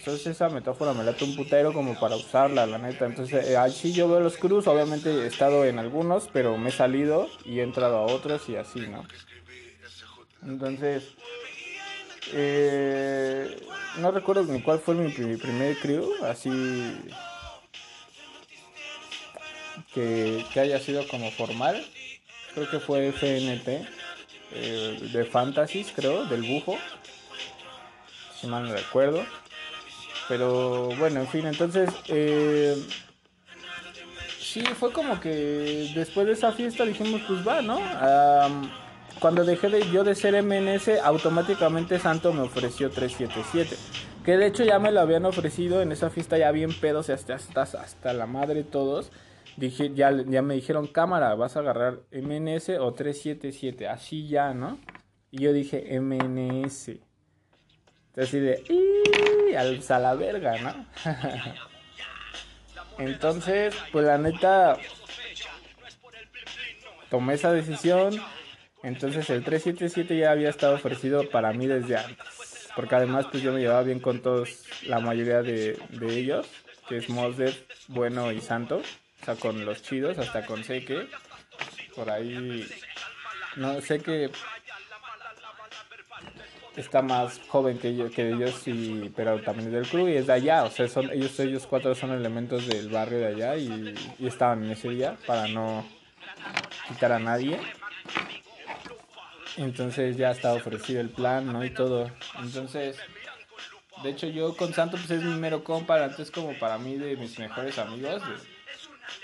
Entonces 0.00 0.26
esa 0.28 0.48
metáfora 0.48 0.94
me 0.94 1.04
late 1.04 1.24
un 1.24 1.36
putero 1.36 1.74
como 1.74 1.98
para 2.00 2.16
usarla, 2.16 2.66
la 2.66 2.78
neta. 2.78 3.04
Entonces 3.04 3.46
eh, 3.48 3.56
así 3.56 3.92
yo 3.92 4.08
veo 4.08 4.20
los 4.20 4.38
Cruz, 4.38 4.66
obviamente 4.66 5.10
he 5.10 5.26
estado 5.26 5.64
en 5.66 5.78
algunos, 5.78 6.28
pero 6.32 6.56
me 6.56 6.70
he 6.70 6.72
salido 6.72 7.28
y 7.44 7.60
he 7.60 7.62
entrado 7.62 7.98
a 7.98 8.06
otros 8.06 8.48
y 8.48 8.56
así, 8.56 8.80
¿no? 8.80 9.04
Entonces, 10.42 11.04
eh, 12.32 13.60
no 13.98 14.10
recuerdo 14.10 14.44
ni 14.44 14.62
cuál 14.62 14.78
fue 14.78 14.94
mi 14.94 15.12
pri- 15.12 15.36
primer 15.36 15.76
crew, 15.78 16.10
así 16.24 16.50
que, 19.92 20.44
que 20.54 20.60
haya 20.60 20.80
sido 20.80 21.06
como 21.08 21.30
formal. 21.30 21.84
Creo 22.54 22.70
que 22.70 22.80
fue 22.80 23.08
FNT, 23.08 23.86
eh, 24.52 24.98
de 25.12 25.24
Fantasies, 25.26 25.92
creo, 25.94 26.24
del 26.24 26.42
Bufo, 26.42 26.78
si 28.40 28.46
mal 28.46 28.66
no 28.66 28.74
recuerdo. 28.74 29.24
Pero 30.30 30.90
bueno, 30.96 31.18
en 31.18 31.26
fin, 31.26 31.44
entonces... 31.44 31.90
Eh, 32.06 32.76
sí, 34.38 34.60
fue 34.78 34.92
como 34.92 35.18
que 35.18 35.90
después 35.92 36.24
de 36.28 36.34
esa 36.34 36.52
fiesta 36.52 36.84
dijimos, 36.84 37.20
pues 37.26 37.44
va, 37.46 37.62
¿no? 37.62 37.76
Am, 37.78 38.70
cuando 39.18 39.44
dejé 39.44 39.70
de 39.70 39.90
yo 39.90 40.04
de 40.04 40.14
ser 40.14 40.40
MNS, 40.40 41.00
automáticamente 41.02 41.98
Santo 41.98 42.32
me 42.32 42.42
ofreció 42.42 42.90
377. 42.90 43.76
Que 44.24 44.36
de 44.36 44.46
hecho 44.46 44.62
ya 44.62 44.78
me 44.78 44.92
lo 44.92 45.00
habían 45.00 45.24
ofrecido 45.24 45.82
en 45.82 45.90
esa 45.90 46.10
fiesta 46.10 46.38
ya 46.38 46.52
bien 46.52 46.78
pedos 46.78 47.10
hasta, 47.10 47.34
hasta, 47.34 47.62
hasta 47.62 48.12
la 48.12 48.26
madre 48.26 48.62
todos. 48.62 49.10
Dije, 49.56 49.92
ya, 49.96 50.12
ya 50.28 50.42
me 50.42 50.54
dijeron, 50.54 50.86
cámara, 50.86 51.34
vas 51.34 51.56
a 51.56 51.60
agarrar 51.60 52.02
MNS 52.12 52.68
o 52.78 52.92
377. 52.92 53.88
Así 53.88 54.28
ya, 54.28 54.54
¿no? 54.54 54.78
Y 55.32 55.42
yo 55.42 55.52
dije, 55.52 55.98
MNS. 56.00 57.09
Así 58.16 58.38
de, 58.38 58.62
al, 59.56 59.82
a 59.88 59.98
la 59.98 60.14
verga, 60.14 60.58
¿no? 60.58 60.86
Entonces, 62.98 63.74
pues 63.92 64.04
la 64.04 64.18
neta, 64.18 64.76
tomé 67.08 67.34
esa 67.34 67.52
decisión. 67.52 68.20
Entonces 68.82 69.28
el 69.30 69.44
377 69.44 70.16
ya 70.16 70.30
había 70.30 70.48
estado 70.48 70.74
ofrecido 70.74 71.28
para 71.28 71.52
mí 71.52 71.66
desde 71.66 71.96
antes. 71.96 72.68
Porque 72.74 72.94
además 72.94 73.26
pues 73.30 73.42
yo 73.42 73.52
me 73.52 73.60
llevaba 73.60 73.82
bien 73.82 74.00
con 74.00 74.20
todos, 74.20 74.64
la 74.86 75.00
mayoría 75.00 75.42
de, 75.42 75.78
de 75.90 76.18
ellos. 76.18 76.46
Que 76.88 76.98
es 76.98 77.08
Mosder, 77.08 77.54
Bueno 77.88 78.32
y 78.32 78.40
Santo. 78.40 78.82
O 79.22 79.24
sea, 79.24 79.34
con 79.36 79.64
los 79.64 79.82
chidos, 79.82 80.18
hasta 80.18 80.46
con 80.46 80.64
Seque. 80.64 81.06
Por 81.94 82.10
ahí, 82.10 82.66
no 83.56 83.80
sé 83.80 84.00
que 84.00 84.30
está 86.76 87.02
más 87.02 87.40
joven 87.48 87.78
que 87.78 87.94
yo, 87.96 88.10
que 88.10 88.30
ellos, 88.30 88.66
y, 88.66 89.12
pero 89.14 89.40
también 89.42 89.68
es 89.68 89.74
del 89.74 89.86
club 89.86 90.08
y 90.08 90.16
es 90.16 90.26
de 90.26 90.32
allá. 90.34 90.64
O 90.64 90.70
sea, 90.70 90.88
son, 90.88 91.10
ellos, 91.10 91.38
ellos 91.40 91.66
cuatro 91.66 91.94
son 91.94 92.12
elementos 92.12 92.66
del 92.66 92.88
barrio 92.88 93.18
de 93.18 93.26
allá 93.26 93.56
y, 93.56 93.94
estaban 94.20 94.64
en 94.64 94.70
ese 94.70 94.90
día 94.90 95.16
para 95.26 95.48
no 95.48 95.84
quitar 96.88 97.12
a 97.12 97.18
nadie. 97.18 97.58
Entonces 99.56 100.16
ya 100.16 100.30
está 100.30 100.54
ofrecido 100.54 101.00
el 101.00 101.10
plan, 101.10 101.52
¿no? 101.52 101.64
Y 101.64 101.70
todo. 101.70 102.10
Entonces, 102.40 102.96
de 104.02 104.10
hecho 104.10 104.28
yo 104.28 104.56
con 104.56 104.72
Santo 104.72 104.96
pues 104.96 105.10
es 105.10 105.22
mi 105.22 105.34
mero 105.34 105.64
compa, 105.64 106.02
antes 106.02 106.30
como 106.30 106.58
para 106.58 106.78
mí 106.78 106.96
de 106.96 107.16
mis 107.16 107.38
mejores 107.38 107.78
amigos. 107.78 108.22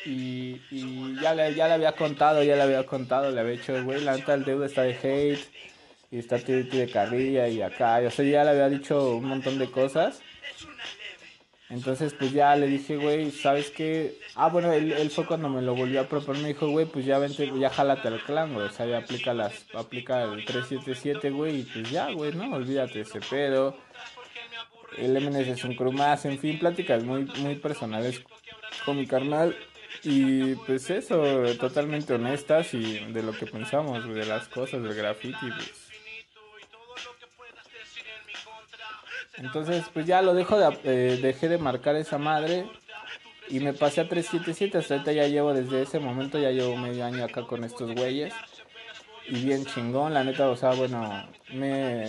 y, 0.05 0.61
y 0.71 1.17
ya, 1.23 1.35
le, 1.35 1.55
ya 1.55 1.69
le 1.69 1.75
había 1.75 1.93
contado, 1.93 2.43
ya 2.43 2.57
le 2.57 2.63
había 2.63 2.85
contado, 2.85 3.31
le 3.31 3.41
había 3.41 3.53
dicho, 3.53 3.85
güey, 3.85 4.03
la 4.03 4.17
neta 4.17 4.35
el 4.35 4.45
deuda 4.45 4.67
está 4.67 4.83
de 4.83 4.95
hate 4.95 5.49
y 6.17 6.21
está 6.21 6.39
TDT 6.39 6.73
de 6.73 6.89
carrilla 6.91 7.47
y 7.47 7.61
acá. 7.61 8.03
Y, 8.03 8.07
o 8.07 8.11
sea, 8.11 8.25
ya 8.25 8.43
le 8.43 8.51
había 8.51 8.71
dicho 8.71 9.17
un 9.17 9.27
montón 9.27 9.59
de 9.59 9.71
cosas. 9.71 10.23
Entonces, 11.69 12.15
pues 12.15 12.33
ya 12.33 12.57
le 12.57 12.69
dije, 12.69 12.97
güey, 12.97 13.31
¿sabes 13.31 13.71
qué? 13.71 14.17
Ah, 14.35 14.49
bueno, 14.49 14.73
él, 14.73 15.11
fue 15.11 15.27
cuando 15.27 15.51
me 15.51 15.61
lo 15.61 15.75
volvió 15.75 16.01
a 16.01 16.09
proponer. 16.09 16.41
Me 16.41 16.49
dijo, 16.49 16.71
güey, 16.71 16.87
pues 16.87 17.05
ya 17.05 17.19
vente, 17.19 17.53
ya 17.59 17.69
jálate 17.69 18.09
al 18.09 18.23
clan, 18.23 18.55
güey. 18.55 18.67
O 18.67 18.71
sea, 18.71 18.87
ya 18.87 18.99
aplica, 18.99 19.35
las, 19.35 19.67
aplica 19.75 20.23
el 20.23 20.43
377, 20.47 21.31
güey. 21.31 21.61
Y 21.61 21.63
pues 21.65 21.91
ya, 21.91 22.11
güey, 22.13 22.33
¿no? 22.33 22.57
Olvídate 22.57 23.03
ese 23.03 23.21
pedo. 23.21 23.77
El 24.97 25.21
MNS 25.21 25.49
es 25.49 25.65
un 25.65 25.75
crew. 25.75 25.93
En 26.25 26.39
fin, 26.39 26.59
pláticas 26.59 27.05
muy, 27.05 27.27
muy 27.41 27.57
personales 27.57 28.23
con 28.87 28.97
mi 28.97 29.07
carnal. 29.07 29.55
Y 30.03 30.55
pues 30.55 30.89
eso, 30.89 31.23
totalmente 31.61 32.15
honestas 32.15 32.73
y 32.73 33.05
de 33.13 33.23
lo 33.23 33.33
que 33.33 33.45
pensamos, 33.45 34.09
de 34.09 34.25
las 34.25 34.49
cosas, 34.49 34.83
del 34.83 34.95
graffiti, 34.95 35.51
pues. 35.51 35.86
Entonces, 39.39 39.85
pues 39.93 40.07
ya 40.07 40.23
lo 40.23 40.35
dejo 40.35 40.59
de, 40.59 40.79
eh, 40.85 41.19
dejé 41.21 41.49
de 41.49 41.59
marcar 41.59 41.97
esa 41.97 42.19
madre 42.19 42.67
y 43.49 43.61
me 43.61 43.73
pasé 43.75 44.01
a 44.01 44.09
377. 44.09 44.79
Hasta 44.79 44.95
ahorita 44.95 45.13
ya 45.13 45.29
llevo 45.29 45.53
desde 45.53 45.83
ese 45.83 45.99
momento, 45.99 46.39
ya 46.39 46.51
llevo 46.51 46.77
medio 46.77 47.05
año 47.05 47.25
acá 47.25 47.43
con 47.47 47.63
estos 47.65 47.93
güeyes. 47.95 48.33
Y 49.29 49.45
bien 49.45 49.65
chingón, 49.67 50.15
la 50.15 50.25
neta, 50.25 50.49
o 50.49 50.57
sea, 50.57 50.71
bueno, 50.71 51.27
me. 51.53 52.09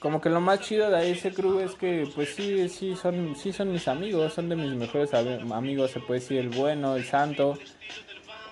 Como 0.00 0.20
que 0.20 0.28
lo 0.28 0.40
más 0.40 0.60
chido 0.60 0.90
de 0.90 1.10
ese 1.10 1.32
crew 1.32 1.60
es 1.60 1.72
que, 1.76 2.06
pues 2.14 2.34
sí, 2.34 2.68
sí 2.68 2.94
son, 2.94 3.34
sí 3.36 3.52
son 3.52 3.72
mis 3.72 3.88
amigos, 3.88 4.34
son 4.34 4.50
de 4.50 4.56
mis 4.56 4.74
mejores 4.74 5.14
am- 5.14 5.50
amigos, 5.52 5.92
se 5.92 6.00
puede 6.00 6.20
decir 6.20 6.38
el 6.38 6.50
bueno, 6.50 6.96
el 6.96 7.04
santo, 7.04 7.56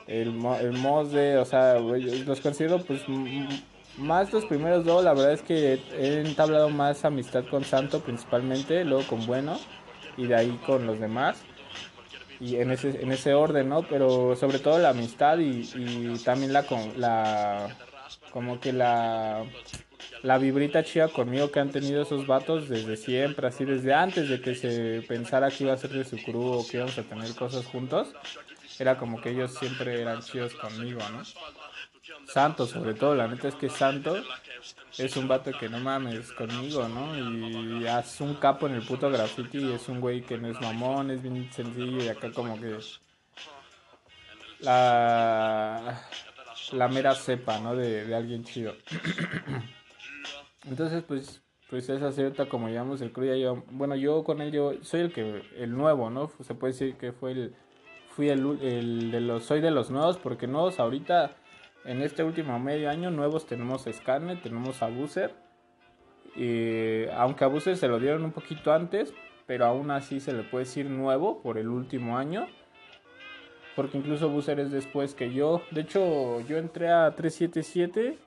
el, 0.07 0.29
el 0.61 0.73
Mosde, 0.73 1.37
o 1.37 1.45
sea, 1.45 1.74
los 1.79 2.41
considero 2.41 2.79
pues 2.83 3.03
más 3.98 4.32
los 4.32 4.44
primeros 4.47 4.85
dos, 4.85 5.05
la 5.05 5.12
verdad 5.14 5.32
es 5.32 5.43
que 5.43 5.81
he 5.98 6.20
entablado 6.20 6.70
más 6.70 7.05
amistad 7.05 7.44
con 7.51 7.64
Santo 7.64 8.01
principalmente, 8.01 8.85
luego 8.85 9.06
con 9.06 9.27
Bueno 9.27 9.59
y 10.16 10.27
de 10.27 10.35
ahí 10.35 10.60
con 10.66 10.86
los 10.86 10.98
demás 10.98 11.43
y 12.43 12.56
en 12.56 12.73
ese 12.73 13.02
en 13.02 13.12
ese 13.12 13.35
orden, 13.35 13.69
¿no? 13.69 13.82
Pero 13.82 14.35
sobre 14.35 14.59
todo 14.59 14.78
la 14.78 14.90
amistad 14.90 15.39
y, 15.39 16.19
también 16.24 16.52
la 16.52 16.64
la 16.97 17.77
como 18.31 18.59
que 18.59 18.73
la 18.73 19.44
la 20.23 20.39
vibrita 20.39 20.82
chida 20.82 21.09
conmigo 21.09 21.51
que 21.51 21.60
han 21.60 21.70
tenido 21.70 22.02
esos 22.02 22.27
vatos 22.27 22.69
desde 22.69 22.97
siempre, 22.97 23.47
así 23.47 23.64
desde 23.64 23.94
antes 23.94 24.28
de 24.28 24.40
que 24.40 24.55
se 24.55 25.02
pensara 25.06 25.51
que 25.51 25.64
iba 25.64 25.73
a 25.73 25.77
ser 25.77 25.90
de 25.90 26.05
su 26.05 26.16
crew 26.16 26.43
o 26.43 26.66
que 26.66 26.78
íbamos 26.78 26.98
a 26.98 27.02
tener 27.02 27.32
cosas 27.35 27.64
juntos. 27.66 28.12
Era 28.78 28.97
como 28.97 29.20
que 29.20 29.31
ellos 29.31 29.55
siempre 29.55 30.01
eran 30.01 30.23
chidos 30.23 30.55
conmigo, 30.55 31.01
¿no? 31.10 31.23
Santo, 32.33 32.67
sobre 32.67 32.95
todo, 32.95 33.15
la 33.15 33.29
neta 33.29 33.49
es 33.49 33.55
que 33.57 33.69
Santo 33.69 34.17
es 34.97 35.17
un 35.19 35.29
vato 35.29 35.51
que 35.53 35.69
no 35.69 35.79
mames 35.81 36.33
conmigo, 36.33 36.89
¿no? 36.89 37.15
Y 37.15 37.87
es 37.87 38.21
un 38.23 38.37
capo 38.37 38.67
en 38.67 38.75
el 38.75 38.83
puto 38.83 39.11
graffiti, 39.11 39.71
es 39.71 39.87
un 39.91 40.01
güey 40.01 40.23
que 40.23 40.39
no 40.39 40.49
es 40.49 40.59
mamón, 40.59 41.11
es 41.11 41.23
bien 41.23 41.53
sencillo 41.53 42.03
y 42.03 42.09
acá 42.09 42.33
como 42.33 42.59
que 42.59 42.79
la, 44.61 46.01
la 46.73 46.89
mera 46.89 47.15
cepa, 47.15 47.59
¿no? 47.59 47.77
De, 47.77 48.07
de 48.07 48.15
alguien 48.15 48.45
chido. 48.45 48.77
Entonces, 50.65 51.03
pues, 51.03 51.43
pues 51.69 51.87
esa 51.91 52.13
cierta 52.13 52.49
como 52.49 52.71
llamamos 52.71 53.03
el 53.03 53.13
crew, 53.13 53.27
ya 53.27 53.37
yo, 53.37 53.63
bueno, 53.73 53.95
yo 53.95 54.25
con 54.25 54.41
él 54.41 54.53
yo 54.53 54.73
soy 54.83 55.01
el 55.01 55.13
que, 55.13 55.43
el 55.59 55.73
nuevo, 55.73 56.09
¿no? 56.09 56.31
Se 56.41 56.55
puede 56.55 56.73
decir 56.73 56.97
que 56.97 57.13
fue 57.13 57.33
el, 57.33 57.55
fui 58.17 58.31
el, 58.31 58.59
el 58.63 59.11
de 59.11 59.21
los, 59.21 59.45
soy 59.45 59.61
de 59.61 59.71
los 59.71 59.91
nuevos, 59.91 60.17
porque 60.17 60.47
nuevos 60.47 60.81
ahorita, 60.81 61.37
en 61.85 62.03
este 62.03 62.23
último 62.23 62.59
medio 62.59 62.91
año, 62.91 63.11
nuevos 63.11 63.47
tenemos 63.47 63.87
a 63.87 63.93
Scarnet, 63.93 64.43
tenemos 64.43 64.83
a 64.83 64.89
Buser, 64.89 65.35
y 66.35 67.07
aunque 67.15 67.45
a 67.45 67.49
Buser 67.49 67.77
se 67.77 67.89
lo 67.89 67.99
dieron 67.99 68.25
un 68.25 68.33
poquito 68.33 68.73
antes, 68.73 69.13
pero 69.47 69.67
aún 69.67 69.91
así 69.91 70.21
se 70.21 70.33
le 70.33 70.45
puede 70.45 70.65
decir 70.65 70.87
nuevo 70.87 71.43
por 71.43 71.59
el 71.59 71.69
último 71.69 72.17
año. 72.17 72.47
Porque 73.77 73.99
incluso 73.99 74.29
Buser 74.29 74.61
es 74.61 74.71
después 74.71 75.15
que 75.15 75.33
yo. 75.33 75.63
De 75.71 75.83
hecho, 75.83 76.41
yo 76.41 76.59
entré 76.59 76.91
a 76.91 77.15
377 77.15 78.19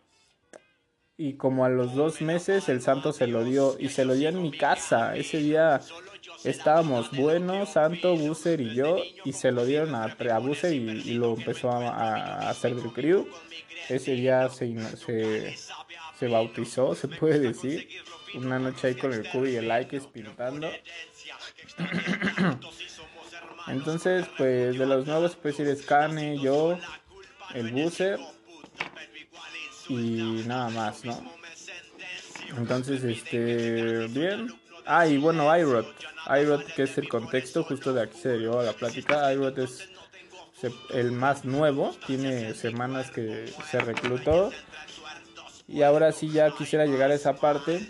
y 1.18 1.34
como 1.34 1.65
a 1.65 1.69
los 1.69 1.95
dos 1.95 2.22
meses 2.22 2.68
el 2.68 2.82
Santo 2.82 3.14
se 3.14 3.27
lo 3.27 3.44
dio 3.44 3.76
y 3.80 3.90
se 3.90 4.06
lo 4.06 4.15
dio 4.15 4.30
en 4.30 4.41
mi 4.41 4.52
casa. 4.52 5.15
Ese 5.15 5.38
día 5.38 5.80
estábamos 6.45 7.11
buenos, 7.11 7.69
Santo, 7.69 8.15
Buser 8.15 8.61
y 8.61 8.76
yo 8.76 8.97
y 9.23 9.34
se 9.34 9.51
lo 9.51 9.65
dieron 9.65 9.95
a, 9.95 10.05
a 10.05 10.69
y, 10.69 11.13
lo 11.15 11.35
empezó 11.35 11.72
a, 11.72 12.49
hacer 12.49 12.76
del 12.76 12.93
crew. 12.93 13.27
Ese 13.89 14.13
día 14.13 14.49
se, 14.49 14.76
se, 14.97 15.55
se 16.17 16.27
bautizó, 16.27 16.95
se 16.95 17.07
puede 17.07 17.39
decir. 17.39 17.88
Una 18.35 18.59
noche 18.59 18.88
ahí 18.88 18.95
con 18.95 19.13
el 19.13 19.30
cubo 19.30 19.47
y 19.47 19.55
el 19.55 19.67
like 19.67 19.99
pintando. 20.11 20.69
Entonces, 23.67 24.26
pues 24.38 24.77
de 24.77 24.85
los 24.85 25.07
nuevos, 25.07 25.35
pues 25.35 25.59
ir 25.59 25.76
Scane, 25.76 26.39
yo, 26.39 26.77
el 27.53 27.72
Buser 27.72 28.19
y 29.89 30.43
nada 30.45 30.69
más, 30.69 31.03
¿no? 31.05 31.35
Entonces, 32.57 33.03
este, 33.03 34.07
bien. 34.07 34.64
Ah, 34.86 35.07
y 35.07 35.18
bueno, 35.18 35.56
iRot. 35.57 35.88
iRot, 36.41 36.74
que 36.74 36.84
es 36.84 36.98
el 36.98 37.10
contexto, 37.10 37.64
justo 37.64 37.94
de 37.94 38.03
aquí 38.03 38.18
se 38.18 38.30
derivó 38.30 38.62
la 38.62 38.74
plática. 38.74 39.34
iRot 39.34 39.57
es 39.57 39.90
el 40.91 41.12
más 41.12 41.45
nuevo, 41.45 41.95
tiene 42.07 42.53
semanas 42.53 43.12
que 43.12 43.52
se 43.70 43.80
reclutó. 43.80 44.52
Y 45.68 45.82
ahora 45.82 46.12
sí 46.12 46.30
ya 46.30 46.52
quisiera 46.52 46.86
llegar 46.86 47.12
a 47.12 47.16
esa 47.16 47.34
parte 47.34 47.88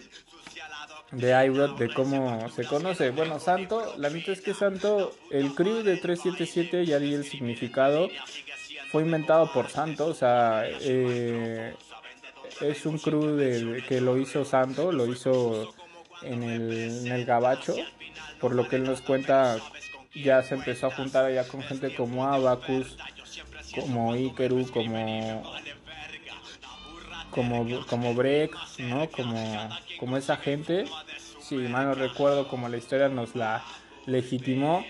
de 1.12 1.46
iRod, 1.46 1.78
de 1.78 1.94
cómo 1.94 2.50
se 2.50 2.66
conoce. 2.66 3.12
Bueno, 3.12 3.40
Santo, 3.40 3.96
la 3.98 4.10
neta 4.10 4.32
es 4.32 4.42
que 4.42 4.54
Santo, 4.54 5.14
el 5.30 5.54
crew 5.54 5.84
de 5.84 5.98
377, 5.98 6.86
ya 6.86 7.00
di 7.00 7.14
el 7.14 7.26
significado, 7.26 8.10
fue 8.92 9.04
inventado 9.04 9.52
por 9.52 9.70
Santo, 9.70 10.08
o 10.08 10.14
sea, 10.14 10.64
eh, 10.66 11.76
es 12.62 12.86
un 12.86 12.98
crew 12.98 13.36
de, 13.36 13.84
que 13.88 14.02
lo 14.02 14.18
hizo 14.18 14.46
Santo, 14.46 14.92
lo 14.92 15.06
hizo 15.06 15.74
en 16.26 16.44
el, 16.44 16.72
en 17.06 17.12
el 17.12 17.26
Gabacho, 17.26 17.76
por 18.40 18.56
lo 18.56 18.68
que 18.68 18.78
él 18.78 18.84
nos 18.84 19.02
cuenta, 19.02 19.58
ya 20.14 20.42
se 20.44 20.56
empezó 20.56 20.88
a 20.88 20.92
juntar 20.92 21.26
allá 21.26 21.48
con 21.48 21.62
gente 21.62 21.94
como 21.96 22.26
Abacus, 22.26 22.98
como 23.74 24.16
Ikeru, 24.16 24.70
como 24.72 25.44
como, 27.36 27.86
como 27.88 28.14
Break, 28.14 28.56
¿no? 28.80 29.10
Como, 29.10 29.70
como 30.00 30.18
esa 30.18 30.38
gente. 30.38 30.86
Si 31.42 31.56
mal 31.56 31.86
no 31.86 31.94
recuerdo, 31.94 32.48
como 32.48 32.70
la 32.70 32.78
historia 32.78 33.10
nos 33.10 33.36
la 33.36 33.62
legitimó. 34.06 34.86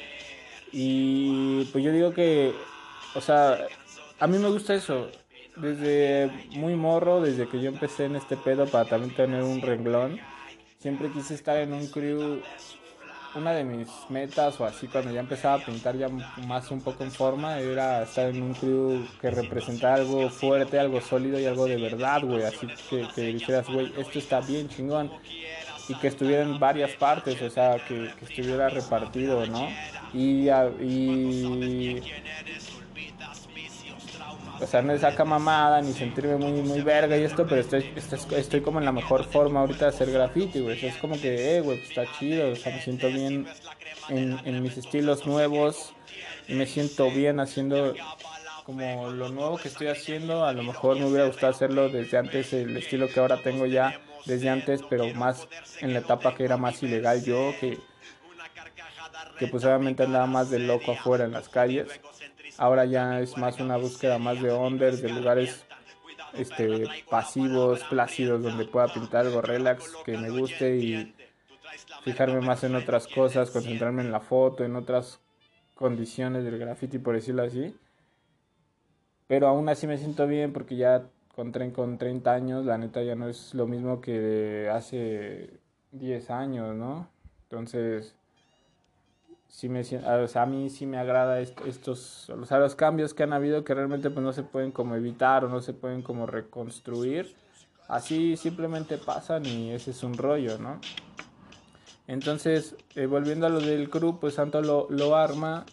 Y 0.71 1.65
pues 1.65 1.83
yo 1.83 1.91
digo 1.91 2.13
que, 2.13 2.53
o 3.15 3.21
sea, 3.21 3.57
a 4.19 4.27
mí 4.27 4.37
me 4.37 4.49
gusta 4.49 4.75
eso. 4.75 5.09
Desde 5.55 6.29
muy 6.51 6.75
morro, 6.75 7.21
desde 7.21 7.47
que 7.47 7.61
yo 7.61 7.69
empecé 7.69 8.05
en 8.05 8.15
este 8.15 8.37
pedo 8.37 8.67
para 8.67 8.85
también 8.85 9.15
tener 9.15 9.41
un 9.41 9.61
renglón, 9.61 10.19
siempre 10.85 11.09
quise 11.09 11.33
estar 11.33 11.57
en 11.57 11.73
un 11.73 11.87
crew 11.87 12.43
una 13.33 13.53
de 13.53 13.63
mis 13.63 13.87
metas 14.09 14.61
o 14.61 14.65
así 14.65 14.87
cuando 14.87 15.11
ya 15.11 15.19
empezaba 15.19 15.55
a 15.55 15.65
pintar 15.65 15.97
ya 15.97 16.09
más 16.09 16.69
un 16.69 16.79
poco 16.79 17.03
en 17.03 17.11
forma 17.11 17.57
era 17.57 18.03
estar 18.03 18.29
en 18.29 18.43
un 18.43 18.53
crew 18.53 19.03
que 19.19 19.31
representara 19.31 19.95
algo 19.95 20.29
fuerte, 20.29 20.77
algo 20.77 21.01
sólido 21.01 21.39
y 21.39 21.45
algo 21.45 21.65
de 21.65 21.77
verdad, 21.77 22.21
güey. 22.21 22.43
Así 22.43 22.67
que, 22.87 23.07
que 23.15 23.21
dijeras, 23.33 23.67
güey, 23.67 23.91
esto 23.97 24.19
está 24.19 24.41
bien 24.41 24.69
chingón. 24.69 25.09
Y 25.89 25.95
que 25.95 26.07
estuviera 26.07 26.43
en 26.43 26.59
varias 26.59 26.91
partes, 26.91 27.41
o 27.41 27.49
sea, 27.49 27.77
que, 27.87 28.11
estuviera 28.21 28.69
repartido, 28.69 29.43
¿no? 29.47 29.67
Y, 30.13 30.49
y 30.83 32.01
no 34.83 34.93
es 34.93 35.01
saca 35.01 35.25
mamada 35.25 35.81
ni 35.81 35.93
sentirme 35.93 36.35
muy, 36.37 36.61
muy 36.61 36.81
verga 36.81 37.17
y 37.17 37.23
esto, 37.23 37.45
pero 37.47 37.61
estoy, 37.61 37.93
estoy, 38.31 38.61
como 38.61 38.79
en 38.79 38.85
la 38.85 38.91
mejor 38.91 39.25
forma 39.25 39.61
ahorita 39.61 39.85
de 39.85 39.89
hacer 39.89 40.11
graffiti, 40.11 40.59
güey. 40.59 40.83
es 40.85 40.97
como 40.97 41.19
que, 41.19 41.57
eh, 41.57 41.61
güey, 41.61 41.77
pues 41.77 41.89
está 41.89 42.05
chido, 42.17 42.51
o 42.51 42.55
sea, 42.55 42.73
me 42.73 42.81
siento 42.81 43.07
bien 43.07 43.47
en, 44.09 44.39
en 44.45 44.63
mis 44.63 44.77
estilos 44.77 45.25
nuevos 45.25 45.93
y 46.47 46.53
me 46.53 46.65
siento 46.65 47.09
bien 47.11 47.39
haciendo 47.39 47.93
como 48.65 49.11
lo 49.11 49.29
nuevo 49.29 49.57
que 49.57 49.67
estoy 49.67 49.87
haciendo. 49.87 50.45
A 50.45 50.53
lo 50.53 50.63
mejor 50.63 50.97
me 50.97 51.05
hubiera 51.05 51.27
gustado 51.27 51.53
hacerlo 51.53 51.89
desde 51.89 52.17
antes, 52.17 52.51
el 52.53 52.75
estilo 52.75 53.07
que 53.07 53.19
ahora 53.19 53.41
tengo 53.41 53.65
ya 53.65 54.01
desde 54.25 54.49
antes, 54.49 54.81
pero 54.89 55.13
más 55.13 55.47
en 55.81 55.93
la 55.93 55.99
etapa 55.99 56.35
que 56.35 56.45
era 56.45 56.57
más 56.57 56.81
ilegal 56.81 57.23
yo, 57.23 57.53
que, 57.59 57.77
que 59.37 59.47
pues 59.47 59.63
obviamente 59.65 60.03
andaba 60.03 60.25
más 60.25 60.49
de 60.49 60.59
loco 60.59 60.91
afuera 60.91 61.25
en 61.25 61.31
las 61.31 61.47
calles. 61.47 61.87
Ahora 62.57 62.85
ya 62.85 63.19
es 63.19 63.37
más 63.37 63.59
una 63.59 63.77
búsqueda 63.77 64.17
más 64.17 64.41
de 64.41 64.51
onders, 64.51 65.01
de 65.01 65.09
lugares 65.09 65.65
este, 66.33 66.85
pasivos, 67.09 67.83
plácidos, 67.83 68.43
donde 68.43 68.65
pueda 68.65 68.87
pintar 68.87 69.25
algo 69.25 69.41
relax 69.41 69.93
que 70.05 70.17
me 70.17 70.29
guste 70.29 70.77
y 70.77 71.15
fijarme 72.03 72.41
más 72.41 72.63
en 72.63 72.75
otras 72.75 73.07
cosas, 73.07 73.51
concentrarme 73.51 74.01
en 74.01 74.11
la 74.11 74.19
foto, 74.19 74.63
en 74.63 74.75
otras 74.75 75.19
condiciones 75.75 76.43
del 76.43 76.57
graffiti, 76.57 76.99
por 76.99 77.15
decirlo 77.15 77.43
así. 77.43 77.75
Pero 79.27 79.47
aún 79.47 79.67
así 79.69 79.87
me 79.87 79.97
siento 79.97 80.27
bien 80.27 80.53
porque 80.53 80.75
ya 80.75 81.03
con, 81.35 81.51
con 81.71 81.97
30 81.97 82.31
años, 82.31 82.65
la 82.65 82.77
neta 82.77 83.03
ya 83.03 83.15
no 83.15 83.27
es 83.27 83.53
lo 83.53 83.67
mismo 83.67 83.99
que 83.99 84.69
hace 84.71 85.49
10 85.91 86.29
años, 86.29 86.75
¿no? 86.75 87.09
Entonces, 87.43 88.15
sí 89.55 89.69
me 89.69 89.83
a 90.03 90.45
mí 90.45 90.69
sí 90.69 90.85
me 90.85 90.97
agrada 90.97 91.39
estos, 91.39 92.29
o 92.29 92.45
sea, 92.45 92.59
los 92.59 92.75
cambios 92.75 93.13
que 93.13 93.23
han 93.23 93.31
habido 93.31 93.63
que 93.63 93.73
realmente 93.73 94.09
pues 94.09 94.21
no 94.21 94.33
se 94.33 94.43
pueden 94.43 94.73
como 94.73 94.95
evitar 94.95 95.45
o 95.45 95.49
no 95.49 95.61
se 95.61 95.71
pueden 95.71 96.01
como 96.01 96.25
reconstruir. 96.25 97.33
Así 97.87 98.35
simplemente 98.35 98.97
pasan 98.97 99.45
y 99.45 99.71
ese 99.71 99.91
es 99.91 100.03
un 100.03 100.17
rollo, 100.17 100.57
¿no? 100.57 100.81
Entonces, 102.05 102.75
eh, 102.95 103.05
volviendo 103.05 103.45
a 103.45 103.49
lo 103.49 103.61
del 103.61 103.89
crew, 103.89 104.19
pues 104.19 104.33
Santo 104.33 104.61
lo, 104.61 104.87
lo 104.89 105.15
arma 105.15 105.65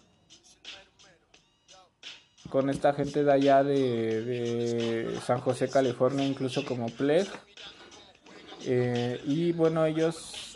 con 2.49 2.69
esta 2.69 2.93
gente 2.93 3.25
de 3.25 3.33
allá 3.33 3.65
de, 3.65 4.21
de 4.23 5.19
San 5.25 5.41
José, 5.41 5.69
California, 5.69 6.25
incluso 6.25 6.63
como 6.63 6.85
Pleg. 6.85 7.27
Eh, 8.65 9.19
y 9.25 9.51
bueno, 9.51 9.85
ellos 9.85 10.52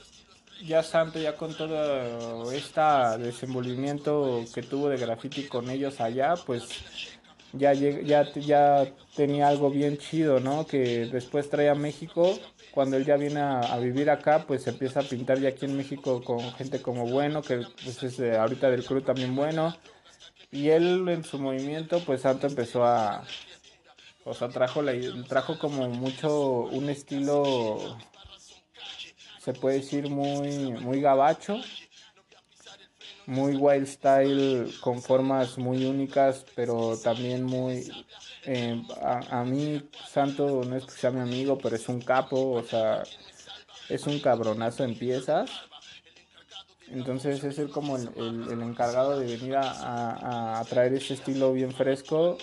ya 0.66 0.84
Santo, 0.84 1.20
ya 1.20 1.36
con 1.36 1.56
todo 1.56 2.52
este 2.52 2.82
desenvolvimiento 3.20 4.44
que 4.54 4.64
tuvo 4.64 4.90
de 4.90 4.98
graffiti 4.98 5.44
con 5.44 5.70
ellos 5.70 6.00
allá, 6.02 6.36
pues 6.46 6.70
ya, 7.54 7.74
ya, 7.74 8.32
ya 8.34 8.88
tenía 9.16 9.48
algo 9.48 9.70
bien 9.70 9.98
chido, 9.98 10.40
¿no? 10.40 10.66
Que 10.66 11.06
después 11.06 11.50
trae 11.50 11.70
a 11.70 11.76
México, 11.76 12.38
cuando 12.72 12.98
él 12.98 13.06
ya 13.06 13.18
viene 13.18 13.40
a, 13.40 13.78
vivir 13.80 14.10
acá, 14.10 14.46
pues 14.46 14.68
empieza 14.68 15.00
a 15.00 15.04
pintar 15.04 15.40
ya 15.40 15.50
aquí 15.50 15.66
en 15.66 15.78
México 15.78 16.24
con 16.24 16.40
gente 16.54 16.82
como 16.82 17.08
Bueno, 17.08 17.42
que 17.42 17.62
pues 17.84 18.04
es 18.04 18.20
ahorita 18.20 18.70
del 18.70 18.86
crew 18.86 19.02
también 19.02 19.36
bueno. 19.36 19.76
Y 20.52 20.70
él 20.70 21.08
en 21.10 21.24
su 21.24 21.40
movimiento, 21.40 22.00
pues 22.06 22.22
Santo 22.22 22.48
empezó 22.48 22.86
a... 22.86 23.24
O 24.24 24.34
sea, 24.34 24.50
trajo, 24.50 24.82
la, 24.82 24.94
trajo 25.28 25.58
como 25.58 25.88
mucho 25.90 26.62
un 26.66 26.90
estilo 26.90 27.98
se 29.48 29.54
puede 29.54 29.78
decir 29.78 30.10
muy, 30.10 30.74
muy 30.74 31.00
gabacho, 31.00 31.62
muy 33.28 33.56
wild 33.56 33.88
style, 33.88 34.70
con 34.82 35.02
formas 35.02 35.58
muy 35.58 35.86
únicas, 35.86 36.46
pero 36.54 36.98
también 36.98 37.46
muy... 37.46 37.90
Eh, 38.44 38.84
a, 39.02 39.46
mí, 39.46 39.90
Santo, 40.06 40.66
no 40.66 40.76
es 40.76 40.84
que 40.84 40.92
sea 40.92 41.12
mi 41.12 41.22
amigo, 41.22 41.58
pero 41.58 41.78
es 41.78 41.88
un 41.88 42.02
capo, 42.02 42.52
o 42.52 42.64
sea, 42.64 43.04
es 43.88 44.06
un 44.06 44.20
cabronazo 44.20 44.84
en 44.84 45.00
piezas. 45.00 45.50
Entonces 46.90 47.42
es 47.42 47.58
él 47.58 47.70
como 47.70 47.96
el, 47.96 48.10
el, 48.52 48.62
encargado 48.62 49.18
de 49.18 49.28
venir 49.28 49.56
a, 49.56 50.60
a, 50.60 50.66
traer 50.66 50.94
ese 50.94 51.14
estilo 51.14 51.54
bien 51.54 51.72
fresco. 51.72 52.38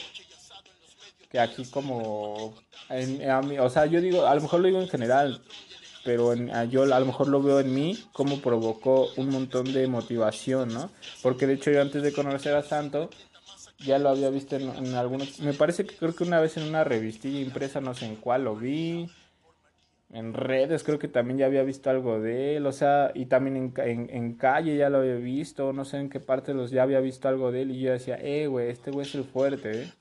Que 1.30 1.38
aquí 1.38 1.66
como... 1.66 2.54
o 2.88 3.68
sea, 3.68 3.84
yo 3.84 4.00
digo, 4.00 4.26
a 4.26 4.34
lo 4.34 4.40
mejor 4.40 4.60
lo 4.60 4.68
digo 4.68 4.80
en 4.80 4.88
general, 4.88 5.42
pero 6.04 6.32
en, 6.32 6.50
yo 6.70 6.82
a 6.82 7.00
lo 7.00 7.06
mejor 7.06 7.28
lo 7.28 7.42
veo 7.42 7.60
en 7.60 7.74
mí 7.74 7.98
como 8.12 8.40
provocó 8.40 9.08
un 9.16 9.30
montón 9.30 9.72
de 9.72 9.86
motivación, 9.86 10.72
¿no? 10.72 10.90
Porque 11.22 11.46
de 11.46 11.54
hecho 11.54 11.70
yo 11.70 11.80
antes 11.80 12.02
de 12.02 12.12
conocer 12.12 12.54
a 12.54 12.62
Santo 12.62 13.10
ya 13.78 13.98
lo 13.98 14.08
había 14.08 14.30
visto 14.30 14.56
en, 14.56 14.94
algunos, 14.94 15.40
me 15.40 15.52
parece 15.52 15.84
que 15.84 15.96
creo 15.96 16.14
que 16.14 16.24
una 16.24 16.40
vez 16.40 16.56
en 16.56 16.64
una 16.64 16.84
revistilla 16.84 17.40
impresa, 17.40 17.80
no 17.80 17.94
sé 17.94 18.06
en 18.06 18.16
cuál 18.16 18.44
lo 18.44 18.56
vi, 18.56 19.10
en 20.12 20.32
redes 20.32 20.84
creo 20.84 20.98
que 20.98 21.08
también 21.08 21.38
ya 21.38 21.46
había 21.46 21.62
visto 21.64 21.90
algo 21.90 22.20
de 22.20 22.56
él, 22.56 22.66
o 22.66 22.72
sea, 22.72 23.10
y 23.14 23.26
también 23.26 23.56
en, 23.56 23.74
en, 23.76 24.10
en 24.10 24.34
calle 24.34 24.76
ya 24.76 24.90
lo 24.90 24.98
había 24.98 25.16
visto, 25.16 25.72
no 25.72 25.84
sé 25.84 25.98
en 25.98 26.08
qué 26.08 26.20
parte 26.20 26.54
los 26.54 26.70
ya 26.70 26.82
había 26.82 27.00
visto 27.00 27.28
algo 27.28 27.50
de 27.50 27.62
él 27.62 27.72
y 27.72 27.80
yo 27.80 27.92
decía, 27.92 28.18
eh, 28.22 28.46
güey, 28.46 28.70
este 28.70 28.90
güey 28.90 29.06
es 29.06 29.14
el 29.14 29.24
fuerte, 29.24 29.82
¿eh? 29.82 29.92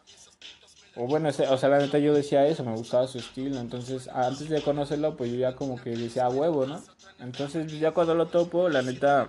O 0.95 1.07
bueno, 1.07 1.29
o 1.29 1.57
sea, 1.57 1.69
la 1.69 1.79
neta 1.79 1.97
yo 1.97 2.13
decía 2.13 2.45
eso, 2.45 2.63
me 2.63 2.75
gustaba 2.75 3.07
su 3.07 3.17
estilo. 3.17 3.59
Entonces, 3.59 4.07
antes 4.07 4.49
de 4.49 4.61
conocerlo, 4.61 5.17
pues 5.17 5.31
yo 5.31 5.37
ya 5.37 5.55
como 5.55 5.81
que 5.81 5.91
decía 5.91 6.29
huevo, 6.29 6.65
¿no? 6.67 6.81
Entonces, 7.19 7.79
ya 7.79 7.91
cuando 7.91 8.13
lo 8.13 8.27
topo, 8.27 8.69
la 8.69 8.81
neta, 8.83 9.27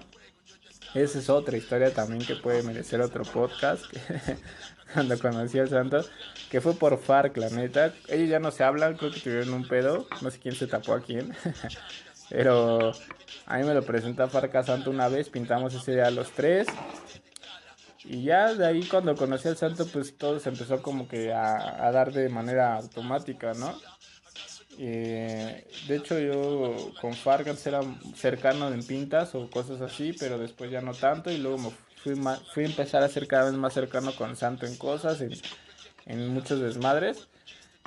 esa 0.94 1.18
es 1.18 1.30
otra 1.30 1.56
historia 1.56 1.92
también 1.92 2.24
que 2.24 2.36
puede 2.36 2.62
merecer 2.62 3.00
otro 3.00 3.24
podcast. 3.24 3.84
cuando 4.94 5.18
conocí 5.18 5.58
al 5.58 5.68
Santo, 5.68 6.04
que 6.50 6.60
fue 6.60 6.74
por 6.74 6.98
Farc, 6.98 7.36
la 7.36 7.50
neta. 7.50 7.92
Ellos 8.08 8.28
ya 8.28 8.38
no 8.38 8.50
se 8.50 8.62
hablan, 8.62 8.96
creo 8.96 9.10
que 9.10 9.20
tuvieron 9.20 9.52
un 9.54 9.66
pedo. 9.66 10.06
No 10.22 10.30
sé 10.30 10.38
quién 10.38 10.54
se 10.54 10.66
tapó 10.66 10.94
a 10.94 11.00
quién. 11.00 11.34
Pero 12.30 12.92
a 13.46 13.58
mí 13.58 13.64
me 13.64 13.74
lo 13.74 13.82
presenta 13.82 14.28
Farc 14.28 14.54
a 14.54 14.62
Santo 14.62 14.90
una 14.90 15.08
vez, 15.08 15.28
pintamos 15.28 15.74
ese 15.74 15.92
día 15.92 16.10
los 16.10 16.30
tres. 16.30 16.68
Y 18.04 18.22
ya 18.22 18.54
de 18.54 18.66
ahí 18.66 18.82
cuando 18.84 19.16
conocí 19.16 19.48
al 19.48 19.56
santo, 19.56 19.86
pues 19.86 20.16
todo 20.16 20.38
se 20.38 20.50
empezó 20.50 20.82
como 20.82 21.08
que 21.08 21.32
a, 21.32 21.90
dar 21.90 22.12
de 22.12 22.28
manera 22.28 22.76
automática, 22.76 23.54
¿no? 23.54 23.74
de 24.76 25.64
hecho 25.88 26.18
yo 26.18 26.74
con 27.00 27.14
Fargas 27.14 27.64
era 27.64 27.80
cercano 28.16 28.72
en 28.74 28.84
pintas 28.84 29.36
o 29.36 29.48
cosas 29.48 29.80
así, 29.80 30.12
pero 30.18 30.36
después 30.36 30.68
ya 30.68 30.80
no 30.80 30.92
tanto 30.94 31.30
y 31.30 31.38
luego 31.38 31.58
me 31.58 31.70
fui, 32.02 32.20
fui 32.52 32.64
a 32.64 32.66
empezar 32.66 33.04
a 33.04 33.08
ser 33.08 33.28
cada 33.28 33.44
vez 33.50 33.54
más 33.54 33.72
cercano 33.72 34.12
con 34.16 34.34
Santo 34.34 34.66
en 34.66 34.76
cosas, 34.76 35.20
en, 35.20 35.30
en 36.06 36.28
muchos 36.28 36.58
desmadres 36.58 37.28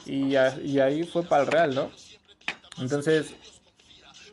y, 0.05 0.35
ahí 0.35 1.03
fue 1.03 1.23
para 1.23 1.43
el 1.43 1.47
real, 1.49 1.75
¿no? 1.75 1.91
Entonces 2.79 3.35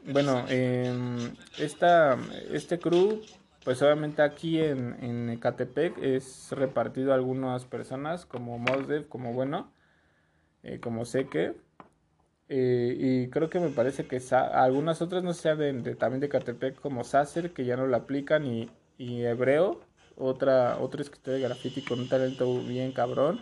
bueno, 0.06 0.44
em, 0.48 1.35
esta, 1.59 2.19
este 2.51 2.78
crew, 2.78 3.23
pues 3.64 3.82
obviamente 3.82 4.22
aquí 4.22 4.60
en, 4.60 4.96
en 5.02 5.30
Ecatepec 5.30 5.98
es 5.98 6.48
repartido 6.52 7.12
algunas 7.14 7.64
personas 7.64 8.26
como 8.26 8.58
Mosdev, 8.58 9.08
como 9.08 9.32
bueno, 9.32 9.72
eh, 10.62 10.80
como 10.80 11.04
Seque. 11.04 11.54
Eh, 12.48 12.96
y 12.98 13.28
creo 13.30 13.48
que 13.48 13.58
me 13.58 13.70
parece 13.70 14.06
que 14.06 14.20
algunas 14.32 15.00
otras 15.00 15.24
no 15.24 15.32
sé 15.32 15.56
de, 15.56 15.94
también 15.94 16.20
de 16.20 16.26
Ecatepec 16.26 16.78
como 16.78 17.02
Sacer 17.02 17.52
que 17.52 17.64
ya 17.64 17.76
no 17.76 17.86
lo 17.86 17.96
aplican 17.96 18.46
y, 18.46 18.70
y 18.98 19.22
Hebreo 19.22 19.80
otra 20.16 20.76
otro 20.78 21.00
escritor 21.00 21.34
de 21.34 21.40
graffiti 21.40 21.80
con 21.82 22.00
un 22.00 22.08
talento 22.08 22.60
bien 22.60 22.92
cabrón 22.92 23.40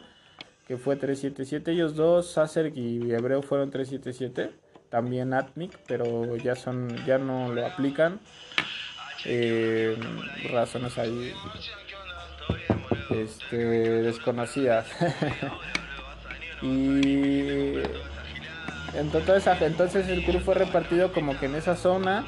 que 0.69 0.79
fue 0.79 0.95
377 0.95 1.73
ellos 1.73 1.97
dos 1.97 2.31
Sacer 2.31 2.73
y 2.79 3.13
Hebreo 3.13 3.43
fueron 3.43 3.71
377 3.71 4.53
también 4.93 5.33
Atmic, 5.33 5.79
pero 5.89 6.37
ya 6.37 6.55
son 6.55 6.95
ya 7.07 7.17
no 7.17 7.51
lo 7.51 7.67
aplican. 7.67 8.21
Eh, 9.25 9.97
razones 10.51 10.99
ahí 10.99 11.33
este, 13.11 13.57
desconocidas. 13.57 14.87
y 16.63 17.75
entonces, 18.95 19.47
entonces 19.61 20.09
el 20.09 20.25
crew 20.25 20.41
fue 20.41 20.55
repartido 20.55 21.13
como 21.13 21.39
que 21.39 21.47
en 21.47 21.55
esa 21.55 21.77
zona. 21.77 22.25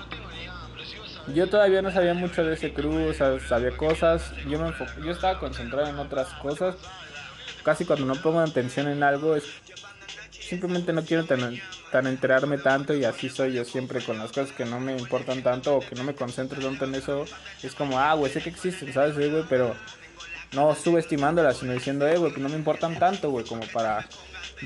Yo 1.35 1.49
todavía 1.49 1.81
no 1.81 1.91
sabía 1.91 2.13
mucho 2.13 2.45
de 2.45 2.55
ese 2.55 2.73
crew, 2.73 3.13
sabía 3.15 3.77
cosas. 3.77 4.33
Yo, 4.49 4.59
me 4.59 4.73
yo 5.05 5.11
estaba 5.11 5.39
concentrado 5.39 5.89
en 5.89 5.99
otras 5.99 6.29
cosas. 6.35 6.77
Casi 7.63 7.87
cuando 7.87 8.05
no 8.05 8.15
pongo 8.17 8.41
atención 8.41 8.89
en 8.89 9.03
algo 9.03 9.35
es 9.35 9.45
simplemente 10.31 10.93
no 10.93 11.03
quiero 11.03 11.25
tan, 11.25 11.59
tan 11.95 12.09
enterarme 12.09 12.59
tanto 12.59 12.93
y 12.93 13.05
así 13.05 13.29
soy 13.29 13.53
yo 13.53 13.65
siempre 13.65 14.01
con 14.01 14.19
las 14.19 14.33
cosas 14.33 14.51
que 14.51 14.65
no 14.65 14.81
me 14.81 14.97
importan 14.97 15.45
tanto 15.45 15.77
o 15.77 15.79
que 15.79 15.95
no 15.95 16.03
me 16.03 16.13
concentro 16.13 16.61
tanto 16.61 16.87
en 16.87 16.97
eso. 16.97 17.25
Es 17.63 17.73
como, 17.77 18.01
ah, 18.01 18.15
güey, 18.15 18.33
sé 18.33 18.43
que 18.43 18.49
existen, 18.49 18.93
¿sabes, 18.93 19.15
güey? 19.15 19.45
Pero 19.49 19.77
no 20.55 20.75
subestimándolas, 20.75 21.59
sino 21.59 21.73
diciendo, 21.73 22.09
eh, 22.09 22.19
güey, 22.19 22.35
que 22.35 22.41
no 22.41 22.49
me 22.49 22.57
importan 22.57 22.99
tanto, 22.99 23.31
güey, 23.31 23.45
como 23.45 23.63
para 23.73 24.05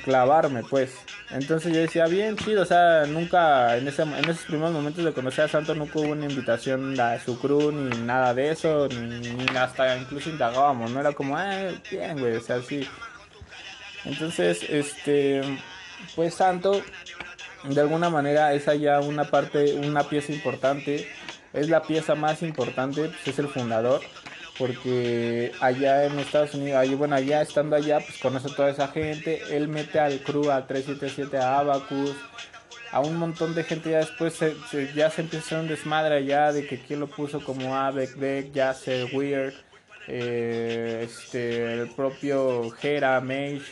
clavarme, 0.05 0.63
pues. 0.63 0.95
Entonces 1.29 1.71
yo 1.75 1.81
decía, 1.81 2.07
bien 2.07 2.35
chido, 2.39 2.63
o 2.63 2.65
sea, 2.65 3.05
nunca, 3.07 3.77
en, 3.77 3.87
ese, 3.87 4.05
en 4.05 4.25
esos 4.25 4.47
primeros 4.47 4.73
momentos 4.73 5.05
de 5.05 5.13
conocer 5.13 5.45
a 5.45 5.49
Santo, 5.49 5.75
nunca 5.75 5.99
hubo 5.99 6.13
una 6.13 6.25
invitación 6.25 6.99
a 6.99 7.21
su 7.21 7.39
crew, 7.39 7.71
ni 7.73 7.95
nada 8.07 8.33
de 8.33 8.53
eso, 8.53 8.89
ni, 8.89 9.45
hasta 9.55 9.99
incluso 9.99 10.31
indagábamos, 10.31 10.91
no 10.91 10.99
era 10.99 11.13
como, 11.13 11.37
ah, 11.37 11.73
bien, 11.91 12.19
güey, 12.19 12.37
o 12.37 12.41
sea, 12.41 12.63
sí. 12.63 12.89
Entonces, 14.07 14.63
este, 14.71 15.43
pues 16.15 16.35
Santo, 16.35 16.83
de 17.65 17.81
alguna 17.81 18.11
manera 18.11 18.53
es 18.55 18.69
allá 18.69 19.01
una 19.01 19.25
parte, 19.25 19.75
una 19.75 20.05
pieza 20.05 20.33
importante, 20.33 21.09
es 21.53 21.69
la 21.69 21.83
pieza 21.83 22.15
más 22.15 22.43
importante, 22.43 23.03
pues 23.09 23.29
es 23.29 23.39
el 23.39 23.49
fundador, 23.49 24.01
porque 24.59 25.53
allá 25.61 26.05
en 26.05 26.19
Estados 26.19 26.55
Unidos, 26.55 26.79
allí, 26.79 26.95
bueno, 26.95 27.17
allá 27.17 27.43
estando 27.43 27.77
allá, 27.77 28.01
pues 28.01 28.19
conoce 28.19 28.51
a 28.51 28.57
toda 28.57 28.71
esa 28.71 28.89
gente, 28.89 29.41
él 29.51 29.69
mete 29.69 30.01
al 30.01 30.21
crew 30.21 30.51
a 30.51 30.67
377, 30.67 31.39
a 31.39 31.59
Abacus, 31.61 32.15
a 32.91 33.01
un 33.01 33.17
montón 33.17 33.55
de 33.55 33.65
gente. 33.65 33.91
Ya 33.91 33.99
después 33.99 34.35
se, 34.35 34.55
ya 34.95 35.11
se 35.11 35.23
empezó 35.23 35.61
un 35.61 35.69
desmadre 35.69 36.17
allá 36.17 36.53
de 36.53 36.67
que 36.67 36.81
quién 36.81 37.01
lo 37.01 37.07
puso 37.07 37.41
como 37.43 37.77
Abek, 37.77 38.17
Beck, 38.17 38.53
Yasser, 38.53 39.15
Weird, 39.15 39.55
eh, 40.07 41.07
este, 41.09 41.75
el 41.75 41.91
propio 41.91 42.75
Hera, 42.83 43.21
Mage, 43.21 43.63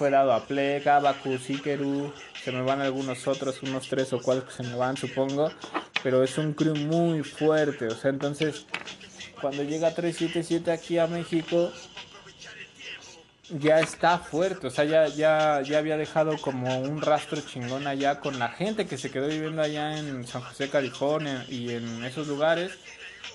fue 0.00 0.08
dado 0.08 0.32
a 0.32 0.46
Plek, 0.46 0.86
Abacus, 0.86 1.50
Ikeru, 1.50 2.10
se 2.42 2.50
me 2.52 2.62
van 2.62 2.80
algunos 2.80 3.28
otros, 3.28 3.62
unos 3.62 3.86
tres 3.86 4.10
o 4.14 4.22
cuatro 4.22 4.46
que 4.46 4.52
se 4.54 4.62
me 4.62 4.74
van 4.74 4.96
supongo, 4.96 5.50
pero 6.02 6.24
es 6.24 6.38
un 6.38 6.54
crew 6.54 6.74
muy 6.74 7.22
fuerte, 7.22 7.86
o 7.86 7.94
sea, 7.94 8.08
entonces 8.08 8.64
cuando 9.42 9.62
llega 9.62 9.94
377 9.94 10.72
aquí 10.72 10.96
a 10.96 11.06
México, 11.06 11.70
ya 13.50 13.80
está 13.80 14.16
fuerte, 14.16 14.68
o 14.68 14.70
sea, 14.70 14.86
ya, 14.86 15.06
ya, 15.08 15.60
ya 15.60 15.76
había 15.76 15.98
dejado 15.98 16.38
como 16.38 16.80
un 16.80 17.02
rastro 17.02 17.42
chingón 17.42 17.86
allá 17.86 18.20
con 18.20 18.38
la 18.38 18.48
gente 18.48 18.86
que 18.86 18.96
se 18.96 19.10
quedó 19.10 19.28
viviendo 19.28 19.60
allá 19.60 19.98
en 19.98 20.26
San 20.26 20.40
José, 20.40 20.70
California 20.70 21.44
y 21.46 21.72
en 21.72 22.04
esos 22.04 22.26
lugares. 22.26 22.72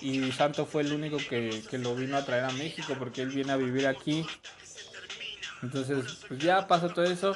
Y 0.02 0.30
Santo 0.32 0.66
fue 0.66 0.82
el 0.82 0.92
único 0.92 1.16
que, 1.16 1.62
que 1.70 1.78
lo 1.78 1.94
vino 1.94 2.18
a 2.18 2.24
traer 2.24 2.44
a 2.44 2.50
México 2.50 2.94
porque 2.98 3.22
él 3.22 3.28
viene 3.28 3.52
a 3.52 3.56
vivir 3.56 3.86
aquí. 3.86 4.26
Entonces, 5.66 6.18
pues 6.28 6.38
ya 6.40 6.66
pasa 6.66 6.88
todo 6.88 7.04
eso. 7.04 7.34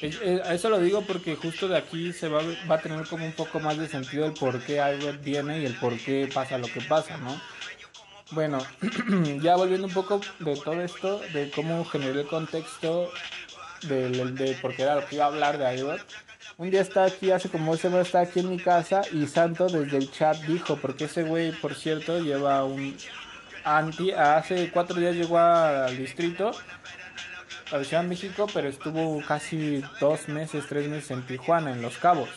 Eso 0.00 0.68
lo 0.68 0.78
digo 0.80 1.02
porque 1.02 1.34
justo 1.34 1.66
de 1.66 1.76
aquí 1.76 2.12
se 2.12 2.28
va, 2.28 2.40
va 2.70 2.76
a 2.76 2.80
tener 2.80 3.06
como 3.06 3.24
un 3.24 3.32
poco 3.32 3.58
más 3.58 3.78
de 3.78 3.88
sentido 3.88 4.26
el 4.26 4.32
por 4.34 4.60
qué 4.60 4.80
algo 4.80 5.12
viene 5.22 5.60
y 5.60 5.66
el 5.66 5.74
por 5.74 5.98
qué 5.98 6.28
pasa 6.32 6.58
lo 6.58 6.68
que 6.68 6.80
pasa, 6.82 7.16
¿no? 7.16 7.40
Bueno, 8.30 8.58
ya 9.42 9.56
volviendo 9.56 9.86
un 9.86 9.92
poco 9.92 10.20
de 10.38 10.56
todo 10.56 10.80
esto, 10.82 11.20
de 11.32 11.50
cómo 11.50 11.84
generé 11.84 12.20
el 12.20 12.26
contexto 12.26 13.10
de, 13.82 14.08
de 14.10 14.56
porque 14.62 14.82
era 14.82 14.96
lo 14.96 15.06
que 15.06 15.16
iba 15.16 15.24
a 15.24 15.28
hablar 15.28 15.58
de 15.58 15.76
iBot. 15.78 16.00
Un 16.56 16.70
día 16.70 16.82
está 16.82 17.04
aquí, 17.04 17.32
hace 17.32 17.48
como 17.48 17.74
ese 17.74 18.00
está 18.00 18.20
aquí 18.20 18.40
en 18.40 18.50
mi 18.50 18.58
casa 18.58 19.02
y 19.12 19.26
Santo 19.26 19.66
desde 19.66 19.96
el 19.96 20.10
chat 20.12 20.36
dijo, 20.42 20.76
porque 20.76 21.06
ese 21.06 21.24
güey, 21.24 21.50
por 21.50 21.74
cierto, 21.74 22.20
lleva 22.20 22.64
un 22.64 22.96
anti, 23.64 24.12
hace 24.12 24.70
cuatro 24.70 25.00
días 25.00 25.16
llegó 25.16 25.38
al 25.38 25.96
distrito, 25.96 26.52
a 27.70 27.78
la 27.78 27.84
Ciudad 27.84 28.02
de 28.02 28.08
México, 28.08 28.46
pero 28.52 28.68
estuvo 28.68 29.22
casi 29.26 29.82
dos 30.00 30.28
meses, 30.28 30.66
tres 30.68 30.88
meses 30.88 31.10
en 31.10 31.26
Tijuana, 31.26 31.72
en 31.72 31.82
Los 31.82 31.98
Cabos, 31.98 32.28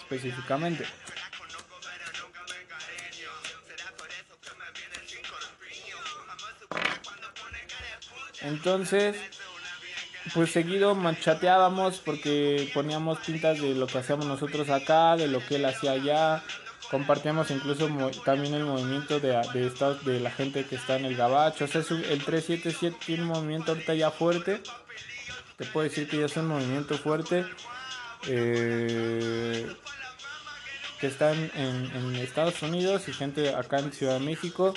específicamente. 0.00 0.84
Entonces, 8.42 9.16
pues 10.32 10.52
seguido 10.52 10.94
manchateábamos 10.94 11.98
porque 11.98 12.70
poníamos 12.72 13.18
pintas 13.20 13.60
de 13.60 13.74
lo 13.74 13.86
que 13.86 13.98
hacíamos 13.98 14.26
nosotros 14.26 14.70
acá, 14.70 15.16
de 15.16 15.28
lo 15.28 15.44
que 15.44 15.56
él 15.56 15.64
hacía 15.64 15.92
allá. 15.92 16.42
Compartíamos 16.90 17.50
incluso 17.50 17.88
también 18.24 18.54
el 18.54 18.64
movimiento 18.64 19.20
de, 19.20 19.28
de, 19.52 20.10
de 20.10 20.20
la 20.20 20.30
gente 20.30 20.64
que 20.64 20.76
está 20.76 20.96
en 20.96 21.04
el 21.04 21.16
gabacho. 21.16 21.66
O 21.66 21.68
sea, 21.68 21.82
el 21.82 22.24
377 22.24 22.96
tiene 23.04 23.22
un 23.24 23.28
movimiento 23.28 23.72
ahorita 23.72 23.94
ya 23.94 24.10
fuerte. 24.10 24.62
Te 25.56 25.64
puedo 25.66 25.84
decir 25.84 26.08
que 26.08 26.18
ya 26.18 26.26
es 26.26 26.36
un 26.36 26.48
movimiento 26.48 26.96
fuerte. 26.96 27.44
Eh, 28.26 29.66
que 31.00 31.06
está 31.06 31.32
en, 31.32 31.50
en, 31.54 32.16
Estados 32.16 32.60
Unidos 32.62 33.08
y 33.08 33.12
gente 33.12 33.54
acá 33.54 33.78
en 33.78 33.92
Ciudad 33.92 34.18
de 34.18 34.26
México 34.26 34.74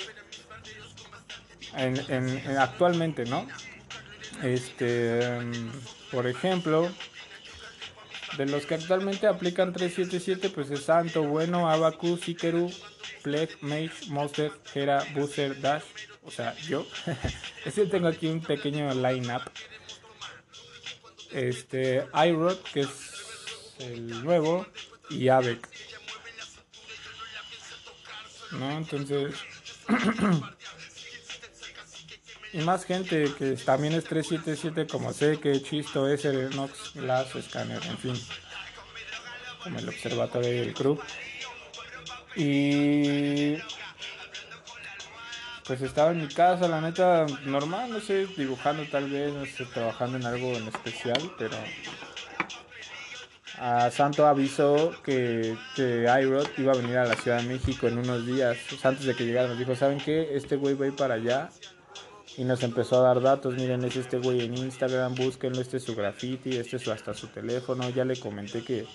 en, 1.76 2.58
actualmente, 2.58 3.24
¿no? 3.24 3.46
Este, 4.42 5.20
por 6.10 6.26
ejemplo, 6.26 6.90
de 8.36 8.46
los 8.46 8.66
que 8.66 8.74
actualmente 8.74 9.26
aplican 9.26 9.72
377, 9.72 10.50
pues 10.50 10.70
es 10.70 10.84
Santo, 10.84 11.22
Bueno, 11.22 11.68
Abacus, 11.68 12.28
Ikeru, 12.28 12.70
Fleck, 13.22 13.62
Mage, 13.62 13.92
Monster, 14.08 14.52
Hera, 14.74 15.04
Booster, 15.14 15.60
Dash, 15.60 15.82
o 16.24 16.30
sea, 16.30 16.56
yo. 16.58 16.86
este 17.64 17.86
tengo 17.86 18.08
aquí 18.08 18.28
un 18.28 18.40
pequeño 18.40 18.92
line-up. 18.94 19.42
Este, 21.30 22.06
iRod, 22.26 22.58
que 22.72 22.80
es 22.80 22.88
el 23.78 24.22
nuevo, 24.24 24.66
y 25.10 25.28
Avec. 25.28 25.68
¿No? 28.52 28.70
Entonces. 28.78 29.34
Y 32.52 32.58
más 32.58 32.84
gente 32.84 33.32
que 33.38 33.52
también 33.52 33.94
es 33.94 34.04
377 34.04 34.86
como 34.86 35.12
sé 35.12 35.38
que 35.38 35.62
Chisto, 35.62 36.06
S, 36.06 36.30
Nox, 36.54 36.92
Glass, 36.94 37.28
Scanner, 37.48 37.82
en 37.82 37.98
fin. 37.98 38.14
Como 39.62 39.78
el 39.78 39.88
observatorio 39.88 40.50
del 40.50 40.74
club. 40.74 41.00
Y 42.36 43.56
pues 45.66 45.80
estaba 45.80 46.10
en 46.10 46.22
mi 46.22 46.28
casa, 46.28 46.68
la 46.68 46.80
neta, 46.80 47.24
normal, 47.44 47.90
no 47.90 48.00
sé, 48.00 48.26
dibujando 48.36 48.84
tal 48.90 49.08
vez, 49.08 49.32
no 49.32 49.46
sé, 49.46 49.64
trabajando 49.66 50.18
en 50.18 50.26
algo 50.26 50.54
en 50.54 50.68
especial, 50.68 51.32
pero 51.38 51.56
a 53.58 53.90
Santo 53.90 54.26
avisó 54.26 54.92
que, 55.02 55.56
que 55.76 56.06
iRod 56.20 56.48
iba 56.58 56.72
a 56.72 56.76
venir 56.76 56.98
a 56.98 57.06
la 57.06 57.14
Ciudad 57.14 57.40
de 57.40 57.48
México 57.48 57.86
en 57.86 57.98
unos 57.98 58.26
días. 58.26 58.58
Antes 58.82 59.06
de 59.06 59.14
que 59.14 59.24
llegara 59.24 59.48
nos 59.48 59.58
dijo, 59.58 59.74
¿saben 59.76 59.98
qué? 59.98 60.36
Este 60.36 60.56
güey 60.56 60.74
va 60.74 60.86
a 60.86 60.88
ir 60.88 60.96
para 60.96 61.14
allá 61.14 61.48
y 62.36 62.44
nos 62.44 62.62
empezó 62.62 62.96
a 62.98 63.08
dar 63.08 63.20
datos, 63.20 63.54
miren, 63.54 63.84
es 63.84 63.96
este 63.96 64.18
güey 64.18 64.42
en 64.42 64.56
Instagram, 64.56 65.14
búsquenlo, 65.14 65.60
este 65.60 65.76
es 65.76 65.82
su 65.82 65.94
graffiti, 65.94 66.56
este 66.56 66.76
es 66.76 66.88
hasta 66.88 67.14
su 67.14 67.28
teléfono, 67.28 67.88
ya 67.90 68.04
le 68.04 68.18
comenté 68.18 68.64
que, 68.64 68.86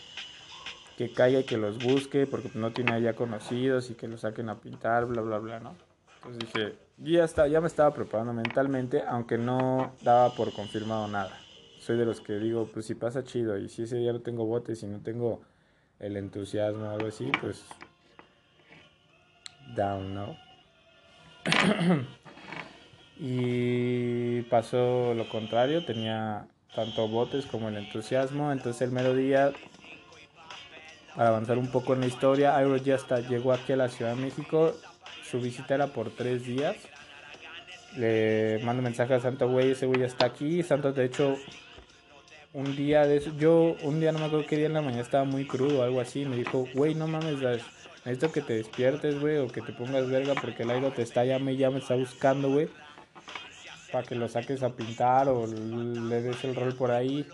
que 0.98 1.12
caiga 1.12 1.40
y 1.40 1.44
que 1.44 1.58
los 1.58 1.78
busque, 1.84 2.26
porque 2.26 2.50
no 2.56 2.72
tiene 2.72 2.94
allá 2.94 3.14
conocidos 3.14 3.90
y 3.92 3.94
que 3.94 4.08
los 4.08 4.22
saquen 4.22 4.50
a 4.50 4.60
pintar, 4.60 5.06
bla, 5.06 5.22
bla, 5.22 5.38
bla, 5.38 5.60
¿no? 5.60 5.76
Entonces 6.16 6.52
dije, 6.52 6.76
ya, 6.98 7.24
está, 7.24 7.48
ya 7.48 7.62
me 7.62 7.68
estaba 7.68 7.94
preparando 7.94 8.34
mentalmente, 8.34 9.04
aunque 9.08 9.38
no 9.38 9.94
daba 10.02 10.34
por 10.34 10.52
confirmado 10.52 11.08
nada. 11.08 11.40
Soy 11.80 11.96
de 11.98 12.06
los 12.06 12.22
que 12.22 12.34
digo, 12.40 12.68
pues 12.74 12.88
si 12.88 12.96
pasa 12.96 13.24
chido, 13.24 13.58
y 13.58 13.70
si 13.70 13.84
ese 13.84 13.98
día 13.98 14.14
no 14.14 14.22
tengo 14.22 14.46
botes 14.46 14.82
y 14.82 14.88
no 14.88 15.00
tengo 15.02 15.42
el 16.00 16.18
entusiasmo 16.18 16.88
o 16.88 16.90
algo 16.90 17.08
así, 17.08 17.32
pues 17.40 17.64
down, 19.76 20.16
¿no? 20.16 20.36
y 23.20 24.42
pasó 24.44 25.14
lo 25.14 25.28
contrario, 25.30 25.84
tenía 25.84 26.48
tanto 26.76 27.08
botes 27.08 27.46
como 27.46 27.70
el 27.70 27.78
entusiasmo, 27.78 28.52
entonces 28.52 28.84
el 28.84 28.92
mero 28.92 29.16
día, 29.16 29.52
para 31.16 31.30
avanzar 31.30 31.58
un 31.58 31.72
poco 31.72 31.94
en 31.94 32.02
la 32.02 32.08
historia, 32.08 32.60
Iron 32.62 32.80
ya 32.84 32.96
hasta 32.96 33.20
llegó 33.22 33.54
aquí 33.54 33.74
a 33.74 33.78
la 33.78 33.90
Ciudad 33.90 34.16
de 34.16 34.22
México, 34.22 34.76
su 35.24 35.42
visita 35.42 35.76
era 35.76 35.88
por 35.88 36.12
tres 36.12 36.46
días, 36.46 36.76
le 37.98 38.60
mando 38.64 38.84
mensaje 38.84 39.16
a 39.16 39.20
Santo, 39.20 39.50
güey, 39.50 39.72
ese 39.72 39.88
güey 39.88 40.02
ya 40.02 40.06
está 40.06 40.28
aquí, 40.28 40.62
Santo 40.62 40.94
de 40.94 41.06
hecho 41.06 41.36
un 42.54 42.76
día 42.76 43.06
de 43.08 43.18
eso, 43.18 43.32
yo 43.38 43.76
un 43.82 44.00
día 44.00 44.12
no 44.12 44.20
me 44.20 44.26
acuerdo 44.26 44.46
qué 44.46 44.58
día 44.58 44.68
en 44.68 44.74
la 44.74 44.82
mañana 44.82 45.02
estaba 45.02 45.24
muy 45.24 45.48
crudo 45.48 45.80
o 45.80 45.84
algo 45.84 46.00
así, 46.00 46.26
me 46.26 46.36
dijo, 46.36 46.68
güey, 46.76 46.94
no 46.94 47.08
mames, 47.08 47.40
necesito 48.06 48.32
que 48.32 48.42
te 48.42 48.54
despiertes, 48.54 49.20
güey, 49.20 49.38
o 49.38 49.48
que 49.48 49.62
te 49.62 49.74
pongas 49.74 50.08
verga 50.08 50.36
porque 50.36 50.62
el 50.62 50.70
aire 50.70 50.92
te 50.92 51.02
está 51.02 51.26
ya 51.26 51.40
me 51.40 51.54
está 51.56 51.96
buscando, 51.96 52.52
güey, 52.52 52.70
para 53.92 54.04
que 54.04 54.16
lo 54.16 54.28
saques 54.28 54.64
a 54.64 54.76
pintar 54.76 55.30
o 55.30 55.48
le 55.48 56.22
des 56.22 56.44
el 56.44 56.56
rol 56.56 56.76
por 56.76 56.92
ahí. 56.92 57.26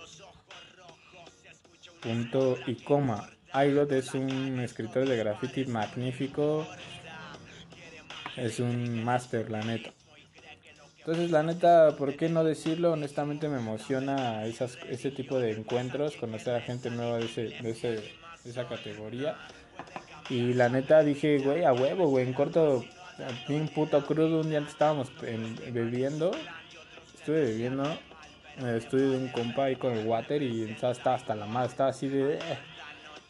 Punto 2.02 2.58
y 2.68 2.76
coma. 2.76 3.30
Airot 3.52 3.92
es 3.92 4.14
un 4.14 4.60
escritor 4.60 5.08
de 5.08 5.18
graffiti 5.18 5.66
magnífico. 5.66 6.68
Es 8.36 8.60
un 8.60 9.04
máster, 9.04 9.50
la 9.52 9.62
neta. 9.62 9.92
Entonces, 11.06 11.32
la 11.32 11.44
neta, 11.44 11.96
¿por 11.98 12.16
qué 12.16 12.30
no 12.30 12.44
decirlo? 12.44 12.94
Honestamente 12.94 13.50
me 13.50 13.58
emociona 13.58 14.46
esas, 14.46 14.78
ese 14.90 15.12
tipo 15.12 15.38
de 15.38 15.52
encuentros, 15.52 16.16
conocer 16.16 16.56
a 16.56 16.62
gente 16.62 16.90
nueva 16.90 17.18
de, 17.18 17.26
ese, 17.26 17.42
de, 17.62 17.70
ese, 17.72 17.90
de 17.90 18.50
esa 18.50 18.68
categoría. 18.70 19.38
Y 20.30 20.54
la 20.54 20.70
neta 20.70 21.04
dije, 21.04 21.40
güey, 21.40 21.66
a 21.66 21.74
huevo, 21.74 22.08
güey, 22.08 22.26
en 22.26 22.34
corto, 22.34 22.86
bien 23.48 23.68
puto 23.68 24.06
crudo, 24.06 24.42
un 24.42 24.50
día 24.50 24.60
estábamos 24.60 25.12
bebiendo, 25.72 26.32
estuve 27.16 27.42
bebiendo, 27.42 27.84
estuve 28.76 29.02
de 29.02 29.18
un 29.18 29.28
compa 29.30 29.66
ahí 29.66 29.76
con 29.76 29.94
el 29.94 30.06
water 30.06 30.42
y 30.42 30.64
estaba 30.64 31.16
hasta 31.16 31.36
la 31.36 31.46
madre, 31.46 31.70
estaba 31.70 31.90
así 31.90 32.08
de... 32.08 32.40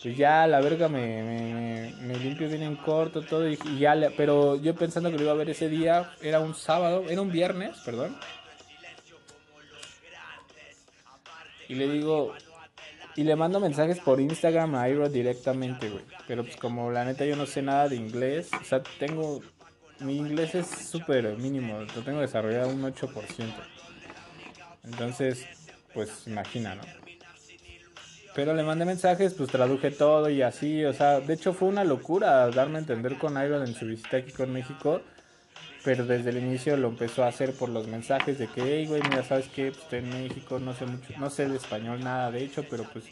Pues 0.03 0.17
ya 0.17 0.45
la 0.47 0.59
verga 0.59 0.89
me, 0.89 1.93
me, 2.01 2.17
limpio 2.17 2.49
bien 2.49 2.63
en 2.63 2.75
corto 2.75 3.21
todo 3.21 3.47
y, 3.47 3.57
ya 3.79 3.95
pero 4.17 4.57
yo 4.57 4.75
pensando 4.75 5.09
que 5.09 5.15
lo 5.15 5.23
iba 5.23 5.31
a 5.31 5.35
ver 5.35 5.49
ese 5.49 5.69
día 5.69 6.11
era 6.21 6.41
un 6.41 6.55
sábado 6.55 7.05
era 7.07 7.21
un 7.21 7.31
viernes 7.31 7.77
perdón 7.85 8.13
y 11.69 11.75
le 11.75 11.87
digo 11.87 12.33
y 13.15 13.23
le 13.23 13.37
mando 13.37 13.61
mensajes 13.61 13.99
por 13.99 14.19
Instagram 14.19 14.75
a 14.75 14.89
Iro 14.89 15.07
directamente 15.07 15.89
güey 15.89 16.03
pero 16.27 16.43
pues 16.43 16.57
como 16.57 16.91
la 16.91 17.05
neta 17.05 17.23
yo 17.23 17.37
no 17.37 17.45
sé 17.45 17.61
nada 17.61 17.87
de 17.87 17.95
inglés 17.95 18.51
o 18.59 18.65
sea 18.65 18.83
tengo 18.99 19.41
mi 20.03 20.17
inglés 20.17 20.55
es 20.55 20.67
súper 20.67 21.37
mínimo 21.37 21.79
lo 21.81 22.01
tengo 22.03 22.21
desarrollado 22.21 22.69
un 22.69 22.81
8% 22.83 23.53
entonces 24.83 25.45
pues 25.93 26.27
imagina 26.27 26.75
no 26.75 26.83
pero 28.33 28.55
le 28.55 28.63
mandé 28.63 28.85
mensajes, 28.85 29.33
pues 29.35 29.49
traduje 29.49 29.91
todo 29.91 30.29
y 30.29 30.41
así, 30.41 30.83
o 30.85 30.93
sea, 30.93 31.19
de 31.19 31.33
hecho 31.33 31.53
fue 31.53 31.67
una 31.67 31.83
locura 31.83 32.49
darme 32.49 32.77
a 32.77 32.79
entender 32.79 33.17
con 33.17 33.33
Iron 33.43 33.61
en 33.67 33.75
su 33.75 33.85
visita 33.85 34.17
aquí 34.17 34.31
con 34.31 34.51
México, 34.51 35.01
pero 35.83 36.05
desde 36.05 36.31
el 36.31 36.37
inicio 36.37 36.75
lo 36.77 36.87
empezó 36.87 37.23
a 37.23 37.27
hacer 37.27 37.53
por 37.53 37.69
los 37.69 37.87
mensajes 37.87 38.39
de 38.39 38.47
que, 38.47 38.61
hey, 38.63 38.87
güey, 38.87 39.03
mira, 39.03 39.23
sabes 39.23 39.47
que 39.49 39.69
pues, 39.71 39.83
estoy 39.83 39.99
en 39.99 40.09
México, 40.09 40.57
no 40.59 40.73
sé 40.73 40.85
mucho, 40.85 41.13
no 41.19 41.29
sé 41.29 41.47
de 41.47 41.57
español 41.57 42.03
nada, 42.03 42.31
de 42.31 42.43
hecho, 42.43 42.65
pero 42.67 42.85
pues 42.85 43.05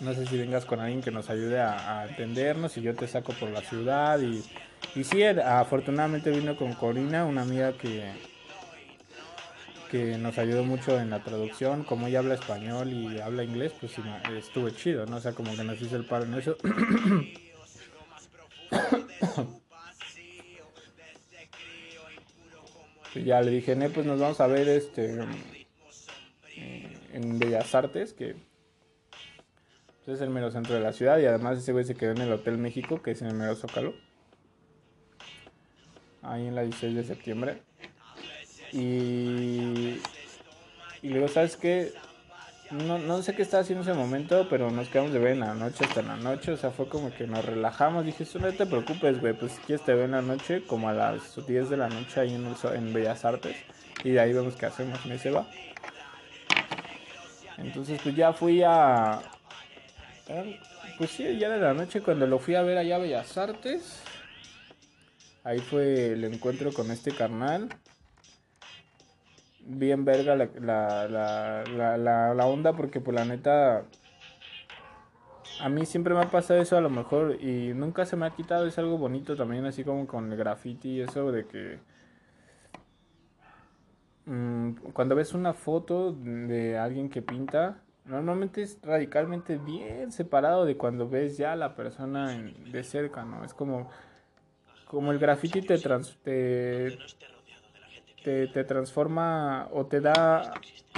no 0.00 0.14
sé 0.14 0.26
si 0.26 0.38
vengas 0.38 0.64
con 0.64 0.80
alguien 0.80 1.02
que 1.02 1.10
nos 1.10 1.28
ayude 1.28 1.60
a, 1.60 2.00
a 2.00 2.08
entendernos 2.08 2.76
y 2.78 2.82
yo 2.82 2.94
te 2.94 3.06
saco 3.06 3.34
por 3.34 3.50
la 3.50 3.60
ciudad 3.60 4.18
y, 4.20 4.42
y 4.94 5.04
sí, 5.04 5.22
afortunadamente 5.22 6.30
vino 6.30 6.56
con 6.56 6.74
Corina, 6.74 7.24
una 7.24 7.42
amiga 7.42 7.72
que 7.72 8.12
que 9.92 10.16
nos 10.16 10.38
ayudó 10.38 10.64
mucho 10.64 10.98
en 10.98 11.10
la 11.10 11.22
traducción. 11.22 11.84
Como 11.84 12.06
ella 12.06 12.20
habla 12.20 12.32
español 12.32 12.90
y 12.90 13.20
habla 13.20 13.44
inglés, 13.44 13.74
pues 13.78 13.92
estuvo 14.34 14.70
chido, 14.70 15.04
¿no? 15.04 15.16
O 15.16 15.20
sea, 15.20 15.32
como 15.32 15.54
que 15.54 15.64
nos 15.64 15.78
hizo 15.82 15.96
el 15.96 16.06
paro 16.06 16.24
en 16.24 16.32
eso. 16.32 16.56
y 23.14 23.24
ya 23.24 23.42
le 23.42 23.50
dije, 23.50 23.76
ne, 23.76 23.90
pues 23.90 24.06
nos 24.06 24.18
vamos 24.18 24.40
a 24.40 24.46
ver 24.46 24.66
este 24.66 25.18
en 27.12 27.38
Bellas 27.38 27.74
Artes, 27.74 28.14
que 28.14 28.34
pues, 30.06 30.16
es 30.16 30.22
el 30.22 30.30
mero 30.30 30.50
centro 30.50 30.74
de 30.74 30.80
la 30.80 30.94
ciudad. 30.94 31.18
Y 31.18 31.26
además 31.26 31.58
ese 31.58 31.72
güey 31.72 31.84
se 31.84 31.96
quedó 31.96 32.12
en 32.12 32.22
el 32.22 32.32
Hotel 32.32 32.56
México, 32.56 33.02
que 33.02 33.10
es 33.10 33.20
en 33.20 33.28
el 33.28 33.34
mero 33.34 33.54
Zócalo. 33.56 33.92
Ahí 36.22 36.46
en 36.46 36.54
la 36.54 36.62
16 36.62 36.94
de 36.94 37.04
septiembre. 37.04 37.62
Y, 38.72 40.00
y 41.02 41.08
luego, 41.08 41.28
¿sabes 41.28 41.56
qué? 41.56 41.92
No, 42.70 42.96
no 42.98 43.22
sé 43.22 43.34
qué 43.34 43.42
estaba 43.42 43.62
haciendo 43.62 43.84
en 43.84 43.90
ese 43.90 43.98
momento, 43.98 44.46
pero 44.48 44.70
nos 44.70 44.88
quedamos 44.88 45.12
de 45.12 45.18
ver 45.18 45.32
en 45.32 45.40
la 45.40 45.52
noche 45.52 45.84
hasta 45.84 46.00
la 46.00 46.16
noche. 46.16 46.52
O 46.52 46.56
sea, 46.56 46.70
fue 46.70 46.88
como 46.88 47.12
que 47.12 47.26
nos 47.26 47.44
relajamos. 47.44 48.06
Dije, 48.06 48.24
no 48.40 48.50
te 48.52 48.64
preocupes, 48.64 49.20
güey. 49.20 49.34
Pues 49.34 49.52
si 49.52 49.60
quieres 49.60 49.84
te 49.84 49.92
veo 49.94 50.04
en 50.04 50.12
la 50.12 50.22
noche, 50.22 50.62
como 50.66 50.88
a 50.88 50.94
las 50.94 51.44
10 51.46 51.68
de 51.68 51.76
la 51.76 51.88
noche 51.88 52.20
ahí 52.20 52.34
en, 52.34 52.46
en 52.74 52.92
Bellas 52.94 53.24
Artes. 53.26 53.56
Y 54.04 54.10
de 54.10 54.20
ahí 54.20 54.32
vemos 54.32 54.56
qué 54.56 54.66
hacemos. 54.66 55.04
Me 55.04 55.18
se 55.18 55.30
va. 55.30 55.46
Entonces, 57.58 58.00
pues 58.02 58.16
ya 58.16 58.32
fui 58.32 58.62
a. 58.62 59.20
Pues 60.96 61.10
sí, 61.10 61.36
ya 61.36 61.50
de 61.50 61.58
la 61.58 61.74
noche 61.74 62.00
cuando 62.00 62.26
lo 62.26 62.38
fui 62.38 62.54
a 62.54 62.62
ver 62.62 62.78
allá 62.78 62.96
a 62.96 63.00
Bellas 63.00 63.36
Artes. 63.36 64.02
Ahí 65.44 65.58
fue 65.58 66.12
el 66.12 66.24
encuentro 66.24 66.72
con 66.72 66.90
este 66.90 67.10
carnal 67.12 67.68
bien 69.64 70.04
verga 70.04 70.36
la, 70.36 70.48
la, 70.60 71.08
la, 71.08 71.96
la, 71.96 72.34
la 72.34 72.46
onda 72.46 72.72
porque 72.72 73.00
por 73.00 73.14
pues, 73.14 73.26
la 73.26 73.34
neta 73.34 73.84
a 75.60 75.68
mí 75.68 75.86
siempre 75.86 76.14
me 76.14 76.20
ha 76.20 76.30
pasado 76.30 76.60
eso 76.60 76.76
a 76.76 76.80
lo 76.80 76.90
mejor 76.90 77.38
y 77.40 77.72
nunca 77.74 78.04
se 78.04 78.16
me 78.16 78.26
ha 78.26 78.30
quitado, 78.30 78.66
es 78.66 78.78
algo 78.78 78.98
bonito 78.98 79.36
también 79.36 79.64
así 79.64 79.84
como 79.84 80.06
con 80.06 80.32
el 80.32 80.38
graffiti 80.38 80.96
y 80.96 81.00
eso 81.02 81.30
de 81.30 81.46
que 81.46 81.78
mmm, 84.26 84.72
cuando 84.92 85.14
ves 85.14 85.34
una 85.34 85.52
foto 85.52 86.12
de 86.12 86.78
alguien 86.78 87.08
que 87.08 87.22
pinta, 87.22 87.78
normalmente 88.04 88.62
es 88.62 88.78
radicalmente 88.82 89.58
bien 89.58 90.10
separado 90.10 90.64
de 90.64 90.76
cuando 90.76 91.08
ves 91.08 91.36
ya 91.36 91.52
a 91.52 91.56
la 91.56 91.76
persona 91.76 92.36
de 92.72 92.82
cerca, 92.82 93.24
¿no? 93.24 93.44
Es 93.44 93.54
como 93.54 93.88
como 94.92 95.10
el 95.10 95.18
graffiti 95.18 95.62
te, 95.62 95.78
trans, 95.78 96.18
te, 96.22 96.98
te, 98.22 98.46
te 98.48 98.64
transforma 98.64 99.66
o 99.72 99.86
te 99.86 100.02
da 100.02 100.52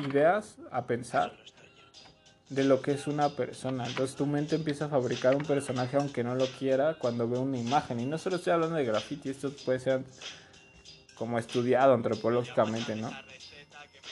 ideas 0.09 0.57
a 0.73 0.85
pensar 0.85 1.33
de 2.49 2.65
lo 2.65 2.83
que 2.83 2.91
es 2.91 3.07
una 3.07 3.29
persona. 3.29 3.87
Entonces 3.87 4.17
tu 4.17 4.27
mente 4.27 4.57
empieza 4.57 4.87
a 4.87 4.89
fabricar 4.89 5.37
un 5.37 5.45
personaje 5.45 5.97
aunque 5.97 6.25
no 6.25 6.35
lo 6.35 6.45
quiera 6.59 6.95
cuando 6.95 7.29
ve 7.29 7.39
una 7.39 7.57
imagen. 7.57 8.01
Y 8.01 8.05
no 8.05 8.19
solo 8.19 8.35
estoy 8.35 8.53
hablando 8.53 8.75
de 8.75 8.85
graffiti, 8.85 9.29
esto 9.29 9.53
puede 9.65 9.79
ser 9.79 10.03
como 11.15 11.39
estudiado 11.39 11.95
antropológicamente, 11.95 12.97
¿no? 12.97 13.13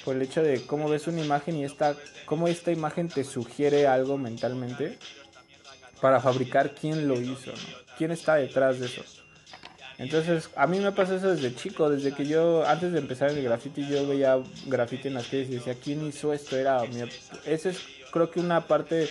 Por 0.04 0.14
el 0.14 0.22
hecho 0.22 0.44
de 0.44 0.64
cómo 0.64 0.88
ves 0.88 1.08
una 1.08 1.24
imagen 1.24 1.56
y 1.56 1.64
esta, 1.64 1.96
cómo 2.24 2.46
esta 2.46 2.70
imagen 2.70 3.08
te 3.08 3.24
sugiere 3.24 3.88
algo 3.88 4.16
mentalmente 4.16 4.96
para 6.00 6.20
fabricar 6.20 6.72
quién 6.72 7.08
lo 7.08 7.20
hizo, 7.20 7.50
¿no? 7.50 7.96
¿Quién 7.98 8.12
está 8.12 8.36
detrás 8.36 8.78
de 8.78 8.86
eso? 8.86 9.02
Entonces, 10.02 10.50
a 10.56 10.66
mí 10.66 10.80
me 10.80 10.90
pasó 10.90 11.14
eso 11.14 11.32
desde 11.32 11.54
chico, 11.54 11.88
desde 11.88 12.12
que 12.12 12.26
yo, 12.26 12.66
antes 12.66 12.92
de 12.92 12.98
empezar 12.98 13.30
el 13.30 13.40
graffiti, 13.40 13.86
yo 13.86 14.04
veía 14.04 14.36
graffiti 14.66 15.06
en 15.06 15.14
las 15.14 15.28
calles 15.28 15.48
y 15.48 15.54
decía, 15.54 15.76
¿quién 15.76 16.04
hizo 16.04 16.32
esto? 16.32 16.56
Era. 16.56 16.82
Ese 17.46 17.70
es, 17.70 17.78
creo 18.10 18.28
que 18.28 18.40
una 18.40 18.66
parte, 18.66 19.08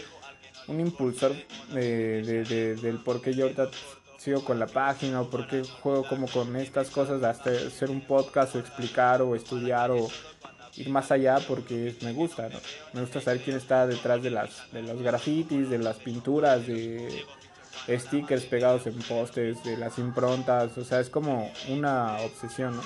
un 0.68 0.82
impulsor 0.82 1.34
de, 1.74 2.44
de, 2.44 2.76
del 2.76 2.98
por 2.98 3.22
qué 3.22 3.34
yo 3.34 3.46
ahorita 3.46 3.70
sigo 4.18 4.44
con 4.44 4.60
la 4.60 4.68
página 4.68 5.22
o 5.22 5.30
por 5.30 5.48
qué 5.48 5.64
juego 5.64 6.04
como 6.04 6.28
con 6.28 6.58
estas 6.58 6.90
cosas 6.90 7.24
hasta 7.24 7.52
hacer 7.52 7.90
un 7.90 8.02
podcast 8.02 8.54
o 8.56 8.60
explicar 8.60 9.22
o 9.22 9.34
estudiar 9.34 9.92
o 9.92 10.10
ir 10.76 10.90
más 10.90 11.10
allá 11.10 11.38
porque 11.48 11.96
me 12.02 12.12
gusta, 12.12 12.50
¿no? 12.50 12.60
Me 12.92 13.00
gusta 13.00 13.22
saber 13.22 13.42
quién 13.42 13.56
está 13.56 13.88
detrás 13.88 14.22
de 14.22 14.30
las 14.30 14.70
de 14.74 14.82
los 14.84 15.02
grafitis, 15.02 15.70
de 15.70 15.78
las 15.78 15.96
pinturas, 15.98 16.68
de 16.68 17.24
stickers 17.88 18.44
pegados 18.46 18.88
en 18.88 18.98
postes, 19.00 19.64
de 19.64 19.78
las 19.78 19.98
improntas, 19.98 20.78
o 20.78 20.84
sea, 20.84 21.00
es 21.00 21.10
como 21.10 21.52
una 21.70 22.18
obsesión, 22.18 22.76
¿no? 22.76 22.84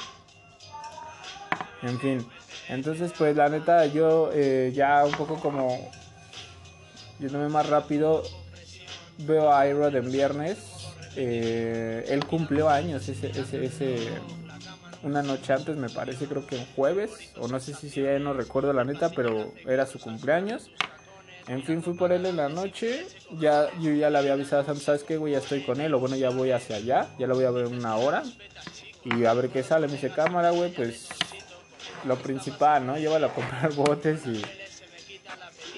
En 1.82 2.00
fin, 2.00 2.26
entonces 2.70 3.14
pues 3.18 3.36
la 3.36 3.50
neta 3.50 3.86
yo 3.86 4.32
eh, 4.34 4.72
ya 4.74 5.06
un 5.06 5.12
poco 5.12 5.36
como 5.40 5.92
yéndome 7.20 7.50
más 7.50 7.70
rápido, 7.70 8.24
veo 9.20 9.54
a 9.54 9.68
Iron 9.68 9.96
en 9.96 10.12
viernes, 10.12 10.58
eh, 11.16 12.06
él 12.08 12.26
cumplió 12.26 12.70
años 12.70 13.08
ese, 13.08 13.30
ese, 13.40 13.66
ese, 13.66 14.10
una 15.04 15.22
noche 15.22 15.54
antes 15.54 15.78
me 15.78 15.90
parece, 15.90 16.26
creo 16.26 16.48
que 16.48 16.58
en 16.58 16.66
jueves, 16.76 17.32
o 17.38 17.48
no 17.48 17.60
sé 17.60 17.74
si 17.74 17.90
sea, 17.90 18.18
no 18.18 18.34
recuerdo 18.34 18.74
la 18.74 18.84
neta, 18.84 19.10
pero 19.10 19.54
era 19.66 19.86
su 19.86 20.00
cumpleaños. 20.00 20.72
En 21.48 21.62
fin, 21.64 21.84
fui 21.84 21.94
por 21.94 22.12
él 22.12 22.26
en 22.26 22.38
la 22.38 22.50
noche. 22.50 23.06
Ya, 23.40 23.70
yo 23.80 23.92
ya 23.94 24.10
le 24.10 24.18
había 24.18 24.34
avisado 24.34 24.64
a 24.64 24.66
Sam, 24.66 24.78
¿sabes 24.80 25.04
qué, 25.04 25.18
güey? 25.18 25.34
Ya 25.34 25.40
estoy 25.40 25.62
con 25.64 25.80
él. 25.80 25.94
O 25.94 26.00
bueno, 26.00 26.16
ya 26.16 26.30
voy 26.30 26.52
hacia 26.52 26.78
allá. 26.78 27.08
Ya 27.20 27.28
lo 27.28 27.36
voy 27.36 27.46
a 27.46 27.52
ver 27.52 27.68
una 27.68 27.96
hora. 27.98 28.24
Y 29.04 29.26
a 29.26 29.34
ver 29.34 29.50
qué 29.50 29.62
sale. 29.62 29.86
Me 29.88 29.94
dice, 29.94 30.10
cámara, 30.10 30.50
güey, 30.52 30.72
pues 30.72 31.08
lo 32.06 32.16
principal, 32.18 32.86
¿no? 32.86 32.98
Llévalo 32.98 33.28
a 33.28 33.34
comprar 33.34 33.72
botes 33.76 34.22
y, 34.26 34.42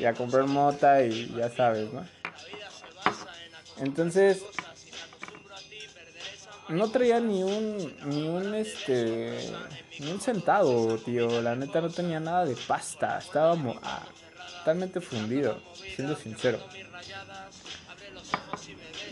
y 0.02 0.06
a 0.06 0.14
comprar 0.14 0.45
mota 0.45 1.03
y 1.03 1.34
ya 1.35 1.49
sabes, 1.49 1.91
¿no? 1.91 2.06
Entonces, 3.80 4.44
no 6.69 6.89
traía 6.89 7.19
ni 7.19 7.44
un, 7.44 7.94
ni 8.06 8.23
un, 8.27 8.56
este, 8.56 9.38
ni 9.99 10.11
un 10.11 10.19
centavo, 10.22 10.98
tío. 10.98 11.41
La 11.41 11.56
neta 11.56 11.81
no 11.81 11.89
tenía 11.89 12.19
nada 12.19 12.45
de 12.45 12.56
pasta. 12.56 13.18
Estaba 13.19 13.56
mo- 13.56 13.80
ah, 13.84 14.03
totalmente 14.68 14.99
fundido, 14.99 15.57
siendo 15.95 16.14
sincero. 16.18 16.60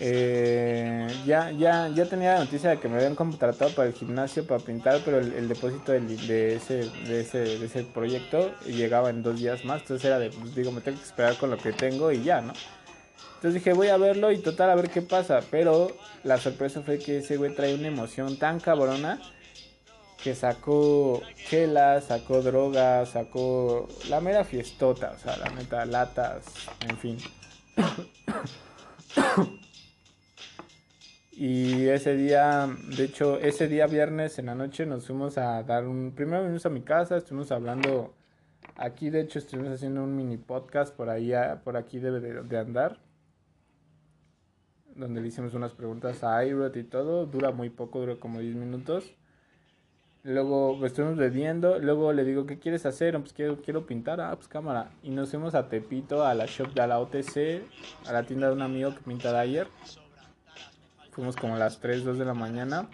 Eh, 0.02 1.08
ya, 1.26 1.50
ya, 1.52 1.88
ya 1.88 2.06
tenía 2.08 2.34
la 2.34 2.40
noticia 2.40 2.72
de 2.72 2.80
que 2.80 2.90
me 2.90 2.98
habían 2.98 3.16
contratado 3.16 3.72
para 3.72 3.88
el 3.88 3.94
gimnasio 3.94 4.46
para 4.46 4.62
pintar, 4.62 5.00
pero 5.06 5.20
el, 5.20 5.48
depósito 5.48 5.94
de, 5.94 6.56
ese, 6.56 6.90
de, 7.08 7.22
ese, 7.22 7.38
de 7.38 7.66
ese 7.66 7.84
proyecto 7.84 8.54
llegaba 8.66 9.10
en 9.10 9.24
dos 9.24 9.40
días 9.40 9.64
más. 9.64 9.84
Entonces 9.84 10.04
era 10.04 10.20
de, 10.20 10.30
pues, 10.30 10.54
digo, 10.54 10.74
me 10.74 10.82
tengo 10.82 10.98
que 10.98 11.06
esperar 11.06 11.38
con 11.38 11.50
lo 11.50 11.58
que 11.58 11.72
tengo 11.72 12.12
y 12.12 12.22
ya, 12.22 12.42
¿no? 12.42 12.52
Entonces 13.36 13.54
dije, 13.54 13.72
voy 13.72 13.88
a 13.88 13.96
verlo 13.96 14.34
y 14.34 14.40
total 14.40 14.72
a 14.72 14.76
ver 14.76 14.90
qué 14.90 15.02
pasa. 15.02 15.40
Pero 15.50 15.96
la 16.26 16.38
sorpresa 16.38 16.82
fue 16.82 17.00
que 17.00 17.20
ese 17.20 17.38
güey 17.38 17.56
trae 17.56 17.76
una 17.76 17.88
emoción 17.88 18.38
tan 18.38 18.60
cabrona 18.60 19.22
que 20.26 20.34
sacó 20.34 21.22
chela, 21.48 22.02
sacó 22.02 22.42
droga, 22.42 23.06
sacó 23.06 23.88
la 24.10 24.20
mera 24.22 24.44
fiestota, 24.44 25.12
o 25.16 25.20
sea, 25.20 25.38
la 25.38 25.52
neta, 25.52 25.86
latas, 25.86 26.46
en 26.90 26.98
fin. 26.98 27.18
Y 31.32 31.90
ese 31.90 32.16
día, 32.16 32.68
de 32.98 33.04
hecho, 33.04 33.38
ese 33.40 33.68
día 33.68 33.86
viernes 33.86 34.40
en 34.40 34.48
la 34.48 34.56
noche 34.56 34.88
nos 34.88 35.06
fuimos 35.06 35.38
a 35.38 35.62
dar 35.62 35.86
un... 35.86 36.14
Primero 36.16 36.42
vinimos 36.42 36.66
a 36.66 36.70
mi 36.70 36.82
casa, 36.82 37.18
estuvimos 37.18 37.52
hablando... 37.52 38.16
Aquí, 38.78 39.12
de 39.12 39.22
hecho, 39.22 39.38
estuvimos 39.38 39.72
haciendo 39.74 40.04
un 40.04 40.16
mini 40.18 40.38
podcast 40.38 40.92
por 40.96 41.10
ahí, 41.10 41.34
a- 41.34 41.62
por 41.64 41.78
aquí 41.78 42.00
debe 42.00 42.20
de, 42.20 42.42
de 42.42 42.58
andar. 42.58 42.98
Donde 44.96 45.22
le 45.22 45.28
hicimos 45.28 45.54
unas 45.54 45.74
preguntas 45.74 46.24
a 46.24 46.44
Irod 46.46 46.76
y 46.76 46.84
todo. 46.84 47.28
Dura 47.28 47.52
muy 47.52 47.70
poco, 47.70 48.00
dura 48.00 48.16
como 48.16 48.40
10 48.40 48.56
minutos. 48.56 49.14
Luego 50.26 50.84
estuvimos 50.84 51.18
bebiendo. 51.18 51.78
Luego 51.78 52.12
le 52.12 52.24
digo, 52.24 52.48
¿qué 52.48 52.58
quieres 52.58 52.84
hacer? 52.88 53.14
"No, 53.14 53.20
Pues 53.22 53.32
quiero, 53.34 53.62
quiero 53.62 53.86
pintar. 53.86 54.20
Ah, 54.20 54.36
pues 54.36 54.48
cámara. 54.48 54.90
Y 55.04 55.12
nos 55.12 55.30
fuimos 55.30 55.54
a 55.54 55.70
Tepito, 55.70 56.26
a 56.26 56.34
la 56.34 56.48
shop 56.48 56.74
de 56.74 56.88
la 56.88 57.00
OTC, 57.00 57.64
a 58.08 58.12
la 58.12 58.24
tienda 58.24 58.48
de 58.48 58.54
un 58.54 58.64
amigo 58.64 58.90
que 58.96 59.02
pinta 59.02 59.32
de 59.32 59.38
ayer. 59.40 59.68
Fuimos 61.12 61.36
como 61.36 61.56
a 61.56 61.60
las 61.60 61.80
3, 61.80 62.04
2 62.04 62.18
de 62.18 62.26
la 62.26 62.34
mañana. 62.34 62.90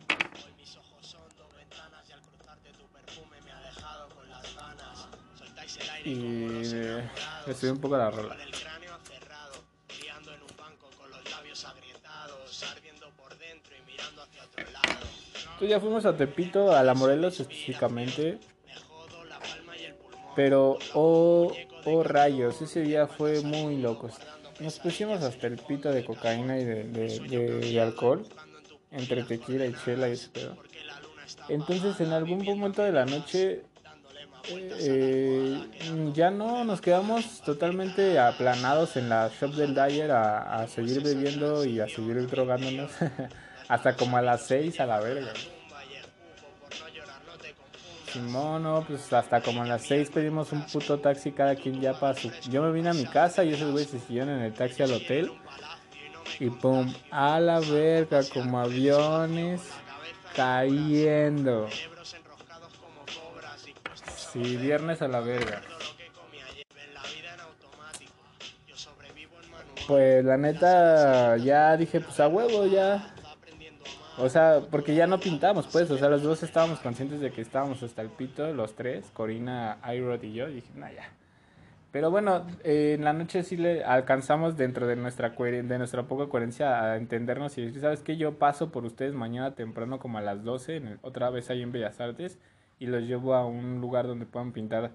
Y 6.04 6.14
le 7.46 7.54
subí 7.54 7.70
un 7.70 7.80
poco 7.80 7.98
la 7.98 8.10
rola. 8.12 8.36
Entonces 15.62 15.78
ya 15.78 15.80
fuimos 15.80 16.06
a 16.08 16.18
Tepito, 16.18 16.76
a 16.76 16.82
la 16.82 16.96
Morelos 16.96 17.40
específicamente. 17.40 18.40
Pero, 20.36 20.80
oh, 20.96 21.54
oh 21.86 22.04
rayos, 22.04 22.60
ese 22.64 22.82
día 22.82 23.06
fue 23.06 23.42
muy 23.42 23.78
loco. 23.78 24.10
Nos 24.60 24.80
pusimos 24.80 25.22
hasta 25.22 25.46
el 25.46 25.58
pito 25.58 25.92
de 25.92 26.04
cocaína 26.04 26.58
y 26.58 26.66
de 26.66 27.80
alcohol, 27.80 28.26
entre 28.90 29.22
tequila 29.22 29.68
y 29.68 29.76
chela 29.86 30.10
y 30.10 30.14
ese 30.14 30.30
pedo. 30.30 30.58
Entonces, 31.48 32.02
en 32.02 32.12
algún 32.12 32.44
momento 32.44 32.82
de 32.82 32.94
la 32.94 33.06
noche, 33.06 33.62
eh, 34.50 35.62
ya 36.16 36.32
no 36.32 36.64
nos 36.64 36.82
quedamos 36.82 37.42
totalmente 37.42 38.18
aplanados 38.18 38.98
en 38.98 39.10
la 39.10 39.30
shop 39.30 39.54
del 39.54 39.76
Dyer 39.76 40.10
a, 40.10 40.56
a 40.56 40.68
seguir 40.68 41.04
bebiendo 41.04 41.64
y 41.66 41.80
a 41.80 41.88
seguir 41.88 42.28
drogándonos 42.28 42.90
hasta 43.72 43.96
como 43.96 44.18
a 44.18 44.22
las 44.22 44.42
6 44.48 44.82
a 44.82 44.86
la 44.86 45.00
verga. 45.00 45.32
Simón, 48.12 48.64
no, 48.64 48.84
pues 48.86 49.14
hasta 49.14 49.40
como 49.40 49.62
a 49.62 49.66
las 49.66 49.84
6 49.84 50.10
pedimos 50.10 50.52
un 50.52 50.66
puto 50.66 51.00
taxi 51.00 51.32
cada 51.32 51.56
quien 51.56 51.80
ya 51.80 51.98
para 51.98 52.14
su... 52.14 52.30
Yo 52.50 52.62
me 52.62 52.74
vine 52.74 52.90
a 52.90 52.94
mi 52.94 53.06
casa 53.06 53.46
y 53.46 53.54
esos 53.54 53.72
güeyes 53.72 53.92
se 53.92 54.00
siguieron 54.00 54.32
en 54.32 54.42
el 54.42 54.54
taxi 54.54 54.84
al 54.84 54.92
hotel. 54.92 55.32
Y 56.42 56.50
pum, 56.50 56.94
a 57.12 57.40
la 57.40 57.62
verga, 57.62 58.24
como 58.34 58.60
aviones 58.60 59.62
cayendo. 60.36 61.70
Sí, 64.34 64.58
viernes 64.58 65.02
a 65.02 65.08
la 65.08 65.22
verga. 65.22 65.62
Pues 69.88 70.26
la 70.26 70.36
neta, 70.36 71.38
ya 71.38 71.78
dije, 71.78 72.02
pues 72.02 72.20
a 72.20 72.28
huevo, 72.28 72.66
ya. 72.66 73.16
O 74.18 74.30
sea, 74.30 74.62
porque 74.70 74.94
ya 74.94 75.08
no 75.08 75.20
pintamos, 75.20 75.68
pues. 75.68 75.90
O 75.90 75.98
sea, 75.98 76.10
los 76.10 76.22
dos 76.24 76.44
estábamos 76.44 76.80
conscientes 76.80 77.22
de 77.22 77.32
que 77.32 77.42
estábamos 77.42 77.82
hasta 77.84 78.02
el 78.02 78.10
pito, 78.10 78.52
los 78.54 78.76
tres, 78.76 79.10
Corina, 79.14 79.78
Irod 79.94 80.22
y 80.24 80.34
yo. 80.34 80.50
Y 80.50 80.56
dije, 80.56 80.70
nah, 80.76 80.92
ya. 80.92 81.10
Pero 81.92 82.10
bueno, 82.10 82.46
eh, 82.64 82.94
en 82.98 83.04
la 83.04 83.12
noche 83.14 83.44
sí 83.44 83.58
le 83.58 83.84
alcanzamos 83.84 84.56
dentro 84.56 84.88
de 84.88 84.96
nuestra 84.96 85.30
de 85.32 85.78
nuestra 85.78 86.04
poca 86.04 86.28
coherencia 86.30 86.82
a 86.84 86.96
entendernos 86.98 87.58
y 87.58 87.66
decir, 87.66 87.82
¿sabes 87.82 88.02
qué? 88.02 88.16
Yo 88.16 88.36
paso 88.38 88.72
por 88.72 88.86
ustedes 88.86 89.14
mañana 89.14 89.56
temprano 89.56 90.00
como 90.00 90.18
a 90.18 90.22
las 90.22 90.44
12, 90.44 90.78
en 90.78 90.88
el- 90.88 91.00
otra 91.02 91.30
vez 91.30 91.50
ahí 91.50 91.62
en 91.62 91.74
Bellas 91.74 92.00
Artes, 92.00 92.40
y 92.80 92.86
los 92.88 93.04
llevo 93.04 93.34
a 93.36 93.46
un 93.46 93.82
lugar 93.82 94.08
donde 94.08 94.26
puedan 94.26 94.54
pintar 94.54 94.92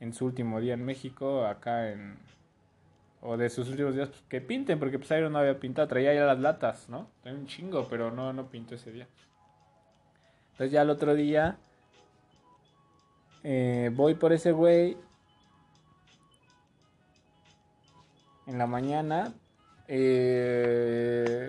en 0.00 0.12
su 0.14 0.26
último 0.26 0.60
día 0.60 0.74
en 0.74 0.84
México, 0.84 1.44
acá 1.44 1.90
en... 1.90 2.16
O 3.20 3.36
de 3.36 3.50
sus 3.50 3.68
últimos 3.68 3.94
días, 3.94 4.08
pues, 4.10 4.22
que 4.28 4.40
pinten, 4.40 4.78
porque 4.78 4.98
pues 4.98 5.10
Iron 5.10 5.32
no 5.32 5.38
había 5.40 5.58
pintado, 5.58 5.88
traía 5.88 6.14
ya 6.14 6.24
las 6.24 6.38
latas, 6.38 6.88
¿no? 6.88 7.10
Traía 7.22 7.36
un 7.38 7.46
chingo, 7.46 7.86
pero 7.88 8.10
no, 8.12 8.32
no 8.32 8.48
pintó 8.48 8.74
ese 8.76 8.92
día. 8.92 9.08
Entonces 10.52 10.70
ya 10.72 10.82
el 10.82 10.90
otro 10.90 11.14
día 11.14 11.58
eh, 13.42 13.90
voy 13.94 14.14
por 14.14 14.32
ese 14.32 14.52
güey 14.52 14.96
en 18.46 18.58
la 18.58 18.66
mañana. 18.66 19.32
eh, 19.90 21.46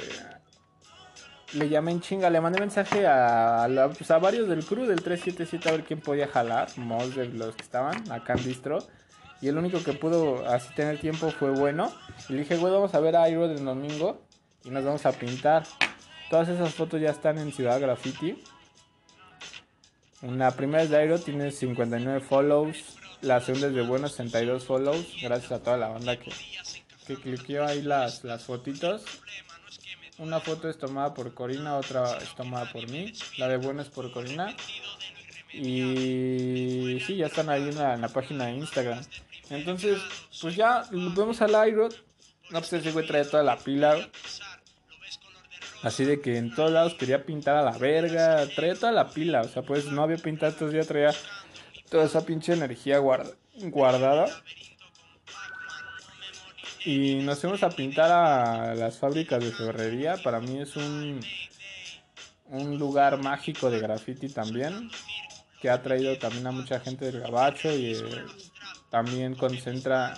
le 1.53 1.67
llamé 1.67 1.91
en 1.91 1.99
chinga, 1.99 2.29
le 2.29 2.39
mandé 2.41 2.59
mensaje 2.59 3.05
a, 3.07 3.67
la- 3.67 3.89
pues, 3.89 4.09
a 4.11 4.19
varios 4.19 4.47
del 4.47 4.63
crew 4.65 4.85
del 4.85 5.01
377 5.01 5.67
a 5.69 5.71
ver 5.73 5.83
quién 5.83 5.99
podía 5.99 6.27
jalar, 6.27 6.69
más 6.77 7.15
de 7.15 7.25
los 7.27 7.55
que 7.55 7.63
estaban 7.63 8.09
acá 8.11 8.33
en 8.33 8.43
distro. 8.43 8.79
Y 9.41 9.47
el 9.47 9.57
único 9.57 9.81
que 9.83 9.93
pudo 9.93 10.47
así 10.47 10.73
tener 10.73 10.99
tiempo 10.99 11.31
fue 11.31 11.51
bueno. 11.51 11.91
Y 12.27 12.33
le 12.33 12.39
dije, 12.39 12.57
güey, 12.57 12.73
vamos 12.73 12.93
a 12.93 12.99
ver 12.99 13.15
a 13.15 13.29
Iron 13.29 13.51
el 13.51 13.63
domingo 13.63 14.21
y 14.63 14.69
nos 14.69 14.83
vamos 14.83 15.05
a 15.05 15.11
pintar. 15.11 15.63
Todas 16.29 16.49
esas 16.49 16.73
fotos 16.73 17.01
ya 17.01 17.09
están 17.09 17.37
en 17.37 17.51
Ciudad 17.53 17.79
Graffiti. 17.79 18.43
La 20.21 20.51
primera 20.51 20.83
es 20.83 20.89
de 20.89 20.97
Airo, 20.97 21.19
tiene 21.19 21.51
59 21.51 22.19
follows. 22.19 22.97
La 23.21 23.39
segunda 23.39 23.67
es 23.67 23.73
de 23.73 23.81
Bueno, 23.81 24.09
62 24.09 24.65
follows. 24.65 25.15
Gracias 25.21 25.51
a 25.53 25.63
toda 25.63 25.77
la 25.77 25.87
banda 25.87 26.17
que, 26.17 26.31
que 27.07 27.15
cliqueó 27.15 27.65
ahí 27.65 27.81
las, 27.81 28.23
las 28.25 28.43
fotitos. 28.43 29.05
Una 30.17 30.41
foto 30.41 30.69
es 30.69 30.77
tomada 30.77 31.13
por 31.13 31.33
Corina, 31.33 31.77
otra 31.77 32.17
es 32.17 32.35
tomada 32.35 32.69
por 32.71 32.89
mí. 32.89 33.13
La 33.37 33.47
de 33.47 33.55
Bueno 33.57 33.81
es 33.81 33.87
por 33.87 34.11
Corina. 34.11 34.53
Y 35.53 36.99
sí, 37.07 37.15
ya 37.15 37.27
están 37.27 37.49
ahí 37.49 37.69
en 37.69 37.77
la, 37.77 37.93
en 37.95 38.01
la 38.01 38.09
página 38.09 38.47
de 38.47 38.53
Instagram. 38.55 39.01
Entonces, 39.49 39.99
pues 40.41 40.55
ya 40.55 40.83
vemos 40.91 41.41
al 41.41 41.55
Airo. 41.55 41.89
No, 42.51 42.59
pues 42.59 42.73
ese 42.73 42.91
güey 42.91 43.05
trae 43.07 43.25
toda 43.25 43.43
la 43.43 43.57
pila. 43.57 44.09
Así 45.83 46.03
de 46.03 46.19
que 46.19 46.37
en 46.37 46.53
todos 46.53 46.71
lados 46.71 46.93
quería 46.95 47.23
pintar 47.25 47.55
a 47.55 47.61
la 47.63 47.77
verga. 47.77 48.45
Traía 48.55 48.75
toda 48.75 48.91
la 48.91 49.09
pila. 49.09 49.41
O 49.41 49.47
sea, 49.47 49.61
pues 49.63 49.85
no 49.85 50.03
había 50.03 50.17
pintado, 50.17 50.51
entonces 50.51 50.81
ya 50.83 50.87
traía 50.87 51.13
toda 51.89 52.05
esa 52.05 52.25
pinche 52.25 52.53
energía 52.53 52.99
guarda- 52.99 53.35
guardada. 53.55 54.27
Y 56.85 57.15
nos 57.15 57.39
fuimos 57.39 57.61
a 57.63 57.69
pintar 57.69 58.11
a 58.11 58.73
las 58.75 58.97
fábricas 58.97 59.43
de 59.43 59.51
ferrería. 59.51 60.15
Para 60.17 60.39
mí 60.39 60.59
es 60.61 60.75
un, 60.75 61.19
un 62.47 62.77
lugar 62.79 63.21
mágico 63.21 63.69
de 63.69 63.79
graffiti 63.79 64.29
también. 64.29 64.89
Que 65.61 65.69
ha 65.69 65.81
traído 65.83 66.17
también 66.17 66.47
a 66.47 66.51
mucha 66.51 66.79
gente 66.79 67.05
del 67.11 67.19
gabacho 67.19 67.69
y 67.75 67.91
eh, 67.91 68.25
también 68.89 69.35
concentra 69.35 70.15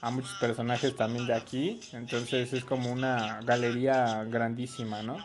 a 0.00 0.10
muchos 0.10 0.34
personajes 0.34 0.94
también 0.96 1.26
de 1.26 1.34
aquí. 1.34 1.80
Entonces 1.92 2.52
es 2.52 2.64
como 2.64 2.92
una 2.92 3.40
galería 3.42 4.24
grandísima, 4.24 5.02
¿no? 5.02 5.16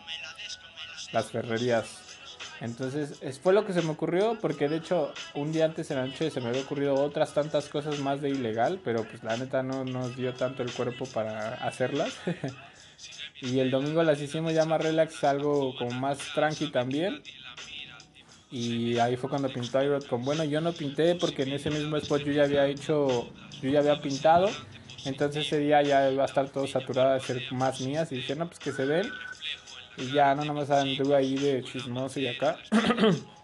Las 1.12 1.32
ferrerías. 1.32 2.08
Entonces, 2.60 3.22
es, 3.22 3.40
fue 3.40 3.54
lo 3.54 3.66
que 3.66 3.74
se 3.74 3.82
me 3.82 3.92
ocurrió, 3.92 4.38
porque 4.42 4.68
de 4.68 4.78
hecho, 4.78 5.14
un 5.36 5.52
día 5.52 5.66
antes 5.66 5.92
en 5.92 5.98
la 5.98 6.08
noche 6.08 6.32
se 6.32 6.42
me 6.42 6.48
había 6.48 6.62
ocurrido 6.62 6.96
otras 6.96 7.34
tantas 7.34 7.70
cosas 7.70 8.00
más 8.00 8.22
de 8.22 8.30
ilegal, 8.30 8.80
pero 8.84 9.04
pues 9.04 9.24
la 9.24 9.38
neta 9.38 9.62
no 9.62 9.84
nos 9.84 10.16
dio 10.16 10.34
tanto 10.34 10.64
el 10.64 10.72
cuerpo 10.72 11.06
para 11.06 11.54
hacerlas. 11.56 12.14
y 13.42 13.60
el 13.60 13.70
domingo 13.70 14.02
las 14.04 14.20
hicimos 14.22 14.54
ya 14.54 14.66
más 14.66 14.82
relax, 14.82 15.24
algo 15.24 15.76
como 15.78 15.92
más 15.92 16.18
tranqui 16.34 16.72
también. 16.72 17.22
Y 18.50 18.98
ahí 19.00 19.18
fue 19.18 19.30
cuando 19.30 19.50
pintó 19.50 19.84
Irod 19.84 20.06
con 20.06 20.24
bueno, 20.24 20.44
yo 20.46 20.62
no 20.62 20.72
pinté 20.72 21.16
porque 21.16 21.44
en 21.44 21.54
ese 21.54 21.70
mismo 21.70 21.98
spot 21.98 22.24
yo 22.24 22.32
ya 22.32 22.44
había 22.44 22.66
hecho, 22.68 23.30
yo 23.62 23.70
ya 23.70 23.80
había 23.80 24.02
pintado. 24.02 24.50
Entonces 25.06 25.46
ese 25.46 25.60
día 25.60 25.82
ya 25.82 26.10
iba 26.10 26.24
a 26.24 26.26
estar 26.26 26.50
todo 26.50 26.66
saturado 26.68 27.14
de 27.14 27.20
ser 27.20 27.42
más 27.52 27.82
mías 27.82 28.12
y 28.12 28.16
dije, 28.16 28.36
no, 28.36 28.48
pues 28.48 28.60
que 28.60 28.72
se 28.72 28.86
ven. 28.86 29.10
Y 29.98 30.12
ya 30.14 30.36
no 30.36 30.46
nomás 30.46 30.70
anduve 30.70 31.16
ahí 31.16 31.36
de 31.36 31.64
chismoso 31.64 32.20
y 32.20 32.28
acá. 32.28 32.58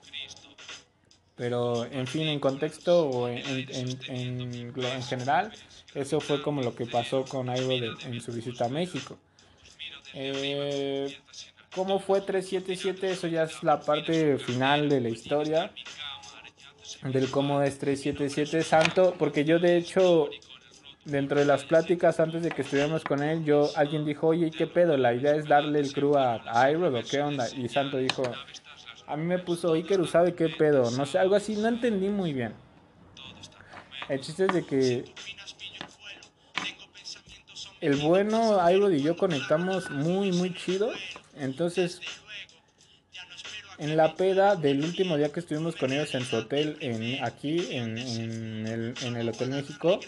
Pero 1.36 1.86
en 1.86 2.06
fin, 2.06 2.28
en 2.28 2.40
contexto 2.40 3.08
o 3.10 3.28
en, 3.28 3.40
en, 3.48 4.00
en, 4.08 4.74
en, 4.76 5.04
general, 5.04 5.52
eso 5.96 6.20
fue 6.20 6.42
como 6.42 6.62
lo 6.62 6.76
que 6.76 6.86
pasó 6.86 7.26
con 7.26 7.48
Ivo 7.56 7.72
en 7.72 8.22
su 8.22 8.32
visita 8.32 8.66
a 8.66 8.70
México. 8.70 9.18
Eh, 10.14 11.18
¿Cómo 11.76 12.00
fue 12.00 12.22
377? 12.22 13.12
Eso 13.12 13.28
ya 13.28 13.44
es 13.44 13.64
la 13.64 13.80
parte 13.80 14.38
final 14.38 14.90
de 14.90 15.02
la 15.02 15.10
historia. 15.10 15.72
Del 17.04 17.30
cómo 17.32 17.62
es 17.62 17.80
377 17.80 18.64
Santo. 18.64 19.16
Porque 19.18 19.44
yo 19.44 19.60
de 19.60 19.78
hecho 19.78 20.30
dentro 21.06 21.40
de 21.40 21.46
las 21.46 21.66
pláticas 21.66 22.20
antes 22.20 22.44
de 22.44 22.50
que 22.50 22.62
estuviéramos 22.62 23.04
con 23.04 23.22
él, 23.24 23.44
yo 23.44 23.70
alguien 23.76 24.06
dijo, 24.06 24.28
oye, 24.28 24.52
¿qué 24.52 24.68
pedo? 24.68 24.98
La 24.98 25.14
idea 25.14 25.36
es 25.36 25.48
darle 25.48 25.80
el 25.80 25.94
crew 25.94 26.16
a, 26.16 26.42
a 26.46 26.72
Iroh, 26.72 26.98
¿o 26.98 27.04
qué 27.04 27.22
onda? 27.22 27.48
Y 27.56 27.68
Santo 27.70 27.98
dijo, 27.98 28.24
a 29.08 29.18
mí 29.18 29.26
me 29.26 29.40
puso 29.40 29.74
Iker 29.74 30.08
sabe 30.08 30.34
qué 30.34 30.50
pedo, 30.50 30.92
no 30.92 31.06
sé, 31.06 31.20
algo 31.20 31.36
así, 31.36 31.56
no 31.56 31.68
entendí 31.68 32.10
muy 32.10 32.34
bien. 32.34 32.54
El 34.10 34.22
chiste 34.22 34.46
es 34.46 34.54
de 34.54 34.66
que 34.66 35.06
el 37.82 37.98
bueno 37.98 38.58
Iroh 38.70 38.92
y 38.92 39.02
yo 39.02 39.18
conectamos 39.18 39.90
muy, 39.92 40.32
muy 40.32 40.54
chido. 40.54 40.90
Entonces, 41.36 42.00
en 43.78 43.98
la 43.98 44.16
peda 44.16 44.56
del 44.56 44.84
último 44.84 45.18
día 45.18 45.32
que 45.32 45.40
estuvimos 45.40 45.76
con 45.76 45.92
ellos 45.92 46.14
en 46.16 46.26
su 46.26 46.38
hotel, 46.38 46.78
en, 46.80 47.24
aquí, 47.24 47.68
en, 47.72 47.98
el, 48.68 48.94
en 49.02 49.16
el 49.18 49.30
Hotel 49.30 49.50
México, 49.50 50.00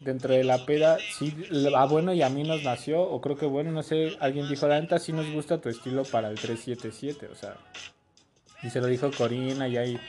dentro 0.00 0.34
de 0.34 0.44
la 0.44 0.64
peda, 0.64 0.98
sí, 1.18 1.34
a 1.74 1.82
ah, 1.82 1.86
bueno 1.86 2.12
y 2.12 2.22
a 2.22 2.28
mí 2.28 2.42
nos 2.42 2.62
nació, 2.62 3.02
o 3.02 3.20
creo 3.20 3.36
que 3.36 3.46
bueno, 3.46 3.72
no 3.72 3.82
sé, 3.82 4.16
alguien 4.20 4.48
dijo, 4.48 4.68
la 4.68 4.80
neta 4.80 4.98
sí 4.98 5.12
nos 5.12 5.30
gusta 5.30 5.60
tu 5.60 5.68
estilo 5.68 6.04
para 6.04 6.28
el 6.28 6.36
377, 6.36 7.28
o 7.32 7.34
sea, 7.34 7.56
y 8.62 8.70
se 8.70 8.80
lo 8.80 8.86
dijo 8.86 9.10
Corina 9.10 9.68
y 9.68 9.76
ahí, 9.76 10.00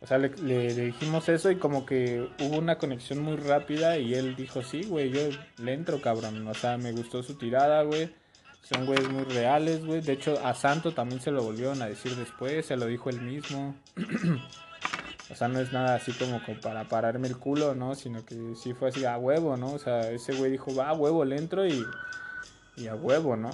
o 0.00 0.06
sea, 0.06 0.18
le, 0.18 0.30
le, 0.42 0.74
dijimos 0.74 1.28
eso 1.28 1.50
y 1.50 1.56
como 1.56 1.84
que 1.84 2.28
hubo 2.40 2.58
una 2.58 2.78
conexión 2.78 3.20
muy 3.20 3.36
rápida 3.36 3.98
y 3.98 4.14
él 4.14 4.34
dijo, 4.36 4.62
sí, 4.62 4.84
güey, 4.84 5.10
yo 5.10 5.20
le 5.58 5.74
entro, 5.74 6.00
cabrón, 6.00 6.46
o 6.46 6.54
sea, 6.54 6.78
me 6.78 6.92
gustó 6.92 7.22
su 7.22 7.36
tirada, 7.36 7.82
güey. 7.82 8.19
Son 8.62 8.86
güeyes 8.86 9.08
muy 9.10 9.24
reales, 9.24 9.84
güey. 9.84 10.00
De 10.00 10.12
hecho, 10.12 10.38
a 10.44 10.54
Santo 10.54 10.92
también 10.92 11.20
se 11.20 11.30
lo 11.30 11.42
volvieron 11.42 11.80
a 11.82 11.86
decir 11.86 12.14
después, 12.16 12.66
se 12.66 12.76
lo 12.76 12.86
dijo 12.86 13.10
él 13.10 13.20
mismo. 13.20 13.74
O 15.30 15.36
sea, 15.36 15.46
no 15.46 15.60
es 15.60 15.72
nada 15.72 15.94
así 15.94 16.12
como, 16.12 16.40
para 16.60 16.88
pararme 16.88 17.28
el 17.28 17.36
culo, 17.38 17.76
¿no? 17.76 17.94
Sino 17.94 18.24
que 18.26 18.56
sí 18.56 18.74
fue 18.74 18.88
así 18.88 19.04
a 19.04 19.16
huevo, 19.16 19.56
¿no? 19.56 19.74
O 19.74 19.78
sea, 19.78 20.10
ese 20.10 20.34
güey 20.34 20.50
dijo, 20.50 20.74
va 20.74 20.88
a 20.88 20.92
huevo, 20.92 21.24
le 21.24 21.36
entro 21.36 21.64
y, 21.64 21.86
y 22.76 22.88
a 22.88 22.96
huevo, 22.96 23.36
¿no? 23.36 23.50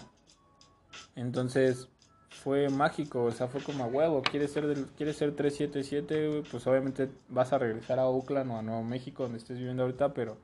Entonces 1.17 1.89
fue 2.31 2.69
mágico, 2.71 3.25
o 3.25 3.31
sea, 3.31 3.49
fue 3.49 3.61
como 3.61 3.85
a 3.85 3.89
huevo. 3.89 4.23
¿Quieres 4.23 4.53
ser, 4.53 4.67
del, 4.67 4.87
¿quieres 4.97 5.17
ser 5.17 5.37
377? 5.37 6.45
Pues 6.51 6.67
obviamente 6.67 7.11
vas 7.29 7.53
a 7.53 7.59
regresar 7.59 7.99
a 7.99 8.07
Oakland 8.07 8.51
o 8.53 8.57
a 8.57 8.63
Nuevo 8.63 8.83
México, 8.83 9.25
donde 9.25 9.39
estés 9.39 9.59
viviendo 9.59 9.83
ahorita, 9.83 10.15
pero 10.15 10.39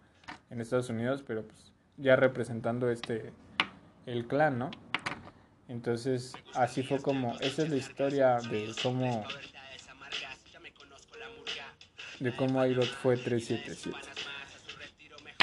en 0.50 0.60
Estados 0.60 0.90
Unidos, 0.90 1.24
pero 1.26 1.44
pues 1.44 1.72
ya 1.96 2.16
representando 2.16 2.90
este, 2.90 3.32
el 4.06 4.26
clan, 4.26 4.58
¿no? 4.58 4.70
Entonces, 5.68 6.34
así 6.54 6.82
fue 6.82 7.00
como, 7.00 7.38
esa 7.40 7.62
es 7.62 7.70
la 7.70 7.76
historia 7.76 8.36
de 8.50 8.74
cómo 8.82 9.24
de 12.20 12.36
cómo 12.36 12.60
Airot 12.60 12.86
fue 12.86 13.16
377. 13.16 13.98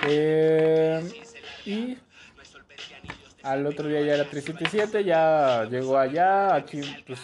Eh, 0.07 1.02
y 1.65 1.98
al 3.44 3.65
otro 3.65 3.88
día 3.88 4.02
ya 4.02 4.15
era 4.15 4.30
377, 4.30 5.03
ya 5.03 5.65
llegó 5.65 5.98
allá, 5.98 6.56
aquí 6.56 6.81
pues 7.06 7.19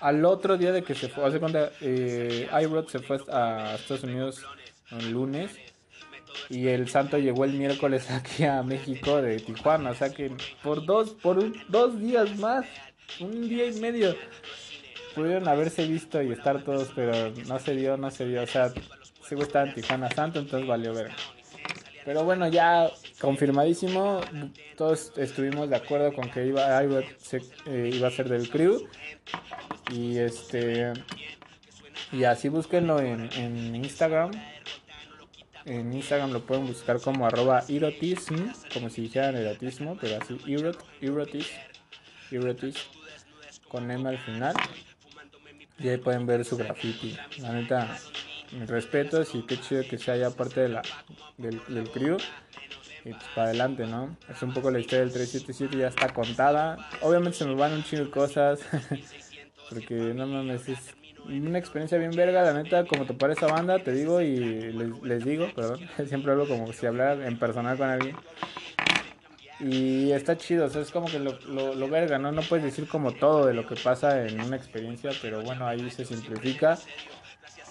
al 0.00 0.24
otro 0.24 0.56
día 0.56 0.72
de 0.72 0.82
que 0.82 0.94
se 0.94 1.08
fue, 1.08 1.24
hace 1.24 1.40
cuenta, 1.40 1.70
eh, 1.80 2.48
se 2.88 2.98
fue 3.00 3.18
a 3.30 3.74
Estados 3.76 4.04
Unidos 4.04 4.44
el 4.90 5.12
lunes 5.12 5.56
y 6.48 6.68
el 6.68 6.88
santo 6.88 7.18
llegó 7.18 7.44
el 7.44 7.54
miércoles 7.54 8.10
aquí 8.10 8.44
a 8.44 8.62
México 8.62 9.20
de 9.22 9.38
Tijuana, 9.38 9.90
o 9.90 9.94
sea 9.94 10.12
que 10.12 10.32
por 10.62 10.84
dos, 10.84 11.10
por 11.10 11.52
dos 11.68 11.98
días 12.00 12.36
más, 12.38 12.66
un 13.20 13.48
día 13.48 13.66
y 13.66 13.80
medio 13.80 14.14
pudieron 15.14 15.48
haberse 15.48 15.86
visto 15.86 16.22
y 16.22 16.32
estar 16.32 16.62
todos, 16.64 16.90
pero 16.94 17.30
no 17.46 17.58
se 17.58 17.74
dio, 17.76 17.96
no 17.96 18.10
se 18.10 18.26
dio. 18.26 18.42
O 18.42 18.46
sea, 18.46 18.72
se 19.22 19.34
estaba 19.34 19.68
en 19.68 19.74
Tijuana 19.74 20.10
Santo, 20.10 20.38
entonces 20.38 20.66
valió 20.68 20.94
ver. 20.94 21.10
Pero 22.04 22.24
bueno, 22.24 22.48
ya 22.48 22.90
confirmadísimo, 23.20 24.20
todos 24.76 25.12
estuvimos 25.16 25.70
de 25.70 25.76
acuerdo 25.76 26.12
con 26.12 26.28
que 26.30 26.46
iba, 26.46 26.82
iba, 26.82 27.00
eh, 27.66 27.90
iba 27.92 28.08
a 28.08 28.10
ser 28.10 28.28
del 28.28 28.48
crew. 28.50 28.88
Y 29.90 30.18
este 30.18 30.92
y 32.10 32.24
así 32.24 32.48
búsquenlo 32.48 32.98
en, 32.98 33.30
en 33.34 33.76
Instagram. 33.76 34.32
En 35.64 35.92
Instagram 35.92 36.32
lo 36.32 36.40
pueden 36.40 36.66
buscar 36.66 37.00
como 37.00 37.26
arroba 37.26 37.64
erotism, 37.68 38.34
como 38.72 38.90
si 38.90 39.02
dijeran 39.02 39.36
erotismo, 39.36 39.96
pero 40.00 40.18
así 40.20 40.38
erot, 40.46 40.82
erotism, 41.00 41.54
erotism, 42.30 42.80
con 43.68 43.90
M 43.90 44.08
al 44.08 44.18
final. 44.18 44.54
Y 45.78 45.88
ahí 45.88 45.98
pueden 45.98 46.26
ver 46.26 46.44
su 46.44 46.56
graffiti. 46.56 47.16
La 47.38 47.52
neta, 47.52 47.98
mis 48.52 48.68
respetos 48.68 49.34
y 49.34 49.42
qué 49.42 49.60
chido 49.60 49.82
que 49.88 49.98
sea 49.98 50.16
ya 50.16 50.30
parte 50.30 50.60
de 50.60 50.68
la, 50.68 50.82
del, 51.38 51.60
del 51.68 51.90
crew. 51.90 52.16
Y 53.04 53.10
pues 53.10 53.24
para 53.34 53.48
adelante, 53.48 53.86
¿no? 53.86 54.16
Es 54.28 54.42
un 54.42 54.54
poco 54.54 54.70
la 54.70 54.78
historia 54.78 55.00
del 55.00 55.12
377, 55.12 55.76
ya 55.76 55.88
está 55.88 56.12
contada. 56.12 56.76
Obviamente 57.00 57.38
se 57.38 57.44
me 57.46 57.54
van 57.54 57.72
un 57.72 57.82
chingo 57.82 58.04
de 58.04 58.10
cosas. 58.10 58.60
porque 59.68 59.94
no 59.94 60.26
mames, 60.26 60.68
es 60.68 60.94
una 61.28 61.58
experiencia 61.58 61.98
bien 61.98 62.10
verga, 62.12 62.42
la 62.42 62.62
neta, 62.62 62.84
como 62.84 63.06
te 63.06 63.14
parece 63.14 63.44
esa 63.44 63.54
banda, 63.54 63.78
te 63.78 63.92
digo 63.92 64.20
y 64.20 64.36
les, 64.36 65.02
les 65.02 65.24
digo, 65.24 65.48
perdón. 65.54 65.80
Siempre 66.08 66.32
hablo 66.32 66.46
como 66.46 66.72
si 66.72 66.86
hablara 66.86 67.26
en 67.26 67.38
personal 67.38 67.76
con 67.76 67.88
alguien. 67.88 68.16
Y 69.60 70.10
está 70.10 70.36
chido, 70.36 70.66
o 70.66 70.68
sea, 70.68 70.82
es 70.82 70.90
como 70.90 71.06
que 71.06 71.20
lo, 71.20 71.38
lo, 71.46 71.88
verga, 71.88 72.18
¿no? 72.18 72.32
No 72.32 72.42
puedes 72.42 72.64
decir 72.64 72.88
como 72.88 73.12
todo 73.12 73.46
de 73.46 73.54
lo 73.54 73.64
que 73.66 73.76
pasa 73.76 74.26
en 74.26 74.40
una 74.40 74.56
experiencia, 74.56 75.12
pero 75.22 75.42
bueno, 75.42 75.66
ahí 75.66 75.88
se 75.90 76.04
simplifica. 76.04 76.78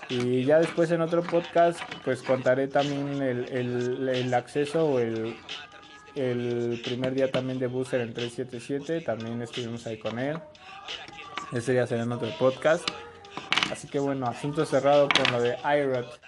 Y 0.07 0.45
ya 0.45 0.59
después 0.59 0.89
en 0.91 1.01
otro 1.01 1.21
podcast, 1.21 1.79
pues 2.05 2.21
contaré 2.21 2.67
también 2.69 3.21
el, 3.21 3.45
el, 3.49 4.09
el 4.09 4.33
acceso 4.33 4.85
o 4.85 4.99
el, 4.99 5.35
el 6.15 6.81
primer 6.83 7.13
día 7.13 7.29
también 7.29 7.59
de 7.59 7.67
Booster 7.67 8.01
en 8.01 8.13
377, 8.13 9.01
también 9.01 9.41
estuvimos 9.41 9.85
ahí 9.87 9.97
con 9.97 10.17
él. 10.17 10.37
Ese 11.51 11.73
día 11.73 11.87
será 11.87 12.03
en 12.03 12.11
otro 12.11 12.29
podcast. 12.39 12.87
Así 13.71 13.87
que 13.87 13.99
bueno, 13.99 14.27
asunto 14.27 14.65
cerrado 14.65 15.07
con 15.09 15.31
lo 15.31 15.41
de 15.41 15.57
IROT. 15.63 16.19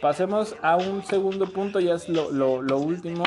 Pasemos 0.00 0.56
a 0.62 0.76
un 0.76 1.04
segundo 1.04 1.46
punto, 1.46 1.80
ya 1.80 1.94
es 1.94 2.08
lo, 2.08 2.30
lo, 2.30 2.62
lo 2.62 2.78
último 2.78 3.24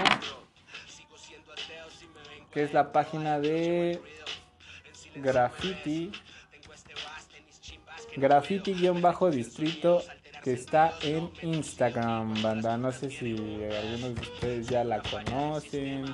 que 2.51 2.63
es 2.63 2.73
la 2.73 2.91
página 2.91 3.39
de 3.39 4.01
graffiti 5.15 6.11
graffiti-distrito 8.15 10.03
que 10.43 10.53
está 10.53 10.93
en 11.01 11.29
Instagram, 11.41 12.41
banda. 12.41 12.77
No 12.77 12.91
sé 12.91 13.09
si 13.09 13.35
algunos 13.63 14.15
de 14.15 14.21
ustedes 14.21 14.67
ya 14.67 14.83
la 14.83 15.01
conocen, 15.01 16.13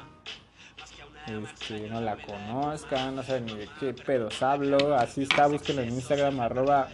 este, 1.28 1.90
no 1.90 2.02
la 2.02 2.18
conozcan, 2.18 3.16
no 3.16 3.24
saben 3.24 3.46
ni 3.46 3.56
de 3.56 3.70
qué 3.80 3.94
pedos 3.94 4.42
hablo. 4.42 4.96
Así 4.96 5.24
está, 5.24 5.48
búsquenlo 5.48 5.82
en 5.82 5.90
Instagram, 5.90 6.40
arroba 6.40 6.90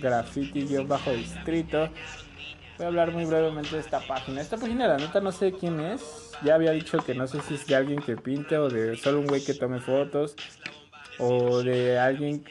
graffiti-distrito. 0.00 1.88
Voy 2.76 2.84
a 2.84 2.88
hablar 2.88 3.12
muy 3.12 3.24
brevemente 3.24 3.74
de 3.74 3.80
esta 3.80 4.00
página. 4.00 4.40
Esta 4.40 4.56
página, 4.56 4.86
la 4.86 4.98
neta, 4.98 5.20
no 5.20 5.32
sé 5.32 5.52
quién 5.52 5.80
es 5.80 6.26
ya 6.42 6.54
había 6.54 6.72
dicho 6.72 6.98
que 6.98 7.14
no 7.14 7.26
sé 7.26 7.40
si 7.42 7.54
es 7.54 7.66
de 7.66 7.76
alguien 7.76 8.00
que 8.00 8.16
pinte 8.16 8.58
o 8.58 8.68
de 8.68 8.96
solo 8.96 9.20
un 9.20 9.26
güey 9.26 9.44
que 9.44 9.54
tome 9.54 9.80
fotos 9.80 10.36
o 11.18 11.62
de 11.62 11.98
alguien 11.98 12.44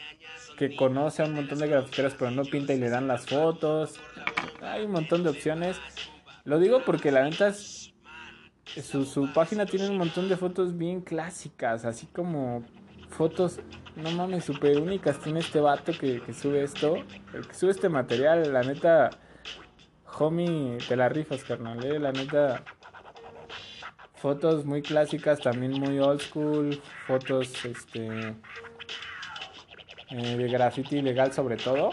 que 0.58 0.74
conoce 0.74 1.22
a 1.22 1.26
un 1.26 1.34
montón 1.34 1.58
de 1.58 1.68
grafiteros 1.68 2.14
pero 2.18 2.30
no 2.30 2.42
pinta 2.42 2.72
y 2.72 2.78
le 2.78 2.88
dan 2.88 3.06
las 3.06 3.26
fotos. 3.26 4.00
Hay 4.62 4.84
un 4.84 4.92
montón 4.92 5.22
de 5.22 5.30
opciones. 5.30 5.76
Lo 6.44 6.58
digo 6.58 6.82
porque 6.84 7.12
la 7.12 7.24
neta 7.24 7.48
su, 8.66 9.04
su 9.04 9.32
página 9.32 9.66
tiene 9.66 9.88
un 9.88 9.98
montón 9.98 10.28
de 10.28 10.36
fotos 10.36 10.76
bien 10.76 11.00
clásicas, 11.00 11.84
así 11.84 12.06
como 12.06 12.64
fotos, 13.08 13.60
no 13.94 14.10
mames, 14.10 14.44
súper 14.44 14.78
únicas. 14.78 15.20
Tiene 15.20 15.40
este 15.40 15.60
vato 15.60 15.92
que, 15.92 16.20
que 16.20 16.34
sube 16.34 16.62
esto, 16.62 16.96
el 17.34 17.46
que 17.46 17.54
sube 17.54 17.70
este 17.70 17.88
material, 17.88 18.52
la 18.52 18.62
neta, 18.62 19.10
homie, 20.18 20.78
te 20.88 20.96
la 20.96 21.08
rifas, 21.08 21.44
carnal, 21.44 21.82
eh, 21.84 21.98
la 21.98 22.12
neta, 22.12 22.62
fotos 24.14 24.64
muy 24.64 24.82
clásicas, 24.82 25.40
también 25.40 25.72
muy 25.72 25.98
old 25.98 26.20
school, 26.20 26.80
fotos, 27.06 27.64
este, 27.64 28.34
eh, 30.10 30.36
de 30.36 30.48
graffiti 30.48 30.98
ilegal 30.98 31.32
sobre 31.32 31.56
todo, 31.56 31.90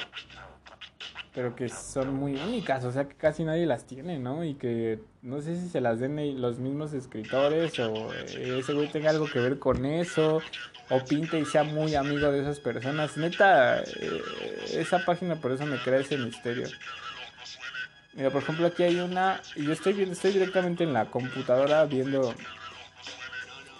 pero 1.33 1.55
que 1.55 1.67
son 1.67 2.13
muy 2.13 2.35
únicas, 2.35 2.83
o 2.83 2.91
sea 2.91 3.07
que 3.07 3.15
casi 3.15 3.43
nadie 3.43 3.65
las 3.65 3.85
tiene, 3.85 4.19
¿no? 4.19 4.43
Y 4.43 4.53
que 4.53 4.99
no 5.23 5.41
sé 5.41 5.55
si 5.55 5.67
se 5.67 5.81
las 5.81 5.99
den 5.99 6.39
los 6.39 6.59
mismos 6.59 6.93
escritores 6.93 7.79
o 7.79 8.13
eh, 8.13 8.59
ese 8.59 8.73
güey 8.73 8.87
tenga 8.91 9.09
algo 9.09 9.25
que 9.25 9.39
ver 9.39 9.57
con 9.57 9.85
eso, 9.85 10.41
o 10.89 11.03
pinte 11.03 11.39
y 11.39 11.45
sea 11.45 11.63
muy 11.63 11.95
amigo 11.95 12.31
de 12.31 12.41
esas 12.41 12.59
personas. 12.59 13.17
Neta, 13.17 13.81
eh, 13.81 14.21
esa 14.73 15.03
página 15.05 15.35
por 15.35 15.51
eso 15.51 15.65
me 15.65 15.77
crea 15.77 15.99
ese 15.99 16.17
misterio. 16.17 16.67
Mira, 18.13 18.29
por 18.29 18.43
ejemplo, 18.43 18.67
aquí 18.67 18.83
hay 18.83 18.99
una, 18.99 19.41
y 19.55 19.65
yo 19.65 19.73
estoy 19.73 19.93
viendo, 19.93 20.13
estoy 20.13 20.33
directamente 20.33 20.83
en 20.83 20.93
la 20.93 21.05
computadora 21.05 21.85
viendo 21.85 22.35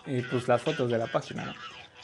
eh, 0.08 0.26
pues 0.32 0.48
las 0.48 0.60
fotos 0.64 0.90
de 0.90 0.98
la 0.98 1.06
página, 1.06 1.46
¿no? 1.46 1.54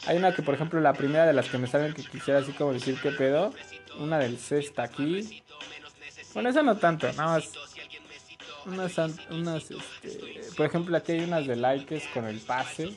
Hay 0.06 0.16
una 0.16 0.32
que, 0.32 0.42
por 0.42 0.54
ejemplo, 0.54 0.80
la 0.80 0.92
primera 0.94 1.26
de 1.26 1.32
las 1.32 1.48
que 1.48 1.58
me 1.58 1.66
salen 1.66 1.92
que 1.92 2.02
quisiera 2.02 2.40
así 2.40 2.52
como 2.52 2.72
decir 2.72 2.96
qué 3.02 3.10
pedo. 3.10 3.52
Una 3.98 4.18
del 4.18 4.38
C 4.38 4.58
está 4.58 4.84
aquí. 4.84 5.42
Bueno, 6.34 6.48
esa 6.48 6.62
no 6.62 6.76
tanto, 6.76 7.06
nada 7.12 7.34
más. 7.34 7.52
Unas, 8.66 8.98
unas 9.30 9.70
este, 9.70 10.52
por 10.56 10.66
ejemplo, 10.66 10.96
aquí 10.96 11.12
hay 11.12 11.20
unas 11.20 11.46
de 11.46 11.56
likes 11.56 12.02
con 12.12 12.26
el 12.26 12.38
pase. 12.40 12.94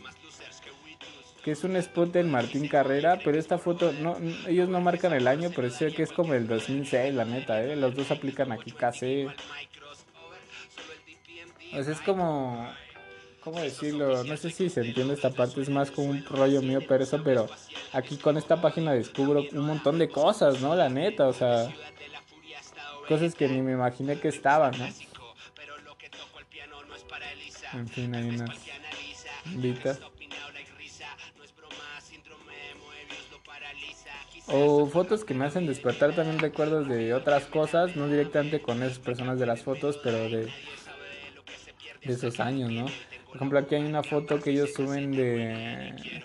Que 1.44 1.52
es 1.52 1.64
un 1.66 1.76
spot 1.76 2.14
del 2.14 2.28
Martín 2.28 2.70
Carrera, 2.70 3.20
pero 3.22 3.38
esta 3.38 3.58
foto, 3.58 3.92
no, 3.92 4.18
ellos 4.48 4.70
no 4.70 4.80
marcan 4.80 5.12
el 5.12 5.28
año, 5.28 5.52
pero 5.54 5.70
sí 5.70 5.92
que 5.92 6.04
es 6.04 6.14
como 6.14 6.34
el 6.34 6.48
2006, 6.48 7.14
la 7.14 7.26
neta, 7.26 7.62
¿eh? 7.62 7.76
Los 7.76 7.96
dos 7.96 8.12
aplican 8.12 8.54
aquí 8.54 8.72
casi. 8.72 9.28
O 11.74 11.80
es 11.80 12.00
como 12.02 12.74
¿cómo 13.44 13.60
decirlo? 13.60 14.24
No 14.24 14.38
sé 14.38 14.50
si 14.50 14.70
se 14.70 14.82
entiende 14.82 15.14
esta 15.14 15.30
parte, 15.30 15.62
es 15.62 15.70
más 15.70 15.92
como 15.92 16.10
un 16.10 16.26
rollo 16.26 16.62
mío, 16.62 16.80
pero 16.88 17.04
eso, 17.04 17.22
pero 17.24 17.48
aquí 17.92 18.18
con 18.18 18.38
esta 18.38 18.62
página 18.62 18.94
descubro 18.94 19.44
un 19.52 19.66
montón 19.66 20.00
de 20.00 20.10
cosas, 20.10 20.62
¿no? 20.62 20.76
La 20.76 20.90
neta, 20.90 21.28
o 21.28 21.34
sea, 21.34 21.70
cosas 23.08 23.36
que 23.36 23.48
ni 23.48 23.62
me 23.62 23.74
imaginé 23.74 24.20
que 24.20 24.30
estaban, 24.30 24.74
¿no? 24.78 24.88
En 27.74 27.88
fin, 27.88 28.16
hay 28.16 28.30
unas 28.30 28.50
vitas. 29.56 30.00
O 34.48 34.86
fotos 34.86 35.24
que 35.24 35.34
me 35.34 35.46
hacen 35.46 35.66
despertar 35.66 36.14
también 36.16 36.38
recuerdos 36.38 36.88
de 36.88 37.14
otras 37.14 37.46
cosas, 37.46 37.96
no 37.96 38.08
directamente 38.08 38.62
con 38.62 38.84
esas 38.84 39.00
personas 39.00 39.40
de 39.40 39.46
las 39.46 39.64
fotos, 39.64 39.98
pero 40.04 40.18
de, 40.18 40.52
de 42.04 42.14
esos 42.14 42.40
años, 42.40 42.72
¿no? 42.72 42.86
Por 43.34 43.38
ejemplo, 43.38 43.60
aquí 43.60 43.76
hay 43.76 43.84
una 43.84 44.04
foto 44.04 44.40
que 44.40 44.52
ellos 44.52 44.74
suben 44.74 45.12
de 45.12 46.22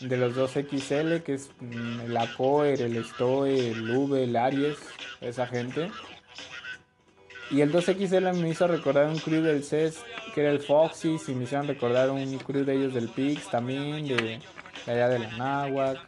de 0.00 0.16
los 0.16 0.34
dos 0.34 0.52
XL, 0.52 1.18
que 1.24 1.34
es 1.34 1.50
mm, 1.60 2.00
el 2.00 2.16
Acoer, 2.16 2.80
el 2.80 3.04
Stoe, 3.04 3.70
el 3.70 3.90
V, 3.90 4.24
el 4.24 4.36
Aries, 4.36 4.78
esa 5.20 5.46
gente. 5.46 5.90
Y 7.50 7.62
el 7.62 7.72
2XL 7.72 8.34
me 8.34 8.50
hizo 8.50 8.66
recordar 8.66 9.06
un 9.06 9.18
crew 9.18 9.42
del 9.42 9.64
CES, 9.64 10.02
que 10.34 10.42
era 10.42 10.50
el 10.50 10.60
Foxy, 10.60 11.16
y 11.28 11.32
me 11.32 11.44
hicieron 11.44 11.66
recordar 11.66 12.10
un 12.10 12.38
crew 12.38 12.64
de 12.64 12.74
ellos 12.74 12.94
del 12.94 13.08
Pix 13.08 13.50
también, 13.50 14.06
de, 14.06 14.40
allá 14.86 15.08
de 15.08 15.18
la 15.18 15.36
Nahuac, 15.36 15.98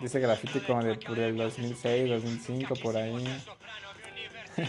de 0.00 0.06
ese 0.06 0.18
grafiti 0.18 0.60
como 0.60 0.82
de 0.82 0.96
por 0.96 1.18
el 1.18 1.36
2006, 1.36 2.08
2005, 2.08 2.74
por 2.76 2.96
ahí. 2.96 3.24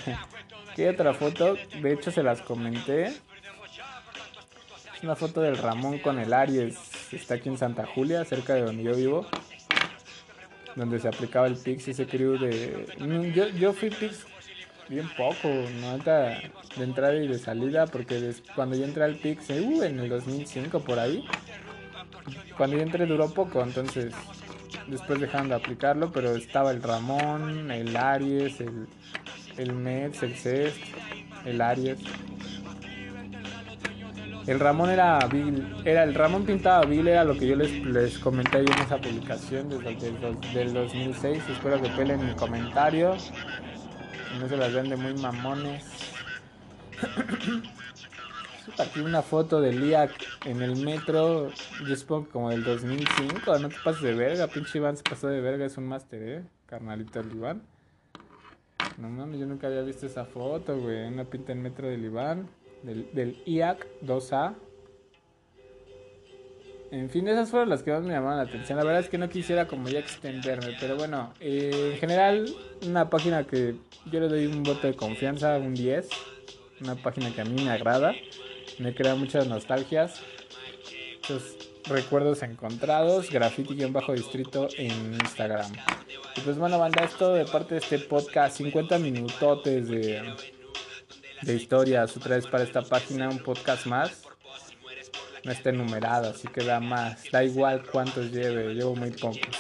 ¿Qué 0.76 0.90
otra 0.90 1.14
foto? 1.14 1.58
De 1.82 1.94
hecho 1.94 2.12
se 2.12 2.22
las 2.22 2.42
comenté 2.42 3.14
una 5.04 5.16
foto 5.16 5.42
del 5.42 5.58
Ramón 5.58 6.00
con 6.00 6.20
el 6.20 6.34
Aries. 6.34 6.78
Está 7.12 7.36
aquí 7.36 7.50
en 7.50 7.58
Santa 7.58 7.86
Julia, 7.86 8.24
cerca 8.26 8.54
de 8.54 8.62
donde 8.62 8.84
yo 8.84 8.96
vivo. 8.96 9.26
Donde 10.76 11.00
se 11.00 11.08
aplicaba 11.08 11.48
el 11.48 11.58
Pix, 11.58 11.88
ese 11.88 12.06
crew 12.06 12.38
de... 12.38 12.88
Mm, 13.00 13.34
yo, 13.34 13.50
yo 13.50 13.74
fui 13.74 13.90
Pix 13.90 14.26
bien 14.88 15.10
poco, 15.16 15.48
¿no? 15.48 15.98
de 15.98 16.84
entrada 16.84 17.16
y 17.16 17.28
de 17.28 17.40
salida, 17.40 17.88
porque 17.88 18.34
cuando 18.56 18.76
yo 18.76 18.86
entré 18.86 19.04
al 19.04 19.16
Pix, 19.16 19.50
uh, 19.50 19.84
en 19.84 20.00
el 20.00 20.10
2005 20.10 20.82
por 20.82 21.00
ahí, 21.00 21.26
cuando 22.58 22.78
yo 22.78 22.84
entré 22.84 23.06
duró 23.06 23.30
poco, 23.30 23.62
entonces 23.64 24.14
después 24.88 25.20
dejaron 25.20 25.50
de 25.50 25.56
aplicarlo, 25.56 26.12
pero 26.12 26.36
estaba 26.36 26.72
el 26.72 26.84
Ramón, 26.84 27.72
el 27.72 27.96
Aries, 27.96 28.60
el, 28.62 28.88
el 29.58 29.74
Mets, 29.74 30.24
el 30.24 30.36
Cest, 30.36 30.78
el 31.46 31.62
Aries. 31.62 32.00
El 34.48 34.60
Ramón 34.60 34.90
era 34.90 35.20
era 35.86 36.04
el 36.04 36.16
Ramón 36.16 36.46
pintaba 36.46 36.84
Bill, 36.86 37.08
era 37.08 37.24
lo 37.24 37.38
que 37.38 37.48
yo 37.48 37.56
les, 37.56 37.72
les 37.86 38.18
comenté 38.18 38.58
ahí 38.58 38.66
en 38.66 38.80
esa 38.80 38.98
publicación 38.98 39.70
desde 39.70 39.90
el 39.90 40.40
del 40.54 40.74
2006. 40.74 41.44
Espero 41.50 41.80
que 41.82 41.90
pelen 41.90 42.26
mi 42.26 42.34
comentario. 42.34 43.16
No 44.40 44.50
se 44.50 44.58
las 44.58 44.74
vende 44.74 44.96
muy 44.96 45.14
mamones. 45.14 45.86
Aquí 48.80 49.02
una 49.02 49.22
foto 49.22 49.62
de 49.62 49.74
Liak 49.74 50.12
en 50.46 50.62
el 50.62 50.78
metro. 50.78 51.52
Yo 51.88 51.96
supongo 51.96 52.30
como 52.30 52.50
del 52.50 52.64
2005. 52.64 53.60
No 53.60 53.70
te 53.70 53.76
pases 53.84 54.02
de 54.02 54.16
verga. 54.16 54.48
Pinche 54.48 54.80
Iván 54.80 54.98
se 54.98 55.04
pasó 55.04 55.28
de 55.28 55.40
verga. 55.42 55.66
Es 55.66 55.78
un 55.78 55.88
máster, 55.88 56.24
eh. 56.24 56.44
Carnalito 56.66 57.20
el 57.20 57.32
Iván. 57.32 57.62
No 58.98 59.10
mames, 59.10 59.40
yo 59.40 59.46
nunca 59.46 59.68
había 59.68 59.82
visto 59.82 60.08
esa 60.08 60.26
foto, 60.26 60.80
güey. 60.80 61.08
Una 61.08 61.26
pinta 61.26 61.52
en 61.52 61.62
metro 61.62 61.88
del 61.88 62.04
Iván 62.06 62.50
del, 62.84 63.42
IAC 63.46 63.86
2A. 64.04 64.56
En 66.92 67.10
fin, 67.10 67.28
esas 67.28 67.50
fueron 67.50 67.70
las 67.70 67.84
que 67.84 67.92
más 67.92 68.04
me 68.04 68.14
llamaron 68.14 68.38
la 68.38 68.44
atención. 68.44 68.78
La 68.78 68.84
verdad 68.84 69.02
es 69.02 69.10
que 69.10 69.18
no 69.18 69.30
quisiera 69.30 69.66
como 69.68 69.88
ya 69.88 70.00
extenderme, 70.00 70.76
pero 70.80 70.98
bueno, 70.98 71.34
eh, 71.40 71.92
en 71.94 72.00
general 72.00 72.54
una 72.86 73.10
página 73.10 73.46
que 73.46 73.76
yo 74.12 74.20
le 74.20 74.28
doy 74.28 74.46
un 74.48 74.64
voto 74.64 74.88
de 74.88 74.96
confianza, 74.96 75.58
un 75.58 75.74
10. 75.74 76.10
Una 76.82 76.96
página 76.96 77.34
que 77.34 77.42
a 77.42 77.46
mí 77.46 77.64
me 77.64 77.70
agrada, 77.70 78.14
me 78.80 78.96
crea 78.96 79.14
muchas 79.14 79.48
nostalgias, 79.48 80.20
muchos 81.18 81.56
recuerdos 81.86 82.42
encontrados, 82.42 83.30
graffiti-bajo 83.30 84.14
distrito 84.14 84.68
en 84.78 85.14
Instagram. 85.14 85.72
Y 86.36 86.42
pues 86.42 86.58
bueno, 86.58 86.80
banda, 86.80 87.04
esto 87.04 87.34
de 87.34 87.46
parte 87.46 87.76
de 87.76 87.82
este 87.82 88.00
podcast, 88.00 88.58
50 88.58 88.98
minutotes 88.98 89.90
de 89.90 90.22
de 91.42 91.56
historias 91.56 92.16
otra 92.16 92.36
vez 92.36 92.48
para 92.48 92.64
esta 92.64 92.82
página, 92.82 93.30
un 93.30 93.40
podcast 93.40 93.86
más. 93.86 94.24
No 95.44 95.52
está 95.52 95.70
enumerado, 95.70 96.30
así 96.30 96.48
que 96.48 96.64
da 96.64 96.80
más. 96.80 97.24
Da 97.32 97.44
igual 97.44 97.84
cuántos 97.92 98.32
lleve, 98.32 98.74
llevo 98.76 98.96
muy 98.96 99.12
pocos. 99.12 99.58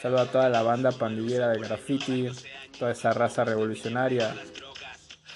Saludo 0.00 0.20
a 0.20 0.30
toda 0.30 0.48
la 0.48 0.62
banda 0.62 0.92
pandillera 0.92 1.48
de 1.48 1.58
graffiti, 1.58 2.30
toda 2.78 2.92
esa 2.92 3.12
raza 3.12 3.44
revolucionaria. 3.44 4.34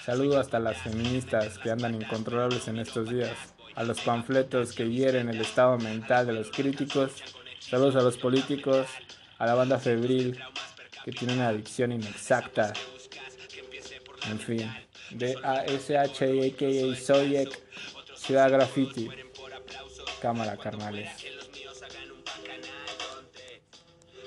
Saludo 0.03 0.39
hasta 0.39 0.59
las 0.59 0.77
feministas 0.77 1.59
que 1.59 1.69
andan 1.69 1.93
incontrolables 1.93 2.67
en 2.67 2.79
estos 2.79 3.09
días. 3.09 3.37
A 3.75 3.83
los 3.83 4.01
panfletos 4.01 4.73
que 4.73 4.89
hieren 4.89 5.29
el 5.29 5.39
estado 5.39 5.77
mental 5.77 6.25
de 6.25 6.33
los 6.33 6.49
críticos. 6.49 7.11
Saludos 7.59 7.95
a 7.95 8.01
los 8.01 8.17
políticos, 8.17 8.87
a 9.37 9.45
la 9.45 9.53
banda 9.53 9.77
febril 9.77 10.39
que 11.05 11.11
tiene 11.11 11.33
una 11.35 11.49
adicción 11.49 11.91
inexacta. 11.91 12.73
En 14.29 14.39
fin 14.39 14.71
de 15.11 15.35
ASH, 15.43 15.91
a.k.a. 15.91 16.95
Soyek, 16.95 17.49
Ciudad 18.15 18.49
Graffiti. 18.49 19.09
Cámara, 20.21 20.55
carnales. 20.57 21.09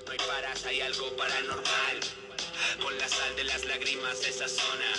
No 0.05 0.13
hay 0.13 0.19
paras, 0.19 0.67
hay 0.67 0.81
algo 0.81 1.17
paranormal. 1.17 2.01
Con 2.83 2.99
la 2.99 3.09
sal 3.09 3.37
de 3.37 3.45
las 3.45 3.65
lágrimas 3.65 4.21
de 4.23 4.29
esa 4.29 4.49
zona. 4.49 4.91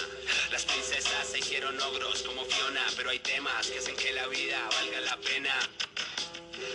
Las 0.52 0.66
princesas 0.66 1.28
se 1.28 1.40
hicieron 1.40 1.80
ogros 1.82 2.24
como 2.24 2.44
Fiona, 2.46 2.86
pero 2.96 3.10
hay 3.10 3.20
temas 3.20 3.68
que 3.68 3.80
hacen 3.80 3.96
que 3.96 4.14
la 4.14 4.28
vida 4.28 4.58
valga 4.72 5.02
la 5.02 5.18
pena. 5.18 5.54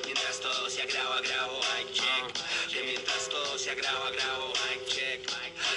Mientras 0.04 0.40
todo 0.40 0.68
se 0.68 0.82
agrava, 0.82 1.20
grabo, 1.20 1.60
I 1.60 1.92
check. 1.92 2.70
Que 2.70 2.82
mientras 2.82 3.28
todo 3.28 3.58
se 3.58 3.70
agrava, 3.70 4.10
grabo, 4.10 4.52
I 4.52 4.90
check. 4.90 5.20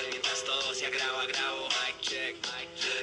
Mientras 0.09 0.43
todo 0.43 0.73
se 0.73 0.85
agrava, 0.85 1.25
grabo, 1.25 1.67
I 1.67 2.01
check. 2.01 2.35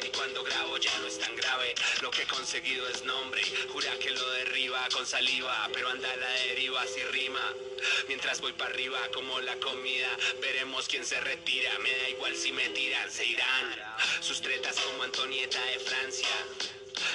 Y 0.05 0.09
cuando 0.09 0.43
grabo 0.45 0.77
ya 0.79 0.97
no 0.99 1.07
es 1.07 1.19
tan 1.19 1.35
grave. 1.37 1.75
Lo 2.03 2.11
que 2.11 2.23
he 2.23 2.27
conseguido 2.27 2.89
es 2.89 3.03
nombre. 3.05 3.43
Jura 3.73 3.93
que 3.99 4.11
lo 4.11 4.31
derriba 4.33 4.89
con 4.93 5.07
saliva, 5.07 5.69
pero 5.73 5.89
anda 5.89 6.11
a 6.11 6.17
la 6.17 6.31
deriva 6.49 6.87
si 6.87 7.03
rima. 7.05 7.55
Mientras 8.09 8.41
voy 8.41 8.53
para 8.53 8.71
arriba 8.71 8.99
como 9.15 9.41
la 9.41 9.57
comida, 9.57 10.09
veremos 10.41 10.87
quién 10.89 11.05
se 11.05 11.21
retira. 11.21 11.79
Me 11.79 11.91
da 11.91 12.09
igual 12.11 12.37
si 12.37 12.53
me 12.53 12.69
tiran, 12.71 13.11
se 13.11 13.25
irán. 13.25 13.77
Sus 14.21 14.41
tretas 14.41 14.77
como 14.81 15.03
Antonieta 15.03 15.63
de 15.65 15.79
Francia. 15.79 16.29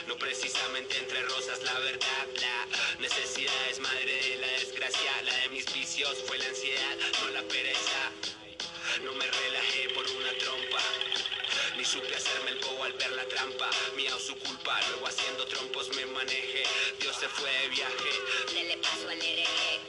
No 0.07 0.17
precisamente 0.17 0.97
entre 0.97 1.21
rosas, 1.23 1.61
la 1.63 1.79
verdad. 1.79 2.27
La 2.41 3.01
necesidad 3.01 3.69
es 3.69 3.79
madre 3.79 4.05
de 4.05 4.37
la 4.37 4.47
desgracia. 4.47 5.11
La 5.23 5.35
de 5.41 5.49
mis 5.49 5.71
vicios 5.73 6.23
fue 6.27 6.37
la 6.37 6.45
ansiedad, 6.45 6.97
no 7.21 7.29
la 7.31 7.43
pereza. 7.43 8.44
No 9.03 9.13
me 9.13 9.25
relajé 9.25 9.89
por 9.89 10.09
una 10.09 10.31
trompa. 10.37 10.81
Ni 11.77 11.83
supe 11.83 12.15
hacerme 12.15 12.51
el 12.51 12.59
bobo 12.59 12.83
al 12.83 12.93
ver 12.93 13.11
la 13.11 13.25
trampa. 13.25 13.69
Mía 13.95 14.15
o 14.15 14.19
su 14.19 14.35
culpa, 14.37 14.79
luego 14.89 15.07
haciendo 15.07 15.45
trompos 15.47 15.89
me 15.95 16.05
manejé. 16.05 16.63
Dios 16.99 17.15
se 17.19 17.27
fue 17.27 17.51
de 17.51 17.69
viaje. 17.69 18.11
Se 18.47 18.63
le 18.63 18.77
pasó 18.77 19.09
al 19.09 19.21
hereje. 19.21 19.81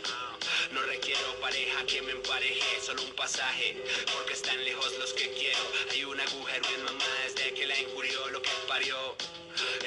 No 0.72 0.82
requiero 0.82 1.40
pareja 1.40 1.86
que 1.86 2.02
me 2.02 2.12
empareje, 2.12 2.80
solo 2.84 3.02
un 3.02 3.12
pasaje, 3.12 3.82
porque 4.12 4.32
están 4.32 4.62
lejos 4.64 4.92
los 4.98 5.12
que 5.12 5.30
quiero. 5.32 5.60
Hay 5.90 6.04
un 6.04 6.20
agujero 6.20 6.68
en 6.74 6.84
mamá 6.84 7.04
desde 7.24 7.54
que 7.54 7.66
la 7.66 7.78
injurió 7.80 8.28
lo 8.30 8.42
que 8.42 8.50
parió. 8.66 9.16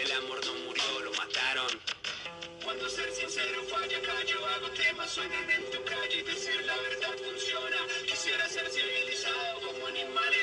El 0.02 0.12
amor 0.14 0.46
no 0.46 0.54
murió, 0.66 1.00
lo 1.02 1.12
mataron 1.14 1.82
cuando 2.70 2.88
ser 2.88 3.12
sincero 3.12 3.64
falla 3.64 3.98
acá 3.98 4.24
yo 4.28 4.46
hago 4.46 4.70
temas, 4.70 5.10
suenan 5.10 5.50
en 5.50 5.64
tu 5.72 5.84
calle 5.86 6.20
y 6.20 6.22
decir 6.22 6.64
la 6.68 6.78
verdad 6.78 7.16
funciona. 7.18 7.78
Quisiera 8.06 8.48
ser 8.48 8.70
civilizado 8.70 9.60
como 9.66 9.88
animales. 9.88 10.40